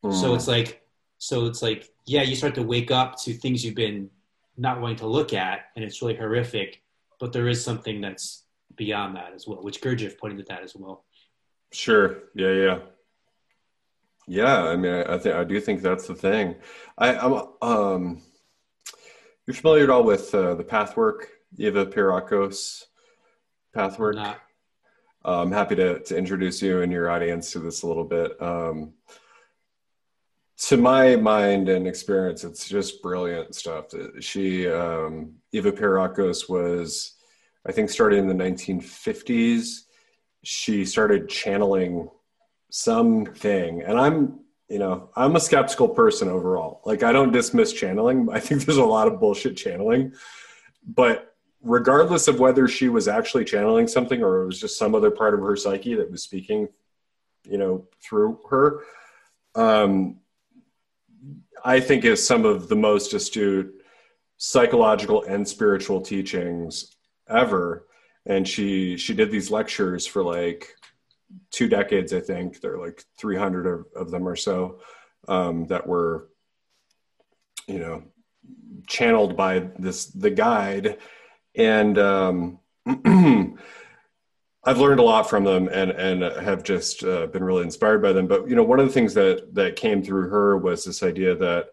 Mm. 0.03 0.13
So 0.13 0.35
it's 0.35 0.47
like, 0.47 0.81
so 1.17 1.45
it's 1.45 1.61
like, 1.61 1.89
yeah, 2.05 2.23
you 2.23 2.35
start 2.35 2.55
to 2.55 2.63
wake 2.63 2.91
up 2.91 3.17
to 3.21 3.33
things 3.33 3.63
you've 3.63 3.75
been 3.75 4.09
not 4.57 4.81
wanting 4.81 4.97
to 4.97 5.07
look 5.07 5.33
at, 5.33 5.67
and 5.77 5.85
it's 5.85 6.01
really 6.01 6.15
horrific. 6.15 6.81
But 7.21 7.31
there 7.31 7.47
is 7.47 7.63
something 7.63 8.01
that's 8.01 8.43
beyond 8.75 9.15
that 9.15 9.31
as 9.33 9.47
well, 9.47 9.63
which 9.63 9.81
Gurdjieff 9.81 10.17
pointed 10.17 10.39
to 10.39 10.45
that 10.49 10.61
as 10.61 10.75
well. 10.75 11.05
Sure. 11.71 12.17
Yeah. 12.35 12.51
Yeah. 12.51 12.79
Yeah. 14.27 14.63
I 14.63 14.75
mean, 14.75 14.93
I, 14.93 15.15
I 15.15 15.17
think 15.17 15.35
I 15.35 15.43
do 15.43 15.59
think 15.59 15.81
that's 15.81 16.07
the 16.07 16.15
thing. 16.15 16.55
I, 16.97 17.15
I'm. 17.15 17.47
Um, 17.61 18.21
you're 19.45 19.55
familiar 19.55 19.83
at 19.83 19.89
all 19.89 20.05
with 20.05 20.33
uh, 20.33 20.55
the 20.55 20.63
path 20.63 20.95
work, 20.95 21.27
Eva 21.57 21.85
Pierrakos 21.85 22.85
path 23.73 23.99
work? 23.99 24.15
Not. 24.15 24.39
I'm 25.25 25.51
happy 25.51 25.75
to, 25.75 25.99
to 25.99 26.17
introduce 26.17 26.61
you 26.61 26.81
and 26.81 26.91
your 26.91 27.09
audience 27.09 27.51
to 27.51 27.59
this 27.59 27.83
a 27.83 27.87
little 27.87 28.03
bit. 28.03 28.41
Um, 28.41 28.93
to 30.67 30.77
my 30.77 31.15
mind 31.15 31.69
and 31.69 31.87
experience, 31.87 32.43
it's 32.43 32.67
just 32.67 33.01
brilliant 33.01 33.55
stuff. 33.55 33.85
She, 34.19 34.67
um, 34.69 35.35
Eva 35.51 35.71
Pierrakos 35.71 36.49
was, 36.49 37.13
I 37.65 37.71
think, 37.71 37.89
started 37.89 38.19
in 38.19 38.27
the 38.27 38.33
1950s. 38.33 39.81
She 40.43 40.85
started 40.85 41.29
channeling 41.29 42.09
something, 42.75 43.83
and 43.83 43.99
I'm, 43.99 44.39
you 44.67 44.79
know, 44.79 45.11
I'm 45.15 45.35
a 45.35 45.39
skeptical 45.39 45.87
person 45.87 46.27
overall. 46.27 46.81
Like, 46.85 47.03
I 47.03 47.11
don't 47.11 47.31
dismiss 47.31 47.71
channeling. 47.71 48.27
I 48.31 48.39
think 48.39 48.65
there's 48.65 48.77
a 48.77 48.83
lot 48.83 49.07
of 49.07 49.19
bullshit 49.19 49.55
channeling, 49.55 50.13
but 50.83 51.35
regardless 51.61 52.27
of 52.27 52.39
whether 52.39 52.67
she 52.67 52.89
was 52.89 53.07
actually 53.07 53.45
channeling 53.45 53.87
something 53.87 54.23
or 54.23 54.41
it 54.41 54.47
was 54.47 54.59
just 54.59 54.79
some 54.79 54.95
other 54.95 55.11
part 55.11 55.35
of 55.35 55.41
her 55.41 55.55
psyche 55.55 55.93
that 55.93 56.09
was 56.09 56.23
speaking, 56.23 56.67
you 57.47 57.59
know, 57.59 57.87
through 58.01 58.39
her. 58.49 58.81
Um, 59.53 60.17
I 61.63 61.79
think 61.79 62.05
is 62.05 62.25
some 62.25 62.43
of 62.43 62.69
the 62.69 62.75
most 62.75 63.13
astute 63.13 63.71
psychological 64.37 65.23
and 65.25 65.47
spiritual 65.47 66.01
teachings 66.01 66.95
ever. 67.29 67.85
And 68.25 68.47
she 68.47 68.97
she 68.97 69.13
did 69.13 69.29
these 69.29 69.51
lectures 69.51 70.07
for 70.07 70.23
like 70.23 70.75
two 71.51 71.67
decades, 71.67 72.13
I 72.13 72.19
think. 72.19 72.61
There 72.61 72.73
are 72.73 72.85
like 72.85 73.03
300 73.17 73.67
of, 73.67 73.85
of 73.95 74.11
them 74.11 74.27
or 74.27 74.35
so 74.35 74.79
um, 75.27 75.65
that 75.67 75.87
were, 75.87 76.29
you 77.67 77.79
know, 77.79 78.03
channeled 78.87 79.37
by 79.37 79.59
this 79.79 80.05
the 80.07 80.29
guide. 80.29 80.97
And 81.55 81.97
um, 81.97 82.59
I've 84.65 84.79
learned 84.79 84.99
a 84.99 85.03
lot 85.03 85.29
from 85.29 85.43
them 85.43 85.67
and 85.67 85.91
and 85.91 86.23
have 86.23 86.63
just 86.63 87.03
uh, 87.03 87.27
been 87.27 87.43
really 87.43 87.63
inspired 87.63 88.01
by 88.01 88.13
them. 88.13 88.27
But 88.27 88.47
you 88.47 88.55
know, 88.55 88.63
one 88.63 88.79
of 88.79 88.87
the 88.87 88.93
things 88.93 89.13
that 89.15 89.53
that 89.55 89.75
came 89.75 90.01
through 90.01 90.29
her 90.29 90.57
was 90.57 90.83
this 90.83 91.03
idea 91.03 91.35
that, 91.35 91.67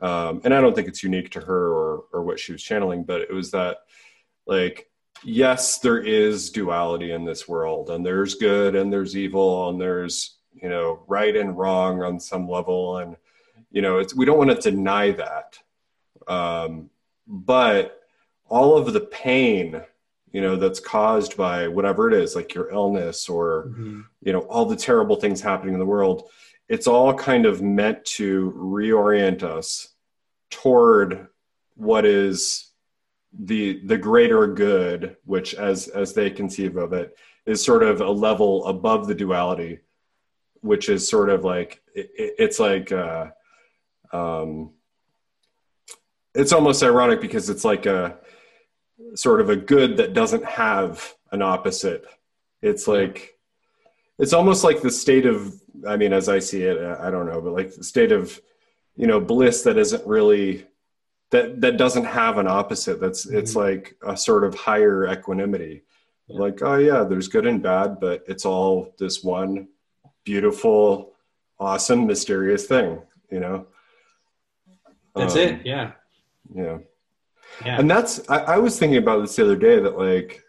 um, 0.00 0.40
and 0.44 0.54
I 0.54 0.60
don't 0.60 0.74
think 0.74 0.88
it's 0.88 1.02
unique 1.02 1.30
to 1.32 1.40
her 1.40 1.72
or 1.72 2.04
or 2.12 2.22
what 2.22 2.40
she 2.40 2.52
was 2.52 2.62
channeling, 2.62 3.04
but 3.04 3.20
it 3.20 3.32
was 3.32 3.50
that 3.52 3.78
like 4.46 4.90
yes, 5.24 5.78
there 5.78 5.98
is 5.98 6.50
duality 6.50 7.12
in 7.12 7.24
this 7.24 7.48
world, 7.48 7.90
and 7.90 8.04
there's 8.04 8.34
good 8.34 8.74
and 8.74 8.92
there's 8.92 9.16
evil, 9.16 9.68
and 9.68 9.80
there's 9.80 10.36
you 10.54 10.68
know 10.68 11.02
right 11.06 11.36
and 11.36 11.56
wrong 11.56 12.02
on 12.02 12.20
some 12.20 12.48
level, 12.48 12.98
and 12.98 13.16
you 13.70 13.82
know 13.82 13.98
it's 13.98 14.14
we 14.14 14.24
don't 14.24 14.38
want 14.38 14.50
to 14.50 14.70
deny 14.70 15.10
that, 15.12 15.58
um, 16.28 16.90
but 17.26 18.00
all 18.48 18.76
of 18.76 18.92
the 18.92 19.00
pain 19.00 19.82
you 20.32 20.40
know 20.40 20.56
that's 20.56 20.80
caused 20.80 21.36
by 21.36 21.68
whatever 21.68 22.08
it 22.08 22.14
is 22.14 22.34
like 22.34 22.54
your 22.54 22.70
illness 22.70 23.28
or 23.28 23.66
mm-hmm. 23.68 24.00
you 24.22 24.32
know 24.32 24.40
all 24.40 24.64
the 24.64 24.76
terrible 24.76 25.16
things 25.16 25.40
happening 25.40 25.74
in 25.74 25.80
the 25.80 25.86
world 25.86 26.28
it's 26.68 26.86
all 26.86 27.12
kind 27.12 27.44
of 27.44 27.60
meant 27.62 28.04
to 28.04 28.52
reorient 28.56 29.42
us 29.42 29.88
toward 30.50 31.28
what 31.74 32.04
is 32.04 32.71
the 33.40 33.80
the 33.86 33.96
greater 33.96 34.46
good 34.46 35.16
which 35.24 35.54
as 35.54 35.88
as 35.88 36.12
they 36.12 36.30
conceive 36.30 36.76
of 36.76 36.92
it 36.92 37.16
is 37.46 37.64
sort 37.64 37.82
of 37.82 38.00
a 38.00 38.10
level 38.10 38.66
above 38.66 39.06
the 39.06 39.14
duality 39.14 39.78
which 40.60 40.88
is 40.88 41.08
sort 41.08 41.30
of 41.30 41.44
like 41.44 41.82
it, 41.94 42.10
it's 42.16 42.60
like 42.60 42.92
uh 42.92 43.26
um 44.12 44.70
it's 46.34 46.52
almost 46.52 46.82
ironic 46.82 47.20
because 47.20 47.50
it's 47.50 47.64
like 47.64 47.86
a 47.86 48.18
sort 49.14 49.40
of 49.40 49.50
a 49.50 49.56
good 49.56 49.96
that 49.96 50.14
doesn't 50.14 50.44
have 50.44 51.14
an 51.30 51.42
opposite. 51.42 52.04
It's 52.62 52.86
like 52.86 53.38
it's 54.18 54.32
almost 54.32 54.64
like 54.64 54.80
the 54.80 54.90
state 54.90 55.26
of 55.26 55.54
I 55.86 55.96
mean, 55.96 56.12
as 56.12 56.28
I 56.28 56.38
see 56.38 56.62
it, 56.62 56.78
I 56.78 57.10
don't 57.10 57.26
know, 57.26 57.40
but 57.40 57.52
like 57.52 57.74
the 57.74 57.84
state 57.84 58.12
of 58.12 58.40
you 58.96 59.06
know 59.06 59.20
bliss 59.20 59.62
that 59.62 59.78
isn't 59.78 60.06
really 60.06 60.66
that 61.32 61.60
that 61.60 61.76
doesn't 61.76 62.04
have 62.04 62.38
an 62.38 62.46
opposite. 62.46 63.00
That's 63.00 63.26
mm-hmm. 63.26 63.38
it's 63.38 63.56
like 63.56 63.96
a 64.06 64.16
sort 64.16 64.44
of 64.44 64.54
higher 64.54 65.08
equanimity. 65.08 65.82
Yeah. 66.28 66.40
Like, 66.40 66.62
oh 66.62 66.76
yeah, 66.76 67.02
there's 67.02 67.26
good 67.26 67.46
and 67.46 67.60
bad, 67.60 67.98
but 68.00 68.22
it's 68.28 68.46
all 68.46 68.94
this 68.98 69.24
one 69.24 69.68
beautiful, 70.24 71.14
awesome, 71.58 72.06
mysterious 72.06 72.66
thing. 72.66 73.02
You 73.30 73.40
know. 73.40 73.66
That's 75.16 75.34
um, 75.34 75.40
it. 75.40 75.66
Yeah. 75.66 75.92
Yeah. 76.54 76.78
Yeah. 77.66 77.78
And 77.78 77.90
that's, 77.90 78.30
I, 78.30 78.38
I 78.38 78.58
was 78.58 78.78
thinking 78.78 78.96
about 78.96 79.20
this 79.20 79.36
the 79.36 79.44
other 79.44 79.56
day 79.56 79.78
that, 79.78 79.98
like, 79.98 80.42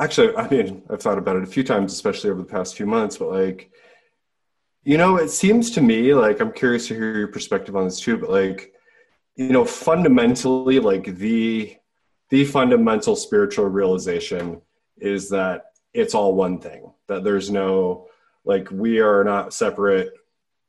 actually, 0.00 0.36
I 0.36 0.48
mean, 0.48 0.82
I've 0.90 1.00
thought 1.00 1.18
about 1.18 1.36
it 1.36 1.44
a 1.44 1.46
few 1.46 1.62
times, 1.62 1.92
especially 1.92 2.30
over 2.30 2.40
the 2.40 2.48
past 2.48 2.76
few 2.76 2.86
months, 2.86 3.18
but 3.18 3.30
like, 3.30 3.70
you 4.82 4.98
know, 4.98 5.16
it 5.16 5.28
seems 5.28 5.70
to 5.72 5.80
me 5.80 6.14
like 6.14 6.40
I'm 6.40 6.52
curious 6.52 6.88
to 6.88 6.94
hear 6.94 7.16
your 7.16 7.28
perspective 7.28 7.76
on 7.76 7.84
this 7.84 8.00
too, 8.00 8.16
but 8.16 8.30
like, 8.30 8.72
you 9.36 9.48
know, 9.48 9.64
fundamentally, 9.64 10.80
like 10.80 11.16
the 11.16 11.76
the 12.30 12.44
fundamental 12.44 13.14
spiritual 13.14 13.66
realization 13.66 14.60
is 14.98 15.28
that 15.28 15.66
it's 15.92 16.14
all 16.14 16.34
one 16.34 16.58
thing. 16.58 16.92
That 17.06 17.22
there's 17.22 17.50
no 17.50 18.08
like 18.44 18.70
we 18.70 18.98
are 19.00 19.22
not 19.22 19.52
separate. 19.52 20.12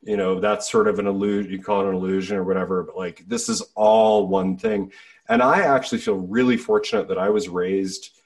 You 0.01 0.17
know, 0.17 0.39
that's 0.39 0.69
sort 0.69 0.87
of 0.87 0.99
an 0.99 1.07
illusion. 1.07 1.51
You 1.51 1.61
call 1.61 1.85
it 1.85 1.89
an 1.89 1.95
illusion 1.95 2.37
or 2.37 2.43
whatever, 2.43 2.83
but 2.83 2.97
like 2.97 3.23
this 3.27 3.49
is 3.49 3.61
all 3.73 4.27
one 4.27 4.57
thing. 4.57 4.91
And 5.29 5.41
I 5.41 5.61
actually 5.61 5.99
feel 5.99 6.15
really 6.15 6.57
fortunate 6.57 7.07
that 7.07 7.17
I 7.17 7.29
was 7.29 7.49
raised 7.49 8.17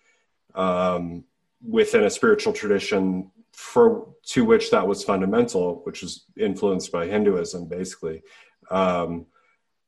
um, 0.55 1.23
within 1.67 2.03
a 2.03 2.09
spiritual 2.09 2.53
tradition 2.53 3.31
for 3.53 4.07
to 4.23 4.43
which 4.43 4.71
that 4.71 4.87
was 4.87 5.03
fundamental, 5.03 5.81
which 5.83 6.01
was 6.01 6.25
influenced 6.37 6.91
by 6.91 7.07
Hinduism, 7.07 7.67
basically. 7.67 8.21
Um, 8.69 9.27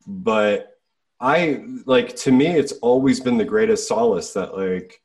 but 0.08 0.78
I 1.20 1.64
like 1.86 2.16
to 2.18 2.32
me, 2.32 2.48
it's 2.48 2.74
always 2.74 3.20
been 3.20 3.38
the 3.38 3.46
greatest 3.46 3.88
solace 3.88 4.34
that 4.34 4.58
like 4.58 5.02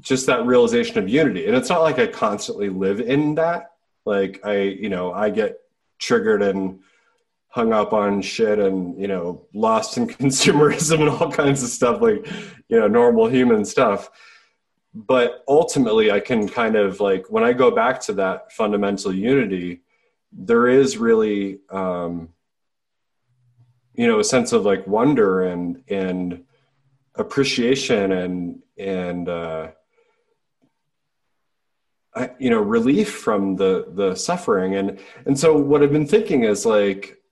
just 0.00 0.26
that 0.26 0.46
realization 0.46 0.98
of 0.98 1.08
unity, 1.08 1.46
and 1.46 1.56
it's 1.56 1.68
not 1.68 1.82
like 1.82 1.98
I 1.98 2.06
constantly 2.06 2.68
live 2.68 3.00
in 3.00 3.34
that. 3.34 3.72
Like 4.04 4.40
I, 4.44 4.60
you 4.60 4.88
know, 4.88 5.12
I 5.12 5.30
get 5.30 5.58
triggered 5.98 6.42
and 6.42 6.80
hung 7.52 7.72
up 7.72 7.92
on 7.92 8.22
shit 8.22 8.58
and 8.58 8.98
you 8.98 9.06
know 9.06 9.46
lost 9.52 9.98
in 9.98 10.06
consumerism 10.18 11.00
and 11.00 11.08
all 11.10 11.30
kinds 11.30 11.62
of 11.62 11.68
stuff 11.68 12.00
like 12.00 12.26
you 12.68 12.80
know 12.80 12.88
normal 12.88 13.28
human 13.28 13.62
stuff 13.62 14.10
but 14.94 15.44
ultimately 15.46 16.10
i 16.10 16.18
can 16.18 16.48
kind 16.48 16.76
of 16.76 16.98
like 16.98 17.30
when 17.30 17.44
i 17.44 17.52
go 17.52 17.70
back 17.70 18.00
to 18.00 18.14
that 18.14 18.50
fundamental 18.52 19.14
unity 19.14 19.82
there 20.32 20.66
is 20.66 20.96
really 20.96 21.58
um 21.70 22.28
you 23.94 24.06
know 24.06 24.18
a 24.18 24.24
sense 24.24 24.52
of 24.52 24.64
like 24.64 24.86
wonder 24.86 25.42
and 25.42 25.82
and 25.88 26.44
appreciation 27.14 28.12
and 28.12 28.62
and 28.78 29.28
uh 29.28 29.68
I, 32.14 32.30
you 32.38 32.50
know 32.50 32.60
relief 32.60 33.12
from 33.12 33.56
the 33.56 33.86
the 33.94 34.14
suffering. 34.14 34.74
And 34.74 34.98
and 35.26 35.38
so 35.38 35.56
what 35.56 35.82
i've 35.82 35.92
been 35.92 36.06
thinking 36.06 36.44
is 36.44 36.66
like 36.66 37.22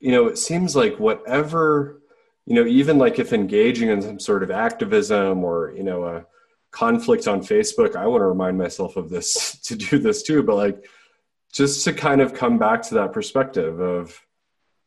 you 0.00 0.12
know 0.12 0.26
it 0.26 0.38
seems 0.38 0.76
like 0.76 0.98
whatever 0.98 2.02
you 2.44 2.54
know 2.54 2.66
even 2.66 2.98
like 2.98 3.18
if 3.18 3.32
engaging 3.32 3.88
in 3.88 4.02
some 4.02 4.20
sort 4.20 4.42
of 4.42 4.50
activism 4.50 5.44
or 5.44 5.72
you 5.74 5.82
know 5.82 6.04
a 6.04 6.26
conflict 6.76 7.26
on 7.26 7.40
Facebook, 7.40 7.96
I 7.96 8.06
want 8.06 8.20
to 8.20 8.26
remind 8.26 8.58
myself 8.58 8.96
of 8.96 9.08
this 9.08 9.58
to 9.64 9.76
do 9.76 9.98
this 9.98 10.22
too, 10.22 10.42
but 10.42 10.56
like 10.56 10.86
just 11.52 11.84
to 11.84 11.92
kind 11.92 12.20
of 12.20 12.34
come 12.34 12.58
back 12.58 12.82
to 12.82 12.94
that 12.94 13.12
perspective 13.12 13.80
of 13.80 14.20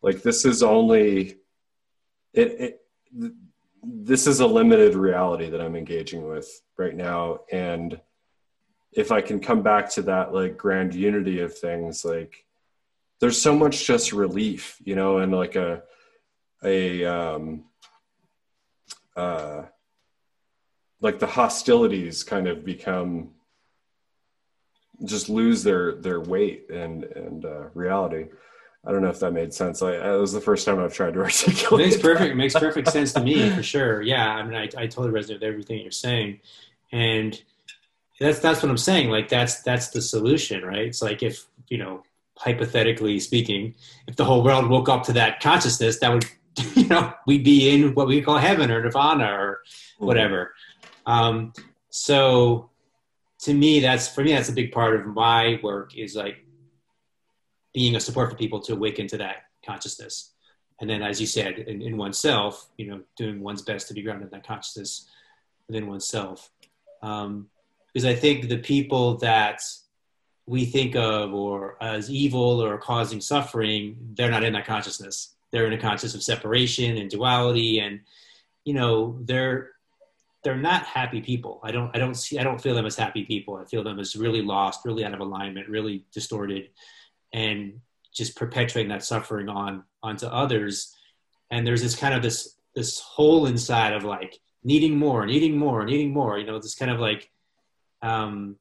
like 0.01 0.21
this 0.21 0.45
is 0.45 0.63
only 0.63 1.37
it, 2.33 2.61
it 2.61 2.81
this 3.83 4.27
is 4.27 4.39
a 4.39 4.47
limited 4.47 4.93
reality 4.93 5.49
that 5.49 5.61
I'm 5.61 5.75
engaging 5.75 6.27
with 6.27 6.61
right 6.77 6.95
now 6.95 7.39
and 7.51 7.99
if 8.91 9.11
I 9.11 9.21
can 9.21 9.39
come 9.39 9.61
back 9.61 9.89
to 9.91 10.01
that 10.03 10.33
like 10.33 10.57
grand 10.57 10.93
unity 10.93 11.39
of 11.41 11.57
things 11.57 12.03
like 12.03 12.45
there's 13.19 13.41
so 13.41 13.55
much 13.55 13.85
just 13.85 14.13
relief, 14.13 14.77
you 14.83 14.95
know, 14.95 15.17
and 15.17 15.31
like 15.31 15.55
a 15.55 15.83
a 16.63 17.05
um 17.05 17.65
uh 19.15 19.63
like 21.01 21.19
the 21.19 21.27
hostilities 21.27 22.23
kind 22.23 22.47
of 22.47 22.65
become 22.65 23.31
just 25.05 25.29
lose 25.29 25.63
their 25.63 25.95
their 25.95 26.19
weight 26.19 26.69
and 26.69 27.03
and 27.03 27.45
uh, 27.45 27.69
reality. 27.73 28.27
I 28.85 28.91
don't 28.91 29.01
know 29.01 29.09
if 29.09 29.19
that 29.19 29.33
made 29.33 29.53
sense. 29.53 29.81
I, 29.81 29.97
that 29.97 30.11
was 30.11 30.31
the 30.31 30.39
first 30.39 30.65
time 30.65 30.79
I've 30.79 30.93
tried 30.93 31.13
to 31.15 31.19
articulate. 31.23 31.85
It 31.85 31.89
makes 31.89 32.01
perfect. 32.01 32.35
Makes 32.35 32.53
perfect 32.55 32.87
sense 32.91 33.13
to 33.13 33.21
me 33.21 33.49
for 33.49 33.63
sure. 33.63 34.01
Yeah, 34.01 34.27
I 34.27 34.43
mean, 34.43 34.55
I, 34.55 34.63
I 34.63 34.87
totally 34.87 35.09
resonate 35.09 35.35
with 35.35 35.43
everything 35.43 35.81
you're 35.81 35.91
saying, 35.91 36.39
and 36.91 37.39
that's 38.19 38.39
that's 38.39 38.61
what 38.61 38.69
I'm 38.69 38.77
saying. 38.77 39.09
Like 39.09 39.29
that's 39.29 39.61
that's 39.61 39.89
the 39.89 40.01
solution, 40.01 40.63
right? 40.63 40.87
It's 40.87 41.01
like 41.01 41.23
if 41.23 41.45
you 41.67 41.77
know, 41.77 42.03
hypothetically 42.37 43.19
speaking, 43.19 43.75
if 44.07 44.15
the 44.15 44.25
whole 44.25 44.43
world 44.43 44.69
woke 44.69 44.89
up 44.89 45.03
to 45.03 45.13
that 45.13 45.41
consciousness, 45.41 45.99
that 45.99 46.13
would 46.13 46.25
you 46.75 46.87
know 46.87 47.13
we'd 47.27 47.43
be 47.43 47.69
in 47.69 47.93
what 47.95 48.07
we 48.07 48.21
call 48.21 48.37
heaven 48.37 48.71
or 48.71 48.81
nirvana 48.81 49.25
or 49.25 49.61
mm-hmm. 49.65 50.05
whatever. 50.05 50.53
Um, 51.05 51.53
so 51.89 52.69
to 53.39 53.53
me, 53.53 53.79
that's 53.79 54.07
for 54.07 54.23
me, 54.23 54.33
that's 54.33 54.49
a 54.49 54.53
big 54.53 54.71
part 54.71 54.95
of 54.95 55.05
my 55.05 55.59
work 55.63 55.97
is 55.97 56.15
like 56.15 56.45
being 57.73 57.95
a 57.95 57.99
support 57.99 58.31
for 58.31 58.37
people 58.37 58.59
to 58.61 58.73
awaken 58.73 59.07
to 59.07 59.17
that 59.17 59.43
consciousness. 59.65 60.33
And 60.81 60.89
then, 60.89 61.01
as 61.01 61.19
you 61.19 61.27
said, 61.27 61.59
in, 61.59 61.81
in 61.81 61.97
oneself, 61.97 62.69
you 62.77 62.87
know, 62.87 63.01
doing 63.17 63.41
one's 63.41 63.61
best 63.61 63.87
to 63.89 63.93
be 63.93 64.01
grounded 64.01 64.27
in 64.27 64.31
that 64.31 64.47
consciousness 64.47 65.07
within 65.67 65.87
oneself. 65.87 66.49
Um, 67.01 67.49
because 67.93 68.05
I 68.05 68.15
think 68.15 68.47
the 68.47 68.57
people 68.57 69.17
that 69.17 69.61
we 70.45 70.65
think 70.65 70.95
of 70.95 71.33
or 71.33 71.77
as 71.81 72.09
evil 72.09 72.63
or 72.63 72.77
causing 72.77 73.21
suffering, 73.21 73.97
they're 74.13 74.31
not 74.31 74.43
in 74.43 74.53
that 74.53 74.65
consciousness. 74.65 75.35
They're 75.51 75.65
in 75.65 75.73
a 75.73 75.77
consciousness 75.77 76.15
of 76.15 76.23
separation 76.23 76.97
and 76.97 77.09
duality, 77.09 77.79
and 77.79 78.01
you 78.63 78.73
know, 78.73 79.17
they're 79.21 79.71
they're 80.43 80.55
not 80.55 80.85
happy 80.85 81.21
people. 81.21 81.59
I 81.63 81.71
don't 81.71 81.95
I 81.95 81.99
don't 81.99 82.15
see 82.15 82.39
I 82.39 82.43
don't 82.43 82.61
feel 82.61 82.75
them 82.75 82.85
as 82.85 82.95
happy 82.95 83.25
people. 83.25 83.57
I 83.57 83.65
feel 83.65 83.83
them 83.83 83.99
as 83.99 84.15
really 84.15 84.41
lost, 84.41 84.85
really 84.85 85.03
out 85.03 85.13
of 85.13 85.19
alignment, 85.19 85.69
really 85.69 86.05
distorted, 86.13 86.69
and 87.33 87.79
just 88.13 88.35
perpetuating 88.35 88.89
that 88.89 89.03
suffering 89.03 89.49
on 89.49 89.83
onto 90.01 90.25
others. 90.25 90.95
And 91.51 91.65
there's 91.65 91.81
this 91.81 91.95
kind 91.95 92.13
of 92.13 92.21
this 92.21 92.55
this 92.75 92.99
hole 92.99 93.45
inside 93.45 93.93
of 93.93 94.03
like 94.03 94.39
needing 94.63 94.97
more, 94.97 95.25
needing 95.25 95.57
more, 95.57 95.85
needing 95.85 96.11
more. 96.11 96.37
You 96.37 96.45
know, 96.45 96.59
this 96.59 96.75
kind 96.75 96.91
of 96.91 96.99
like, 96.99 97.29
um, 98.01 98.57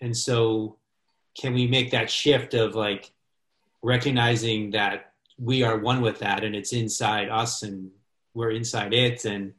and 0.00 0.16
so 0.16 0.76
can 1.38 1.54
we 1.54 1.66
make 1.66 1.90
that 1.90 2.10
shift 2.10 2.54
of 2.54 2.74
like 2.74 3.12
recognizing 3.82 4.72
that 4.72 5.12
we 5.38 5.62
are 5.62 5.78
one 5.78 6.00
with 6.00 6.18
that 6.18 6.42
and 6.42 6.54
it's 6.54 6.72
inside 6.72 7.28
us 7.28 7.62
and 7.62 7.90
we're 8.34 8.50
inside 8.50 8.92
it 8.92 9.24
and 9.24 9.54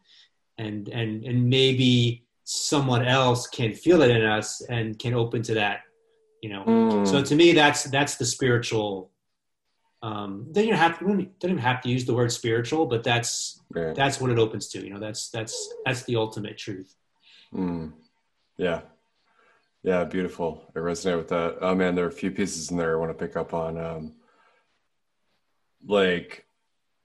and 0.58 0.90
and 0.90 1.24
and 1.24 1.50
maybe 1.50 2.24
someone 2.44 3.06
else 3.06 3.48
can 3.48 3.74
feel 3.74 4.02
it 4.02 4.12
in 4.12 4.24
us 4.24 4.62
and 4.62 5.00
can 5.00 5.14
open 5.14 5.42
to 5.42 5.54
that 5.54 5.82
you 6.42 6.50
know 6.50 6.64
mm. 6.64 7.08
so 7.08 7.22
to 7.22 7.36
me 7.36 7.52
that's 7.52 7.84
that's 7.86 8.16
the 8.16 8.26
spiritual 8.26 9.12
um 10.02 10.48
they 10.52 10.66
don't 10.66 10.78
have 10.78 10.98
to 11.00 11.06
don't 11.06 11.30
even 11.44 11.58
have 11.58 11.82
to 11.82 11.90
use 11.90 12.06
the 12.06 12.14
word 12.14 12.32
spiritual 12.32 12.86
but 12.86 13.04
that's 13.04 13.62
yeah. 13.76 13.94
that's 13.94 14.22
what 14.22 14.32
it 14.32 14.40
opens 14.40 14.70
to 14.70 14.84
you 14.84 14.94
know 14.94 15.00
that's 15.00 15.30
that's 15.30 15.74
that's 15.86 16.04
the 16.04 16.16
ultimate 16.16 16.58
truth 16.58 16.96
mm. 17.54 17.92
yeah 18.58 18.82
yeah 19.84 20.04
beautiful 20.04 20.64
i 20.76 20.80
resonate 20.80 21.18
with 21.18 21.28
that 21.28 21.58
oh 21.62 21.76
man 21.76 21.96
there 21.96 22.06
are 22.06 22.10
a 22.10 22.12
few 22.12 22.32
pieces 22.32 22.72
in 22.72 22.78
there 22.78 22.96
i 22.96 23.00
want 23.00 23.12
to 23.12 23.26
pick 23.26 23.36
up 23.36 23.54
on 23.54 23.78
um 23.78 24.14
like 25.86 26.46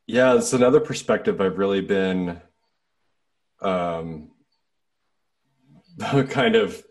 yeah 0.06 0.34
it's 0.34 0.52
another 0.52 0.80
perspective 0.80 1.40
i've 1.40 1.58
really 1.58 1.80
been 1.80 2.40
um, 3.64 4.30
kind 6.28 6.54
of 6.54 6.82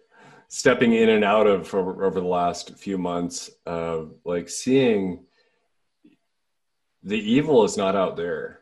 stepping 0.53 0.93
in 0.93 1.09
and 1.09 1.23
out 1.23 1.47
of 1.47 1.73
over, 1.73 2.05
over 2.05 2.19
the 2.19 2.27
last 2.27 2.77
few 2.77 2.97
months 2.97 3.49
of 3.65 4.13
like 4.23 4.47
seeing 4.47 5.25
the 7.01 7.17
evil 7.17 7.63
is 7.63 7.75
not 7.75 7.95
out 7.95 8.15
there 8.15 8.59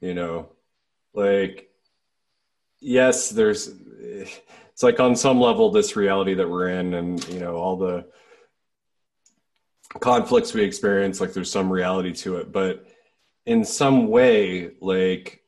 you 0.00 0.14
know? 0.14 0.50
Like 1.14 1.70
yes 2.78 3.30
there's 3.30 3.68
it's 3.98 4.82
like 4.82 5.00
on 5.00 5.16
some 5.16 5.40
level 5.40 5.70
this 5.70 5.96
reality 5.96 6.34
that 6.34 6.48
we're 6.48 6.68
in 6.68 6.92
and 6.92 7.26
you 7.28 7.40
know 7.40 7.56
all 7.56 7.76
the 7.76 8.06
conflicts 9.98 10.52
we 10.52 10.62
experience 10.62 11.20
like 11.20 11.32
there's 11.32 11.50
some 11.50 11.72
reality 11.72 12.12
to 12.12 12.36
it. 12.36 12.52
But 12.52 12.86
in 13.46 13.64
some 13.64 14.08
way 14.08 14.70
like 14.80 15.42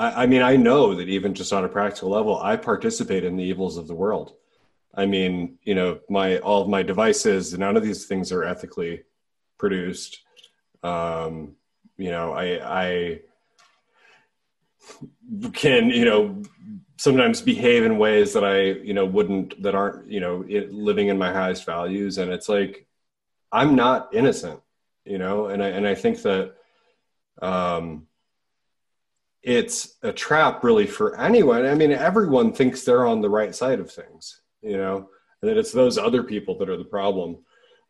I, 0.00 0.22
I 0.22 0.26
mean, 0.26 0.40
I 0.40 0.56
know 0.56 0.94
that 0.94 1.08
even 1.08 1.34
just 1.34 1.52
on 1.52 1.64
a 1.64 1.68
practical 1.68 2.08
level, 2.08 2.40
I 2.40 2.56
participate 2.56 3.22
in 3.22 3.36
the 3.36 3.44
evils 3.44 3.76
of 3.76 3.86
the 3.86 3.94
world. 3.94 4.34
I 4.94 5.04
mean, 5.06 5.58
you 5.62 5.74
know, 5.74 6.00
my 6.08 6.38
all 6.38 6.62
of 6.62 6.68
my 6.68 6.82
devices, 6.82 7.56
none 7.56 7.76
of 7.76 7.82
these 7.82 8.06
things 8.06 8.32
are 8.32 8.42
ethically 8.42 9.02
produced. 9.58 10.22
Um, 10.82 11.56
you 11.98 12.10
know, 12.10 12.32
I 12.32 12.46
I 12.82 13.20
can 15.52 15.90
you 15.90 16.06
know 16.06 16.42
sometimes 16.96 17.42
behave 17.42 17.84
in 17.84 17.98
ways 17.98 18.32
that 18.32 18.44
I 18.44 18.62
you 18.88 18.94
know 18.94 19.04
wouldn't 19.04 19.62
that 19.62 19.74
aren't 19.74 20.10
you 20.10 20.20
know 20.20 20.44
it, 20.48 20.72
living 20.72 21.08
in 21.08 21.18
my 21.18 21.30
highest 21.30 21.66
values, 21.66 22.16
and 22.16 22.32
it's 22.32 22.48
like 22.48 22.86
I'm 23.52 23.76
not 23.76 24.14
innocent, 24.14 24.60
you 25.04 25.18
know, 25.18 25.46
and 25.46 25.62
I 25.62 25.68
and 25.68 25.86
I 25.86 25.94
think 25.94 26.22
that 26.22 26.54
um, 27.42 28.06
it's 29.42 29.96
a 30.02 30.12
trap 30.12 30.62
really 30.62 30.86
for 30.86 31.18
anyone. 31.18 31.64
I 31.66 31.74
mean, 31.74 31.92
everyone 31.92 32.52
thinks 32.52 32.84
they're 32.84 33.06
on 33.06 33.20
the 33.20 33.30
right 33.30 33.54
side 33.54 33.80
of 33.80 33.90
things, 33.90 34.40
you 34.62 34.76
know, 34.76 35.08
and 35.40 35.50
that 35.50 35.56
it's 35.58 35.72
those 35.72 35.98
other 35.98 36.22
people 36.22 36.58
that 36.58 36.68
are 36.68 36.76
the 36.76 36.84
problem. 36.84 37.38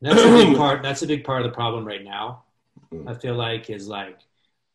That's 0.00 0.22
a 0.22 0.30
big 0.30 0.56
part. 0.56 0.82
That's 0.82 1.02
a 1.02 1.06
big 1.06 1.24
part 1.24 1.44
of 1.44 1.50
the 1.50 1.54
problem 1.54 1.84
right 1.84 2.04
now. 2.04 2.44
Mm. 2.92 3.08
I 3.08 3.14
feel 3.14 3.34
like 3.34 3.68
is 3.70 3.88
like 3.88 4.18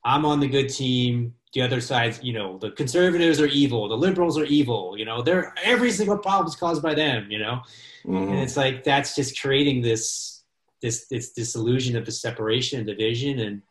I'm 0.03 0.26
on 0.26 0.39
the 0.39 0.47
good 0.47 0.69
team. 0.69 1.34
The 1.53 1.61
other 1.61 1.80
side, 1.80 2.19
you 2.22 2.34
know, 2.34 2.57
the 2.57 2.72
conservatives 2.72 3.39
are 3.39 3.45
evil. 3.45 3.88
The 3.88 3.95
liberals 3.95 4.38
are 4.38 4.43
evil. 4.43 4.95
You 4.97 5.06
know, 5.06 5.22
they're 5.22 5.53
every 5.64 5.91
single 5.91 6.18
problem 6.18 6.47
is 6.47 6.56
caused 6.57 6.84
by 6.84 6.93
them. 6.93 7.31
You 7.31 7.39
know, 7.39 7.61
mm-hmm. 8.06 8.34
and 8.34 8.39
it's 8.39 8.57
like 8.57 8.84
that's 8.84 9.15
just 9.15 9.39
creating 9.39 9.81
this 9.81 10.43
this 10.81 11.07
this 11.07 11.31
disillusion 11.31 11.95
of 11.95 12.06
the 12.06 12.11
separation 12.11 12.80
and 12.80 12.88
division 12.88 13.39
and 13.39 13.61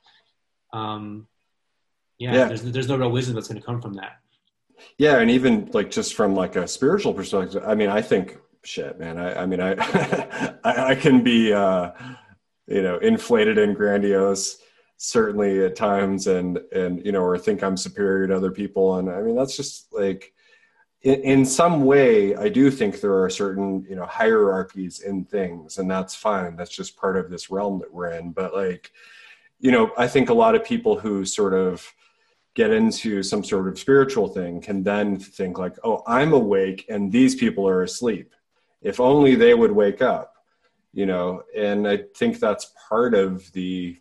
um 0.73 1.27
yeah, 2.19 2.35
yeah. 2.35 2.45
There's, 2.47 2.63
there's 2.63 2.89
no 2.89 2.97
real 2.97 3.11
wisdom 3.11 3.35
that's 3.35 3.49
going 3.49 3.61
to 3.61 3.67
come 3.67 3.81
from 3.81 3.95
that. 3.95 4.21
Yeah 4.99 5.19
and 5.19 5.31
even 5.31 5.71
like 5.73 5.91
just 5.91 6.15
from 6.15 6.35
like 6.35 6.57
a 6.57 6.69
spiritual 6.69 7.15
perspective 7.15 7.63
i 7.67 7.75
mean 7.75 7.89
i 7.89 8.03
think 8.03 8.39
shit 8.65 8.99
man. 8.99 9.19
I, 9.19 9.43
I 9.43 9.47
mean 9.47 9.61
I, 9.61 9.73
I, 10.65 10.91
I 10.91 10.95
can 10.95 11.23
be 11.23 11.53
uh 11.53 11.91
you 12.67 12.83
know 12.83 12.99
inflated 12.99 13.59
and 13.59 13.77
grandiose 13.77 14.59
certainly 14.97 15.65
at 15.65 15.77
times 15.77 16.27
and 16.27 16.59
and 16.73 17.05
you 17.05 17.13
know 17.13 17.23
or 17.23 17.39
think 17.39 17.63
i'm 17.63 17.77
superior 17.77 18.27
to 18.29 18.37
other 18.37 18.51
people. 18.51 18.99
And 18.99 19.11
i 19.11 19.21
mean 19.21 19.37
that's 19.37 19.57
just 19.57 19.93
like 19.93 20.33
in, 21.03 21.21
in 21.23 21.45
some 21.45 21.85
way 21.85 22.35
i 22.37 22.49
do 22.49 22.71
think 22.71 23.01
there 23.01 23.23
are 23.23 23.31
certain 23.31 23.85
you 23.89 23.97
know 23.97 24.07
hierarchies 24.07 25.01
in 25.01 25.25
things 25.25 25.79
and 25.79 25.91
that's 25.91 26.15
fine. 26.15 26.57
That's 26.57 26.75
just 26.75 26.97
part 26.97 27.17
of 27.17 27.31
this 27.31 27.51
realm 27.51 27.81
that 27.81 27.93
we're 27.93 28.13
in. 28.13 28.33
But 28.33 28.55
like 28.55 28.93
you 29.61 29.71
know 29.71 29.93
i 29.97 30.07
think 30.09 30.31
a 30.31 30.35
lot 30.35 30.55
of 30.55 30.65
people 30.65 30.99
who 30.99 31.25
sort 31.25 31.55
of 31.55 31.93
get 32.55 32.71
into 32.71 33.23
some 33.23 33.43
sort 33.43 33.67
of 33.69 33.79
spiritual 33.79 34.29
thing 34.29 34.61
can 34.61 34.83
then 34.83 35.17
think 35.17 35.59
like 35.59 35.77
oh 35.85 36.03
i'm 36.07 36.33
awake 36.33 36.85
and 36.89 37.11
these 37.11 37.35
people 37.35 37.69
are 37.69 37.83
asleep. 37.83 38.33
If 38.81 39.01
only 39.01 39.35
they 39.35 39.55
would 39.55 39.73
wake 39.73 40.03
up 40.03 40.35
you 40.93 41.07
know? 41.07 41.43
And 41.57 41.87
i 41.87 41.99
think 42.17 42.39
that's 42.39 42.73
part 42.89 43.15
of 43.15 43.53
the 43.53 43.99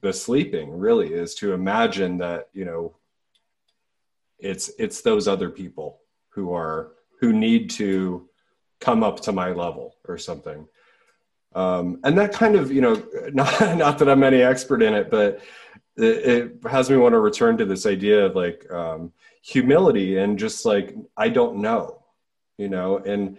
the 0.00 0.12
sleeping 0.12 0.70
really 0.70 1.12
is 1.12 1.34
to 1.34 1.52
imagine 1.52 2.18
that 2.18 2.48
you 2.52 2.64
know 2.64 2.94
it's 4.38 4.70
it's 4.78 5.00
those 5.00 5.26
other 5.26 5.50
people 5.50 6.00
who 6.28 6.54
are 6.54 6.92
who 7.20 7.32
need 7.32 7.68
to 7.68 8.28
come 8.80 9.02
up 9.02 9.18
to 9.18 9.32
my 9.32 9.50
level 9.50 9.96
or 10.06 10.16
something. 10.16 10.68
Um, 11.54 11.98
and 12.04 12.16
that 12.16 12.32
kind 12.32 12.54
of 12.54 12.70
you 12.70 12.80
know 12.80 13.02
not 13.32 13.76
not 13.76 13.98
that 13.98 14.08
i'm 14.08 14.22
any 14.22 14.42
expert 14.42 14.82
in 14.82 14.94
it 14.94 15.10
but 15.10 15.40
it, 15.98 16.52
has 16.70 16.88
me 16.90 16.96
want 16.96 17.12
to 17.12 17.18
return 17.18 17.56
to 17.58 17.64
this 17.64 17.86
idea 17.86 18.26
of 18.26 18.36
like 18.36 18.70
um, 18.70 19.12
humility 19.42 20.18
and 20.18 20.38
just 20.38 20.64
like 20.64 20.94
i 21.16 21.28
don't 21.28 21.56
know 21.56 21.98
you 22.58 22.68
know? 22.68 22.98
And 22.98 23.38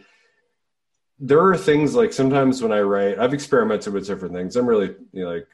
there 1.20 1.46
are 1.46 1.58
things 1.58 1.94
like 1.94 2.14
sometimes 2.14 2.64
when 2.64 2.72
i 2.72 2.80
write 2.80 3.20
i've 3.20 3.34
experimented 3.34 3.94
with 3.94 4.08
different 4.08 4.34
things. 4.34 4.56
I'm 4.56 4.66
really 4.66 4.96
you 5.12 5.24
know, 5.24 5.34
like 5.34 5.48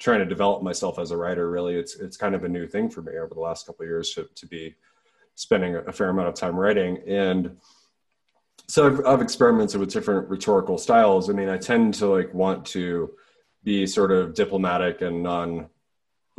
trying 0.00 0.18
to 0.18 0.24
develop 0.24 0.62
myself 0.62 0.98
as 0.98 1.12
a 1.12 1.16
writer 1.16 1.48
really. 1.48 1.76
It's 1.76 1.94
it's 1.94 2.16
kind 2.16 2.34
of 2.34 2.44
a 2.44 2.48
new 2.48 2.66
thing 2.66 2.90
for 2.90 3.00
me 3.00 3.16
over 3.16 3.32
the 3.32 3.40
last 3.40 3.66
couple 3.66 3.84
of 3.84 3.88
years 3.88 4.12
to, 4.14 4.28
to 4.34 4.46
be 4.46 4.74
spending 5.36 5.76
a 5.76 5.92
fair 5.92 6.10
amount 6.10 6.28
of 6.28 6.34
time 6.34 6.56
writing. 6.56 6.98
And 7.06 7.56
so 8.66 8.86
I've, 8.86 9.06
I've 9.06 9.22
experimented 9.22 9.80
with 9.80 9.92
different 9.92 10.28
rhetorical 10.28 10.76
styles. 10.76 11.30
I 11.30 11.34
mean 11.34 11.48
i 11.48 11.56
tend 11.56 11.94
to 11.94 12.06
like 12.08 12.34
want 12.34 12.66
to 12.66 13.12
be 13.62 13.86
sort 13.86 14.10
of 14.10 14.34
diplomatic 14.34 15.02
and 15.02 15.22
non 15.22 15.68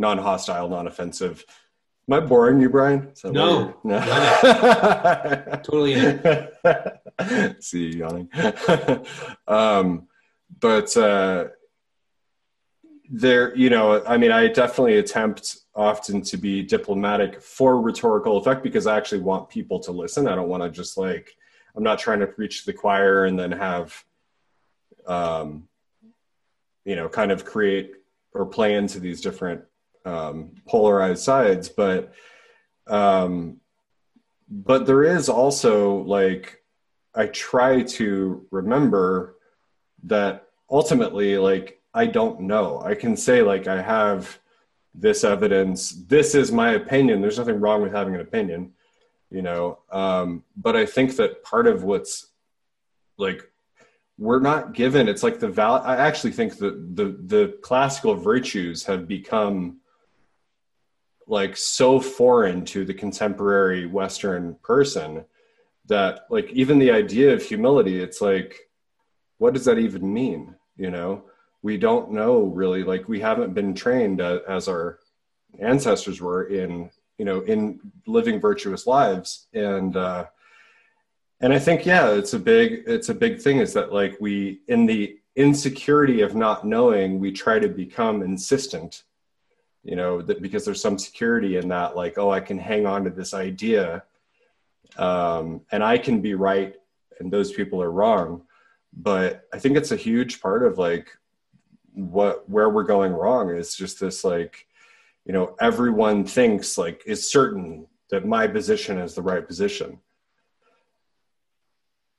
non-hostile, 0.02 0.68
non-offensive. 0.68 1.46
Am 2.10 2.14
I 2.16 2.20
boring 2.20 2.60
you, 2.60 2.70
Brian? 2.70 3.14
No, 3.24 3.78
no. 3.84 4.00
totally. 5.64 5.94
See 7.62 7.84
you 7.84 8.00
yawning. 8.00 8.30
um, 9.48 10.08
but 10.60 10.98
uh, 10.98 11.46
there, 13.10 13.56
you 13.56 13.70
know, 13.70 14.04
I 14.06 14.18
mean, 14.18 14.32
I 14.32 14.48
definitely 14.48 14.98
attempt 14.98 15.58
often 15.76 16.22
to 16.24 16.38
be 16.38 16.64
diplomatic 16.64 17.42
for 17.42 17.80
rhetorical 17.80 18.38
effect 18.38 18.64
because 18.64 18.88
I 18.88 18.98
actually 18.98 19.22
want 19.22 19.50
people 19.50 19.80
to 19.82 19.92
listen. 19.92 20.28
I 20.28 20.36
don't 20.36 20.50
want 20.50 20.64
to 20.64 20.70
just 20.70 20.98
like, 20.98 21.36
I'm 21.76 21.84
not 21.84 22.00
trying 22.00 22.20
to 22.20 22.28
preach 22.28 22.62
to 22.62 22.66
the 22.66 22.74
choir 22.74 23.26
and 23.26 23.40
then 23.40 23.52
have, 23.52 24.04
um, 25.08 25.70
you 26.84 26.96
know, 26.96 27.08
kind 27.08 27.32
of 27.32 27.46
create 27.46 27.94
or 28.34 28.46
play 28.46 28.76
into 28.76 29.00
these 29.00 29.22
different 29.22 29.62
um, 30.06 30.52
polarized 30.68 31.24
sides, 31.24 31.70
but 31.70 32.14
um, 32.88 33.58
but 34.50 34.86
there 34.86 35.04
is 35.04 35.30
also 35.30 35.98
like 36.04 36.62
I 37.16 37.28
try 37.28 37.84
to 37.84 38.46
remember 38.52 39.38
that 40.04 40.48
ultimately, 40.70 41.38
like 41.38 41.82
I 41.94 42.08
don't 42.08 42.42
know. 42.42 42.82
I 42.82 42.96
can 42.96 43.16
say 43.16 43.42
like 43.42 43.68
I 43.68 43.82
have 43.82 44.40
this 44.94 45.24
evidence. 45.24 45.92
This 45.92 46.36
is 46.36 46.52
my 46.52 46.72
opinion. 46.72 47.22
There's 47.22 47.38
nothing 47.38 47.60
wrong 47.60 47.82
with 47.82 47.94
having 47.94 48.16
an 48.16 48.22
opinion, 48.22 48.74
you 49.30 49.42
know. 49.42 49.80
Um, 49.92 50.44
but 50.56 50.76
I 50.76 50.86
think 50.86 51.16
that 51.18 51.44
part 51.44 51.68
of 51.68 51.84
what's 51.84 52.28
like 53.18 53.52
we're 54.18 54.40
not 54.40 54.74
given 54.74 55.08
it's 55.08 55.24
like 55.24 55.40
the 55.40 55.48
val 55.48 55.76
i 55.84 55.96
actually 55.96 56.32
think 56.32 56.58
that 56.58 56.96
the 56.96 57.18
the 57.26 57.58
classical 57.62 58.14
virtues 58.14 58.84
have 58.84 59.08
become 59.08 59.78
like 61.32 61.56
so 61.56 62.00
foreign 62.00 62.66
to 62.66 62.84
the 62.84 62.94
contemporary 62.94 63.86
western 63.86 64.54
person 64.64 65.24
that 65.86 66.26
like 66.30 66.52
even 66.52 66.78
the 66.78 66.92
idea 66.92 67.34
of 67.34 67.42
humility 67.42 68.02
it's 68.02 68.22
like 68.22 68.70
what 69.38 69.56
does 69.56 69.66
that 69.66 69.80
even 69.80 70.14
mean? 70.14 70.56
You 70.76 70.92
know 70.92 71.24
we 71.64 71.78
don't 71.78 72.12
know 72.12 72.44
really 72.44 72.84
like 72.84 73.08
we 73.08 73.20
haven't 73.20 73.54
been 73.54 73.74
trained 73.74 74.20
as 74.20 74.68
our 74.68 75.00
ancestors 75.60 76.20
were 76.20 76.44
in 76.48 76.90
you 77.18 77.26
know 77.26 77.42
in 77.42 77.80
living 78.06 78.40
virtuous 78.40 78.86
lives. 78.86 79.48
And 79.54 79.96
uh 79.96 80.26
and 81.40 81.52
i 81.54 81.60
think 81.60 81.86
yeah 81.86 82.12
it's 82.12 82.34
a 82.34 82.40
big 82.40 82.84
it's 82.86 83.10
a 83.10 83.16
big 83.16 83.42
thing 83.42 83.58
is 83.58 83.74
that 83.74 83.92
like 83.92 84.16
we 84.20 84.62
in 84.68 84.86
the 84.86 85.18
insecurity 85.36 86.22
of 86.22 86.36
not 86.36 86.66
knowing 86.66 87.20
we 87.20 87.32
try 87.32 87.58
to 87.58 87.70
become 87.70 88.22
insistent 88.22 89.04
you 89.84 89.96
know 89.96 90.22
that 90.22 90.42
because 90.42 90.66
there's 90.66 90.82
some 90.82 90.98
security 90.98 91.58
in 91.58 91.68
that 91.68 91.96
like 91.96 92.18
oh 92.18 92.30
i 92.30 92.40
can 92.40 92.60
hang 92.60 92.86
on 92.86 93.04
to 93.04 93.10
this 93.10 93.34
idea 93.34 94.04
um, 94.98 95.62
and 95.72 95.84
i 95.84 95.98
can 95.98 96.22
be 96.22 96.36
right 96.36 96.76
and 97.22 97.32
those 97.32 97.52
people 97.52 97.82
are 97.82 97.92
wrong. 97.92 98.44
But 98.94 99.48
i 99.54 99.60
think 99.60 99.78
it's 99.78 99.92
a 99.92 99.96
huge 99.96 100.42
part 100.42 100.64
of 100.64 100.78
like 100.78 101.18
what 101.94 102.50
where 102.50 102.70
we're 102.70 102.84
going 102.84 103.14
wrong 103.14 103.56
is 103.56 103.76
just 103.76 104.00
this 104.00 104.24
like 104.24 104.68
you 105.26 105.34
know 105.34 105.56
everyone 105.62 106.26
thinks 106.26 106.78
like 106.78 107.02
is 107.06 107.32
certain 107.32 107.88
that 108.10 108.26
my 108.26 108.48
position 108.48 108.98
is 108.98 109.16
the 109.16 109.22
right 109.22 109.48
position. 109.48 110.00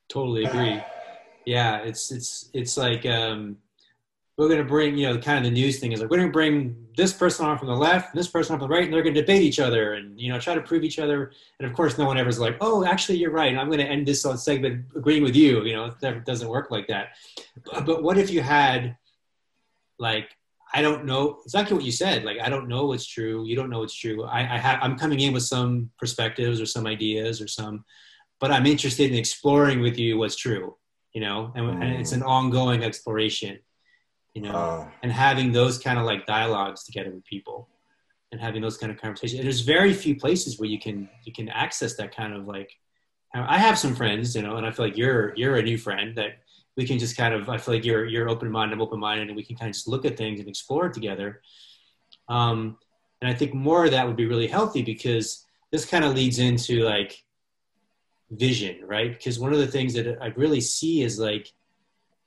Totally 0.09 0.45
agree. 0.45 0.81
Yeah 1.45 1.79
it's 1.79 2.11
it's 2.11 2.49
it's 2.55 2.77
like 2.79 3.05
um 3.05 3.59
we're 4.39 4.49
going 4.49 4.59
to 4.59 4.65
bring, 4.65 4.97
you 4.97 5.07
know, 5.07 5.19
kind 5.19 5.39
of 5.39 5.45
the 5.45 5.51
news 5.51 5.79
thing 5.79 5.93
is 5.93 6.01
like, 6.01 6.09
we're 6.09 6.17
going 6.17 6.29
to 6.29 6.33
bring 6.33 6.87
this 6.97 7.13
person 7.13 7.45
on 7.45 7.59
from 7.59 7.69
the 7.69 7.77
left, 7.77 8.13
and 8.13 8.19
this 8.19 8.29
person 8.29 8.55
on 8.55 8.59
from 8.59 8.69
the 8.69 8.75
right, 8.75 8.85
and 8.85 8.93
they're 8.93 9.03
going 9.03 9.15
to 9.15 9.21
debate 9.21 9.43
each 9.43 9.61
other 9.61 9.95
and, 9.95 10.19
you 10.19 10.33
know, 10.33 10.39
try 10.39 10.55
to 10.55 10.61
prove 10.63 10.85
each 10.85 10.99
other. 10.99 11.33
And 11.59 11.69
of 11.69 11.75
course, 11.77 11.99
no 11.99 12.07
one 12.07 12.17
ever 12.17 12.29
is 12.29 12.39
like, 12.39 12.57
oh, 12.61 12.85
actually, 12.85 13.19
you're 13.19 13.31
right. 13.31 13.57
I'm 13.57 13.67
going 13.67 13.79
to 13.79 13.87
end 13.87 14.07
this 14.07 14.23
segment 14.23 14.87
agreeing 14.97 15.23
with 15.23 15.37
you. 15.37 15.65
You 15.65 15.77
know, 15.77 15.85
it 15.87 15.95
never 16.03 16.21
doesn't 16.21 16.49
work 16.49 16.71
like 16.71 16.87
that. 16.89 17.11
But, 17.65 17.85
but 17.85 18.03
what 18.03 18.17
if 18.17 18.31
you 18.31 18.41
had, 18.41 18.97
like, 19.99 20.31
I 20.75 20.81
don't 20.81 21.05
know 21.05 21.41
exactly 21.45 21.77
what 21.77 21.85
you 21.85 21.93
said. 21.93 22.25
Like, 22.25 22.39
I 22.41 22.49
don't 22.49 22.69
know 22.69 22.87
what's 22.87 23.07
true. 23.07 23.45
You 23.45 23.55
don't 23.55 23.69
know 23.69 23.81
what's 23.81 23.95
true. 23.95 24.25
I, 24.25 24.41
I 24.41 24.59
have, 24.59 24.79
I'm 24.81 24.99
coming 24.99 25.21
in 25.21 25.35
with 25.35 25.43
some 25.43 25.91
perspectives 25.99 26.59
or 26.59 26.67
some 26.67 26.87
ideas 26.87 27.43
or 27.43 27.49
some, 27.49 27.85
but 28.41 28.51
I'm 28.51 28.65
interested 28.65 29.11
in 29.11 29.19
exploring 29.19 29.81
with 29.81 29.99
you 29.99 30.17
what's 30.17 30.37
true, 30.37 30.75
you 31.13 31.21
know, 31.21 31.53
and, 31.55 31.67
mm. 31.67 31.83
and 31.83 32.01
it's 32.01 32.13
an 32.13 32.23
ongoing 32.23 32.83
exploration 32.83 33.59
you 34.35 34.43
know, 34.43 34.53
uh, 34.53 34.89
and 35.03 35.13
having 35.13 35.53
those 35.53 35.79
kind 35.79 35.99
of 35.99 36.07
like 36.07 36.27
dialogues 36.27 36.85
together 36.85 37.11
with 37.11 37.25
people 37.25 37.69
and 38.31 38.41
having 38.41 38.63
those 38.63 38.79
kind 38.79 38.91
of 38.91 39.01
conversations. 39.01 39.39
And 39.39 39.47
there's 39.47 39.61
very 39.61 39.93
few 39.93 40.17
places 40.17 40.59
where 40.59 40.69
you 40.69 40.79
can 40.79 41.09
you 41.25 41.33
can 41.33 41.49
access 41.49 41.97
that 41.97 42.15
kind 42.15 42.35
of 42.35 42.47
like. 42.47 42.71
I 43.35 43.57
have 43.57 43.79
some 43.79 43.95
friends, 43.95 44.37
you 44.37 44.43
know, 44.43 44.57
and 44.57 44.67
I 44.67 44.73
feel 44.73 44.85
like 44.85 44.97
you're 44.97 45.35
you're 45.37 45.57
a 45.57 45.63
new 45.63 45.79
friend 45.79 46.17
that 46.17 46.39
we 46.77 46.87
can 46.87 46.99
just 46.99 47.17
kind 47.17 47.35
of. 47.35 47.49
I 47.49 47.59
feel 47.59 47.75
like 47.75 47.85
you're 47.85 48.05
you're 48.05 48.29
open 48.29 48.51
minded, 48.51 48.75
I'm 48.75 48.83
open 48.83 49.01
minded, 49.01 49.29
and 49.29 49.37
we 49.37 49.45
can 49.45 49.57
kind 49.57 49.71
of 49.71 49.75
just 49.75 49.89
look 49.89 50.05
at 50.05 50.17
things 50.17 50.41
and 50.41 50.49
explore 50.49 50.87
it 50.87 50.95
together. 50.95 51.41
Um, 52.29 52.79
and 53.21 53.31
I 53.31 53.35
think 53.35 53.55
more 53.55 53.85
of 53.85 53.93
that 53.93 54.07
would 54.07 54.17
be 54.17 54.27
really 54.27 54.49
healthy 54.49 54.83
because 54.83 55.47
this 55.71 55.85
kind 55.87 56.05
of 56.05 56.15
leads 56.15 56.39
into 56.39 56.83
like 56.83 57.23
vision, 58.31 58.81
right? 58.85 59.13
Because 59.13 59.39
one 59.39 59.53
of 59.53 59.59
the 59.59 59.67
things 59.67 59.95
that 59.95 60.19
I 60.21 60.29
really 60.37 60.61
see 60.61 61.03
is 61.03 61.19
like 61.19 61.53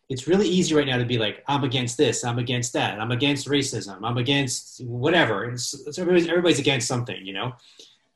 it's 0.10 0.28
really 0.28 0.48
easy 0.48 0.76
right 0.76 0.86
now 0.86 0.98
to 0.98 1.06
be 1.06 1.18
like, 1.18 1.44
I'm 1.48 1.64
against 1.64 1.98
this, 1.98 2.24
I'm 2.24 2.38
against 2.38 2.74
that, 2.74 3.00
I'm 3.00 3.12
against 3.12 3.48
racism, 3.48 4.00
I'm 4.04 4.18
against 4.18 4.84
whatever. 4.86 5.46
It's, 5.46 5.74
it's 5.88 5.98
everybody's, 5.98 6.30
everybody's 6.30 6.60
against 6.60 6.88
something, 6.88 7.26
you 7.26 7.34
know. 7.34 7.54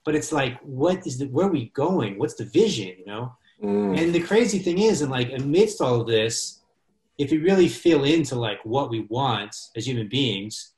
But 0.05 0.15
it's 0.15 0.31
like, 0.31 0.59
what 0.61 1.05
is 1.05 1.17
the 1.17 1.25
where 1.27 1.47
are 1.47 1.51
we 1.51 1.69
going? 1.69 2.19
What's 2.19 2.35
the 2.35 2.45
vision, 2.45 2.95
you 2.99 3.05
know? 3.05 3.35
Mm. 3.63 3.99
And 3.99 4.13
the 4.13 4.21
crazy 4.21 4.59
thing 4.59 4.79
is, 4.79 5.01
and 5.01 5.11
like 5.11 5.31
amidst 5.33 5.81
all 5.81 6.01
of 6.01 6.07
this, 6.07 6.61
if 7.17 7.31
we 7.31 7.37
really 7.37 7.67
feel 7.67 8.05
into 8.05 8.35
like 8.35 8.59
what 8.63 8.89
we 8.89 9.01
want 9.01 9.55
as 9.75 9.87
human 9.87 10.07
beings, 10.07 10.73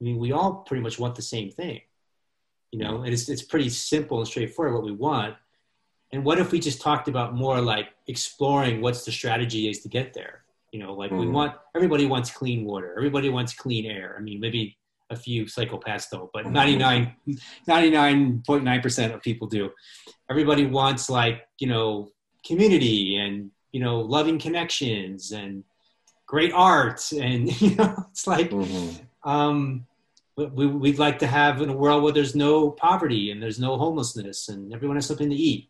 I 0.00 0.04
mean, 0.04 0.18
we 0.18 0.32
all 0.32 0.64
pretty 0.66 0.82
much 0.82 0.98
want 0.98 1.14
the 1.14 1.22
same 1.22 1.50
thing, 1.50 1.80
you 2.72 2.78
know, 2.78 3.02
and 3.02 3.12
it's, 3.12 3.28
it's 3.28 3.42
pretty 3.42 3.68
simple 3.68 4.18
and 4.18 4.26
straightforward 4.26 4.74
what 4.74 4.84
we 4.84 4.92
want. 4.92 5.36
And 6.12 6.24
what 6.24 6.38
if 6.38 6.52
we 6.52 6.60
just 6.60 6.80
talked 6.80 7.08
about 7.08 7.34
more 7.34 7.60
like 7.60 7.88
exploring 8.06 8.80
what's 8.80 9.04
the 9.04 9.12
strategy 9.12 9.68
is 9.68 9.80
to 9.80 9.88
get 9.88 10.14
there? 10.14 10.44
You 10.72 10.80
know, 10.80 10.94
like 10.94 11.10
mm. 11.10 11.20
we 11.20 11.28
want, 11.28 11.54
everybody 11.74 12.06
wants 12.06 12.30
clean 12.30 12.64
water. 12.64 12.94
Everybody 12.96 13.28
wants 13.28 13.54
clean 13.54 13.86
air. 13.86 14.16
I 14.18 14.22
mean, 14.22 14.40
maybe 14.40 14.78
a 15.10 15.16
few 15.16 15.44
psychopaths 15.44 16.10
don't, 16.10 16.30
but 16.32 16.46
99, 16.46 17.14
99.9% 17.68 19.14
of 19.14 19.22
people 19.22 19.48
do. 19.48 19.70
Everybody 20.30 20.66
wants 20.66 21.08
like, 21.08 21.46
you 21.58 21.66
know, 21.66 22.10
community 22.46 23.16
and, 23.16 23.50
you 23.72 23.80
know, 23.80 24.00
loving 24.00 24.38
connections 24.38 25.32
and 25.32 25.64
great 26.26 26.52
art. 26.52 27.00
And, 27.12 27.60
you 27.60 27.74
know, 27.76 27.94
it's 28.10 28.26
like, 28.26 28.50
mm-hmm. 28.50 29.28
um, 29.28 29.86
we, 30.36 30.66
we'd 30.66 30.98
like 30.98 31.18
to 31.18 31.26
have 31.26 31.60
in 31.62 31.68
a 31.68 31.76
world 31.76 32.02
where 32.02 32.12
there's 32.12 32.36
no 32.36 32.70
poverty 32.70 33.30
and 33.30 33.42
there's 33.42 33.58
no 33.58 33.76
homelessness 33.76 34.48
and 34.48 34.72
everyone 34.72 34.96
has 34.96 35.06
something 35.06 35.30
to 35.30 35.36
eat, 35.36 35.68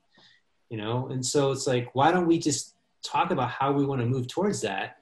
you 0.70 0.76
know? 0.76 1.08
And 1.08 1.24
so 1.24 1.52
it's 1.52 1.66
like, 1.66 1.94
why 1.94 2.12
don't 2.12 2.26
we 2.26 2.38
just 2.38 2.74
talk 3.02 3.30
about 3.30 3.50
how 3.50 3.72
we 3.72 3.84
want 3.84 4.00
to 4.00 4.06
move 4.06 4.28
towards 4.28 4.60
that 4.62 4.98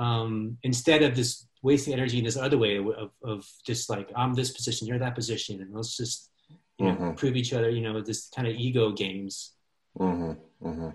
um, 0.00 0.56
instead 0.62 1.02
of 1.02 1.14
just 1.14 1.46
wasting 1.62 1.92
energy 1.92 2.18
in 2.18 2.24
this 2.24 2.36
other 2.36 2.56
way 2.56 2.78
of, 2.78 3.10
of 3.22 3.46
just 3.66 3.90
like 3.90 4.10
I'm 4.16 4.34
this 4.34 4.50
position, 4.50 4.88
you're 4.88 4.98
that 4.98 5.14
position, 5.14 5.60
and 5.60 5.74
let's 5.74 5.96
just 5.96 6.30
you 6.78 6.86
know 6.86 6.92
mm-hmm. 6.92 7.12
prove 7.12 7.36
each 7.36 7.52
other. 7.52 7.68
You 7.70 7.82
know, 7.82 8.00
this 8.00 8.28
kind 8.34 8.48
of 8.48 8.54
ego 8.54 8.92
games. 8.92 9.52
Mm-hmm. 9.98 10.66
Mm-hmm. 10.66 10.88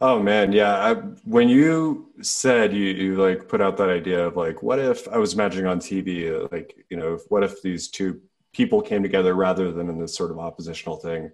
Oh 0.00 0.22
man, 0.22 0.52
yeah. 0.52 0.74
I, 0.74 0.94
when 1.24 1.48
you 1.48 2.12
said 2.22 2.72
you, 2.72 2.84
you 2.84 3.16
like 3.16 3.48
put 3.48 3.60
out 3.60 3.76
that 3.76 3.88
idea 3.88 4.26
of 4.26 4.36
like, 4.36 4.62
what 4.62 4.78
if 4.78 5.08
I 5.08 5.18
was 5.18 5.34
imagining 5.34 5.66
on 5.66 5.80
TV, 5.80 6.50
like 6.52 6.76
you 6.90 6.96
know, 6.96 7.18
what 7.28 7.42
if 7.42 7.60
these 7.60 7.88
two 7.88 8.20
people 8.52 8.80
came 8.80 9.02
together 9.02 9.34
rather 9.34 9.72
than 9.72 9.88
in 9.88 9.98
this 9.98 10.14
sort 10.14 10.30
of 10.30 10.38
oppositional 10.38 10.96
thing, 10.96 11.30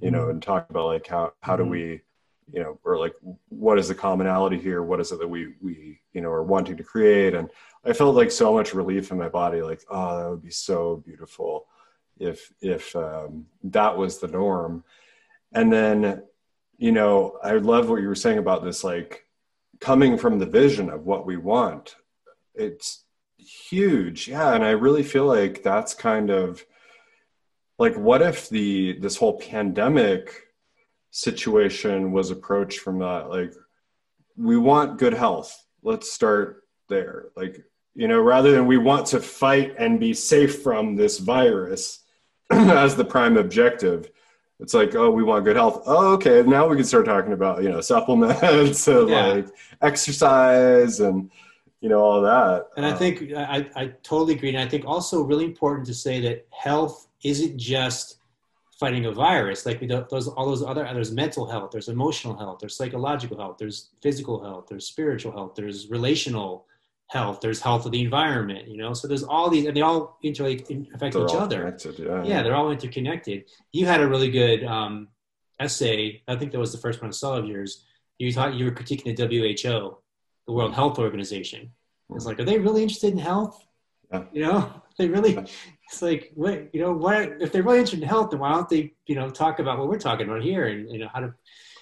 you 0.00 0.10
know, 0.10 0.22
mm-hmm. 0.22 0.30
and 0.30 0.42
talk 0.42 0.70
about 0.70 0.86
like 0.86 1.06
how 1.06 1.32
how 1.40 1.56
do 1.56 1.64
mm-hmm. 1.64 1.72
we 1.72 2.00
you 2.52 2.62
know, 2.62 2.78
or 2.84 2.98
like 2.98 3.14
what 3.48 3.78
is 3.78 3.88
the 3.88 3.94
commonality 3.94 4.58
here? 4.58 4.82
What 4.82 5.00
is 5.00 5.10
it 5.12 5.18
that 5.18 5.28
we 5.28 5.54
we 5.60 6.00
you 6.12 6.20
know 6.20 6.30
are 6.30 6.42
wanting 6.42 6.76
to 6.76 6.84
create? 6.84 7.34
And 7.34 7.48
I 7.84 7.92
felt 7.92 8.14
like 8.14 8.30
so 8.30 8.52
much 8.52 8.74
relief 8.74 9.10
in 9.10 9.18
my 9.18 9.28
body, 9.28 9.62
like 9.62 9.82
oh, 9.90 10.18
that 10.18 10.30
would 10.30 10.42
be 10.42 10.50
so 10.50 11.02
beautiful 11.04 11.66
if 12.18 12.52
if 12.60 12.94
um, 12.96 13.46
that 13.64 13.96
was 13.96 14.18
the 14.18 14.28
norm. 14.28 14.84
And 15.52 15.72
then, 15.72 16.22
you 16.78 16.92
know, 16.92 17.38
I 17.42 17.52
love 17.52 17.88
what 17.88 18.00
you 18.00 18.08
were 18.08 18.14
saying 18.14 18.38
about 18.38 18.64
this, 18.64 18.82
like 18.82 19.26
coming 19.80 20.16
from 20.16 20.38
the 20.38 20.46
vision 20.46 20.88
of 20.88 21.04
what 21.04 21.26
we 21.26 21.36
want. 21.36 21.96
It's 22.54 23.04
huge, 23.36 24.28
yeah, 24.28 24.54
and 24.54 24.64
I 24.64 24.70
really 24.70 25.02
feel 25.02 25.26
like 25.26 25.62
that's 25.62 25.94
kind 25.94 26.30
of 26.30 26.64
like 27.82 27.96
what 27.96 28.22
if 28.22 28.48
the 28.48 28.96
this 29.00 29.16
whole 29.16 29.40
pandemic 29.40 30.46
situation 31.10 32.12
was 32.12 32.30
approached 32.30 32.78
from 32.78 33.00
that? 33.00 33.28
Like 33.28 33.52
we 34.36 34.56
want 34.56 35.00
good 35.00 35.12
health. 35.12 35.66
Let's 35.82 36.12
start 36.12 36.62
there. 36.88 37.30
Like 37.36 37.64
you 37.96 38.06
know 38.06 38.20
rather 38.20 38.52
than 38.52 38.66
we 38.68 38.78
want 38.78 39.06
to 39.08 39.20
fight 39.20 39.74
and 39.78 39.98
be 39.98 40.14
safe 40.14 40.62
from 40.62 40.94
this 40.94 41.18
virus 41.18 42.04
as 42.50 42.94
the 42.94 43.04
prime 43.04 43.36
objective 43.36 44.10
it's 44.60 44.74
like 44.74 44.94
oh 44.94 45.10
we 45.10 45.24
want 45.24 45.44
good 45.44 45.56
health. 45.56 45.82
Oh 45.86 46.12
okay 46.12 46.44
now 46.44 46.68
we 46.68 46.76
can 46.76 46.84
start 46.84 47.04
talking 47.04 47.32
about 47.32 47.64
you 47.64 47.68
know 47.68 47.80
supplements 47.92 48.86
and 48.86 49.08
yeah. 49.08 49.26
like 49.26 49.48
exercise 49.82 51.00
and 51.00 51.32
you 51.80 51.88
know 51.88 51.98
all 51.98 52.22
that. 52.22 52.68
And 52.76 52.86
i 52.86 52.92
um, 52.92 52.98
think 52.98 53.32
I, 53.36 53.68
I 53.74 53.86
totally 54.04 54.34
agree. 54.34 54.50
And 54.50 54.58
i 54.58 54.68
think 54.68 54.84
also 54.86 55.22
really 55.22 55.46
important 55.46 55.84
to 55.88 55.94
say 55.94 56.20
that 56.20 56.46
health 56.50 57.08
isn't 57.24 57.58
just 57.58 58.16
fighting 58.78 59.06
a 59.06 59.12
virus? 59.12 59.64
Like 59.64 59.80
we 59.80 59.86
do, 59.86 60.04
those 60.10 60.28
all 60.28 60.46
those 60.46 60.62
other 60.62 60.88
there's 60.92 61.12
mental 61.12 61.46
health 61.46 61.70
there's 61.70 61.88
emotional 61.88 62.36
health 62.36 62.58
there's 62.60 62.76
psychological 62.76 63.36
health 63.38 63.56
there's 63.58 63.90
physical 64.02 64.42
health 64.42 64.66
there's 64.68 64.86
spiritual 64.86 65.32
health 65.32 65.54
there's 65.54 65.88
relational 65.88 66.66
health 67.06 67.40
there's 67.40 67.60
health 67.60 67.84
of 67.86 67.92
the 67.92 68.00
environment 68.00 68.66
you 68.66 68.76
know? 68.76 68.92
So 68.92 69.06
there's 69.06 69.22
all 69.22 69.48
these 69.50 69.66
and 69.66 69.76
they 69.76 69.82
all 69.82 70.18
inter 70.22 70.46
affect 70.48 71.14
they're 71.14 71.24
each 71.26 71.34
other. 71.34 71.76
yeah. 71.98 72.24
yeah 72.24 72.42
they're 72.42 72.56
all 72.56 72.72
interconnected. 72.72 73.44
You 73.72 73.86
had 73.86 74.00
a 74.00 74.08
really 74.08 74.30
good 74.30 74.64
um, 74.64 75.08
essay 75.60 76.22
i 76.26 76.34
think 76.34 76.50
that 76.50 76.58
was 76.58 76.72
the 76.72 76.78
first 76.78 77.00
one 77.00 77.10
i 77.10 77.12
saw 77.12 77.36
of 77.36 77.46
yours. 77.46 77.84
You 78.18 78.32
thought 78.32 78.54
you 78.54 78.64
were 78.64 78.72
critiquing 78.72 79.16
the 79.16 79.26
who 79.26 79.96
the 80.46 80.52
world 80.52 80.74
health 80.74 80.98
organization. 80.98 81.70
It's 82.14 82.26
like 82.26 82.40
are 82.40 82.44
they 82.44 82.58
really 82.58 82.82
interested 82.82 83.12
in 83.12 83.18
health? 83.18 83.64
Yeah. 84.12 84.24
you 84.32 84.42
know? 84.46 84.60
They 84.98 85.08
really 85.08 85.38
it's 85.92 86.02
like 86.02 86.32
what 86.34 86.74
you 86.74 86.80
know 86.80 86.92
what 86.92 87.40
if 87.40 87.52
they're 87.52 87.62
really 87.62 87.78
interested 87.78 88.02
in 88.02 88.08
health 88.08 88.30
then 88.30 88.40
why 88.40 88.50
don't 88.52 88.68
they 88.68 88.92
you 89.06 89.14
know 89.14 89.28
talk 89.28 89.58
about 89.58 89.78
what 89.78 89.88
we're 89.88 89.98
talking 89.98 90.26
about 90.26 90.42
here 90.42 90.66
and 90.66 90.90
you 90.90 90.98
know 90.98 91.08
how 91.12 91.20
to 91.20 91.32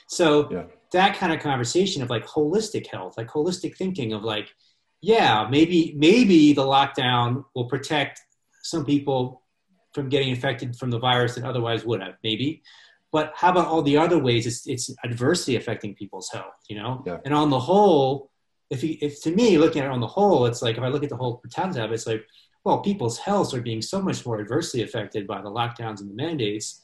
so 0.09 0.51
yeah. 0.51 0.65
that 0.93 1.17
kind 1.17 1.33
of 1.33 1.41
conversation 1.41 2.03
of 2.03 2.11
like 2.11 2.27
holistic 2.27 2.87
health 2.89 3.17
like 3.17 3.29
holistic 3.29 3.77
thinking 3.77 4.13
of 4.13 4.25
like 4.25 4.49
yeah 5.01 5.47
maybe 5.49 5.95
maybe 5.97 6.53
the 6.53 6.63
lockdown 6.63 7.45
will 7.55 7.67
protect 7.67 8.21
some 8.63 8.85
people 8.85 9.43
from 9.95 10.09
getting 10.09 10.29
infected 10.29 10.75
from 10.77 10.91
the 10.91 10.99
virus 10.99 11.37
that 11.37 11.45
otherwise 11.45 11.85
would 11.85 12.03
have 12.03 12.15
maybe 12.25 12.63
but 13.13 13.33
how 13.37 13.51
about 13.51 13.67
all 13.67 13.83
the 13.83 13.97
other 13.97 14.19
ways 14.19 14.47
it's, 14.47 14.67
it's 14.67 14.95
adversely 15.05 15.55
affecting 15.55 15.95
people's 15.95 16.29
health 16.31 16.59
you 16.69 16.77
know 16.77 17.03
yeah. 17.07 17.19
and 17.25 17.33
on 17.33 17.49
the 17.49 17.61
whole 17.61 18.29
if 18.71 18.83
you, 18.83 18.97
if 19.01 19.23
to 19.23 19.31
me 19.35 19.57
looking 19.57 19.83
at 19.83 19.87
it 19.87 19.93
on 19.93 20.01
the 20.01 20.07
whole 20.07 20.47
it's 20.47 20.63
like 20.63 20.77
if 20.77 20.83
i 20.83 20.89
look 20.89 21.05
at 21.05 21.11
the 21.11 21.17
whole 21.17 21.41
town 21.55 21.73
tab 21.73 21.93
it's 21.93 22.09
like 22.09 22.25
well, 22.65 22.81
people's 22.81 23.19
health 23.19 23.55
are 23.55 23.63
being 23.63 23.83
so 23.83 24.01
much 24.03 24.25
more 24.27 24.41
adversely 24.41 24.83
affected 24.83 25.27
by 25.27 25.41
the 25.41 25.51
lockdowns 25.51 26.01
and 26.01 26.11
the 26.11 26.15
mandates 26.15 26.83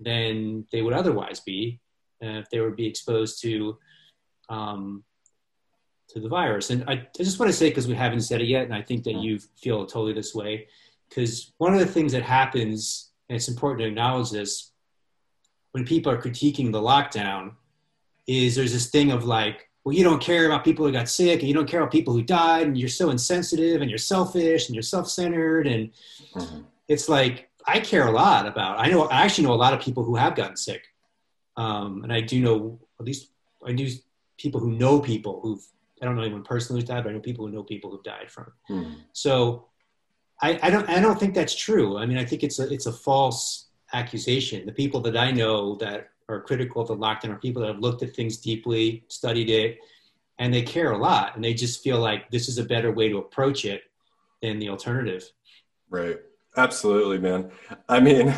than 0.00 0.66
they 0.72 0.82
would 0.82 0.92
otherwise 0.92 1.40
be 1.40 1.80
uh, 2.22 2.38
if 2.38 2.50
they 2.50 2.60
would 2.60 2.76
be 2.76 2.86
exposed 2.86 3.40
to 3.42 3.78
um, 4.48 5.04
to 6.08 6.20
the 6.20 6.28
virus. 6.28 6.70
And 6.70 6.84
I, 6.86 6.92
I 6.92 7.08
just 7.16 7.38
want 7.38 7.50
to 7.50 7.56
say, 7.56 7.68
because 7.68 7.88
we 7.88 7.94
haven't 7.94 8.20
said 8.20 8.40
it 8.40 8.46
yet, 8.46 8.64
and 8.64 8.74
I 8.74 8.82
think 8.82 9.04
that 9.04 9.16
you 9.16 9.38
feel 9.56 9.86
totally 9.86 10.12
this 10.12 10.34
way, 10.34 10.68
because 11.08 11.52
one 11.58 11.72
of 11.72 11.80
the 11.80 11.86
things 11.86 12.12
that 12.12 12.22
happens, 12.22 13.10
and 13.28 13.36
it's 13.36 13.48
important 13.48 13.80
to 13.80 13.86
acknowledge 13.86 14.30
this, 14.30 14.72
when 15.72 15.84
people 15.84 16.12
are 16.12 16.20
critiquing 16.20 16.70
the 16.70 16.80
lockdown, 16.80 17.52
is 18.26 18.54
there's 18.54 18.72
this 18.72 18.90
thing 18.90 19.12
of 19.12 19.24
like, 19.24 19.68
well, 19.84 19.94
you 19.94 20.02
don't 20.02 20.20
care 20.20 20.46
about 20.46 20.64
people 20.64 20.86
who 20.86 20.92
got 20.92 21.10
sick 21.10 21.40
and 21.40 21.48
you 21.48 21.54
don't 21.54 21.68
care 21.68 21.80
about 21.80 21.92
people 21.92 22.14
who 22.14 22.22
died 22.22 22.66
and 22.66 22.78
you're 22.78 22.88
so 22.88 23.10
insensitive 23.10 23.82
and 23.82 23.90
you're 23.90 23.98
selfish 23.98 24.66
and 24.66 24.74
you're 24.74 24.82
self-centered. 24.82 25.66
And 25.66 25.90
mm-hmm. 26.34 26.62
it's 26.88 27.08
like, 27.08 27.50
I 27.66 27.80
care 27.80 28.06
a 28.06 28.10
lot 28.10 28.46
about, 28.46 28.80
I 28.80 28.88
know, 28.88 29.04
I 29.04 29.22
actually 29.22 29.44
know 29.44 29.52
a 29.52 29.56
lot 29.56 29.74
of 29.74 29.80
people 29.80 30.02
who 30.02 30.16
have 30.16 30.34
gotten 30.34 30.56
sick. 30.56 30.86
Um, 31.56 32.02
and 32.02 32.12
I 32.12 32.22
do 32.22 32.40
know, 32.40 32.80
at 32.98 33.04
least 33.04 33.30
I 33.64 33.72
do 33.72 33.88
people 34.38 34.58
who 34.58 34.72
know 34.72 35.00
people 35.00 35.40
who've, 35.42 35.64
I 36.00 36.06
don't 36.06 36.16
know 36.16 36.22
anyone 36.22 36.42
personally 36.42 36.80
who's 36.80 36.88
died, 36.88 37.04
but 37.04 37.10
I 37.10 37.12
know 37.12 37.20
people 37.20 37.46
who 37.46 37.52
know 37.52 37.62
people 37.62 37.90
who've 37.90 38.02
died 38.02 38.30
from. 38.30 38.52
Mm-hmm. 38.70 38.94
So 39.12 39.66
I, 40.42 40.58
I 40.62 40.70
don't, 40.70 40.88
I 40.88 40.98
don't 40.98 41.20
think 41.20 41.34
that's 41.34 41.54
true. 41.54 41.98
I 41.98 42.06
mean, 42.06 42.18
I 42.18 42.24
think 42.24 42.42
it's 42.42 42.58
a, 42.58 42.72
it's 42.72 42.86
a 42.86 42.92
false 42.92 43.68
accusation. 43.92 44.64
The 44.64 44.72
people 44.72 45.00
that 45.02 45.16
I 45.16 45.30
know 45.30 45.76
that 45.76 46.08
are 46.28 46.42
critical 46.42 46.82
of 46.82 46.88
the 46.88 46.96
lockdown 46.96 47.30
are 47.30 47.38
people 47.38 47.62
that 47.62 47.68
have 47.68 47.80
looked 47.80 48.02
at 48.02 48.14
things 48.14 48.38
deeply, 48.38 49.04
studied 49.08 49.50
it, 49.50 49.78
and 50.38 50.52
they 50.52 50.62
care 50.62 50.92
a 50.92 50.98
lot. 50.98 51.34
And 51.34 51.44
they 51.44 51.54
just 51.54 51.82
feel 51.82 52.00
like 52.00 52.30
this 52.30 52.48
is 52.48 52.58
a 52.58 52.64
better 52.64 52.92
way 52.92 53.08
to 53.08 53.18
approach 53.18 53.64
it 53.64 53.82
than 54.42 54.58
the 54.58 54.68
alternative. 54.68 55.30
Right. 55.90 56.18
Absolutely, 56.56 57.18
man. 57.18 57.50
I 57.88 58.00
mean, 58.00 58.34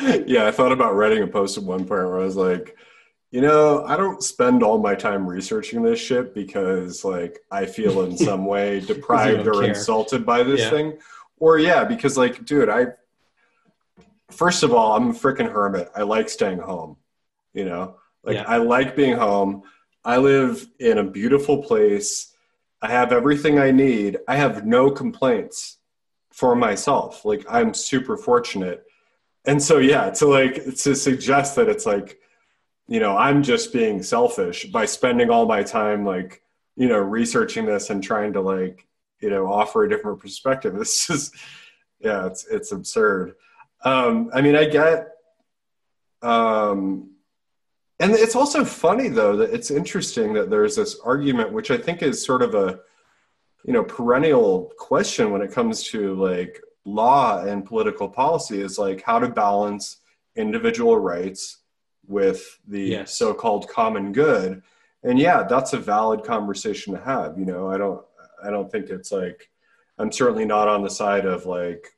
yeah, 0.26 0.46
I 0.46 0.50
thought 0.50 0.72
about 0.72 0.94
writing 0.94 1.22
a 1.22 1.26
post 1.26 1.56
at 1.56 1.64
one 1.64 1.80
point 1.80 1.90
where 1.90 2.20
I 2.20 2.24
was 2.24 2.36
like, 2.36 2.76
you 3.30 3.40
know, 3.40 3.84
I 3.84 3.96
don't 3.96 4.22
spend 4.22 4.62
all 4.62 4.78
my 4.78 4.94
time 4.94 5.26
researching 5.26 5.82
this 5.82 6.00
shit 6.00 6.34
because 6.34 7.04
like 7.04 7.38
I 7.50 7.66
feel 7.66 8.02
in 8.02 8.16
some 8.18 8.46
way 8.46 8.80
deprived 8.80 9.46
or 9.46 9.60
care. 9.60 9.64
insulted 9.64 10.24
by 10.24 10.42
this 10.42 10.60
yeah. 10.60 10.70
thing. 10.70 10.98
Or 11.38 11.58
yeah, 11.58 11.84
because 11.84 12.16
like, 12.16 12.44
dude, 12.44 12.68
I 12.68 12.86
first 14.30 14.62
of 14.62 14.72
all, 14.72 14.96
I'm 14.96 15.10
a 15.10 15.12
freaking 15.12 15.50
hermit. 15.50 15.90
I 15.94 16.02
like 16.02 16.28
staying 16.28 16.58
home. 16.58 16.96
You 17.54 17.64
know, 17.64 17.96
like 18.22 18.36
yeah. 18.36 18.44
I 18.46 18.58
like 18.58 18.94
being 18.94 19.16
home. 19.16 19.62
I 20.04 20.18
live 20.18 20.66
in 20.78 20.98
a 20.98 21.04
beautiful 21.04 21.62
place. 21.62 22.34
I 22.80 22.90
have 22.90 23.12
everything 23.12 23.58
I 23.58 23.70
need. 23.70 24.18
I 24.28 24.36
have 24.36 24.64
no 24.64 24.90
complaints 24.90 25.78
for 26.32 26.54
myself. 26.54 27.24
Like 27.24 27.44
I'm 27.48 27.74
super 27.74 28.16
fortunate. 28.16 28.84
And 29.44 29.62
so 29.62 29.78
yeah, 29.78 30.10
to 30.10 30.26
like 30.26 30.64
to 30.76 30.94
suggest 30.94 31.56
that 31.56 31.68
it's 31.68 31.86
like, 31.86 32.18
you 32.86 33.00
know, 33.00 33.16
I'm 33.16 33.42
just 33.42 33.72
being 33.72 34.02
selfish 34.02 34.66
by 34.66 34.84
spending 34.84 35.30
all 35.30 35.46
my 35.46 35.62
time 35.62 36.04
like, 36.04 36.42
you 36.76 36.86
know, 36.86 36.98
researching 36.98 37.66
this 37.66 37.90
and 37.90 38.02
trying 38.02 38.34
to 38.34 38.40
like, 38.40 38.86
you 39.20 39.30
know, 39.30 39.50
offer 39.52 39.84
a 39.84 39.88
different 39.88 40.20
perspective. 40.20 40.76
It's 40.80 41.06
just 41.06 41.34
yeah, 41.98 42.26
it's 42.26 42.46
it's 42.46 42.70
absurd. 42.72 43.34
Um, 43.84 44.30
I 44.34 44.40
mean, 44.40 44.56
I 44.56 44.64
get, 44.64 45.08
um, 46.22 47.10
and 48.00 48.12
it's 48.12 48.36
also 48.36 48.64
funny 48.64 49.08
though 49.08 49.36
that 49.36 49.52
it's 49.52 49.70
interesting 49.70 50.32
that 50.34 50.50
there's 50.50 50.76
this 50.76 50.98
argument 51.04 51.52
which 51.52 51.70
i 51.70 51.76
think 51.76 52.02
is 52.02 52.24
sort 52.24 52.42
of 52.42 52.54
a 52.54 52.80
you 53.64 53.72
know 53.72 53.82
perennial 53.82 54.72
question 54.78 55.30
when 55.30 55.42
it 55.42 55.52
comes 55.52 55.82
to 55.84 56.14
like 56.14 56.60
law 56.84 57.44
and 57.44 57.66
political 57.66 58.08
policy 58.08 58.60
is 58.60 58.78
like 58.78 59.02
how 59.02 59.18
to 59.18 59.28
balance 59.28 59.98
individual 60.36 60.98
rights 60.98 61.58
with 62.06 62.58
the 62.66 62.80
yes. 62.80 63.14
so-called 63.14 63.68
common 63.68 64.12
good 64.12 64.62
and 65.02 65.18
yeah 65.18 65.42
that's 65.42 65.72
a 65.72 65.78
valid 65.78 66.22
conversation 66.22 66.94
to 66.94 67.00
have 67.00 67.38
you 67.38 67.44
know 67.44 67.68
i 67.68 67.76
don't 67.76 68.02
i 68.42 68.50
don't 68.50 68.70
think 68.70 68.88
it's 68.88 69.12
like 69.12 69.50
i'm 69.98 70.10
certainly 70.10 70.44
not 70.44 70.68
on 70.68 70.82
the 70.82 70.90
side 70.90 71.26
of 71.26 71.44
like 71.44 71.97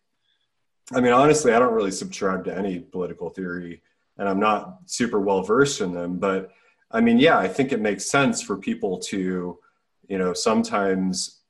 i 0.93 1.01
mean 1.01 1.13
honestly 1.13 1.53
i 1.53 1.59
don't 1.59 1.75
really 1.75 1.91
subscribe 1.91 2.45
to 2.45 2.57
any 2.57 2.79
political 2.79 3.31
theory 3.31 3.83
and 4.19 4.29
i'm 4.29 4.41
not 4.41 4.79
super 4.87 5.21
well 5.21 5.43
versed 5.43 5.81
in 5.81 5.93
them 5.93 6.19
but 6.19 6.51
i 6.91 7.01
mean 7.01 7.19
yeah 7.19 7.39
i 7.39 7.49
think 7.49 7.73
it 7.73 7.81
makes 7.81 8.07
sense 8.07 8.43
for 8.43 8.57
people 8.57 8.99
to 8.99 9.59
you 10.09 10.19
know 10.19 10.33
sometimes 10.33 11.41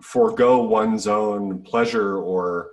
forego 0.00 0.62
one's 0.62 1.06
own 1.06 1.62
pleasure 1.62 2.18
or 2.18 2.70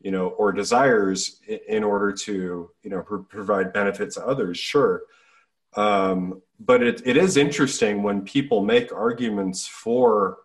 you 0.00 0.10
know 0.10 0.28
or 0.28 0.52
desires 0.52 1.40
in 1.68 1.84
order 1.84 2.12
to 2.12 2.70
you 2.82 2.90
know 2.90 3.02
provide 3.02 3.72
benefits 3.72 4.14
to 4.16 4.26
others 4.26 4.58
sure. 4.58 5.02
Um, 5.76 6.42
but 6.58 6.82
it, 6.82 7.02
it 7.06 7.16
is 7.16 7.36
interesting 7.36 8.02
when 8.02 8.22
people 8.22 8.64
make 8.64 8.92
arguments 8.92 9.68
for 9.68 10.38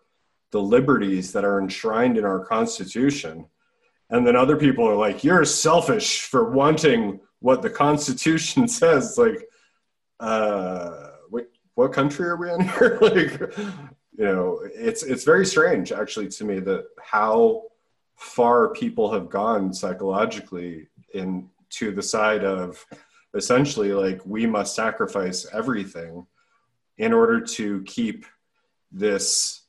the 0.52 0.62
liberties 0.62 1.32
that 1.32 1.44
are 1.44 1.60
enshrined 1.60 2.16
in 2.16 2.24
our 2.24 2.44
constitution 2.44 3.46
and 4.10 4.26
then 4.26 4.36
other 4.36 4.56
people 4.56 4.88
are 4.88 4.96
like 4.96 5.24
you're 5.24 5.44
selfish 5.44 6.22
for 6.22 6.50
wanting 6.50 7.20
what 7.40 7.62
the 7.62 7.70
constitution 7.70 8.68
says. 8.80 9.18
Like 9.18 9.46
uh 10.20 11.10
wait 11.30 11.46
what 11.74 11.92
country 11.92 12.26
are 12.26 12.36
we 12.36 12.50
in 12.50 12.60
here? 12.68 12.98
Like 13.00 13.40
you 14.18 14.24
know 14.24 14.60
it's 14.74 15.02
it's 15.02 15.24
very 15.24 15.46
strange 15.46 15.92
actually 15.92 16.28
to 16.28 16.44
me 16.44 16.60
that 16.60 16.86
how 17.02 17.64
far 18.16 18.72
people 18.72 19.12
have 19.12 19.28
gone 19.28 19.74
psychologically 19.74 20.88
in 21.14 21.48
to 21.68 21.92
the 21.92 22.02
side 22.02 22.44
of 22.44 22.84
essentially 23.34 23.92
like 23.92 24.24
we 24.24 24.46
must 24.46 24.74
sacrifice 24.74 25.46
everything 25.52 26.26
in 26.98 27.12
order 27.12 27.40
to 27.40 27.82
keep 27.82 28.24
this 28.90 29.65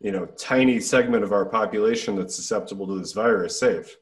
you 0.00 0.12
know 0.12 0.26
tiny 0.38 0.80
segment 0.80 1.24
of 1.24 1.32
our 1.32 1.46
population 1.46 2.16
that's 2.16 2.34
susceptible 2.34 2.86
to 2.86 2.98
this 2.98 3.12
virus 3.12 3.58
safe 3.58 3.96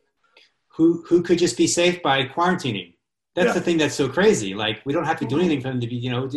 who 0.69 1.05
who 1.09 1.23
could 1.23 1.39
just 1.39 1.57
be 1.57 1.67
safe 1.67 2.03
by 2.03 2.25
quarantining 2.25 2.95
that's 3.35 3.49
yeah. 3.49 3.53
the 3.53 3.61
thing 3.61 3.79
that's 3.79 3.95
so 3.95 4.09
crazy 4.09 4.55
like 4.55 4.81
we 4.85 4.93
don't 4.93 5.05
have 5.05 5.19
to 5.19 5.27
do 5.27 5.39
anything 5.39 5.61
for 5.61 5.69
them 5.69 5.81
to 5.81 5.87
be 5.87 5.97
you 5.97 6.11
know 6.11 6.29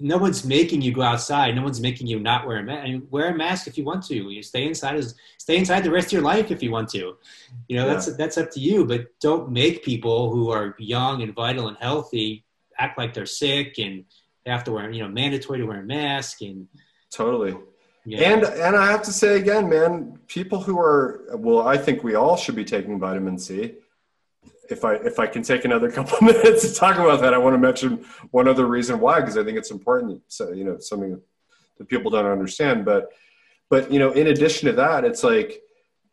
no 0.00 0.16
one's 0.16 0.44
making 0.44 0.82
you 0.82 0.92
go 0.92 1.02
outside. 1.02 1.54
No 1.54 1.62
one's 1.62 1.80
making 1.80 2.06
you 2.06 2.20
not 2.20 2.46
wear 2.46 2.58
a 2.58 2.62
mask. 2.62 2.84
I 2.84 2.90
mean, 2.90 3.06
wear 3.10 3.30
a 3.30 3.36
mask 3.36 3.66
if 3.66 3.76
you 3.76 3.84
want 3.84 4.04
to. 4.06 4.14
You 4.14 4.42
stay 4.42 4.66
inside 4.66 4.96
as 4.96 5.14
stay 5.38 5.56
inside 5.56 5.82
the 5.82 5.90
rest 5.90 6.08
of 6.08 6.12
your 6.12 6.22
life 6.22 6.50
if 6.50 6.62
you 6.62 6.70
want 6.70 6.88
to. 6.90 7.16
You 7.68 7.76
know, 7.76 7.86
yeah. 7.86 7.94
that's 7.94 8.16
that's 8.16 8.38
up 8.38 8.50
to 8.52 8.60
you. 8.60 8.84
But 8.84 9.06
don't 9.20 9.50
make 9.50 9.84
people 9.84 10.30
who 10.30 10.50
are 10.50 10.76
young 10.78 11.22
and 11.22 11.34
vital 11.34 11.68
and 11.68 11.76
healthy 11.80 12.44
act 12.78 12.96
like 12.96 13.12
they're 13.12 13.26
sick 13.26 13.78
and 13.78 14.04
they 14.44 14.50
have 14.50 14.64
to 14.64 14.72
wear 14.72 14.90
you 14.90 15.02
know 15.02 15.08
mandatory 15.08 15.58
to 15.58 15.66
wear 15.66 15.80
a 15.80 15.84
mask 15.84 16.42
and 16.42 16.68
totally. 17.10 17.56
Yeah. 18.08 18.32
And 18.32 18.44
and 18.44 18.76
I 18.76 18.90
have 18.90 19.02
to 19.02 19.12
say 19.12 19.36
again, 19.36 19.68
man, 19.68 20.18
people 20.28 20.60
who 20.60 20.78
are 20.78 21.26
well, 21.34 21.66
I 21.66 21.76
think 21.76 22.02
we 22.02 22.14
all 22.14 22.36
should 22.36 22.56
be 22.56 22.64
taking 22.64 22.98
vitamin 22.98 23.38
C 23.38 23.74
if 24.70 24.84
I 24.84 24.94
if 24.94 25.18
I 25.18 25.26
can 25.26 25.42
take 25.42 25.64
another 25.64 25.90
couple 25.96 26.18
minutes 26.26 26.68
to 26.68 26.74
talk 26.74 26.96
about 26.96 27.20
that, 27.20 27.34
I 27.34 27.38
want 27.38 27.54
to 27.54 27.58
mention 27.58 28.04
one 28.30 28.48
other 28.48 28.66
reason 28.66 29.00
why 29.00 29.20
because 29.20 29.36
I 29.36 29.44
think 29.44 29.58
it's 29.58 29.70
important. 29.70 30.22
So 30.28 30.52
you 30.52 30.64
know, 30.64 30.78
something 30.78 31.20
that 31.78 31.88
people 31.88 32.10
don't 32.10 32.26
understand. 32.26 32.84
But 32.84 33.08
but 33.68 33.90
you 33.90 33.98
know, 33.98 34.12
in 34.12 34.28
addition 34.28 34.66
to 34.66 34.72
that, 34.74 35.04
it's 35.04 35.24
like 35.24 35.62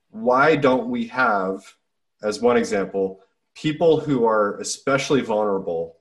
why 0.10 0.56
don't 0.56 0.90
we 0.90 1.08
have, 1.08 1.62
as 2.24 2.40
one 2.40 2.56
example, 2.56 3.20
people 3.54 4.00
who 4.00 4.26
are 4.26 4.58
especially 4.60 5.22
vulnerable 5.22 5.98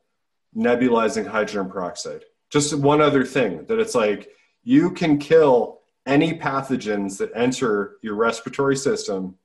nebulizing 0.56 1.26
hydrogen 1.26 1.68
peroxide? 1.70 2.24
Just 2.50 2.74
one 2.74 3.00
other 3.00 3.24
thing 3.24 3.64
that 3.66 3.80
it's 3.80 3.94
like 3.94 4.28
you 4.62 4.90
can 4.92 5.18
kill 5.18 5.80
any 6.06 6.38
pathogens 6.38 7.18
that 7.18 7.30
enter 7.34 7.96
your 8.02 8.14
respiratory 8.14 8.76
system 8.76 9.36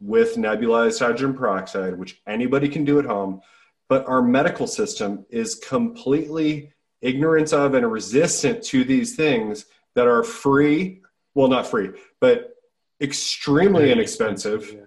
with 0.00 0.36
nebulized 0.36 1.00
hydrogen 1.00 1.34
peroxide, 1.34 1.98
which 1.98 2.20
anybody 2.26 2.68
can 2.68 2.84
do 2.84 2.98
at 2.98 3.04
home, 3.04 3.40
but 3.88 4.06
our 4.06 4.22
medical 4.22 4.66
system 4.66 5.24
is 5.30 5.54
completely 5.56 6.72
ignorant 7.00 7.52
of 7.52 7.74
and 7.74 7.90
resistant 7.90 8.62
to 8.62 8.84
these 8.84 9.16
things 9.16 9.66
that 9.94 10.06
are 10.06 10.22
free, 10.22 11.00
well, 11.34 11.48
not 11.48 11.66
free, 11.66 11.90
but 12.20 12.54
extremely 13.00 13.90
inexpensive 13.90 14.70
yeah. 14.72 14.80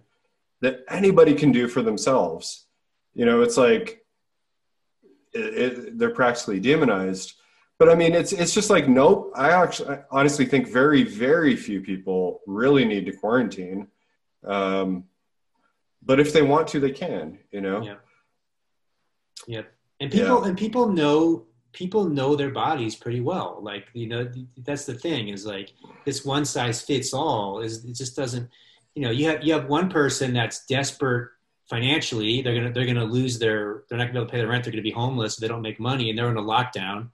that 0.62 0.84
anybody 0.90 1.34
can 1.34 1.52
do 1.52 1.68
for 1.68 1.82
themselves. 1.82 2.66
You 3.14 3.26
know, 3.26 3.42
it's 3.42 3.58
like 3.58 4.06
it, 5.34 5.40
it, 5.40 5.98
they're 5.98 6.12
practically 6.12 6.60
demonized. 6.60 7.34
But 7.82 7.90
I 7.90 7.96
mean, 7.96 8.14
it's 8.14 8.32
it's 8.32 8.54
just 8.54 8.70
like 8.70 8.88
nope. 8.88 9.32
I 9.34 9.50
actually 9.50 9.96
I 9.96 10.04
honestly 10.12 10.46
think 10.46 10.68
very 10.68 11.02
very 11.02 11.56
few 11.56 11.82
people 11.82 12.42
really 12.46 12.86
need 12.86 13.08
to 13.08 13.12
quarantine. 13.12 13.88
Um, 14.46 15.06
but 16.04 16.20
if 16.20 16.32
they 16.32 16.44
want 16.44 16.68
to, 16.68 16.80
they 16.80 16.92
can. 16.92 17.40
You 17.52 17.62
know. 17.62 17.82
Yeah. 17.82 17.96
Yeah, 19.48 19.64
and 20.00 20.12
people 20.12 20.42
yeah. 20.42 20.50
and 20.50 20.56
people 20.56 20.90
know 20.90 21.48
people 21.74 22.06
know 22.06 22.36
their 22.36 22.52
bodies 22.52 22.96
pretty 22.96 23.20
well. 23.20 23.58
Like 23.64 23.88
you 23.94 24.06
know, 24.06 24.32
that's 24.58 24.86
the 24.86 24.94
thing 24.94 25.30
is 25.30 25.48
like 25.48 25.74
this 26.06 26.24
one 26.24 26.46
size 26.46 26.84
fits 26.84 27.16
all 27.16 27.62
is 27.62 27.84
it 27.84 27.96
just 27.96 28.16
doesn't. 28.16 28.48
You 28.94 29.06
know, 29.06 29.10
you 29.10 29.28
have 29.30 29.44
you 29.44 29.54
have 29.54 29.66
one 29.66 29.90
person 29.90 30.36
that's 30.36 30.68
desperate 30.68 31.32
financially. 31.68 32.44
They're 32.44 32.54
gonna 32.54 32.74
they're 32.74 32.86
gonna 32.86 33.06
lose 33.06 33.40
their 33.40 33.86
they're 33.90 33.98
not 33.98 34.04
gonna 34.04 34.14
be 34.14 34.20
able 34.20 34.28
to 34.28 34.32
pay 34.34 34.38
their 34.38 34.50
rent. 34.50 34.66
They're 34.66 34.72
gonna 34.72 34.84
be 34.84 34.92
homeless. 34.92 35.38
They 35.38 35.48
don't 35.48 35.64
make 35.64 35.80
money, 35.80 36.12
and 36.12 36.20
they're 36.20 36.30
in 36.30 36.38
a 36.38 36.44
lockdown. 36.44 37.10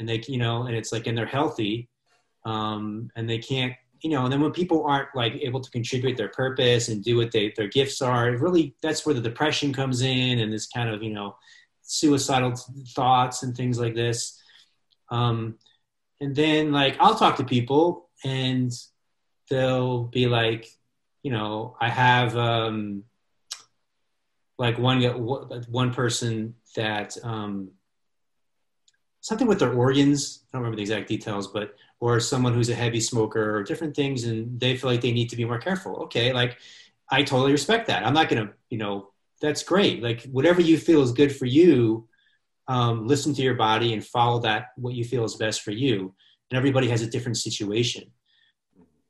And 0.00 0.08
they 0.08 0.20
you 0.26 0.38
know, 0.38 0.64
and 0.64 0.74
it's 0.74 0.90
like 0.90 1.06
and 1.06 1.16
they're 1.16 1.26
healthy, 1.26 1.88
um, 2.44 3.10
and 3.14 3.30
they 3.30 3.38
can't 3.38 3.74
you 4.02 4.10
know, 4.10 4.24
and 4.24 4.32
then 4.32 4.40
when 4.40 4.52
people 4.52 4.84
aren't 4.84 5.14
like 5.14 5.34
able 5.42 5.60
to 5.60 5.70
contribute 5.70 6.16
their 6.16 6.28
purpose 6.28 6.88
and 6.88 7.04
do 7.04 7.16
what 7.16 7.30
they 7.30 7.52
their 7.56 7.68
gifts 7.68 8.00
are, 8.02 8.30
really 8.32 8.74
that's 8.82 9.04
where 9.04 9.14
the 9.14 9.20
depression 9.20 9.72
comes 9.72 10.00
in 10.00 10.38
and 10.38 10.52
this 10.52 10.66
kind 10.66 10.88
of 10.88 11.02
you 11.02 11.12
know 11.12 11.36
suicidal 11.82 12.54
thoughts 12.94 13.42
and 13.42 13.56
things 13.56 13.78
like 13.78 13.94
this. 13.94 14.40
Um, 15.10 15.58
and 16.20 16.34
then 16.34 16.72
like 16.72 16.96
I'll 16.98 17.14
talk 17.14 17.36
to 17.36 17.44
people 17.44 18.08
and 18.24 18.72
they'll 19.50 20.04
be 20.04 20.26
like, 20.26 20.68
you 21.22 21.32
know, 21.32 21.76
I 21.80 21.88
have 21.88 22.36
um, 22.36 23.04
like 24.58 24.78
one 24.78 25.02
one 25.68 25.92
person 25.92 26.54
that 26.76 27.16
um, 27.22 27.72
something 29.20 29.46
with 29.46 29.58
their 29.58 29.72
organs. 29.72 30.44
I 30.44 30.56
don't 30.56 30.62
remember 30.62 30.76
the 30.76 30.82
exact 30.82 31.08
details, 31.08 31.48
but 31.48 31.74
or 32.00 32.18
someone 32.18 32.54
who's 32.54 32.70
a 32.70 32.74
heavy 32.74 33.00
smoker 33.00 33.56
or 33.56 33.62
different 33.62 33.94
things 33.94 34.24
and 34.24 34.58
they 34.58 34.76
feel 34.76 34.90
like 34.90 35.02
they 35.02 35.12
need 35.12 35.28
to 35.30 35.36
be 35.36 35.44
more 35.44 35.58
careful. 35.58 35.96
Okay 36.04 36.32
like 36.32 36.58
i 37.10 37.22
totally 37.22 37.52
respect 37.52 37.86
that. 37.88 38.06
I'm 38.06 38.14
not 38.14 38.28
gonna 38.28 38.52
you 38.70 38.78
know 38.78 39.10
that's 39.40 39.62
great. 39.62 40.02
Like 40.02 40.22
whatever 40.24 40.60
you 40.60 40.78
feel 40.78 41.02
is 41.02 41.12
good 41.12 41.34
for 41.34 41.46
you 41.46 42.08
um, 42.68 43.08
listen 43.08 43.34
to 43.34 43.42
your 43.42 43.54
body 43.54 43.92
and 43.94 44.06
follow 44.06 44.38
that 44.40 44.68
what 44.76 44.94
you 44.94 45.04
feel 45.04 45.24
is 45.24 45.34
best 45.34 45.62
for 45.62 45.72
you. 45.72 46.14
And 46.50 46.56
everybody 46.56 46.88
has 46.88 47.02
a 47.02 47.10
different 47.10 47.36
situation. 47.36 48.04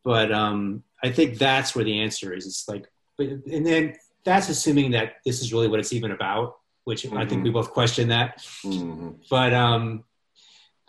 But 0.02 0.32
um, 0.32 0.82
i 1.02 1.10
think 1.10 1.38
that's 1.38 1.74
where 1.74 1.84
the 1.84 2.00
answer 2.00 2.32
is. 2.32 2.46
It's 2.46 2.66
like 2.68 2.86
and 3.18 3.66
then 3.66 3.94
that's 4.24 4.48
assuming 4.48 4.92
that 4.92 5.14
this 5.24 5.40
is 5.40 5.52
really 5.52 5.68
what 5.68 5.78
it's 5.78 5.92
even 5.92 6.10
about 6.10 6.56
which 6.90 7.02
mm-hmm. 7.04 7.16
i 7.16 7.24
think 7.24 7.42
we 7.42 7.48
mm-hmm. 7.48 7.60
both 7.60 7.70
question 7.70 8.08
that 8.08 8.38
mm-hmm. 8.64 9.10
but 9.30 9.52
um 9.54 10.04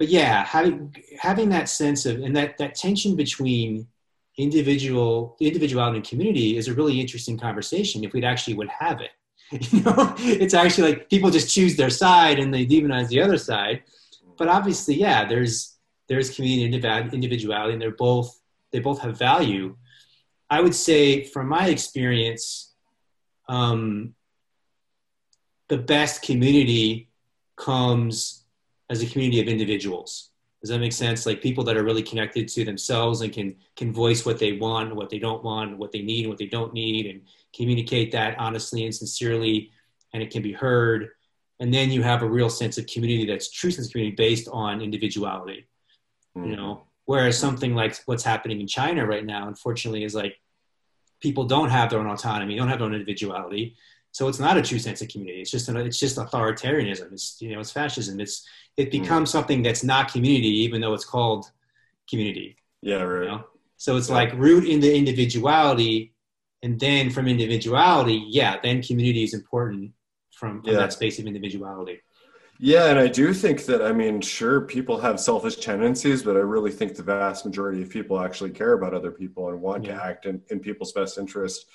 but 0.01 0.09
yeah, 0.09 0.43
having 0.43 0.95
having 1.19 1.49
that 1.49 1.69
sense 1.69 2.07
of 2.07 2.23
and 2.23 2.35
that 2.35 2.57
that 2.57 2.73
tension 2.73 3.15
between 3.15 3.85
individual 4.35 5.37
individuality 5.39 5.97
and 5.97 6.07
community 6.07 6.57
is 6.57 6.67
a 6.67 6.73
really 6.73 6.99
interesting 6.99 7.37
conversation 7.37 8.03
if 8.03 8.11
we'd 8.11 8.23
actually 8.23 8.55
would 8.55 8.69
have 8.69 8.99
it. 8.99 9.11
You 9.71 9.81
know, 9.83 10.15
it's 10.17 10.55
actually 10.55 10.89
like 10.89 11.07
people 11.07 11.29
just 11.29 11.53
choose 11.53 11.75
their 11.75 11.91
side 11.91 12.39
and 12.39 12.51
they 12.51 12.65
demonize 12.65 13.09
the 13.09 13.21
other 13.21 13.37
side. 13.37 13.83
But 14.39 14.47
obviously, 14.47 14.95
yeah, 14.95 15.23
there's 15.25 15.77
there's 16.09 16.35
community 16.35 16.65
and 16.65 17.13
individuality, 17.13 17.73
and 17.73 17.81
they're 17.81 17.91
both 17.91 18.41
they 18.71 18.79
both 18.79 19.01
have 19.01 19.19
value. 19.19 19.77
I 20.49 20.61
would 20.61 20.73
say, 20.73 21.25
from 21.25 21.47
my 21.47 21.67
experience, 21.67 22.73
um, 23.47 24.15
the 25.71 25.77
best 25.77 26.21
community 26.21 27.09
comes 27.55 28.43
as 28.89 29.01
a 29.01 29.05
community 29.05 29.39
of 29.39 29.47
individuals. 29.47 30.31
Does 30.59 30.69
that 30.69 30.79
make 30.79 30.91
sense? 30.91 31.25
Like 31.25 31.41
people 31.41 31.63
that 31.63 31.77
are 31.77 31.83
really 31.83 32.03
connected 32.03 32.49
to 32.49 32.65
themselves 32.65 33.21
and 33.21 33.31
can 33.31 33.55
can 33.77 33.93
voice 33.93 34.25
what 34.25 34.37
they 34.37 34.51
want, 34.65 34.93
what 34.93 35.09
they 35.09 35.17
don't 35.17 35.41
want, 35.45 35.77
what 35.77 35.93
they 35.93 36.01
need, 36.01 36.25
and 36.25 36.29
what 36.29 36.37
they 36.37 36.51
don't 36.57 36.73
need, 36.73 37.05
and 37.05 37.21
communicate 37.55 38.11
that 38.11 38.37
honestly 38.37 38.83
and 38.83 38.93
sincerely, 38.93 39.71
and 40.13 40.21
it 40.21 40.29
can 40.29 40.43
be 40.43 40.51
heard. 40.51 41.01
and 41.61 41.73
then 41.73 41.87
you 41.95 42.01
have 42.01 42.21
a 42.23 42.33
real 42.37 42.49
sense 42.49 42.75
of 42.79 42.85
community 42.93 43.25
that's 43.25 43.49
true 43.59 43.71
sense 43.71 43.87
of 43.87 43.93
community 43.93 44.15
based 44.27 44.47
on 44.51 44.81
individuality. 44.81 45.61
Mm. 46.35 46.49
You 46.49 46.55
know, 46.57 46.71
whereas 47.05 47.37
something 47.45 47.73
like 47.81 47.93
what's 48.07 48.25
happening 48.33 48.59
in 48.59 48.67
China 48.67 49.05
right 49.13 49.25
now, 49.35 49.47
unfortunately, 49.47 50.03
is 50.03 50.15
like 50.21 50.35
people 51.25 51.45
don't 51.45 51.69
have 51.69 51.89
their 51.89 51.99
own 51.99 52.11
autonomy, 52.15 52.57
don't 52.57 52.67
have 52.67 52.79
their 52.79 52.89
own 52.89 52.99
individuality. 53.01 53.77
So 54.11 54.27
it's 54.27 54.39
not 54.39 54.57
a 54.57 54.61
true 54.61 54.79
sense 54.79 55.01
of 55.01 55.07
community. 55.07 55.41
It's 55.41 55.51
just 55.51 55.69
an, 55.69 55.77
it's 55.77 55.99
just 55.99 56.17
authoritarianism. 56.17 57.13
It's 57.13 57.37
you 57.41 57.53
know 57.53 57.59
it's 57.59 57.71
fascism. 57.71 58.19
It's 58.19 58.47
it 58.77 58.85
hmm. 58.85 59.01
becomes 59.01 59.29
mm. 59.29 59.31
something 59.31 59.63
that's 59.63 59.83
not 59.83 60.11
community, 60.11 60.49
even 60.49 60.81
though 60.81 60.93
it's 60.93 61.05
called 61.05 61.51
community. 62.09 62.57
Yeah, 62.81 63.01
right. 63.01 63.23
You 63.23 63.29
know? 63.29 63.43
So 63.77 63.97
it's 63.97 64.09
yeah. 64.09 64.15
like 64.15 64.33
root 64.33 64.65
in 64.65 64.79
the 64.79 64.95
individuality, 64.95 66.13
and 66.61 66.79
then 66.79 67.09
from 67.09 67.27
individuality, 67.27 68.25
yeah, 68.29 68.57
then 68.61 68.81
community 68.81 69.23
is 69.23 69.33
important 69.33 69.91
from, 70.31 70.61
from 70.61 70.73
yeah. 70.73 70.79
that 70.79 70.93
space 70.93 71.17
of 71.19 71.25
individuality. 71.25 72.01
Yeah, 72.63 72.91
and 72.91 72.99
I 72.99 73.07
do 73.07 73.33
think 73.33 73.65
that 73.65 73.81
I 73.81 73.91
mean, 73.91 74.21
sure, 74.21 74.61
people 74.61 74.99
have 74.99 75.19
selfish 75.19 75.55
tendencies, 75.55 76.21
but 76.21 76.35
I 76.35 76.41
really 76.41 76.69
think 76.69 76.95
the 76.95 77.01
vast 77.01 77.43
majority 77.43 77.81
of 77.81 77.89
people 77.89 78.19
actually 78.19 78.51
care 78.51 78.73
about 78.73 78.93
other 78.93 79.09
people 79.09 79.49
and 79.49 79.59
want 79.59 79.83
yeah. 79.83 79.95
to 79.95 80.03
act 80.03 80.27
in, 80.27 80.43
in 80.51 80.59
people's 80.59 80.91
best 80.91 81.17
interest. 81.17 81.65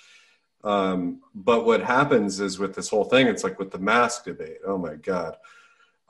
Um, 0.67 1.21
but 1.33 1.65
what 1.65 1.81
happens 1.81 2.41
is 2.41 2.59
with 2.59 2.75
this 2.75 2.89
whole 2.89 3.05
thing, 3.05 3.29
it's 3.29 3.45
like 3.45 3.57
with 3.61 3.71
the 3.71 3.79
mask 3.79 4.25
debate. 4.25 4.59
Oh 4.67 4.77
my 4.77 4.97
God. 4.97 5.37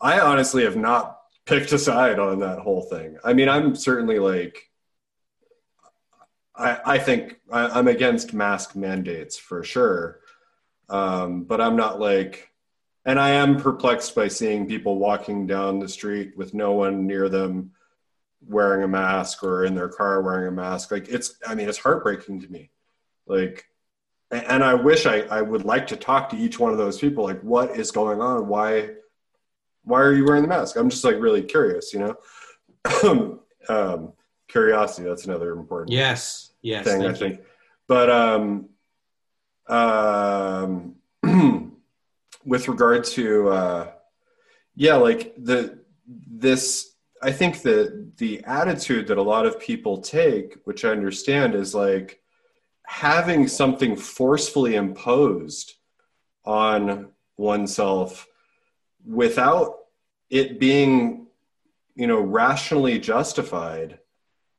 I 0.00 0.18
honestly 0.18 0.64
have 0.64 0.76
not 0.78 1.20
picked 1.44 1.72
a 1.72 1.78
side 1.78 2.18
on 2.18 2.40
that 2.40 2.60
whole 2.60 2.80
thing. 2.80 3.18
I 3.22 3.34
mean, 3.34 3.50
I'm 3.50 3.76
certainly 3.76 4.18
like, 4.18 4.70
I, 6.54 6.78
I 6.86 6.98
think 6.98 7.38
I, 7.52 7.78
am 7.78 7.86
against 7.86 8.32
mask 8.32 8.74
mandates 8.74 9.36
for 9.36 9.62
sure. 9.62 10.20
Um, 10.88 11.44
but 11.44 11.60
I'm 11.60 11.76
not 11.76 12.00
like, 12.00 12.50
and 13.04 13.20
I 13.20 13.30
am 13.30 13.60
perplexed 13.60 14.14
by 14.14 14.28
seeing 14.28 14.66
people 14.66 14.96
walking 14.96 15.46
down 15.46 15.80
the 15.80 15.88
street 15.88 16.34
with 16.34 16.54
no 16.54 16.72
one 16.72 17.06
near 17.06 17.28
them 17.28 17.72
wearing 18.40 18.84
a 18.84 18.88
mask 18.88 19.44
or 19.44 19.66
in 19.66 19.74
their 19.74 19.90
car 19.90 20.22
wearing 20.22 20.48
a 20.48 20.50
mask. 20.50 20.90
Like 20.90 21.08
it's, 21.08 21.34
I 21.46 21.54
mean, 21.54 21.68
it's 21.68 21.78
heartbreaking 21.78 22.40
to 22.40 22.48
me. 22.50 22.70
Like, 23.26 23.66
and 24.30 24.64
I 24.64 24.74
wish 24.74 25.06
I, 25.06 25.20
I 25.22 25.42
would 25.42 25.64
like 25.64 25.86
to 25.88 25.96
talk 25.96 26.28
to 26.30 26.36
each 26.36 26.58
one 26.58 26.72
of 26.72 26.78
those 26.78 26.98
people. 26.98 27.24
Like, 27.24 27.40
what 27.42 27.76
is 27.76 27.90
going 27.90 28.20
on? 28.20 28.48
Why, 28.48 28.90
why 29.84 30.00
are 30.00 30.12
you 30.12 30.24
wearing 30.24 30.42
the 30.42 30.48
mask? 30.48 30.76
I'm 30.76 30.90
just 30.90 31.04
like 31.04 31.16
really 31.20 31.42
curious, 31.42 31.92
you 31.92 32.16
know? 33.04 33.40
um, 33.68 34.12
curiosity, 34.48 35.08
that's 35.08 35.26
another 35.26 35.52
important 35.52 35.92
yes, 35.92 36.52
yes, 36.62 36.84
thing, 36.84 37.04
I 37.04 37.12
think. 37.12 37.40
But, 37.86 38.10
um, 38.10 38.68
um, 39.68 40.96
with 42.44 42.68
regard 42.68 43.04
to 43.04 43.48
uh, 43.48 43.90
yeah 44.76 44.94
like 44.94 45.34
the 45.38 45.78
this 46.06 46.94
i 47.22 47.32
think 47.32 47.62
that 47.62 48.12
the 48.18 48.42
attitude 48.44 49.08
that 49.08 49.18
a 49.18 49.22
lot 49.22 49.46
of 49.46 49.58
people 49.58 49.98
take 49.98 50.56
which 50.64 50.84
i 50.84 50.90
understand 50.90 51.54
is 51.54 51.74
like 51.74 52.20
having 52.86 53.48
something 53.48 53.96
forcefully 53.96 54.74
imposed 54.74 55.74
on 56.44 57.08
oneself 57.36 58.26
without 59.04 59.78
it 60.30 60.58
being 60.58 61.26
you 61.94 62.06
know 62.06 62.20
rationally 62.20 62.98
justified 62.98 63.98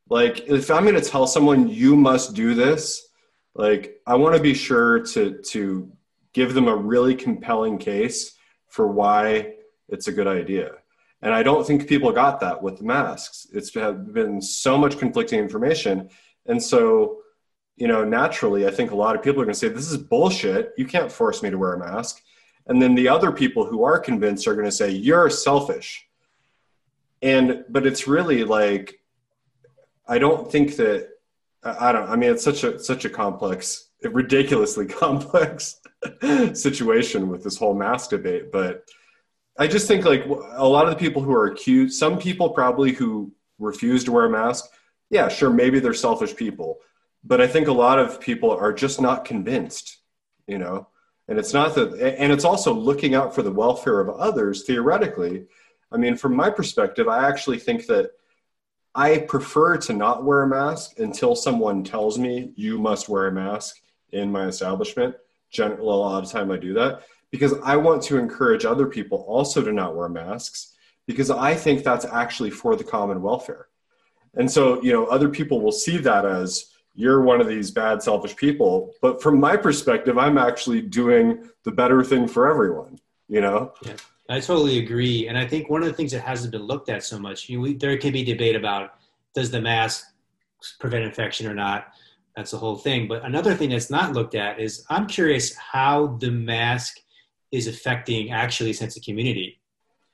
like 0.10 0.48
if 0.48 0.70
i'm 0.70 0.84
going 0.84 0.96
to 0.96 1.02
tell 1.02 1.26
someone 1.26 1.68
you 1.68 1.96
must 1.96 2.34
do 2.34 2.54
this 2.54 3.08
like 3.56 4.00
i 4.06 4.16
want 4.16 4.36
to 4.36 4.42
be 4.42 4.54
sure 4.54 5.00
to 5.00 5.42
to 5.42 5.92
give 6.34 6.54
them 6.54 6.68
a 6.68 6.76
really 6.76 7.16
compelling 7.16 7.78
case 7.78 8.36
for 8.68 8.88
why 8.88 9.56
it's 9.90 10.08
a 10.08 10.12
good 10.12 10.28
idea. 10.28 10.72
And 11.22 11.34
I 11.34 11.42
don't 11.42 11.66
think 11.66 11.88
people 11.88 12.12
got 12.12 12.40
that 12.42 12.62
with 12.62 12.78
the 12.78 12.84
masks. 12.84 13.48
It's 13.52 13.72
been 13.72 14.40
so 14.40 14.78
much 14.78 15.00
conflicting 15.00 15.40
information. 15.40 16.10
And 16.46 16.62
so, 16.62 17.22
you 17.78 17.88
know, 17.88 18.04
naturally, 18.04 18.68
I 18.68 18.72
think 18.72 18.92
a 18.92 18.96
lot 18.96 19.16
of 19.16 19.22
people 19.22 19.42
are 19.42 19.46
going 19.46 19.54
to 19.54 19.60
say, 19.60 19.70
this 19.70 19.90
is 19.90 19.98
bullshit. 19.98 20.74
You 20.78 20.86
can't 20.86 21.12
force 21.12 21.44
me 21.44 21.52
to 21.52 21.58
wear 21.58 21.74
a 21.74 21.80
mask. 21.80 22.22
And 22.66 22.82
then 22.82 22.96
the 22.96 23.08
other 23.08 23.32
people 23.32 23.66
who 23.66 23.84
are 23.84 24.00
convinced 24.00 24.48
are 24.48 24.54
going 24.56 24.66
to 24.66 24.72
say, 24.72 24.90
you're 24.90 25.30
selfish. 25.30 26.08
And, 27.22 27.64
but 27.70 27.86
it's 27.86 28.08
really 28.08 28.44
like, 28.44 29.00
I 30.08 30.18
don't 30.18 30.52
think 30.52 30.76
that, 30.78 31.10
I 31.64 31.92
don't, 31.92 32.10
I 32.10 32.16
mean, 32.16 32.32
it's 32.32 32.44
such 32.44 32.64
a, 32.64 32.80
such 32.80 33.06
a 33.06 33.10
complex, 33.10 33.90
ridiculously 34.04 34.86
complex 34.88 35.80
situation 36.54 37.30
with 37.30 37.44
this 37.44 37.58
whole 37.58 37.76
mask 37.76 38.10
debate. 38.10 38.52
But 38.52 38.86
I 39.60 39.68
just 39.68 39.88
think 39.88 40.04
like 40.04 40.26
a 40.26 40.68
lot 40.68 40.86
of 40.86 40.92
the 40.92 41.00
people 41.00 41.22
who 41.22 41.34
are 41.34 41.46
accused, 41.46 41.98
some 41.98 42.18
people 42.18 42.50
probably 42.50 42.92
who 42.92 43.32
refuse 43.60 44.04
to 44.06 44.12
wear 44.12 44.26
a 44.26 44.30
mask, 44.30 44.66
yeah, 45.10 45.28
sure, 45.30 45.50
maybe 45.52 45.80
they're 45.80 45.94
selfish 45.94 46.36
people. 46.36 46.80
But 47.24 47.42
I 47.42 47.48
think 47.48 47.68
a 47.68 47.74
lot 47.74 48.00
of 48.00 48.22
people 48.22 48.52
are 48.52 48.74
just 48.74 49.02
not 49.02 49.26
convinced, 49.26 49.98
you 50.48 50.58
know? 50.58 50.88
And 51.28 51.38
it's 51.38 51.54
not 51.54 51.76
that, 51.76 51.94
and 52.20 52.32
it's 52.32 52.46
also 52.46 52.74
looking 52.74 53.14
out 53.14 53.36
for 53.36 53.42
the 53.42 53.52
welfare 53.52 54.00
of 54.00 54.10
others 54.10 54.64
theoretically. 54.64 55.46
I 55.92 55.98
mean, 55.98 56.16
from 56.16 56.36
my 56.36 56.50
perspective, 56.50 57.08
I 57.08 57.28
actually 57.28 57.60
think 57.60 57.86
that 57.88 58.12
I 58.96 59.20
prefer 59.20 59.78
to 59.78 59.94
not 59.94 60.24
wear 60.24 60.44
a 60.44 60.48
mask 60.48 61.00
until 61.00 61.36
someone 61.36 61.84
tells 61.84 62.18
me 62.18 62.54
you 62.56 62.80
must 62.80 63.10
wear 63.10 63.28
a 63.28 63.32
mask 63.32 63.76
in 64.12 64.32
my 64.32 64.46
establishment 64.46 65.16
generally 65.50 65.82
a 65.82 65.96
lot 65.96 66.24
of 66.24 66.30
time 66.30 66.52
I 66.52 66.58
do 66.58 66.74
that 66.74 67.04
because 67.32 67.54
I 67.64 67.76
want 67.78 68.02
to 68.04 68.18
encourage 68.18 68.66
other 68.66 68.88
people 68.88 69.20
also 69.28 69.62
to 69.62 69.72
not 69.72 69.96
wear 69.96 70.10
masks 70.10 70.76
because 71.06 71.30
I 71.30 71.56
think 71.56 71.84
that's 71.84 72.06
actually 72.06 72.50
for 72.50 72.76
the 72.76 72.84
common 72.84 73.22
welfare. 73.22 73.68
And 74.36 74.50
so, 74.50 74.82
you 74.82 74.92
know, 74.92 75.06
other 75.06 75.30
people 75.30 75.62
will 75.62 75.72
see 75.72 75.98
that 75.98 76.26
as 76.26 76.72
you're 76.98 77.22
one 77.22 77.40
of 77.40 77.48
these 77.48 77.72
bad, 77.72 78.04
selfish 78.04 78.36
people. 78.36 78.94
But 79.02 79.22
from 79.22 79.40
my 79.40 79.56
perspective, 79.56 80.18
I'm 80.18 80.38
actually 80.38 80.82
doing 80.82 81.48
the 81.64 81.72
better 81.72 82.04
thing 82.04 82.28
for 82.28 82.50
everyone, 82.50 83.00
you 83.30 83.40
know? 83.40 83.72
Yeah, 83.86 83.96
I 84.30 84.42
totally 84.42 84.80
agree. 84.80 85.30
And 85.30 85.38
I 85.38 85.48
think 85.48 85.70
one 85.70 85.82
of 85.82 85.88
the 85.88 85.94
things 85.94 86.12
that 86.12 86.22
hasn't 86.22 86.52
been 86.52 86.64
looked 86.64 86.90
at 86.90 87.04
so 87.04 87.18
much, 87.18 87.48
you 87.48 87.78
there 87.78 87.98
can 87.98 88.12
be 88.12 88.26
debate 88.26 88.56
about 88.56 88.96
does 89.34 89.50
the 89.52 89.62
mask 89.62 90.04
prevent 90.80 91.06
infection 91.06 91.48
or 91.48 91.54
not? 91.54 91.94
that's 92.38 92.52
the 92.52 92.58
whole 92.58 92.76
thing. 92.76 93.08
But 93.08 93.26
another 93.26 93.56
thing 93.56 93.72
that's 93.72 93.90
not 93.90 94.14
looked 94.14 94.36
at 94.36 94.60
is 94.60 94.86
I'm 94.90 95.08
curious 95.08 95.56
how 95.56 96.18
the 96.20 96.30
mask 96.30 97.00
is 97.52 97.66
affecting 97.66 98.32
actually 98.32 98.74
sense 98.74 98.96
of 98.96 99.02
community. 99.02 99.60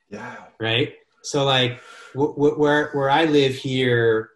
Yeah. 0.08 0.36
Right. 0.58 0.94
So 1.22 1.44
like 1.44 1.82
w- 2.14 2.32
w- 2.34 2.54
where 2.58 2.90
where 2.92 3.10
I 3.10 3.26
live 3.26 3.54
here, 3.54 4.30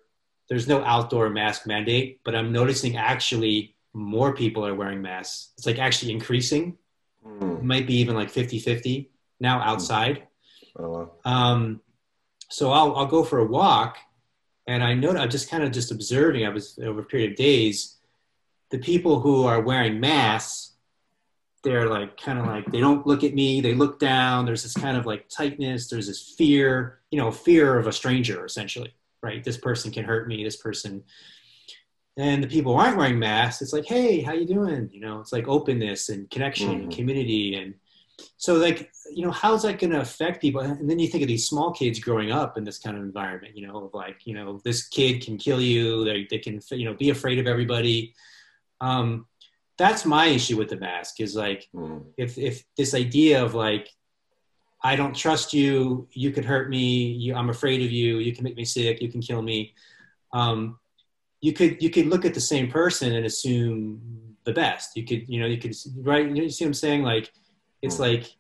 there's 0.49 0.69
no 0.69 0.83
outdoor 0.83 1.31
mask 1.31 1.67
mandate, 1.67 2.21
but 2.25 2.35
I'm 2.35 2.53
noticing 2.53 2.97
actually 2.97 3.75
more 3.93 4.35
people 4.35 4.67
are 4.67 4.75
wearing 4.75 5.03
masks. 5.03 5.51
It's 5.57 5.67
like 5.67 5.79
actually 5.79 6.13
increasing. 6.13 6.79
Mm. 7.27 7.63
Might 7.63 7.87
be 7.87 7.97
even 7.97 8.15
like 8.15 8.33
50-50 8.33 9.09
now 9.41 9.61
outside. 9.61 10.17
Mm. 10.17 10.25
Oh, 10.81 10.91
wow. 10.91 11.11
um, 11.25 11.81
so 12.51 12.71
I'll 12.71 12.95
I'll 12.97 13.07
go 13.07 13.25
for 13.25 13.41
a 13.41 13.45
walk 13.45 13.99
and 14.69 14.85
I 14.85 14.95
know 14.95 15.11
I'm 15.11 15.31
just 15.31 15.51
kind 15.51 15.65
of 15.65 15.73
just 15.73 15.91
observing. 15.91 16.47
I 16.47 16.51
was 16.51 16.79
over 16.83 17.01
a 17.01 17.05
period 17.05 17.33
of 17.33 17.37
days, 17.37 17.97
the 18.71 18.79
people 18.79 19.21
who 19.21 19.45
are 19.45 19.63
wearing 19.63 19.99
masks, 19.99 20.75
they're 21.65 21.89
like 21.89 22.21
kind 22.21 22.39
of 22.39 22.47
like 22.47 22.67
they 22.67 22.81
don't 22.81 23.07
look 23.07 23.25
at 23.25 23.35
me. 23.35 23.61
They 23.61 23.75
look 23.75 23.99
down. 23.99 24.45
There's 24.45 24.63
this 24.63 24.75
kind 24.75 24.97
of 24.97 25.07
like 25.07 25.29
tightness. 25.29 25.89
There's 25.89 26.07
this 26.07 26.35
fear, 26.37 27.01
you 27.11 27.19
know, 27.19 27.31
fear 27.31 27.79
of 27.79 27.87
a 27.87 27.93
stranger 27.93 28.45
essentially, 28.45 28.93
right? 29.23 29.43
This 29.43 29.57
person 29.57 29.91
can 29.91 30.05
hurt 30.05 30.29
me. 30.29 30.45
This 30.45 30.57
person. 30.57 31.05
And 32.17 32.43
the 32.43 32.49
people 32.49 32.73
who 32.73 32.81
aren't 32.81 32.97
wearing 32.97 33.19
masks, 33.19 33.63
it's 33.63 33.73
like, 33.73 33.87
hey, 33.87 34.21
how 34.21 34.33
you 34.33 34.47
doing? 34.47 34.91
You 34.93 35.01
know, 35.01 35.21
it's 35.21 35.33
like 35.33 35.47
openness 35.47 36.09
and 36.09 36.29
connection 36.31 36.69
mm-hmm. 36.69 36.81
and 36.85 36.93
community 36.93 37.55
and 37.55 37.75
so 38.37 38.55
like 38.55 38.91
you 39.15 39.25
know 39.25 39.31
how's 39.31 39.63
that 39.63 39.79
going 39.79 39.91
to 39.91 40.01
affect 40.01 40.41
people 40.41 40.61
and 40.61 40.89
then 40.89 40.99
you 40.99 41.09
think 41.09 41.23
of 41.23 41.29
these 41.29 41.47
small 41.47 41.73
kids 41.73 41.99
growing 41.99 42.31
up 42.31 42.57
in 42.57 42.65
this 42.65 42.79
kind 42.79 42.97
of 42.97 43.03
environment 43.03 43.57
you 43.57 43.67
know 43.67 43.85
of 43.85 43.95
like 43.95 44.27
you 44.27 44.35
know 44.35 44.61
this 44.65 44.89
kid 44.89 45.25
can 45.25 45.37
kill 45.37 45.61
you 45.61 46.05
they, 46.05 46.27
they 46.31 46.39
can 46.39 46.61
you 46.73 46.85
know 46.85 46.95
be 46.95 47.11
afraid 47.11 47.39
of 47.39 47.47
everybody 47.47 48.15
um, 48.81 49.27
that's 49.77 50.05
my 50.05 50.27
issue 50.27 50.57
with 50.57 50.69
the 50.69 50.77
mask 50.77 51.21
is 51.21 51.35
like 51.35 51.69
mm. 51.75 52.05
if 52.17 52.39
if 52.39 52.65
this 52.77 52.95
idea 52.95 53.43
of 53.43 53.55
like 53.55 53.89
i 54.83 54.97
don't 54.97 55.15
trust 55.15 55.53
you 55.53 56.07
you 56.13 56.31
could 56.31 56.45
hurt 56.45 56.71
me 56.71 57.07
you, 57.07 57.35
i'm 57.35 57.51
afraid 57.51 57.83
of 57.83 57.91
you 57.91 58.19
you 58.19 58.35
can 58.35 58.45
make 58.45 58.57
me 58.57 58.65
sick 58.65 59.01
you 59.01 59.11
can 59.11 59.21
kill 59.21 59.43
me 59.43 59.75
um, 60.33 60.79
you 61.41 61.53
could 61.53 61.83
you 61.83 61.89
could 61.89 62.07
look 62.07 62.25
at 62.25 62.35
the 62.35 62.41
same 62.41 62.71
person 62.71 63.15
and 63.15 63.25
assume 63.25 64.01
the 64.45 64.53
best 64.53 64.97
you 64.97 65.05
could 65.05 65.29
you 65.29 65.41
know 65.41 65.47
you 65.47 65.59
could 65.59 65.75
right 66.03 66.31
you 66.31 66.51
see 66.51 66.65
what 66.65 66.69
i'm 66.69 66.75
saying 66.75 67.03
like 67.03 67.33
it's 67.83 67.97
mm. 67.97 68.01
like 68.01 68.35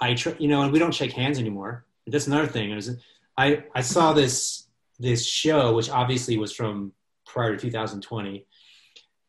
I 0.00 0.14
try, 0.14 0.34
you 0.38 0.48
know, 0.48 0.62
and 0.62 0.72
we 0.72 0.78
don't 0.78 0.94
shake 0.94 1.12
hands 1.12 1.38
anymore. 1.38 1.84
That's 2.06 2.26
another 2.26 2.46
thing. 2.46 2.70
It 2.70 2.74
was, 2.74 2.96
I 3.36 3.64
I 3.74 3.80
saw 3.80 4.12
this 4.12 4.68
this 4.98 5.26
show, 5.26 5.74
which 5.74 5.90
obviously 5.90 6.36
was 6.36 6.52
from 6.52 6.92
prior 7.26 7.56
to 7.56 7.60
2020, 7.60 8.46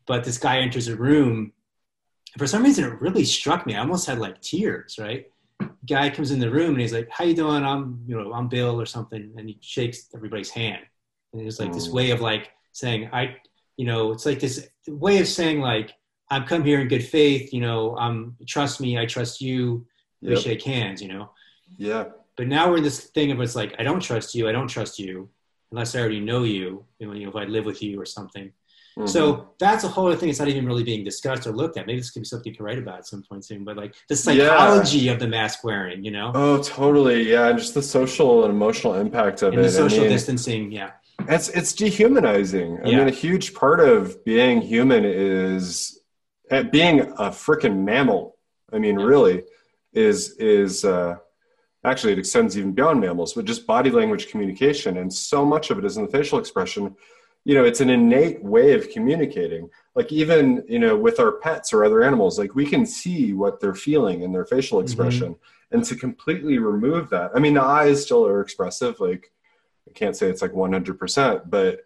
but 0.05 0.23
this 0.23 0.37
guy 0.37 0.59
enters 0.59 0.87
a 0.87 0.95
room. 0.95 1.53
For 2.37 2.47
some 2.47 2.63
reason, 2.63 2.83
it 2.83 3.01
really 3.01 3.23
struck 3.23 3.65
me. 3.65 3.75
I 3.75 3.79
almost 3.79 4.05
had 4.05 4.19
like 4.19 4.41
tears. 4.41 4.97
Right? 4.99 5.27
Guy 5.87 6.09
comes 6.09 6.31
in 6.31 6.39
the 6.39 6.49
room 6.49 6.71
and 6.71 6.81
he's 6.81 6.93
like, 6.93 7.09
"How 7.09 7.25
you 7.25 7.35
doing? 7.35 7.63
I'm, 7.63 8.03
you 8.07 8.15
know, 8.17 8.33
I'm 8.33 8.47
Bill 8.47 8.79
or 8.79 8.85
something," 8.85 9.33
and 9.37 9.49
he 9.49 9.57
shakes 9.61 10.09
everybody's 10.13 10.49
hand, 10.49 10.83
and 11.33 11.41
it's 11.41 11.59
like 11.59 11.69
mm. 11.69 11.73
this 11.73 11.89
way 11.89 12.11
of 12.11 12.21
like 12.21 12.49
saying, 12.71 13.09
"I, 13.11 13.37
you 13.77 13.85
know, 13.85 14.11
it's 14.11 14.25
like 14.25 14.39
this 14.39 14.67
way 14.87 15.19
of 15.19 15.27
saying 15.27 15.59
like, 15.59 15.93
I've 16.29 16.47
come 16.47 16.63
here 16.63 16.79
in 16.79 16.87
good 16.87 17.03
faith, 17.03 17.53
you 17.53 17.61
know, 17.61 17.95
um, 17.97 18.35
trust 18.47 18.81
me, 18.81 18.97
I 18.97 19.05
trust 19.05 19.41
you, 19.41 19.85
we 20.21 20.31
yep. 20.31 20.39
shake 20.39 20.63
hands, 20.63 21.01
you 21.01 21.07
know." 21.07 21.29
Yeah. 21.77 22.05
But 22.37 22.47
now 22.47 22.69
we're 22.69 22.77
in 22.77 22.83
this 22.83 23.05
thing 23.05 23.31
of 23.31 23.39
it's 23.39 23.55
like, 23.55 23.75
I 23.79 23.83
don't 23.83 24.01
trust 24.01 24.35
you, 24.35 24.49
I 24.49 24.51
don't 24.51 24.67
trust 24.67 24.99
you, 24.99 25.29
unless 25.71 25.95
I 25.95 25.99
already 25.99 26.19
know 26.19 26.43
you, 26.43 26.85
you 26.99 27.07
know, 27.07 27.29
if 27.29 27.35
I 27.35 27.45
live 27.45 27.65
with 27.65 27.81
you 27.81 27.99
or 27.99 28.05
something. 28.05 28.51
Mm-hmm. 28.97 29.07
So 29.07 29.49
that's 29.59 29.83
a 29.83 29.89
whole 29.89 30.07
other 30.07 30.15
thing. 30.15 30.29
It's 30.29 30.39
not 30.39 30.47
even 30.47 30.65
really 30.65 30.83
being 30.83 31.03
discussed 31.03 31.45
or 31.45 31.51
looked 31.51 31.77
at. 31.77 31.85
Maybe 31.85 31.99
this 31.99 32.11
could 32.11 32.21
be 32.21 32.25
something 32.25 32.55
to 32.55 32.63
write 32.63 32.77
about 32.77 32.99
at 32.99 33.07
some 33.07 33.23
point 33.23 33.43
soon. 33.43 33.65
But 33.65 33.75
like 33.75 33.93
the 34.07 34.15
psychology 34.15 34.99
yeah. 34.99 35.11
of 35.11 35.19
the 35.19 35.27
mask 35.27 35.65
wearing, 35.65 36.03
you 36.05 36.11
know? 36.11 36.31
Oh, 36.33 36.61
totally. 36.61 37.29
Yeah, 37.29 37.49
and 37.49 37.59
just 37.59 37.73
the 37.73 37.81
social 37.81 38.45
and 38.45 38.53
emotional 38.53 38.93
impact 38.93 39.41
of 39.41 39.51
and 39.51 39.59
it. 39.59 39.63
The 39.63 39.71
social 39.71 39.99
I 39.99 40.01
mean, 40.03 40.11
distancing. 40.11 40.71
Yeah. 40.71 40.91
It's 41.27 41.49
it's 41.49 41.73
dehumanizing. 41.73 42.79
I 42.85 42.89
yeah. 42.89 42.97
mean, 42.99 43.07
a 43.07 43.11
huge 43.11 43.53
part 43.53 43.81
of 43.81 44.23
being 44.23 44.61
human 44.61 45.03
is 45.03 45.99
eh, 46.49 46.63
being 46.63 47.01
a 47.01 47.31
freaking 47.31 47.83
mammal. 47.83 48.37
I 48.71 48.79
mean, 48.79 48.99
yeah. 48.99 49.05
really, 49.05 49.43
is 49.93 50.31
is 50.37 50.85
uh, 50.85 51.15
actually 51.83 52.13
it 52.13 52.19
extends 52.19 52.57
even 52.57 52.73
beyond 52.73 52.99
mammals, 53.01 53.33
but 53.33 53.45
just 53.45 53.65
body 53.65 53.89
language 53.89 54.29
communication, 54.29 54.97
and 54.97 55.11
so 55.11 55.45
much 55.45 55.69
of 55.71 55.79
it 55.79 55.85
is 55.85 55.97
in 55.97 56.05
the 56.05 56.11
facial 56.11 56.37
expression 56.37 56.95
you 57.45 57.53
know 57.53 57.63
it's 57.63 57.79
an 57.79 57.91
innate 57.91 58.43
way 58.43 58.73
of 58.73 58.89
communicating 58.89 59.69
like 59.93 60.11
even 60.11 60.63
you 60.67 60.79
know 60.79 60.97
with 60.97 61.19
our 61.19 61.33
pets 61.33 61.71
or 61.71 61.85
other 61.85 62.03
animals 62.03 62.37
like 62.37 62.53
we 62.55 62.65
can 62.65 62.85
see 62.85 63.31
what 63.31 63.61
they're 63.61 63.75
feeling 63.75 64.23
in 64.23 64.33
their 64.33 64.45
facial 64.45 64.79
mm-hmm. 64.79 64.85
expression 64.85 65.33
mm-hmm. 65.35 65.75
and 65.75 65.85
to 65.85 65.95
completely 65.95 66.57
remove 66.57 67.09
that 67.09 67.31
i 67.35 67.39
mean 67.39 67.53
the 67.53 67.63
eyes 67.63 68.03
still 68.03 68.25
are 68.25 68.41
expressive 68.41 68.99
like 68.99 69.31
i 69.87 69.93
can't 69.93 70.17
say 70.17 70.27
it's 70.27 70.41
like 70.41 70.51
100% 70.51 71.49
but 71.49 71.81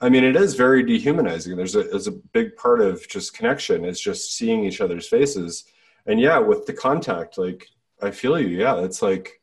i 0.00 0.08
mean 0.08 0.22
it 0.22 0.36
is 0.36 0.54
very 0.54 0.82
dehumanizing 0.82 1.56
there's 1.56 1.74
a, 1.74 1.82
there's 1.84 2.06
a 2.06 2.12
big 2.32 2.54
part 2.56 2.80
of 2.80 3.06
just 3.08 3.34
connection 3.34 3.84
is 3.84 4.00
just 4.00 4.36
seeing 4.36 4.64
each 4.64 4.80
other's 4.80 5.08
faces 5.08 5.64
and 6.06 6.20
yeah 6.20 6.38
with 6.38 6.66
the 6.66 6.72
contact 6.72 7.38
like 7.38 7.66
i 8.02 8.10
feel 8.10 8.38
you 8.38 8.48
yeah 8.48 8.76
it's 8.84 9.00
like 9.00 9.40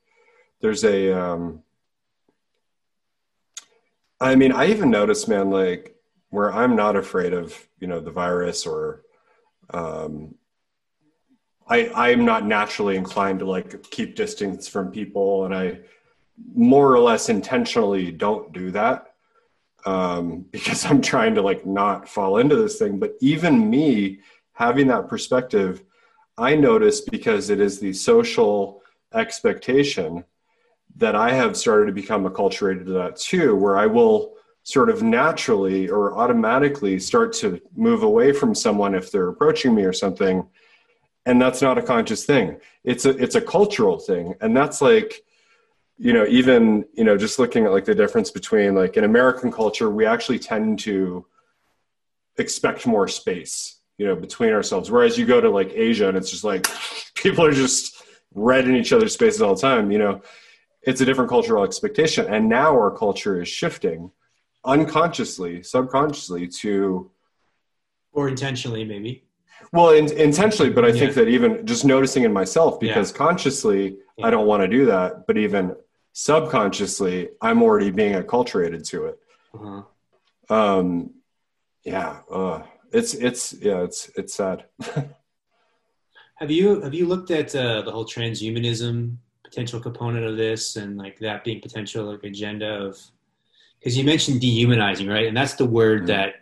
there's 0.61 0.84
a 0.84 1.11
um 1.11 1.63
I 4.19 4.35
mean, 4.35 4.52
I 4.52 4.68
even 4.68 4.89
noticed, 4.89 5.27
man, 5.27 5.49
like 5.49 5.95
where 6.30 6.52
I'm 6.53 6.76
not 6.76 6.95
afraid 6.95 7.34
of, 7.34 7.56
you 7.80 7.88
know, 7.88 7.99
the 7.99 8.11
virus 8.11 8.65
or, 8.65 9.03
um, 9.72 10.35
I 11.69 11.91
I'm 11.94 12.26
not 12.26 12.45
naturally 12.45 12.95
inclined 12.95 13.39
to 13.39 13.45
like 13.45 13.89
keep 13.91 14.15
distance 14.15 14.68
from 14.68 14.91
people, 14.91 15.45
and 15.45 15.53
I 15.53 15.80
more 16.56 16.91
or 16.91 16.99
less 16.99 17.30
intentionally 17.30 18.11
don't 18.11 18.53
do 18.53 18.72
that 18.72 19.14
um, 19.85 20.45
because 20.52 20.85
I'm 20.85 21.02
trying 21.02 21.35
to 21.35 21.41
like 21.41 21.65
not 21.65 22.07
fall 22.07 22.38
into 22.38 22.56
this 22.56 22.80
thing. 22.80 22.99
But 22.99 23.15
even 23.22 23.69
me 23.69 24.19
having 24.53 24.88
that 24.88 25.07
perspective, 25.07 25.84
I 26.38 26.56
notice 26.56 27.02
because 27.02 27.49
it 27.49 27.60
is 27.60 27.80
the 27.80 27.94
social 27.94 28.81
expectation 29.14 30.23
that 30.95 31.15
I 31.15 31.34
have 31.34 31.55
started 31.55 31.88
to 31.88 31.91
become 31.91 32.26
acculturated 32.26 32.85
to 32.85 32.93
that 32.93 33.18
too, 33.18 33.55
where 33.55 33.77
I 33.77 33.85
will 33.85 34.34
sort 34.68 34.89
of 34.89 35.01
naturally 35.01 35.89
or 35.89 36.18
automatically 36.18 36.99
start 36.99 37.31
to 37.31 37.61
move 37.77 38.03
away 38.03 38.34
from 38.34 38.53
someone 38.53 38.93
if 38.95 39.11
they're 39.11 39.30
approaching 39.30 39.73
me 39.73 39.84
or 39.84 39.93
something. 39.93 40.45
And 41.26 41.41
that's 41.41 41.61
not 41.61 41.77
a 41.77 41.81
conscious 41.81 42.26
thing. 42.26 42.57
It's 42.84 43.05
a 43.05 43.11
it's 43.11 43.35
a 43.35 43.41
cultural 43.41 43.99
thing. 43.99 44.34
And 44.41 44.55
that's 44.57 44.81
like, 44.81 45.22
you 45.97 46.11
know, 46.11 46.26
even, 46.27 46.85
you 46.93 47.03
know, 47.03 47.18
just 47.18 47.39
looking 47.39 47.65
at 47.65 47.72
like 47.72 47.85
the 47.85 47.95
difference 47.95 48.31
between 48.31 48.76
like 48.76 48.97
in 48.97 49.03
American 49.03 49.51
culture, 49.51 49.89
we 49.89 50.05
actually 50.05 50.39
tend 50.39 50.80
to 50.80 51.26
expect 52.38 52.85
more 52.85 53.07
space, 53.07 53.80
you 53.97 54.05
know, 54.05 54.15
between 54.15 54.51
ourselves. 54.51 54.91
Whereas 54.91 55.18
you 55.18 55.26
go 55.26 55.39
to 55.39 55.49
like 55.49 55.72
Asia 55.73 56.09
and 56.09 56.18
it's 56.18 56.31
just 56.31 56.43
like 56.43 56.68
people 57.14 57.45
are 57.45 57.53
just 57.53 58.03
red 58.34 58.68
in 58.68 58.76
each 58.76 58.91
other's 58.91 59.14
spaces 59.14 59.41
all 59.41 59.55
the 59.55 59.61
time, 59.61 59.91
you 59.91 59.97
know 59.97 60.22
it's 60.88 61.01
a 61.01 61.05
different 61.05 61.30
cultural 61.30 61.64
expectation 61.64 62.26
and 62.34 62.47
now 62.47 62.72
our 62.72 62.89
culture 62.89 63.41
is 63.41 63.47
shifting 63.47 64.09
unconsciously 64.65 65.61
subconsciously 65.61 66.47
to 66.47 67.11
or 68.14 68.27
intentionally 68.27 68.84
maybe 68.84 69.23
well 69.73 69.89
in, 69.91 70.11
intentionally 70.14 70.72
but 70.72 70.84
i 70.85 70.88
yeah. 70.88 70.93
think 70.93 71.14
that 71.14 71.27
even 71.27 71.64
just 71.65 71.85
noticing 71.85 72.23
in 72.23 72.34
myself 72.34 72.80
because 72.80 73.11
yeah. 73.11 73.18
consciously 73.18 73.97
yeah. 74.18 74.26
i 74.26 74.30
don't 74.30 74.47
want 74.47 74.61
to 74.61 74.68
do 74.68 74.85
that 74.85 75.27
but 75.27 75.38
even 75.38 75.76
subconsciously 76.14 77.30
i'm 77.41 77.61
already 77.61 77.91
being 77.91 78.14
acculturated 78.14 78.84
to 78.88 79.05
it 79.05 79.19
uh-huh. 79.53 79.84
um 80.49 81.11
yeah 81.84 82.19
uh, 82.31 82.61
it's 82.91 83.14
it's 83.14 83.53
yeah 83.61 83.84
it's 83.84 84.09
it's 84.15 84.34
sad 84.34 84.65
have 86.35 86.49
you 86.49 86.81
have 86.81 86.93
you 86.93 87.05
looked 87.05 87.30
at 87.31 87.53
uh, 87.55 87.81
the 87.81 87.91
whole 87.91 88.05
transhumanism 88.05 89.18
potential 89.48 89.80
component 89.80 90.26
of 90.26 90.36
this 90.36 90.76
and 90.76 90.98
like 90.98 91.18
that 91.19 91.44
being 91.44 91.61
potential 91.61 92.06
like 92.06 92.24
agenda 92.24 92.68
of 92.68 92.99
because 93.80 93.98
you 93.98 94.03
mentioned 94.03 94.41
dehumanizing 94.41 95.07
right 95.07 95.28
and 95.28 95.38
that's 95.38 95.53
the 95.53 95.65
word 95.65 95.99
mm-hmm. 95.99 96.07
that 96.07 96.36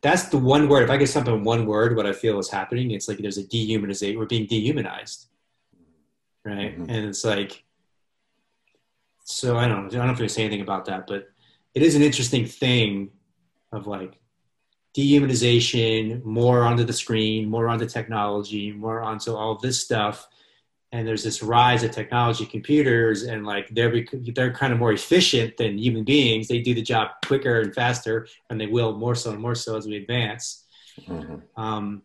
that's 0.00 0.28
the 0.28 0.38
one 0.38 0.68
word 0.68 0.84
if 0.84 0.90
i 0.90 0.96
could 0.96 1.08
sum 1.08 1.22
up 1.22 1.28
in 1.28 1.42
one 1.42 1.66
word 1.66 1.96
what 1.96 2.06
i 2.06 2.12
feel 2.12 2.38
is 2.38 2.48
happening 2.48 2.92
it's 2.92 3.08
like 3.08 3.18
there's 3.18 3.38
a 3.38 3.44
dehumanization 3.44 4.16
we're 4.16 4.26
being 4.26 4.46
dehumanized 4.46 5.26
right 6.44 6.78
mm-hmm. 6.78 6.88
and 6.88 7.06
it's 7.06 7.24
like 7.24 7.64
so 9.24 9.56
i 9.56 9.66
don't 9.66 9.82
know 9.82 9.86
i 9.88 9.90
don't 9.90 10.06
know 10.06 10.12
if 10.12 10.20
you 10.20 10.28
say 10.28 10.42
anything 10.42 10.62
about 10.62 10.84
that 10.84 11.06
but 11.08 11.28
it 11.74 11.82
is 11.82 11.96
an 11.96 12.02
interesting 12.02 12.46
thing 12.46 13.10
of 13.72 13.88
like 13.88 14.20
dehumanization 14.96 16.24
more 16.24 16.62
onto 16.62 16.84
the 16.84 16.92
screen 16.92 17.48
more 17.48 17.68
onto 17.68 17.86
technology 17.86 18.70
more 18.70 19.02
onto 19.02 19.34
all 19.34 19.56
this 19.56 19.82
stuff 19.82 20.28
and 20.92 21.06
there's 21.06 21.22
this 21.22 21.42
rise 21.42 21.82
of 21.84 21.92
technology 21.92 22.44
computers 22.44 23.22
and 23.22 23.46
like 23.46 23.68
they're 23.70 24.04
they're 24.34 24.52
kind 24.52 24.72
of 24.72 24.78
more 24.78 24.92
efficient 24.92 25.56
than 25.56 25.78
human 25.78 26.04
beings. 26.04 26.48
They 26.48 26.60
do 26.60 26.74
the 26.74 26.82
job 26.82 27.10
quicker 27.24 27.60
and 27.60 27.74
faster 27.74 28.26
and 28.48 28.60
they 28.60 28.66
will 28.66 28.96
more 28.96 29.14
so 29.14 29.30
and 29.30 29.40
more 29.40 29.54
so 29.54 29.76
as 29.76 29.86
we 29.86 29.96
advance. 29.96 30.64
Mm-hmm. 31.06 31.36
um, 31.60 32.02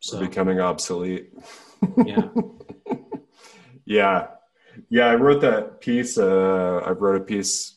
so. 0.00 0.20
becoming 0.20 0.60
obsolete. 0.60 1.32
Yeah. 2.04 2.28
Yeah. 3.88 4.26
Yeah 4.90 5.06
i 5.06 5.14
wrote 5.14 5.40
that 5.42 5.80
piece 5.80 6.18
uh, 6.18 6.82
i 6.84 6.90
wrote 6.90 7.16
a 7.16 7.24
piece 7.24 7.76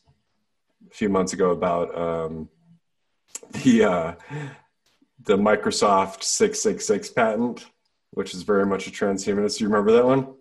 a 0.89 0.93
few 0.93 1.07
months 1.07 1.33
ago 1.33 1.51
about 1.51 1.95
um, 1.95 2.49
the 3.63 3.83
uh, 3.83 4.13
the 5.23 5.37
microsoft 5.37 6.23
666 6.23 7.09
patent 7.11 7.67
which 8.11 8.33
is 8.33 8.43
very 8.43 8.65
much 8.65 8.87
a 8.87 8.91
transhumanist. 8.91 9.59
You 9.59 9.67
remember 9.67 9.91
that 9.93 10.05
one? 10.05 10.33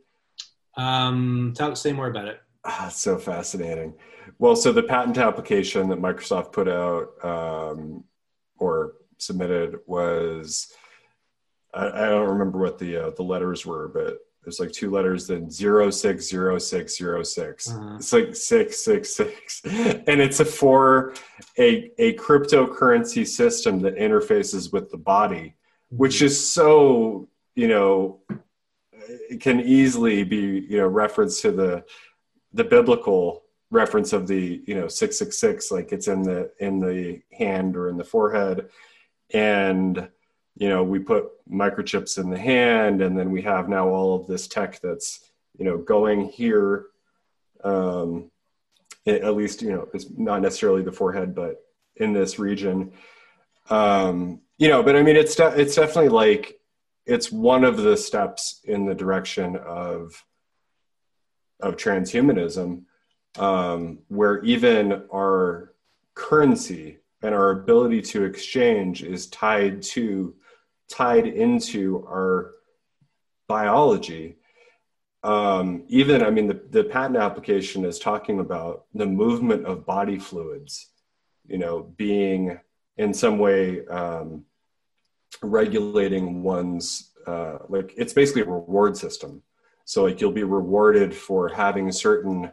Um, 0.76 1.52
tell, 1.56 1.74
say 1.74 1.92
more 1.92 2.08
about 2.08 2.28
it. 2.28 2.40
Ah, 2.64 2.88
so 2.92 3.18
fascinating. 3.18 3.94
Well, 4.38 4.54
so 4.56 4.72
the 4.72 4.82
patent 4.82 5.18
application 5.18 5.88
that 5.88 6.00
Microsoft 6.00 6.52
put 6.52 6.68
out 6.68 7.24
um, 7.24 8.04
or 8.58 8.94
submitted 9.18 9.78
was 9.86 10.72
I, 11.74 11.88
I, 11.88 12.06
don't 12.06 12.28
remember 12.28 12.58
what 12.58 12.78
the 12.78 12.96
uh, 12.96 13.10
the 13.10 13.22
letters 13.22 13.66
were, 13.66 13.88
but 13.88 14.18
there's 14.42 14.60
like 14.60 14.72
two 14.72 14.90
letters 14.90 15.26
then 15.26 15.50
zero 15.50 15.90
six 15.90 16.28
zero 16.28 16.58
six 16.58 16.96
zero 16.96 17.22
six. 17.22 17.70
Uh-huh. 17.70 17.96
It's 17.96 18.12
like 18.12 18.34
six 18.34 18.84
six 18.84 19.14
six, 19.14 19.62
and 19.64 20.20
it's 20.20 20.40
a 20.40 20.44
for 20.44 21.14
a 21.58 21.90
a 21.98 22.14
cryptocurrency 22.14 23.26
system 23.26 23.80
that 23.80 23.96
interfaces 23.96 24.72
with 24.72 24.90
the 24.90 24.96
body, 24.98 25.54
which 25.90 26.16
mm-hmm. 26.16 26.26
is 26.26 26.50
so 26.50 27.28
you 27.58 27.66
know, 27.66 28.20
it 29.08 29.40
can 29.40 29.58
easily 29.58 30.22
be, 30.22 30.64
you 30.70 30.76
know, 30.76 30.86
reference 30.86 31.40
to 31.40 31.50
the 31.50 31.84
the 32.52 32.62
biblical 32.62 33.42
reference 33.72 34.12
of 34.12 34.28
the, 34.28 34.62
you 34.64 34.76
know, 34.76 34.86
666, 34.86 35.72
like 35.72 35.90
it's 35.90 36.06
in 36.06 36.22
the 36.22 36.52
in 36.60 36.78
the 36.78 37.20
hand 37.32 37.76
or 37.76 37.88
in 37.88 37.96
the 37.96 38.04
forehead. 38.04 38.68
And, 39.34 40.08
you 40.54 40.68
know, 40.68 40.84
we 40.84 41.00
put 41.00 41.30
microchips 41.50 42.16
in 42.16 42.30
the 42.30 42.38
hand, 42.38 43.02
and 43.02 43.18
then 43.18 43.32
we 43.32 43.42
have 43.42 43.68
now 43.68 43.88
all 43.88 44.14
of 44.14 44.28
this 44.28 44.46
tech 44.46 44.80
that's, 44.80 45.28
you 45.58 45.64
know, 45.64 45.78
going 45.78 46.26
here. 46.26 46.86
Um, 47.64 48.30
at 49.04 49.34
least, 49.34 49.62
you 49.62 49.72
know, 49.72 49.88
it's 49.92 50.06
not 50.16 50.42
necessarily 50.42 50.82
the 50.82 50.92
forehead, 50.92 51.34
but 51.34 51.56
in 51.96 52.12
this 52.12 52.38
region. 52.38 52.92
Um, 53.68 54.42
you 54.58 54.68
know, 54.68 54.84
but 54.84 54.94
I 54.94 55.02
mean, 55.02 55.16
it's 55.16 55.34
de- 55.34 55.60
it's 55.60 55.74
definitely 55.74 56.10
like 56.10 56.57
it's 57.08 57.32
one 57.32 57.64
of 57.64 57.78
the 57.78 57.96
steps 57.96 58.60
in 58.64 58.84
the 58.84 58.94
direction 58.94 59.56
of 59.56 60.24
of 61.60 61.76
transhumanism, 61.76 62.82
um, 63.38 63.98
where 64.06 64.44
even 64.44 65.02
our 65.12 65.74
currency 66.14 66.98
and 67.22 67.34
our 67.34 67.50
ability 67.50 68.00
to 68.00 68.24
exchange 68.24 69.02
is 69.02 69.26
tied 69.28 69.82
to 69.82 70.34
tied 70.88 71.26
into 71.26 72.06
our 72.06 72.52
biology. 73.48 74.36
Um, 75.24 75.84
even 75.88 76.22
I 76.22 76.30
mean 76.30 76.46
the, 76.46 76.60
the 76.70 76.84
patent 76.84 77.16
application 77.16 77.86
is 77.86 77.98
talking 77.98 78.38
about 78.38 78.84
the 78.94 79.06
movement 79.06 79.64
of 79.64 79.86
body 79.86 80.18
fluids, 80.18 80.90
you 81.46 81.56
know, 81.56 81.82
being 81.96 82.60
in 82.98 83.14
some 83.14 83.38
way 83.38 83.86
um, 83.86 84.44
regulating 85.42 86.42
one's 86.42 87.12
uh, 87.26 87.58
like 87.68 87.92
it's 87.96 88.12
basically 88.12 88.42
a 88.42 88.46
reward 88.46 88.96
system. 88.96 89.42
So 89.84 90.04
like 90.04 90.20
you'll 90.20 90.32
be 90.32 90.44
rewarded 90.44 91.14
for 91.14 91.48
having 91.48 91.92
certain 91.92 92.50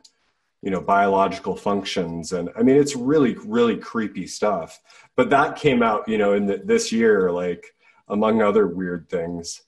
you 0.62 0.72
know 0.72 0.82
biological 0.82 1.56
functions. 1.56 2.34
And 2.34 2.50
i 2.58 2.64
mean 2.64 2.76
it's 2.76 2.96
really 2.96 3.36
really 3.46 3.78
creepy 3.78 4.28
stuff. 4.28 4.80
But 5.16 5.30
that 5.30 5.56
came 5.56 5.82
out 5.82 6.08
you 6.08 6.18
know 6.18 6.34
in 6.34 6.46
the, 6.46 6.58
this 6.58 6.92
year 6.92 7.32
like 7.32 7.66
among 8.10 8.42
other 8.42 8.68
weird 8.68 9.10
things. 9.10 9.62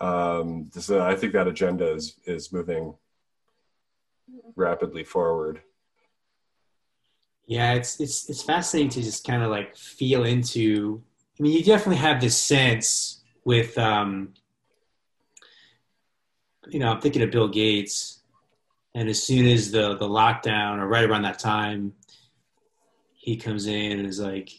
Um 0.00 0.70
so 0.72 1.00
i 1.02 1.14
think 1.14 1.32
that 1.32 1.48
agenda 1.48 1.92
is 1.92 2.18
is 2.26 2.52
moving 2.52 2.94
rapidly 4.56 5.04
forward. 5.04 5.62
Yeah 7.46 7.74
it's 7.74 8.00
it's 8.00 8.28
it's 8.28 8.42
fascinating 8.42 8.90
to 8.90 9.02
just 9.02 9.26
kind 9.26 9.42
of 9.42 9.50
like 9.50 9.76
feel 9.76 10.24
into 10.24 11.02
i 11.38 11.42
mean 11.42 11.52
you 11.52 11.62
definitely 11.64 11.96
have 11.96 12.20
this 12.20 12.36
sense 12.36 13.22
with 13.44 13.76
um 13.78 14.34
you 16.68 16.78
know 16.78 16.90
i'm 16.90 17.00
thinking 17.00 17.22
of 17.22 17.30
bill 17.30 17.48
gates 17.48 18.14
and 18.94 19.08
as 19.08 19.22
soon 19.22 19.46
as 19.46 19.70
the 19.70 19.96
the 19.96 20.08
lockdown, 20.08 20.78
or 20.78 20.86
right 20.86 21.04
around 21.04 21.22
that 21.22 21.38
time, 21.38 21.94
he 23.14 23.36
comes 23.36 23.66
in 23.66 23.98
and 23.98 24.06
is 24.06 24.20
like, 24.20 24.52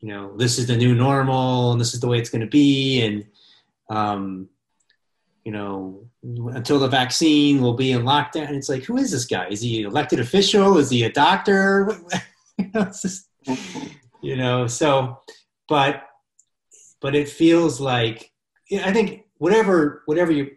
you 0.00 0.08
know, 0.08 0.36
this 0.36 0.58
is 0.58 0.66
the 0.66 0.76
new 0.76 0.94
normal, 0.94 1.72
and 1.72 1.80
this 1.80 1.94
is 1.94 2.00
the 2.00 2.08
way 2.08 2.18
it's 2.18 2.30
going 2.30 2.42
to 2.42 2.46
be, 2.46 3.00
and 3.00 3.26
um, 3.88 4.48
you 5.44 5.52
know, 5.52 6.06
until 6.22 6.78
the 6.78 6.88
vaccine, 6.88 7.62
we'll 7.62 7.74
be 7.74 7.92
in 7.92 8.02
lockdown. 8.02 8.48
And 8.48 8.56
it's 8.56 8.68
like, 8.68 8.84
who 8.84 8.98
is 8.98 9.10
this 9.10 9.24
guy? 9.24 9.48
Is 9.48 9.62
he 9.62 9.80
an 9.80 9.86
elected 9.86 10.20
official? 10.20 10.76
Is 10.76 10.90
he 10.90 11.04
a 11.04 11.10
doctor? 11.10 11.90
you 12.58 12.70
know, 12.74 12.84
just, 12.84 13.28
you 14.20 14.36
know, 14.36 14.66
so, 14.66 15.22
but, 15.66 16.07
but 17.00 17.14
it 17.14 17.28
feels 17.28 17.80
like, 17.80 18.32
I 18.72 18.92
think 18.92 19.24
whatever, 19.38 20.02
whatever 20.06 20.32
you 20.32 20.50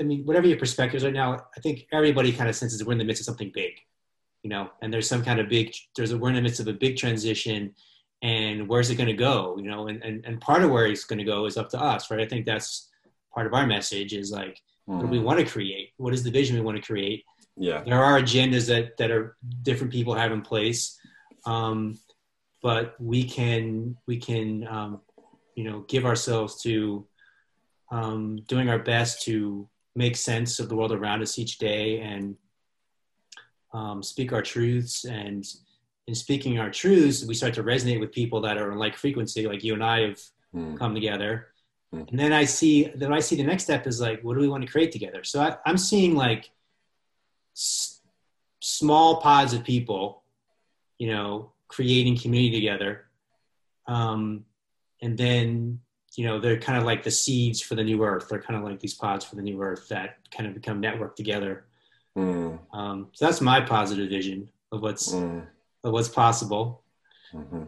I 0.00 0.02
mean, 0.02 0.24
whatever 0.24 0.46
your 0.46 0.58
perspectives 0.58 1.04
right 1.04 1.12
now, 1.12 1.46
I 1.56 1.60
think 1.60 1.86
everybody 1.92 2.32
kind 2.32 2.48
of 2.48 2.56
senses 2.56 2.84
we're 2.84 2.92
in 2.92 2.98
the 2.98 3.04
midst 3.04 3.20
of 3.20 3.26
something 3.26 3.50
big, 3.54 3.72
you 4.42 4.50
know, 4.50 4.70
and 4.82 4.92
there's 4.92 5.08
some 5.08 5.22
kind 5.22 5.40
of 5.40 5.48
big, 5.48 5.74
there's 5.96 6.12
a, 6.12 6.18
we're 6.18 6.30
in 6.30 6.34
the 6.34 6.42
midst 6.42 6.60
of 6.60 6.68
a 6.68 6.72
big 6.72 6.96
transition 6.96 7.74
and 8.22 8.68
where's 8.68 8.90
it 8.90 8.96
going 8.96 9.08
to 9.08 9.12
go, 9.12 9.56
you 9.58 9.70
know, 9.70 9.88
and, 9.88 10.02
and, 10.02 10.24
and 10.24 10.40
part 10.40 10.62
of 10.62 10.70
where 10.70 10.86
it's 10.86 11.04
going 11.04 11.18
to 11.18 11.24
go 11.24 11.46
is 11.46 11.56
up 11.56 11.68
to 11.70 11.80
us, 11.80 12.10
right? 12.10 12.20
I 12.20 12.26
think 12.26 12.46
that's 12.46 12.88
part 13.32 13.46
of 13.46 13.54
our 13.54 13.66
message 13.66 14.12
is 14.12 14.32
like, 14.32 14.60
what 14.86 15.00
do 15.02 15.06
we 15.06 15.18
hmm. 15.18 15.24
want 15.24 15.38
to 15.38 15.44
create? 15.44 15.90
What 15.98 16.14
is 16.14 16.24
the 16.24 16.30
vision 16.30 16.56
we 16.56 16.62
want 16.62 16.76
to 16.76 16.82
create? 16.82 17.24
Yeah. 17.56 17.82
There 17.84 18.02
are 18.02 18.18
agendas 18.18 18.66
that, 18.68 18.96
that 18.96 19.10
are 19.10 19.36
different 19.62 19.92
people 19.92 20.14
have 20.14 20.32
in 20.32 20.40
place. 20.40 20.98
Um, 21.44 21.98
but 22.62 22.96
we 22.98 23.22
can, 23.24 23.96
we 24.06 24.16
can, 24.16 24.66
um, 24.66 25.00
you 25.58 25.64
know, 25.64 25.80
give 25.88 26.06
ourselves 26.06 26.62
to, 26.62 27.04
um, 27.90 28.36
doing 28.46 28.68
our 28.68 28.78
best 28.78 29.22
to 29.22 29.68
make 29.96 30.14
sense 30.14 30.60
of 30.60 30.68
the 30.68 30.76
world 30.76 30.92
around 30.92 31.20
us 31.20 31.36
each 31.36 31.58
day 31.58 31.98
and 31.98 32.36
um, 33.72 34.00
speak 34.00 34.32
our 34.32 34.40
truths. 34.40 35.04
And 35.04 35.44
in 36.06 36.14
speaking 36.14 36.60
our 36.60 36.70
truths, 36.70 37.24
we 37.26 37.34
start 37.34 37.54
to 37.54 37.64
resonate 37.64 37.98
with 37.98 38.12
people 38.12 38.40
that 38.42 38.56
are 38.56 38.70
in 38.70 38.78
like 38.78 38.96
frequency, 38.96 39.48
like 39.48 39.64
you 39.64 39.74
and 39.74 39.82
I 39.82 40.02
have 40.02 40.20
mm. 40.54 40.78
come 40.78 40.94
together. 40.94 41.48
Mm. 41.92 42.08
And 42.08 42.20
then 42.20 42.32
I 42.32 42.44
see, 42.44 42.92
then 42.94 43.12
I 43.12 43.18
see 43.18 43.34
the 43.34 43.42
next 43.42 43.64
step 43.64 43.88
is 43.88 44.00
like, 44.00 44.22
what 44.22 44.34
do 44.34 44.40
we 44.40 44.48
want 44.48 44.64
to 44.64 44.70
create 44.70 44.92
together? 44.92 45.24
So 45.24 45.40
I, 45.40 45.56
am 45.68 45.76
seeing 45.76 46.14
like 46.14 46.50
s- 47.56 48.00
small 48.60 49.20
pods 49.20 49.54
of 49.54 49.64
people, 49.64 50.22
you 50.98 51.08
know, 51.08 51.50
creating 51.66 52.16
community 52.16 52.60
together. 52.60 53.06
Um, 53.88 54.44
and 55.02 55.16
then 55.16 55.80
you 56.16 56.26
know 56.26 56.40
they're 56.40 56.58
kind 56.58 56.78
of 56.78 56.84
like 56.84 57.02
the 57.02 57.10
seeds 57.10 57.60
for 57.60 57.74
the 57.74 57.84
new 57.84 58.02
earth 58.04 58.28
they're 58.28 58.42
kind 58.42 58.58
of 58.58 58.64
like 58.64 58.80
these 58.80 58.94
pods 58.94 59.24
for 59.24 59.36
the 59.36 59.42
new 59.42 59.62
earth 59.62 59.88
that 59.88 60.16
kind 60.30 60.46
of 60.48 60.54
become 60.54 60.80
networked 60.82 61.16
together 61.16 61.66
mm. 62.16 62.58
um, 62.72 63.08
so 63.12 63.24
that's 63.24 63.40
my 63.40 63.60
positive 63.60 64.08
vision 64.08 64.48
of 64.72 64.82
what's 64.82 65.12
mm. 65.12 65.44
of 65.84 65.92
what's 65.92 66.08
possible 66.08 66.82
mm-hmm. 67.32 67.64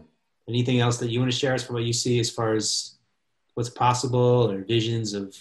anything 0.49 0.81
else 0.81 0.99
that 0.99 1.11
you 1.11 1.21
want 1.21 1.31
to 1.31 1.37
share 1.37 1.55
as 1.55 1.63
for 1.63 1.75
what 1.75 1.85
you 1.85 1.93
see 1.93 2.19
as 2.19 2.31
far 2.31 2.55
as 2.55 2.97
what's 3.55 3.71
possible 3.71 4.51
or 4.51 4.63
visions 4.65 5.13
of 5.15 5.37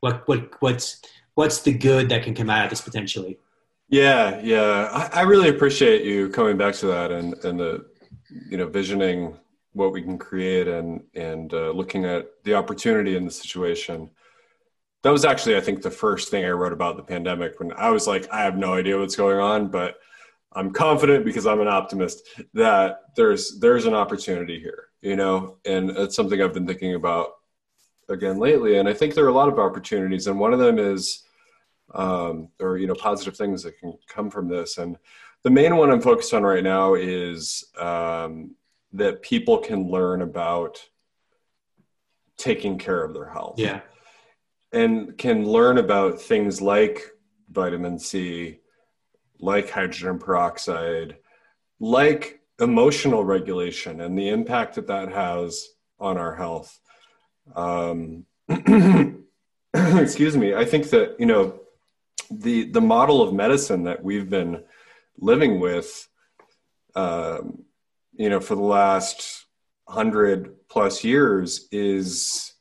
what 0.00 0.26
what 0.28 0.50
what's 0.60 1.02
what's 1.34 1.62
the 1.62 1.72
good 1.72 2.08
that 2.08 2.22
can 2.22 2.34
come 2.34 2.50
out 2.50 2.64
of 2.64 2.70
this 2.70 2.80
potentially 2.80 3.38
yeah 3.88 4.40
yeah 4.42 4.88
i, 4.92 5.20
I 5.20 5.22
really 5.22 5.48
appreciate 5.48 6.04
you 6.04 6.28
coming 6.28 6.56
back 6.56 6.74
to 6.76 6.86
that 6.86 7.10
and 7.10 7.34
and 7.44 7.58
the 7.58 7.86
you 8.48 8.56
know 8.56 8.66
visioning 8.66 9.36
what 9.74 9.92
we 9.92 10.02
can 10.02 10.18
create 10.18 10.66
and 10.66 11.02
and 11.14 11.52
uh, 11.52 11.70
looking 11.70 12.04
at 12.04 12.26
the 12.44 12.54
opportunity 12.54 13.16
in 13.16 13.24
the 13.24 13.30
situation. 13.30 14.10
That 15.02 15.12
was 15.12 15.26
actually 15.26 15.58
i 15.58 15.60
think 15.60 15.82
the 15.82 15.90
first 15.90 16.30
thing 16.30 16.46
i 16.46 16.48
wrote 16.48 16.72
about 16.72 16.96
the 16.96 17.02
pandemic 17.02 17.60
when 17.60 17.74
i 17.74 17.90
was 17.90 18.06
like 18.06 18.26
i 18.32 18.42
have 18.42 18.56
no 18.56 18.72
idea 18.72 18.98
what's 18.98 19.16
going 19.16 19.38
on 19.38 19.68
but 19.68 19.96
i'm 20.54 20.72
confident 20.72 21.26
because 21.26 21.46
i'm 21.46 21.60
an 21.60 21.68
optimist 21.68 22.26
that 22.54 23.00
there's 23.14 23.60
there's 23.60 23.84
an 23.84 23.92
opportunity 23.92 24.58
here 24.58 24.86
you 25.02 25.14
know 25.14 25.58
and 25.66 25.90
it's 25.90 26.16
something 26.16 26.40
i've 26.40 26.54
been 26.54 26.66
thinking 26.66 26.94
about 26.94 27.32
again 28.08 28.38
lately. 28.38 28.78
And 28.78 28.88
i 28.88 28.94
think 28.94 29.14
there 29.14 29.24
are 29.24 29.28
a 29.28 29.34
lot 29.34 29.48
of 29.48 29.58
opportunities 29.58 30.26
and 30.26 30.38
one 30.38 30.52
of 30.52 30.58
them 30.58 30.78
is 30.78 31.22
um, 31.94 32.48
or 32.60 32.76
you 32.78 32.86
know 32.86 32.94
positive 32.94 33.36
things 33.36 33.62
that 33.62 33.78
can 33.78 33.96
come 34.08 34.30
from 34.30 34.48
this. 34.48 34.78
And 34.78 34.96
the 35.42 35.50
main 35.50 35.76
one 35.76 35.90
i'm 35.90 36.00
focused 36.00 36.34
on 36.34 36.42
right 36.42 36.64
now 36.64 36.94
is 36.94 37.64
um, 37.78 38.54
that 38.94 39.22
people 39.22 39.58
can 39.58 39.90
learn 39.90 40.22
about 40.22 40.80
taking 42.36 42.78
care 42.78 43.04
of 43.04 43.12
their 43.12 43.28
health. 43.28 43.58
Yeah. 43.58 43.80
And 44.72 45.18
can 45.18 45.44
learn 45.44 45.78
about 45.78 46.20
things 46.20 46.60
like 46.60 47.02
vitamin 47.50 47.98
C, 47.98 48.60
like 49.40 49.70
hydrogen 49.70 50.18
peroxide, 50.18 51.16
like 51.80 52.40
emotional 52.60 53.24
regulation 53.24 54.00
and 54.00 54.16
the 54.16 54.28
impact 54.28 54.76
that 54.76 54.86
that 54.86 55.10
has 55.10 55.68
on 55.98 56.16
our 56.16 56.34
health. 56.34 56.78
Um, 57.54 58.26
excuse 59.74 60.36
me. 60.36 60.54
I 60.54 60.64
think 60.64 60.90
that, 60.90 61.16
you 61.18 61.26
know, 61.26 61.60
the, 62.30 62.70
the 62.70 62.80
model 62.80 63.22
of 63.22 63.34
medicine 63.34 63.84
that 63.84 64.02
we've 64.02 64.30
been 64.30 64.62
living 65.18 65.60
with 65.60 66.08
um, 66.94 67.64
you 68.16 68.28
know, 68.28 68.40
for 68.40 68.54
the 68.54 68.62
last 68.62 69.46
hundred 69.88 70.54
plus 70.68 71.04
years 71.04 71.68
is 71.70 72.52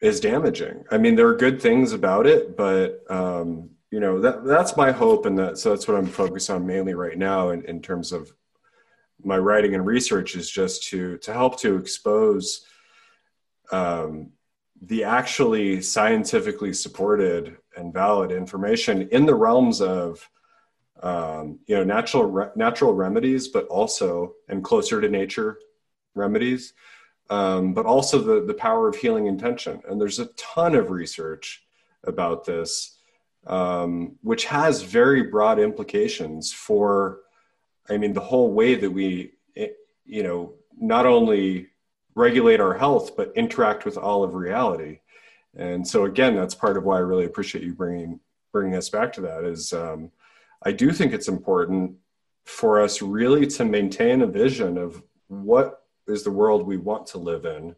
is 0.00 0.20
damaging. 0.20 0.84
I 0.90 0.98
mean, 0.98 1.14
there 1.14 1.28
are 1.28 1.36
good 1.36 1.62
things 1.62 1.92
about 1.92 2.26
it, 2.26 2.56
but 2.56 3.02
um, 3.10 3.70
you 3.90 4.00
know, 4.00 4.20
that 4.20 4.44
that's 4.44 4.76
my 4.76 4.92
hope, 4.92 5.26
and 5.26 5.38
that 5.38 5.58
so 5.58 5.70
that's 5.70 5.88
what 5.88 5.96
I'm 5.96 6.06
focused 6.06 6.50
on 6.50 6.66
mainly 6.66 6.94
right 6.94 7.16
now 7.16 7.50
in, 7.50 7.64
in 7.64 7.80
terms 7.80 8.12
of 8.12 8.32
my 9.22 9.38
writing 9.38 9.74
and 9.74 9.86
research 9.86 10.36
is 10.36 10.50
just 10.50 10.84
to 10.88 11.16
to 11.18 11.32
help 11.32 11.58
to 11.60 11.76
expose 11.76 12.66
um, 13.72 14.30
the 14.82 15.04
actually 15.04 15.80
scientifically 15.80 16.72
supported 16.72 17.56
and 17.76 17.94
valid 17.94 18.30
information 18.30 19.08
in 19.08 19.24
the 19.26 19.34
realms 19.34 19.80
of 19.80 20.28
um, 21.04 21.58
you 21.66 21.76
know 21.76 21.84
natural 21.84 22.24
re- 22.24 22.50
natural 22.56 22.94
remedies, 22.94 23.46
but 23.48 23.66
also 23.66 24.34
and 24.48 24.64
closer 24.64 25.00
to 25.00 25.08
nature 25.08 25.58
remedies, 26.14 26.72
um, 27.30 27.74
but 27.74 27.86
also 27.86 28.18
the 28.18 28.44
the 28.44 28.54
power 28.54 28.88
of 28.88 28.96
healing 28.96 29.26
intention. 29.26 29.82
And 29.86 30.00
there's 30.00 30.18
a 30.18 30.26
ton 30.36 30.74
of 30.74 30.90
research 30.90 31.62
about 32.04 32.44
this, 32.44 32.98
um, 33.46 34.16
which 34.22 34.46
has 34.46 34.82
very 34.82 35.24
broad 35.24 35.58
implications 35.58 36.52
for, 36.52 37.20
I 37.88 37.98
mean, 37.98 38.14
the 38.14 38.20
whole 38.20 38.52
way 38.52 38.74
that 38.74 38.90
we, 38.90 39.32
eh, 39.56 39.68
you 40.06 40.22
know, 40.22 40.54
not 40.78 41.06
only 41.06 41.68
regulate 42.14 42.60
our 42.60 42.74
health 42.74 43.16
but 43.16 43.32
interact 43.34 43.84
with 43.84 43.98
all 43.98 44.22
of 44.22 44.34
reality. 44.34 45.00
And 45.56 45.86
so 45.86 46.04
again, 46.04 46.34
that's 46.34 46.54
part 46.54 46.76
of 46.76 46.84
why 46.84 46.96
I 46.96 47.00
really 47.00 47.26
appreciate 47.26 47.64
you 47.64 47.74
bringing 47.74 48.20
bringing 48.52 48.74
us 48.76 48.88
back 48.88 49.12
to 49.14 49.20
that. 49.22 49.44
Is 49.44 49.72
um, 49.72 50.10
I 50.64 50.72
do 50.72 50.90
think 50.92 51.12
it's 51.12 51.28
important 51.28 51.96
for 52.44 52.80
us 52.80 53.02
really 53.02 53.46
to 53.46 53.64
maintain 53.64 54.22
a 54.22 54.26
vision 54.26 54.78
of 54.78 55.02
what 55.28 55.82
is 56.06 56.22
the 56.22 56.30
world 56.30 56.66
we 56.66 56.76
want 56.76 57.06
to 57.06 57.18
live 57.18 57.44
in 57.44 57.74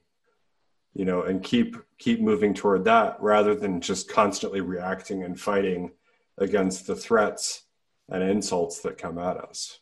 you 0.96 1.04
know 1.04 1.22
and 1.22 1.42
keep 1.42 1.76
keep 1.98 2.20
moving 2.20 2.54
toward 2.54 2.84
that 2.84 3.16
rather 3.20 3.54
than 3.54 3.80
just 3.80 4.08
constantly 4.08 4.60
reacting 4.60 5.24
and 5.24 5.38
fighting 5.38 5.90
against 6.38 6.86
the 6.86 6.96
threats 6.96 7.64
and 8.08 8.22
insults 8.22 8.80
that 8.80 8.98
come 8.98 9.18
at 9.18 9.36
us. 9.36 9.80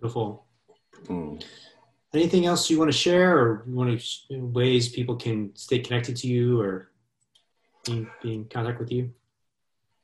Beautiful. 0.00 0.46
Mm. 1.06 1.44
anything 2.14 2.46
else 2.46 2.70
you 2.70 2.78
want 2.78 2.90
to 2.90 2.96
share 2.96 3.36
or 3.38 3.64
want 3.66 4.00
to 4.00 4.36
ways 4.38 4.88
people 4.88 5.14
can 5.16 5.54
stay 5.54 5.78
connected 5.78 6.16
to 6.16 6.26
you 6.26 6.58
or 6.58 6.90
be, 7.84 8.06
be 8.22 8.34
in 8.34 8.44
contact 8.46 8.80
with 8.80 8.90
you 8.90 9.12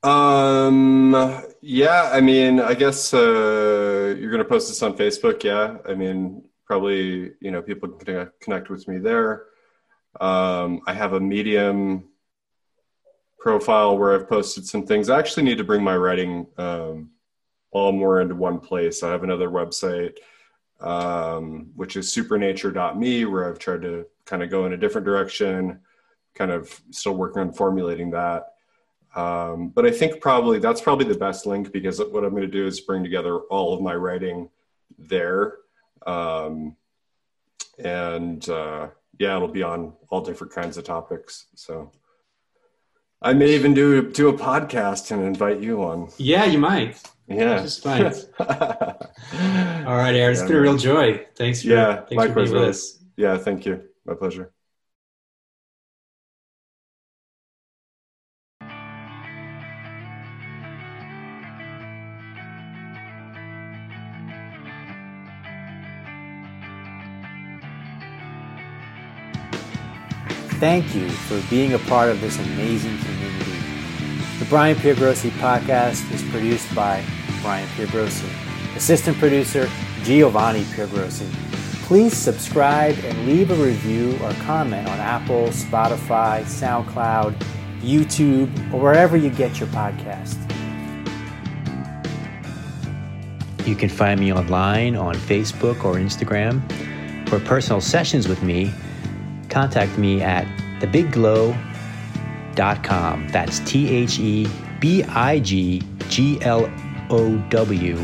Um. 0.03 1.43
Yeah. 1.61 2.11
I 2.12 2.20
mean, 2.20 2.59
I 2.59 2.74
guess 2.74 3.15
uh, 3.15 4.16
you're 4.19 4.31
going 4.31 4.43
to 4.43 4.49
post 4.49 4.69
this 4.69 4.83
on 4.83 4.97
Facebook. 4.97 5.45
Yeah. 5.45 5.79
I 5.89 5.95
mean, 5.95 6.43
probably 6.66 7.33
you 7.41 7.51
know 7.51 7.62
people 7.62 7.89
can 7.91 8.31
connect 8.41 8.69
with 8.69 8.89
me 8.89 8.99
there. 8.99 9.45
Um, 10.20 10.83
I 10.87 10.93
have 10.93 11.12
a 11.12 11.20
Medium 11.20 12.09
profile 13.39 13.99
where 13.99 14.15
I've 14.15 14.29
posted 14.29 14.66
some 14.66 14.87
things. 14.87 15.11
I 15.11 15.19
actually 15.19 15.43
need 15.43 15.59
to 15.59 15.65
bring 15.65 15.83
my 15.83 15.97
writing 15.97 16.47
um, 16.59 17.11
all 17.73 17.93
more 17.93 18.20
into 18.20 18.35
one 18.35 18.61
place. 18.61 19.03
I 19.03 19.11
have 19.11 19.24
another 19.24 19.49
website, 19.49 20.16
um, 20.81 21.73
which 21.74 21.97
is 21.97 22.12
supernature.me, 22.12 23.24
where 23.24 23.49
I've 23.49 23.59
tried 23.59 23.83
to 23.83 24.07
kind 24.27 24.43
of 24.43 24.51
go 24.51 24.66
in 24.66 24.73
a 24.73 24.77
different 24.77 25.05
direction, 25.05 25.81
kind 26.35 26.51
of 26.51 26.81
still 26.91 27.15
working 27.15 27.43
on 27.43 27.53
formulating 27.53 28.11
that. 28.12 28.47
Um, 29.14 29.68
but 29.68 29.84
I 29.84 29.90
think 29.90 30.20
probably 30.20 30.59
that's 30.59 30.80
probably 30.80 31.06
the 31.06 31.18
best 31.18 31.47
link 31.47 31.72
because 31.72 31.98
what 31.98 32.24
I'm 32.24 32.30
going 32.30 32.43
to 32.43 32.48
do 32.48 32.66
is 32.66 32.80
bring 32.80 33.02
together 33.02 33.39
all 33.39 33.74
of 33.74 33.82
my 33.82 33.94
writing 33.94 34.48
there. 34.98 35.59
Um, 36.06 36.76
and 37.78 38.48
uh, 38.48 38.89
yeah, 39.18 39.36
it'll 39.36 39.48
be 39.48 39.62
on 39.62 39.93
all 40.09 40.22
different 40.22 40.52
kinds 40.52 40.76
of 40.76 40.84
topics. 40.84 41.47
So 41.55 41.90
I 43.20 43.34
may 43.34 43.55
even 43.55 43.74
do 43.74 44.10
do 44.10 44.28
a 44.28 44.32
podcast 44.32 45.10
and 45.10 45.24
invite 45.24 45.60
you 45.60 45.82
on. 45.82 46.10
Yeah, 46.16 46.44
you 46.44 46.59
might. 46.59 47.01
Yeah, 47.28 47.62
just 47.62 47.86
all 47.86 47.97
right, 47.97 48.14
Aaron. 50.14 50.32
It's 50.32 50.40
yeah, 50.40 50.47
been 50.47 50.56
a 50.56 50.60
real 50.60 50.76
joy. 50.76 51.24
Thanks 51.36 51.62
for 51.62 51.68
yeah, 51.68 52.05
thanks 52.05 52.24
for 52.24 52.34
being 52.34 52.52
with 52.52 52.62
us. 52.62 52.98
Yeah, 53.16 53.39
thank 53.39 53.64
you. 53.64 53.84
My 54.05 54.14
pleasure. 54.14 54.52
Thank 70.62 70.94
you 70.94 71.09
for 71.09 71.43
being 71.51 71.72
a 71.72 71.78
part 71.80 72.09
of 72.09 72.20
this 72.20 72.39
amazing 72.39 72.97
community. 72.98 73.51
The 74.39 74.44
Brian 74.44 74.76
Piergrossi 74.76 75.30
podcast 75.30 76.09
is 76.14 76.22
produced 76.30 76.72
by 76.72 77.05
Brian 77.43 77.66
Piergrossi. 77.70 78.28
Assistant 78.76 79.18
producer 79.18 79.68
Giovanni 80.05 80.62
Piergrossi. 80.62 81.28
Please 81.82 82.16
subscribe 82.16 82.97
and 83.02 83.26
leave 83.26 83.51
a 83.51 83.56
review 83.56 84.16
or 84.22 84.32
comment 84.34 84.89
on 84.89 85.01
Apple, 85.01 85.48
Spotify, 85.48 86.44
SoundCloud, 86.44 87.34
YouTube, 87.80 88.72
or 88.72 88.78
wherever 88.78 89.16
you 89.16 89.30
get 89.30 89.59
your 89.59 89.68
podcast. 89.70 90.39
You 93.66 93.74
can 93.74 93.89
find 93.89 94.20
me 94.20 94.32
online 94.32 94.94
on 94.94 95.16
Facebook 95.16 95.84
or 95.84 95.94
Instagram. 95.97 96.62
For 97.28 97.40
personal 97.40 97.80
sessions 97.80 98.28
with 98.28 98.44
me, 98.44 98.72
contact 99.53 99.99
me 99.99 100.23
at 100.23 100.47
thebigglow.com. 100.81 101.57
That's 103.29 103.61
T 103.61 103.89
H 103.89 104.19
E 104.19 104.49
B 104.81 105.05
I 105.05 105.39
G 105.41 105.83
G 106.09 106.41
L 106.43 106.69
O 107.11 107.37
W.com. 107.51 107.97